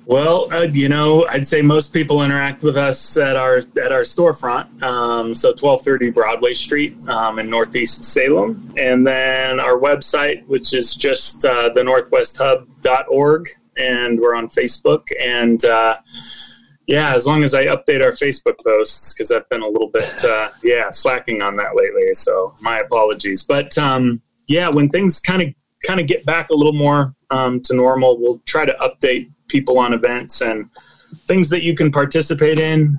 Well, 0.05 0.53
uh, 0.53 0.63
you 0.63 0.89
know, 0.89 1.27
I'd 1.29 1.47
say 1.47 1.63
most 1.63 1.93
people 1.93 2.23
interact 2.25 2.63
with 2.65 2.77
us 2.77 3.17
at 3.17 3.37
our 3.37 3.59
at 3.59 3.93
our 3.93 4.03
storefront. 4.03 4.83
Um, 4.83 5.33
so, 5.35 5.53
twelve 5.53 5.83
thirty 5.83 6.11
Broadway 6.11 6.55
Street 6.55 6.99
um, 7.09 7.39
in 7.39 7.49
Northeast 7.49 8.05
Salem, 8.05 8.75
and 8.77 9.07
then 9.07 9.61
our 9.61 9.79
website, 9.79 10.45
which 10.49 10.75
is 10.75 10.95
just 10.97 11.45
uh, 11.45 11.69
the 11.69 11.83
northwesthub.org, 11.83 13.51
and 13.77 14.21
we're 14.21 14.35
on 14.35 14.49
Facebook. 14.49 15.09
And 15.21 15.65
uh, 15.65 15.99
yeah, 16.87 17.15
as 17.15 17.27
long 17.27 17.45
as 17.45 17.55
I 17.55 17.67
update 17.67 18.05
our 18.05 18.13
Facebook 18.13 18.57
posts, 18.65 19.15
because 19.15 19.33
I've 19.33 19.49
been 19.49 19.63
a 19.63 19.69
little 19.69 19.89
bit 19.89 20.25
uh, 20.25 20.51
yeah 20.63 20.91
slacking 20.91 21.43
on 21.43 21.57
that 21.57 21.77
lately. 21.77 22.15
So, 22.15 22.55
my 22.61 22.81
apologies. 22.81 23.45
But 23.45 23.77
um, 23.79 24.21
yeah, 24.49 24.69
when 24.69 24.89
things 24.89 25.21
kind 25.21 25.43
of 25.43 25.49
kind 25.85 26.01
of 26.01 26.07
get 26.07 26.25
back 26.25 26.51
a 26.51 26.55
little 26.55 26.73
more 26.73 27.15
um, 27.31 27.61
to 27.63 27.75
normal, 27.75 28.19
we'll 28.19 28.41
try 28.47 28.65
to 28.65 28.77
update 28.81 29.31
people 29.49 29.79
on 29.79 29.93
events 29.93 30.41
and 30.41 30.69
things 31.27 31.49
that 31.51 31.63
you 31.63 31.75
can 31.75 31.93
participate 31.93 32.59
in. 32.59 32.99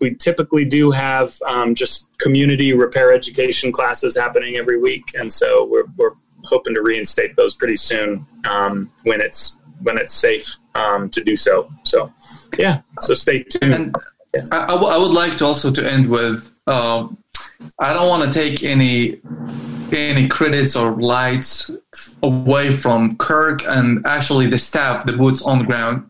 We 0.00 0.14
typically 0.14 0.64
do 0.64 0.90
have 0.92 1.36
um, 1.46 1.74
just 1.74 2.08
community 2.18 2.72
repair 2.72 3.12
education 3.12 3.72
classes 3.72 4.16
happening 4.16 4.56
every 4.56 4.78
week, 4.80 5.04
and 5.18 5.32
so 5.32 5.66
we're, 5.68 5.86
we're 5.96 6.14
hoping 6.44 6.74
to 6.74 6.82
reinstate 6.82 7.34
those 7.36 7.56
pretty 7.56 7.76
soon 7.76 8.24
um, 8.48 8.90
when 9.02 9.20
it's 9.20 9.57
when 9.82 9.98
it's 9.98 10.14
safe 10.14 10.56
um, 10.74 11.08
to 11.10 11.22
do 11.22 11.36
so. 11.36 11.68
So, 11.84 12.12
yeah, 12.58 12.82
so 13.00 13.14
stay 13.14 13.42
tuned. 13.42 13.74
And 13.74 13.96
I, 14.52 14.64
I 14.64 14.66
w- 14.68 14.88
I 14.88 14.96
would 14.96 15.12
like 15.12 15.36
to 15.38 15.46
also 15.46 15.70
to 15.70 15.90
end 15.90 16.08
with 16.08 16.50
um, 16.66 17.18
I 17.78 17.92
don't 17.92 18.08
want 18.08 18.30
to 18.30 18.38
take 18.38 18.62
any 18.62 19.20
any 19.92 20.28
credits 20.28 20.76
or 20.76 20.92
lights 21.00 21.70
away 22.22 22.70
from 22.70 23.16
Kirk 23.16 23.66
and 23.66 24.06
actually 24.06 24.46
the 24.46 24.58
staff, 24.58 25.04
the 25.04 25.14
boots 25.14 25.42
on 25.42 25.58
the 25.58 25.64
ground. 25.64 26.08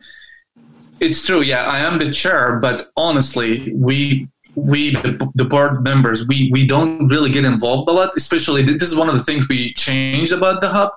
It's 1.00 1.24
true, 1.24 1.42
yeah, 1.42 1.64
I 1.64 1.78
am 1.78 1.98
the 1.98 2.10
chair, 2.10 2.56
but 2.56 2.90
honestly, 2.96 3.72
we 3.72 4.28
we 4.56 4.94
the, 4.96 5.30
the 5.36 5.44
board 5.44 5.84
members 5.84 6.26
we 6.26 6.50
we 6.52 6.66
don't 6.66 7.06
really 7.08 7.30
get 7.30 7.44
involved 7.44 7.88
a 7.88 7.92
lot. 7.92 8.10
Especially 8.16 8.62
this 8.62 8.82
is 8.82 8.96
one 8.96 9.08
of 9.08 9.16
the 9.16 9.22
things 9.22 9.48
we 9.48 9.72
changed 9.74 10.32
about 10.32 10.60
the 10.60 10.68
hub. 10.68 10.92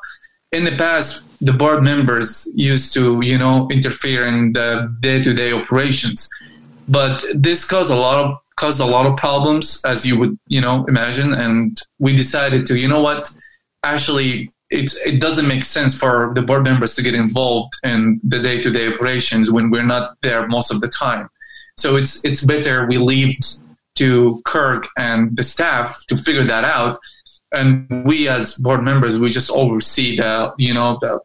In 0.52 0.66
the 0.66 0.76
past, 0.76 1.24
the 1.40 1.54
board 1.54 1.82
members 1.82 2.48
used 2.56 2.94
to 2.94 3.22
you 3.22 3.38
know 3.38 3.70
interfere 3.72 4.26
in 4.28 4.54
the 4.54 4.94
day 5.00 5.22
to 5.22 5.34
day 5.34 5.54
operations. 5.54 6.30
But 6.90 7.24
this 7.34 7.64
caused 7.64 7.92
a 7.92 7.96
lot 7.96 8.26
of 8.26 8.38
caused 8.58 8.82
a 8.82 8.86
lot 8.86 9.06
of 9.06 9.16
problems 9.18 9.82
as 9.86 10.06
you 10.06 10.18
would 10.18 10.38
you 10.48 10.62
know 10.62 10.86
imagine. 10.88 11.34
And 11.34 11.78
we 12.00 12.16
decided 12.16 12.66
to 12.68 12.78
you 12.78 12.88
know 12.88 13.00
what? 13.00 13.30
Actually 13.84 14.52
it, 14.70 14.94
it 15.06 15.20
doesn't 15.20 15.48
make 15.48 15.66
sense 15.66 15.98
for 15.98 16.32
the 16.34 16.42
board 16.42 16.64
members 16.64 16.96
to 16.96 17.02
get 17.02 17.14
involved 17.14 17.74
in 17.84 18.22
the 18.24 18.40
day-to-day 18.40 18.94
operations 18.94 19.52
when 19.52 19.70
we're 19.70 19.84
not 19.84 20.16
there 20.22 20.48
most 20.48 20.72
of 20.72 20.80
the 20.80 20.88
time. 20.88 21.30
So 21.78 21.96
it's 21.96 22.24
it's 22.26 22.46
better 22.46 22.88
we 22.88 22.98
leave 22.98 23.38
to 23.96 24.42
kirk 24.46 24.88
and 24.98 25.36
the 25.36 25.44
staff 25.44 26.06
to 26.08 26.18
figure 26.18 26.46
that 26.46 26.64
out 26.64 27.00
and 27.52 28.06
we 28.06 28.28
as 28.28 28.56
board 28.56 28.84
members 28.84 29.20
we 29.20 29.30
just 29.30 29.52
oversee 29.52 30.16
the 30.16 30.54
you 30.58 30.74
know 30.74 30.98
the 31.02 31.20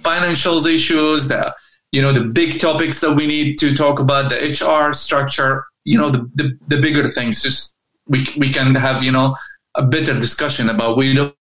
financials 0.00 0.66
issues 0.72 1.28
the 1.28 1.54
you 1.92 2.02
know 2.02 2.12
the 2.12 2.20
big 2.20 2.60
topics 2.60 3.00
that 3.00 3.12
we 3.12 3.26
need 3.26 3.58
to 3.58 3.74
talk 3.74 3.98
about 3.98 4.30
the 4.30 4.36
hr 4.36 4.92
structure 4.92 5.64
you 5.84 5.98
know 5.98 6.10
the, 6.10 6.30
the, 6.34 6.58
the 6.68 6.80
bigger 6.80 7.08
things. 7.10 7.42
Just 7.42 7.74
we, 8.06 8.26
we 8.36 8.50
can 8.50 8.74
have 8.74 9.02
you 9.02 9.12
know 9.12 9.36
a 9.74 9.84
better 9.84 10.18
discussion 10.18 10.68
about 10.68 10.96
we 10.96 11.14
don't 11.14 11.34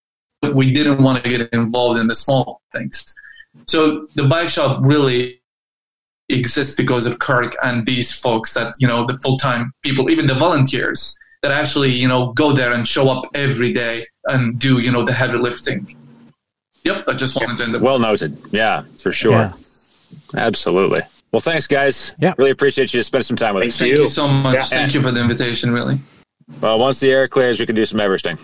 we 0.54 0.74
didn't 0.74 1.02
want 1.02 1.24
to 1.24 1.30
get 1.30 1.50
involved 1.54 2.00
in 2.00 2.08
the 2.08 2.16
small 2.16 2.62
things. 2.72 3.14
So 3.68 4.08
the 4.16 4.24
bike 4.24 4.50
shop 4.50 4.80
really 4.82 5.42
exists 6.30 6.76
because 6.76 7.06
of 7.06 7.20
kirk 7.20 7.56
and 7.64 7.86
these 7.86 8.18
folks 8.18 8.54
that 8.54 8.74
you 8.80 8.88
know 8.88 9.06
the 9.06 9.18
full-time 9.18 9.74
people 9.82 10.12
even 10.12 10.28
the 10.28 10.36
volunteers 10.36 11.18
that 11.42 11.52
actually 11.52 11.92
you 11.92 12.08
know 12.08 12.34
go 12.34 12.54
there 12.54 12.74
and 12.74 12.88
show 12.88 13.10
up 13.10 13.26
every 13.34 13.74
day 13.74 14.06
and 14.26 14.60
do 14.60 14.80
you 14.80 14.92
know 14.92 15.04
the 15.04 15.14
heavy 15.14 15.38
lifting 15.38 15.96
yep 16.84 17.04
i 17.08 17.14
just 17.14 17.36
wanted 17.36 17.58
to 17.58 17.64
end 17.64 17.76
the 17.76 17.80
Well 17.80 18.00
noted. 18.00 18.38
Yeah, 18.52 18.84
for 19.00 19.12
sure. 19.12 19.32
Yeah. 19.32 19.54
Absolutely. 20.36 21.02
Well, 21.32 21.40
thanks, 21.40 21.68
guys. 21.68 22.14
Yeah. 22.20 22.34
Really 22.38 22.52
appreciate 22.52 22.94
you 22.94 23.04
spending 23.04 23.24
some 23.24 23.36
time 23.38 23.54
with 23.54 23.64
Thank 23.64 23.74
us. 23.74 23.80
Thank 23.80 23.92
you. 23.94 24.02
you 24.02 24.08
so 24.08 24.28
much. 24.28 24.56
Yeah. 24.56 24.64
Thank 24.64 24.94
you 24.94 25.02
for 25.02 25.12
the 25.12 25.22
invitation, 25.22 25.72
really. 25.72 26.02
Well, 26.62 26.80
once 26.80 27.00
the 27.00 27.12
air 27.12 27.28
clears, 27.28 27.60
we 27.60 27.66
can 27.68 27.76
do 27.76 27.86
some 27.86 28.00
Everesting. 28.00 28.40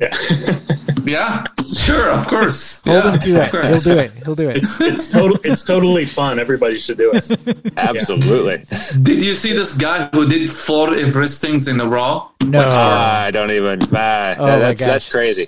Yeah. 0.00 0.10
Yeah, 1.06 1.44
sure, 1.72 2.10
of 2.10 2.26
course. 2.26 2.82
hold 2.82 2.96
yeah, 2.96 3.12
him 3.12 3.20
to 3.20 3.30
of 3.30 3.34
that. 3.36 3.50
course. 3.52 3.84
He'll 3.84 3.94
do 3.94 4.00
it. 4.00 4.10
He'll 4.24 4.34
do 4.34 4.50
it. 4.50 4.56
it's 4.56 4.80
it's 4.80 5.08
total 5.08 5.38
it's 5.44 5.62
totally 5.62 6.04
fun. 6.04 6.40
Everybody 6.40 6.80
should 6.80 6.98
do 6.98 7.12
it. 7.14 7.72
Absolutely. 7.76 8.64
Did 9.02 9.22
you 9.22 9.32
see 9.32 9.52
this 9.52 9.76
guy 9.78 10.06
who 10.12 10.28
did 10.28 10.50
four 10.50 10.88
Everestings 10.88 11.68
in 11.68 11.80
a 11.80 11.86
row? 11.86 12.28
No. 12.44 12.60
Ah, 12.60 13.22
I 13.22 13.30
don't 13.30 13.52
even. 13.52 13.78
Ah, 13.92 14.34
Oh 14.36 14.58
that's 14.58 14.84
that's 14.84 15.08
crazy. 15.08 15.46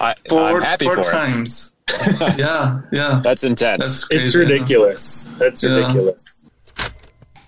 I, 0.00 0.16
4 0.28 0.40
I'm 0.56 0.62
happy 0.62 0.86
four 0.86 0.94
for 0.96 1.00
it. 1.02 1.12
times. 1.12 1.76
yeah, 2.36 2.80
yeah. 2.90 3.20
That's 3.22 3.44
intense. 3.44 3.84
That's 3.86 4.04
crazy. 4.08 4.24
It's 4.26 4.34
ridiculous. 4.34 5.26
That's 5.38 5.62
Yeah. 5.62 5.70
ridiculous. 5.76 6.48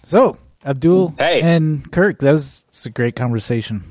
So 0.04 0.36
Abdul 0.64 1.14
Hey. 1.18 1.40
and 1.42 1.90
Kirk. 1.90 2.20
That 2.20 2.30
was 2.30 2.64
it's 2.68 2.86
a 2.86 2.90
great 2.90 3.16
conversation. 3.16 3.82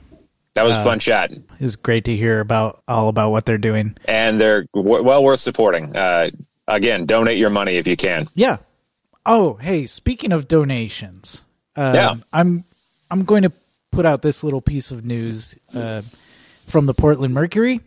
That 0.57 0.63
Uh, 0.63 0.67
was 0.67 0.75
fun 0.77 0.99
chat, 0.99 1.31
It's 1.59 1.75
great 1.75 2.03
to 2.05 2.15
hear 2.15 2.39
about 2.39 2.81
all 2.88 3.09
about 3.09 3.29
what 3.31 3.45
they're 3.45 3.57
doing. 3.57 3.95
and 4.05 4.41
they're 4.41 4.65
w- 4.75 5.03
well 5.03 5.23
worth 5.23 5.39
supporting. 5.39 5.95
Uh, 5.95 6.29
again, 6.67 7.05
donate 7.05 7.38
your 7.38 7.49
money 7.49 7.75
if 7.77 7.88
you 7.88 7.95
can. 7.95 8.27
Yeah. 8.35 8.57
Oh, 9.25 9.53
hey, 9.61 9.85
speaking 9.85 10.31
of 10.31 10.47
donations, 10.47 11.43
um, 11.75 11.93
Yeah. 11.95 12.15
I'm 12.34 12.63
I'm 13.11 13.23
going 13.23 13.43
to 13.43 13.51
put 13.91 14.05
out 14.05 14.21
this 14.21 14.43
little 14.43 14.61
piece 14.61 14.91
of 14.91 15.05
news 15.05 15.55
uh, 15.73 16.01
from 16.65 16.85
the 16.88 16.93
Portland 16.93 17.34
Mercury, 17.34 17.79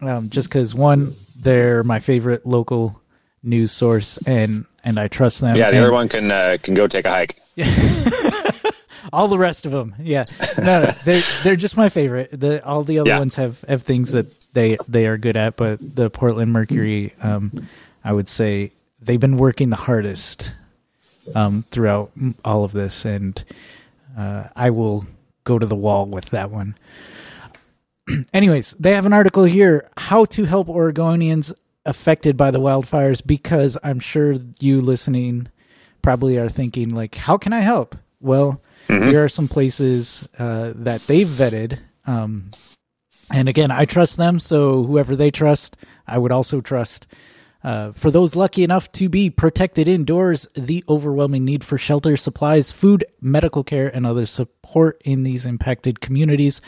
um, 0.00 0.28
just 0.28 0.48
because 0.48 0.74
one, 0.74 1.14
they're 1.40 1.82
my 1.84 2.00
favorite 2.00 2.44
local 2.46 3.00
news 3.42 3.70
source, 3.72 4.18
and 4.26 4.64
and 4.84 4.98
I 4.98 5.08
trust 5.08 5.40
them. 5.40 5.54
Yeah, 5.56 5.70
the 5.70 5.76
and 5.76 5.84
other 5.84 5.92
one 5.92 6.08
can 6.08 6.30
uh, 6.30 6.56
can 6.62 6.74
go 6.74 6.86
take 6.86 7.04
a 7.06 7.10
hike. 7.10 7.36
all 9.12 9.28
the 9.28 9.38
rest 9.38 9.64
of 9.66 9.72
them, 9.72 9.94
yeah, 10.00 10.24
no, 10.58 10.86
they're 11.04 11.22
they're 11.42 11.56
just 11.56 11.76
my 11.76 11.88
favorite. 11.88 12.38
The 12.38 12.64
all 12.64 12.84
the 12.84 12.98
other 12.98 13.10
Yeah. 13.10 13.18
ones 13.18 13.36
have 13.36 13.62
have 13.68 13.82
things 13.82 14.12
that 14.12 14.26
they 14.52 14.76
they 14.88 15.06
are 15.06 15.16
good 15.16 15.36
at, 15.36 15.56
but 15.56 15.78
the 15.80 16.10
Portland 16.10 16.52
Mercury, 16.52 17.14
um, 17.22 17.66
I 18.04 18.12
would 18.12 18.28
say 18.28 18.72
they've 19.00 19.18
been 19.20 19.36
working 19.38 19.70
the 19.70 19.76
hardest 19.76 20.54
um, 21.34 21.64
throughout 21.70 22.10
all 22.44 22.64
of 22.64 22.72
this, 22.72 23.04
and 23.04 23.42
uh, 24.18 24.44
I 24.54 24.70
will 24.70 25.06
go 25.44 25.58
to 25.58 25.66
the 25.66 25.76
wall 25.76 26.06
with 26.06 26.26
that 26.30 26.50
one. 26.50 26.74
Anyways, 28.34 28.72
they 28.78 28.92
have 28.92 29.06
an 29.06 29.12
article 29.12 29.44
here: 29.44 29.88
how 29.96 30.24
to 30.26 30.44
help 30.44 30.68
Oregonians 30.68 31.52
affected 31.86 32.36
by 32.36 32.50
the 32.50 32.60
wildfires. 32.60 33.24
Because 33.26 33.78
I'm 33.82 34.00
sure 34.00 34.34
you 34.60 34.80
listening 34.80 35.48
probably 36.02 36.36
are 36.38 36.48
thinking, 36.48 36.88
like, 36.90 37.14
how 37.14 37.36
can 37.38 37.52
I 37.52 37.60
help? 37.60 37.96
Well, 38.20 38.60
here 39.00 39.24
are 39.24 39.28
some 39.28 39.48
places 39.48 40.28
uh, 40.38 40.72
that 40.76 41.06
they've 41.06 41.26
vetted. 41.26 41.78
Um, 42.06 42.50
and 43.32 43.48
again, 43.48 43.70
I 43.70 43.84
trust 43.84 44.16
them, 44.16 44.38
so 44.38 44.82
whoever 44.82 45.16
they 45.16 45.30
trust, 45.30 45.76
I 46.06 46.18
would 46.18 46.32
also 46.32 46.60
trust. 46.60 47.06
Uh, 47.64 47.92
for 47.92 48.10
those 48.10 48.34
lucky 48.34 48.64
enough 48.64 48.90
to 48.92 49.08
be 49.08 49.30
protected 49.30 49.86
indoors, 49.86 50.48
the 50.54 50.84
overwhelming 50.88 51.44
need 51.44 51.62
for 51.62 51.78
shelter, 51.78 52.16
supplies, 52.16 52.72
food, 52.72 53.04
medical 53.20 53.62
care, 53.62 53.88
and 53.94 54.04
other 54.04 54.26
support 54.26 55.00
in 55.04 55.22
these 55.22 55.46
impacted 55.46 56.00
communities 56.00 56.60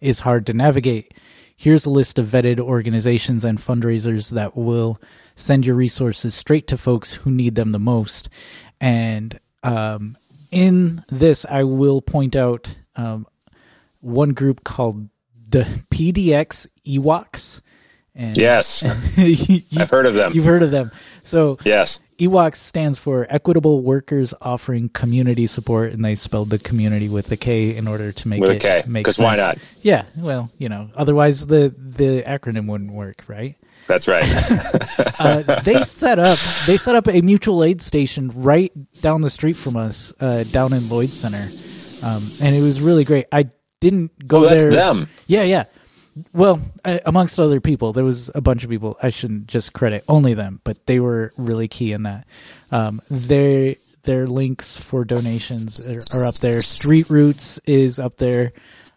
is 0.00 0.20
hard 0.20 0.46
to 0.46 0.52
navigate. 0.52 1.14
Here's 1.56 1.86
a 1.86 1.90
list 1.90 2.18
of 2.18 2.26
vetted 2.26 2.60
organizations 2.60 3.44
and 3.44 3.58
fundraisers 3.58 4.30
that 4.30 4.56
will 4.56 5.00
send 5.34 5.64
your 5.64 5.76
resources 5.76 6.34
straight 6.34 6.66
to 6.66 6.76
folks 6.76 7.14
who 7.14 7.30
need 7.30 7.54
them 7.54 7.72
the 7.72 7.78
most. 7.78 8.28
And 8.80 9.38
um, 9.62 10.18
in 10.52 11.04
this, 11.08 11.44
I 11.48 11.64
will 11.64 12.00
point 12.00 12.36
out 12.36 12.76
um, 12.94 13.26
one 14.00 14.30
group 14.30 14.62
called 14.62 15.08
the 15.48 15.66
PDX 15.90 16.68
Ewoks. 16.86 17.62
And 18.14 18.36
Yes, 18.36 18.82
you, 19.16 19.62
I've 19.76 19.90
heard 19.90 20.06
of 20.06 20.14
them. 20.14 20.32
You've 20.34 20.44
heard 20.44 20.62
of 20.62 20.70
them. 20.70 20.92
So 21.22 21.58
Yes, 21.64 21.98
EWOKS 22.18 22.56
stands 22.56 22.98
for 22.98 23.26
Equitable 23.30 23.80
Workers 23.80 24.34
Offering 24.40 24.90
Community 24.90 25.46
Support, 25.46 25.92
and 25.92 26.04
they 26.04 26.14
spelled 26.14 26.50
the 26.50 26.58
community 26.58 27.08
with 27.08 27.32
a 27.32 27.36
K 27.36 27.74
in 27.74 27.88
order 27.88 28.12
to 28.12 28.28
make 28.28 28.40
With 28.40 28.50
it 28.50 28.60
K, 28.60 28.84
make 28.86 29.06
sense. 29.06 29.18
why 29.18 29.36
not? 29.36 29.58
Yeah, 29.80 30.04
well, 30.16 30.50
you 30.58 30.68
know, 30.68 30.90
otherwise 30.94 31.46
the 31.46 31.74
the 31.76 32.22
acronym 32.22 32.68
wouldn't 32.68 32.92
work, 32.92 33.24
right? 33.28 33.56
That's 33.86 34.08
right. 34.08 34.24
Uh, 35.18 35.60
they 35.62 35.82
set 35.82 36.18
up 36.18 36.38
they 36.66 36.76
set 36.76 36.94
up 36.94 37.06
a 37.08 37.20
mutual 37.22 37.62
aid 37.64 37.80
station 37.80 38.30
right 38.34 38.72
down 39.00 39.20
the 39.20 39.30
street 39.30 39.54
from 39.56 39.76
us, 39.76 40.12
uh, 40.20 40.42
down 40.44 40.72
in 40.72 40.88
Lloyd 40.88 41.12
Center, 41.12 41.48
um, 42.04 42.28
and 42.40 42.54
it 42.56 42.60
was 42.62 42.80
really 42.80 43.04
great. 43.04 43.26
I 43.32 43.50
didn't 43.80 44.26
go 44.26 44.44
Oh, 44.44 44.48
that's 44.48 44.64
there. 44.64 44.72
them. 44.72 45.08
Yeah, 45.26 45.42
yeah. 45.44 45.64
Well, 46.32 46.60
uh, 46.84 46.98
amongst 47.06 47.38
other 47.40 47.60
people, 47.60 47.92
there 47.92 48.04
was 48.04 48.30
a 48.34 48.40
bunch 48.40 48.64
of 48.64 48.70
people. 48.70 48.98
I 49.02 49.10
shouldn't 49.10 49.46
just 49.46 49.72
credit 49.72 50.04
only 50.08 50.34
them, 50.34 50.60
but 50.64 50.84
they 50.86 50.98
were 51.00 51.32
really 51.36 51.68
key 51.68 51.92
in 51.92 52.02
that. 52.02 52.26
Um, 52.70 53.00
their 53.10 53.76
their 54.02 54.26
links 54.26 54.76
for 54.76 55.04
donations 55.04 55.86
are, 55.86 56.00
are 56.18 56.26
up 56.26 56.34
there. 56.36 56.60
Street 56.60 57.08
Roots 57.10 57.60
is 57.64 57.98
up 57.98 58.16
there. 58.16 58.52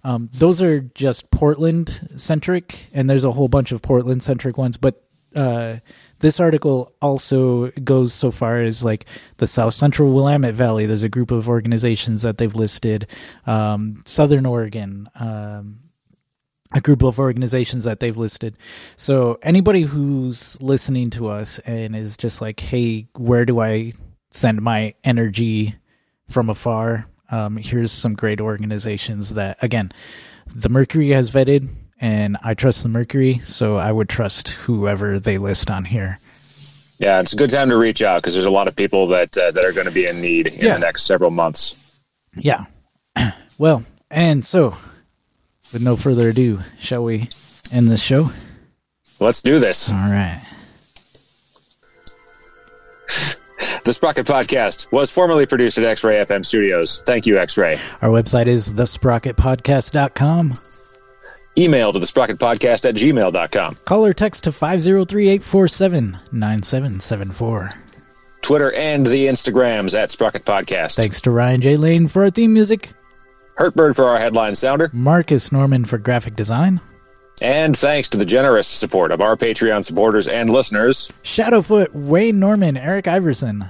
Um, 0.05 0.29
those 0.33 0.61
are 0.61 0.81
just 0.81 1.31
Portland 1.31 2.09
centric, 2.15 2.89
and 2.93 3.09
there's 3.09 3.25
a 3.25 3.31
whole 3.31 3.47
bunch 3.47 3.71
of 3.71 3.81
Portland 3.81 4.21
centric 4.21 4.55
ones. 4.55 4.77
But 4.77 5.03
uh, 5.35 5.77
this 6.19 6.39
article 6.39 6.93
also 7.01 7.71
goes 7.71 8.13
so 8.13 8.29
far 8.29 8.61
as 8.61 8.85
like 8.85 9.05
the 9.37 9.47
South 9.47 9.73
Central 9.73 10.13
Willamette 10.13 10.53
Valley. 10.53 10.85
There's 10.85 11.01
a 11.01 11.09
group 11.09 11.31
of 11.31 11.49
organizations 11.49 12.21
that 12.21 12.37
they've 12.37 12.53
listed. 12.53 13.07
Um, 13.47 14.03
Southern 14.05 14.45
Oregon. 14.45 15.09
Um, 15.15 15.79
a 16.71 16.81
group 16.81 17.01
of 17.01 17.17
organizations 17.17 17.83
that 17.85 17.99
they've 17.99 18.17
listed. 18.17 18.57
So 18.97 19.39
anybody 19.41 19.81
who's 19.81 20.61
listening 20.61 21.09
to 21.11 21.29
us 21.29 21.57
and 21.59 21.95
is 21.95 22.15
just 22.15 22.41
like, 22.41 22.59
"Hey, 22.59 23.07
where 23.15 23.45
do 23.45 23.59
I 23.59 23.93
send 24.29 24.61
my 24.61 24.93
energy 25.03 25.75
from 26.27 26.49
afar?" 26.49 27.07
Um, 27.31 27.57
here's 27.57 27.91
some 27.91 28.13
great 28.13 28.39
organizations 28.39 29.33
that, 29.35 29.57
again, 29.61 29.91
the 30.53 30.69
Mercury 30.69 31.09
has 31.11 31.31
vetted, 31.31 31.67
and 31.99 32.37
I 32.43 32.53
trust 32.53 32.83
the 32.83 32.89
Mercury, 32.89 33.39
so 33.43 33.77
I 33.77 33.91
would 33.91 34.09
trust 34.09 34.49
whoever 34.53 35.19
they 35.19 35.37
list 35.37 35.71
on 35.71 35.85
here. 35.85 36.19
Yeah, 36.99 37.19
it's 37.19 37.33
a 37.33 37.35
good 37.35 37.49
time 37.49 37.69
to 37.69 37.77
reach 37.77 38.01
out 38.01 38.21
because 38.21 38.33
there's 38.33 38.45
a 38.45 38.51
lot 38.51 38.67
of 38.67 38.75
people 38.75 39.07
that 39.07 39.37
uh, 39.37 39.51
that 39.51 39.65
are 39.65 39.73
going 39.73 39.85
to 39.87 39.91
be 39.91 40.05
in 40.05 40.21
need 40.21 40.47
in 40.47 40.65
Yeah. 40.65 40.73
the 40.75 40.79
next 40.79 41.03
several 41.03 41.29
months. 41.31 41.75
Yeah. 42.37 42.65
well, 43.57 43.83
and 44.09 44.45
so, 44.45 44.77
with 45.73 45.81
no 45.81 45.97
further 45.97 46.29
ado, 46.29 46.61
shall 46.79 47.03
we 47.03 47.27
end 47.71 47.89
this 47.89 48.01
show? 48.01 48.31
Let's 49.19 49.41
do 49.41 49.59
this. 49.59 49.89
All 49.89 49.95
right. 49.95 50.41
The 53.85 53.93
Sprocket 53.93 54.25
Podcast 54.25 54.91
was 54.91 55.11
formerly 55.11 55.45
produced 55.45 55.77
at 55.77 55.83
X-Ray 55.83 56.25
FM 56.25 56.43
Studios. 56.43 57.03
Thank 57.05 57.27
you, 57.27 57.37
X-Ray. 57.37 57.79
Our 58.01 58.09
website 58.09 58.47
is 58.47 58.73
thesprocketpodcast.com. 58.73 60.51
Email 61.57 61.93
to 61.93 61.99
the 61.99 62.07
Sprocket 62.07 62.39
Podcast 62.39 62.89
at 62.89 62.95
gmail.com. 62.95 63.75
Call 63.85 64.05
or 64.05 64.13
text 64.13 64.43
to 64.45 64.51
503 64.51 65.29
847 65.29 66.17
9774. 66.31 67.73
Twitter 68.41 68.71
and 68.73 69.05
the 69.05 69.27
Instagrams 69.27 69.97
at 69.97 70.09
Sprocket 70.09 70.45
Podcast. 70.45 70.95
Thanks 70.95 71.21
to 71.21 71.29
Ryan 71.31 71.61
J. 71.61 71.77
Lane 71.77 72.07
for 72.07 72.23
our 72.23 72.29
theme 72.31 72.53
music, 72.53 72.91
Hurtbird 73.59 73.95
for 73.95 74.05
our 74.05 74.17
headline 74.17 74.55
sounder. 74.55 74.89
Marcus 74.93 75.51
Norman 75.51 75.85
for 75.85 75.97
graphic 75.99 76.35
design, 76.35 76.81
And 77.41 77.77
thanks 77.77 78.07
to 78.09 78.17
the 78.17 78.25
generous 78.25 78.67
support 78.67 79.11
of 79.11 79.19
our 79.21 79.35
Patreon 79.35 79.83
supporters 79.83 80.27
and 80.27 80.49
listeners 80.49 81.11
Shadowfoot, 81.23 81.91
Wayne 81.93 82.39
Norman, 82.39 82.77
Eric 82.77 83.07
Iverson, 83.07 83.65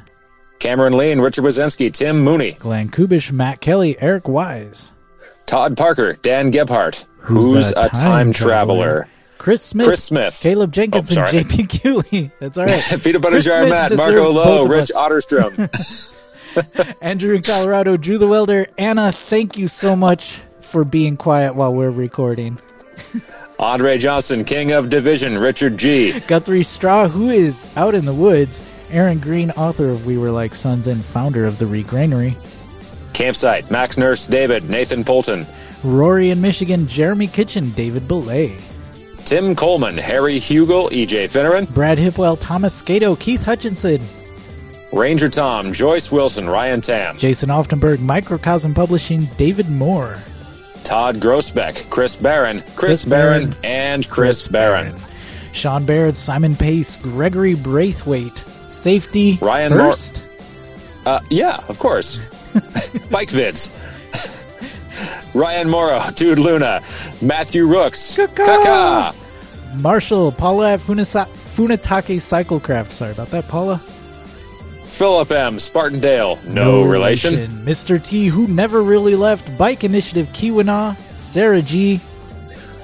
Cameron 0.60 0.94
Lean, 0.98 1.20
Richard 1.20 1.44
Wazinski, 1.44 1.92
Tim 1.92 2.24
Mooney, 2.24 2.52
Glenn 2.54 2.90
Kubish, 2.90 3.32
Matt 3.32 3.62
Kelly, 3.62 3.98
Eric 4.00 4.28
Wise, 4.28 4.94
Todd 5.48 5.76
Parker, 5.78 6.14
Dan 6.14 6.52
Gebhart, 6.52 7.06
Who's 7.20 7.54
who's, 7.54 7.72
a 7.72 7.80
a, 7.86 7.90
time 7.90 7.92
time, 7.92 8.34
traveler. 8.34 8.86
traveler, 8.86 9.08
Chris 9.40 9.64
Smith, 9.64 9.88
Chris 9.88 10.04
Smith, 10.04 10.40
Caleb 10.42 10.70
oh, 10.70 10.72
Jenkins, 10.72 11.18
Oh, 11.18 11.24
and. 11.24 11.48
JP 11.48 11.82
Cooley. 11.82 12.32
That's 12.40 12.58
all 12.60 12.66
right. 12.66 13.00
Peanut 13.04 13.22
Butter 13.24 13.42
Jar 13.42 13.66
Matt, 13.66 13.96
Marco 13.96 14.32
Lowe, 14.32 14.68
Rich. 14.68 14.92
Otterstrom. 14.96 15.72
Andrew 17.02 17.36
in 17.36 17.42
Colorado, 17.42 17.98
Drew 17.98 18.18
the 18.20 18.28
Welder, 18.28 18.68
Anna, 18.78 19.12
thank 19.12 19.58
you 19.58 19.68
so 19.68 19.96
much 19.96 20.40
for 20.62 20.84
being 20.84 21.18
quiet 21.18 21.56
while 21.56 21.74
we're 21.74 21.90
recording. 21.90 22.60
Andre 23.60 23.98
Johnson, 23.98 24.44
King 24.44 24.72
of 24.74 24.90
Division, 24.90 25.38
Richard 25.38 25.78
G. 25.78 26.20
Guthrie 26.22 26.64
Straw, 26.64 27.08
who 27.08 27.30
is 27.30 27.66
out 27.78 27.96
in 27.96 28.04
the 28.06 28.14
woods, 28.14 28.62
Aaron 28.92 29.20
Green, 29.20 29.52
author 29.52 29.90
of 29.90 30.06
We 30.06 30.18
Were 30.18 30.32
Like 30.32 30.54
Sons 30.54 30.88
and 30.88 31.04
founder 31.04 31.46
of 31.46 31.58
the 31.58 31.66
Regranary, 31.66 32.36
Campsite, 33.14 33.72
Max 33.72 33.98
Nurse, 33.98 34.26
David, 34.26 34.70
Nathan 34.70 35.06
Polton, 35.06 35.46
Rory 35.84 36.32
in 36.32 36.42
Michigan, 36.42 36.86
Jeremy 36.88 37.28
Kitchen, 37.28 37.72
David 37.72 38.08
Belay, 38.10 38.58
Tim 39.24 39.56
Coleman, 39.56 39.98
Harry 39.98 40.36
Hugel, 40.36 40.90
EJ 40.92 41.30
Finneran, 41.32 41.74
Brad 41.74 41.98
Hipwell, 41.98 42.38
Thomas 42.40 42.74
Skato, 42.82 43.18
Keith 43.18 43.44
Hutchinson, 43.44 44.02
Ranger 44.92 45.30
Tom, 45.30 45.72
Joyce 45.72 46.12
Wilson, 46.12 46.50
Ryan 46.50 46.82
Tam, 46.82 47.18
Jason 47.18 47.50
Oftenberg, 47.50 48.02
Microcosm 48.02 48.74
Publishing, 48.74 49.26
David 49.38 49.70
Moore, 49.70 50.18
Todd 50.86 51.16
Grossbeck, 51.18 51.90
Chris 51.90 52.16
Barron, 52.16 52.62
Chris, 52.62 52.76
Chris 52.76 53.06
Barron, 53.06 53.50
Barron, 53.50 53.66
and 53.66 54.08
Chris, 54.10 54.48
Barron. 54.48 54.94
Sean 55.52 55.84
Barrett, 55.86 56.16
Simon 56.16 56.56
Pace, 56.56 56.96
Gregory 56.98 57.56
Braithwaite, 57.56 58.38
Safety 58.68 59.38
Ryan 59.42 59.72
First, 59.72 60.22
Uh, 61.06 61.20
yeah, 61.30 61.58
of 61.70 61.80
course. 61.80 62.20
Bike 63.12 63.30
vids. 63.30 63.70
Ryan 65.34 65.70
Morrow, 65.70 66.02
Dude 66.16 66.40
Luna, 66.40 66.82
Matthew 67.22 67.68
Rooks, 67.68 68.16
Kaka, 68.16 69.14
Marshall, 69.78 70.32
Paula 70.32 70.74
at 70.74 70.80
Funasa- 70.80 71.28
Funatake 71.28 72.18
Cyclecraft. 72.22 72.92
Sorry 72.92 73.12
about 73.12 73.30
that, 73.32 73.48
Paula. 73.48 73.82
Philip 74.96 75.30
M. 75.32 75.58
Spartandale, 75.58 76.42
no, 76.46 76.84
relation. 76.84 77.34
Mr. 77.66 78.02
T, 78.02 78.28
who 78.28 78.48
never 78.48 78.82
really 78.82 79.16
left. 79.16 79.58
Bike 79.58 79.84
Initiative 79.84 80.28
Keweenaw. 80.30 80.96
Sarah 81.18 81.62
G. 81.62 82.00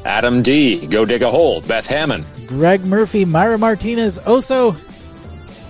Adam 0.04 0.42
D. 0.42 0.86
Go 0.88 1.06
dig 1.06 1.22
a 1.22 1.32
hole. 1.32 1.62
Beth 1.62 1.88
Hammond. 1.88 2.26
Greg 2.48 2.84
Murphy. 2.86 3.24
Myra 3.24 3.58
Martinez. 3.58 4.20
Oso. 4.20 4.76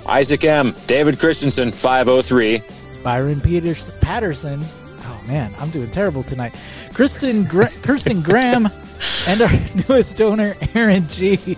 Isaac 0.07 0.43
M. 0.43 0.73
David 0.87 1.19
Christensen, 1.19 1.71
503. 1.71 2.61
Byron 3.03 3.39
Peters 3.39 3.91
Patterson. 4.01 4.61
Oh 5.03 5.23
man, 5.27 5.53
I'm 5.59 5.69
doing 5.69 5.91
terrible 5.91 6.23
tonight. 6.23 6.55
Kristen 6.93 7.43
Gra- 7.43 7.69
Kirsten 7.83 8.21
Graham 8.23 8.67
and 9.27 9.41
our 9.43 9.51
newest 9.87 10.17
donor 10.17 10.55
Aaron 10.73 11.07
G. 11.09 11.55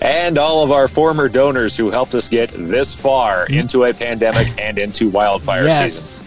And 0.00 0.38
all 0.38 0.62
of 0.62 0.70
our 0.70 0.88
former 0.88 1.28
donors 1.28 1.76
who 1.76 1.90
helped 1.90 2.14
us 2.14 2.28
get 2.28 2.50
this 2.52 2.94
far 2.94 3.46
into 3.46 3.84
a 3.84 3.92
pandemic 3.92 4.48
and 4.58 4.78
into 4.78 5.10
wildfire 5.10 5.64
yes. 5.66 5.94
season. 5.94 6.26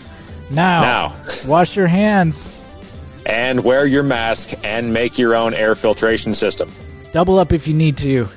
Now, 0.51 0.81
Now. 0.81 1.15
wash 1.47 1.75
your 1.75 1.87
hands. 1.87 2.51
And 3.25 3.63
wear 3.63 3.85
your 3.85 4.03
mask 4.03 4.51
and 4.63 4.93
make 4.93 5.17
your 5.17 5.33
own 5.35 5.53
air 5.53 5.75
filtration 5.75 6.35
system. 6.35 6.71
Double 7.13 7.39
up 7.39 7.51
if 7.51 7.67
you 7.67 7.73
need 7.73 7.97
to. 7.97 8.27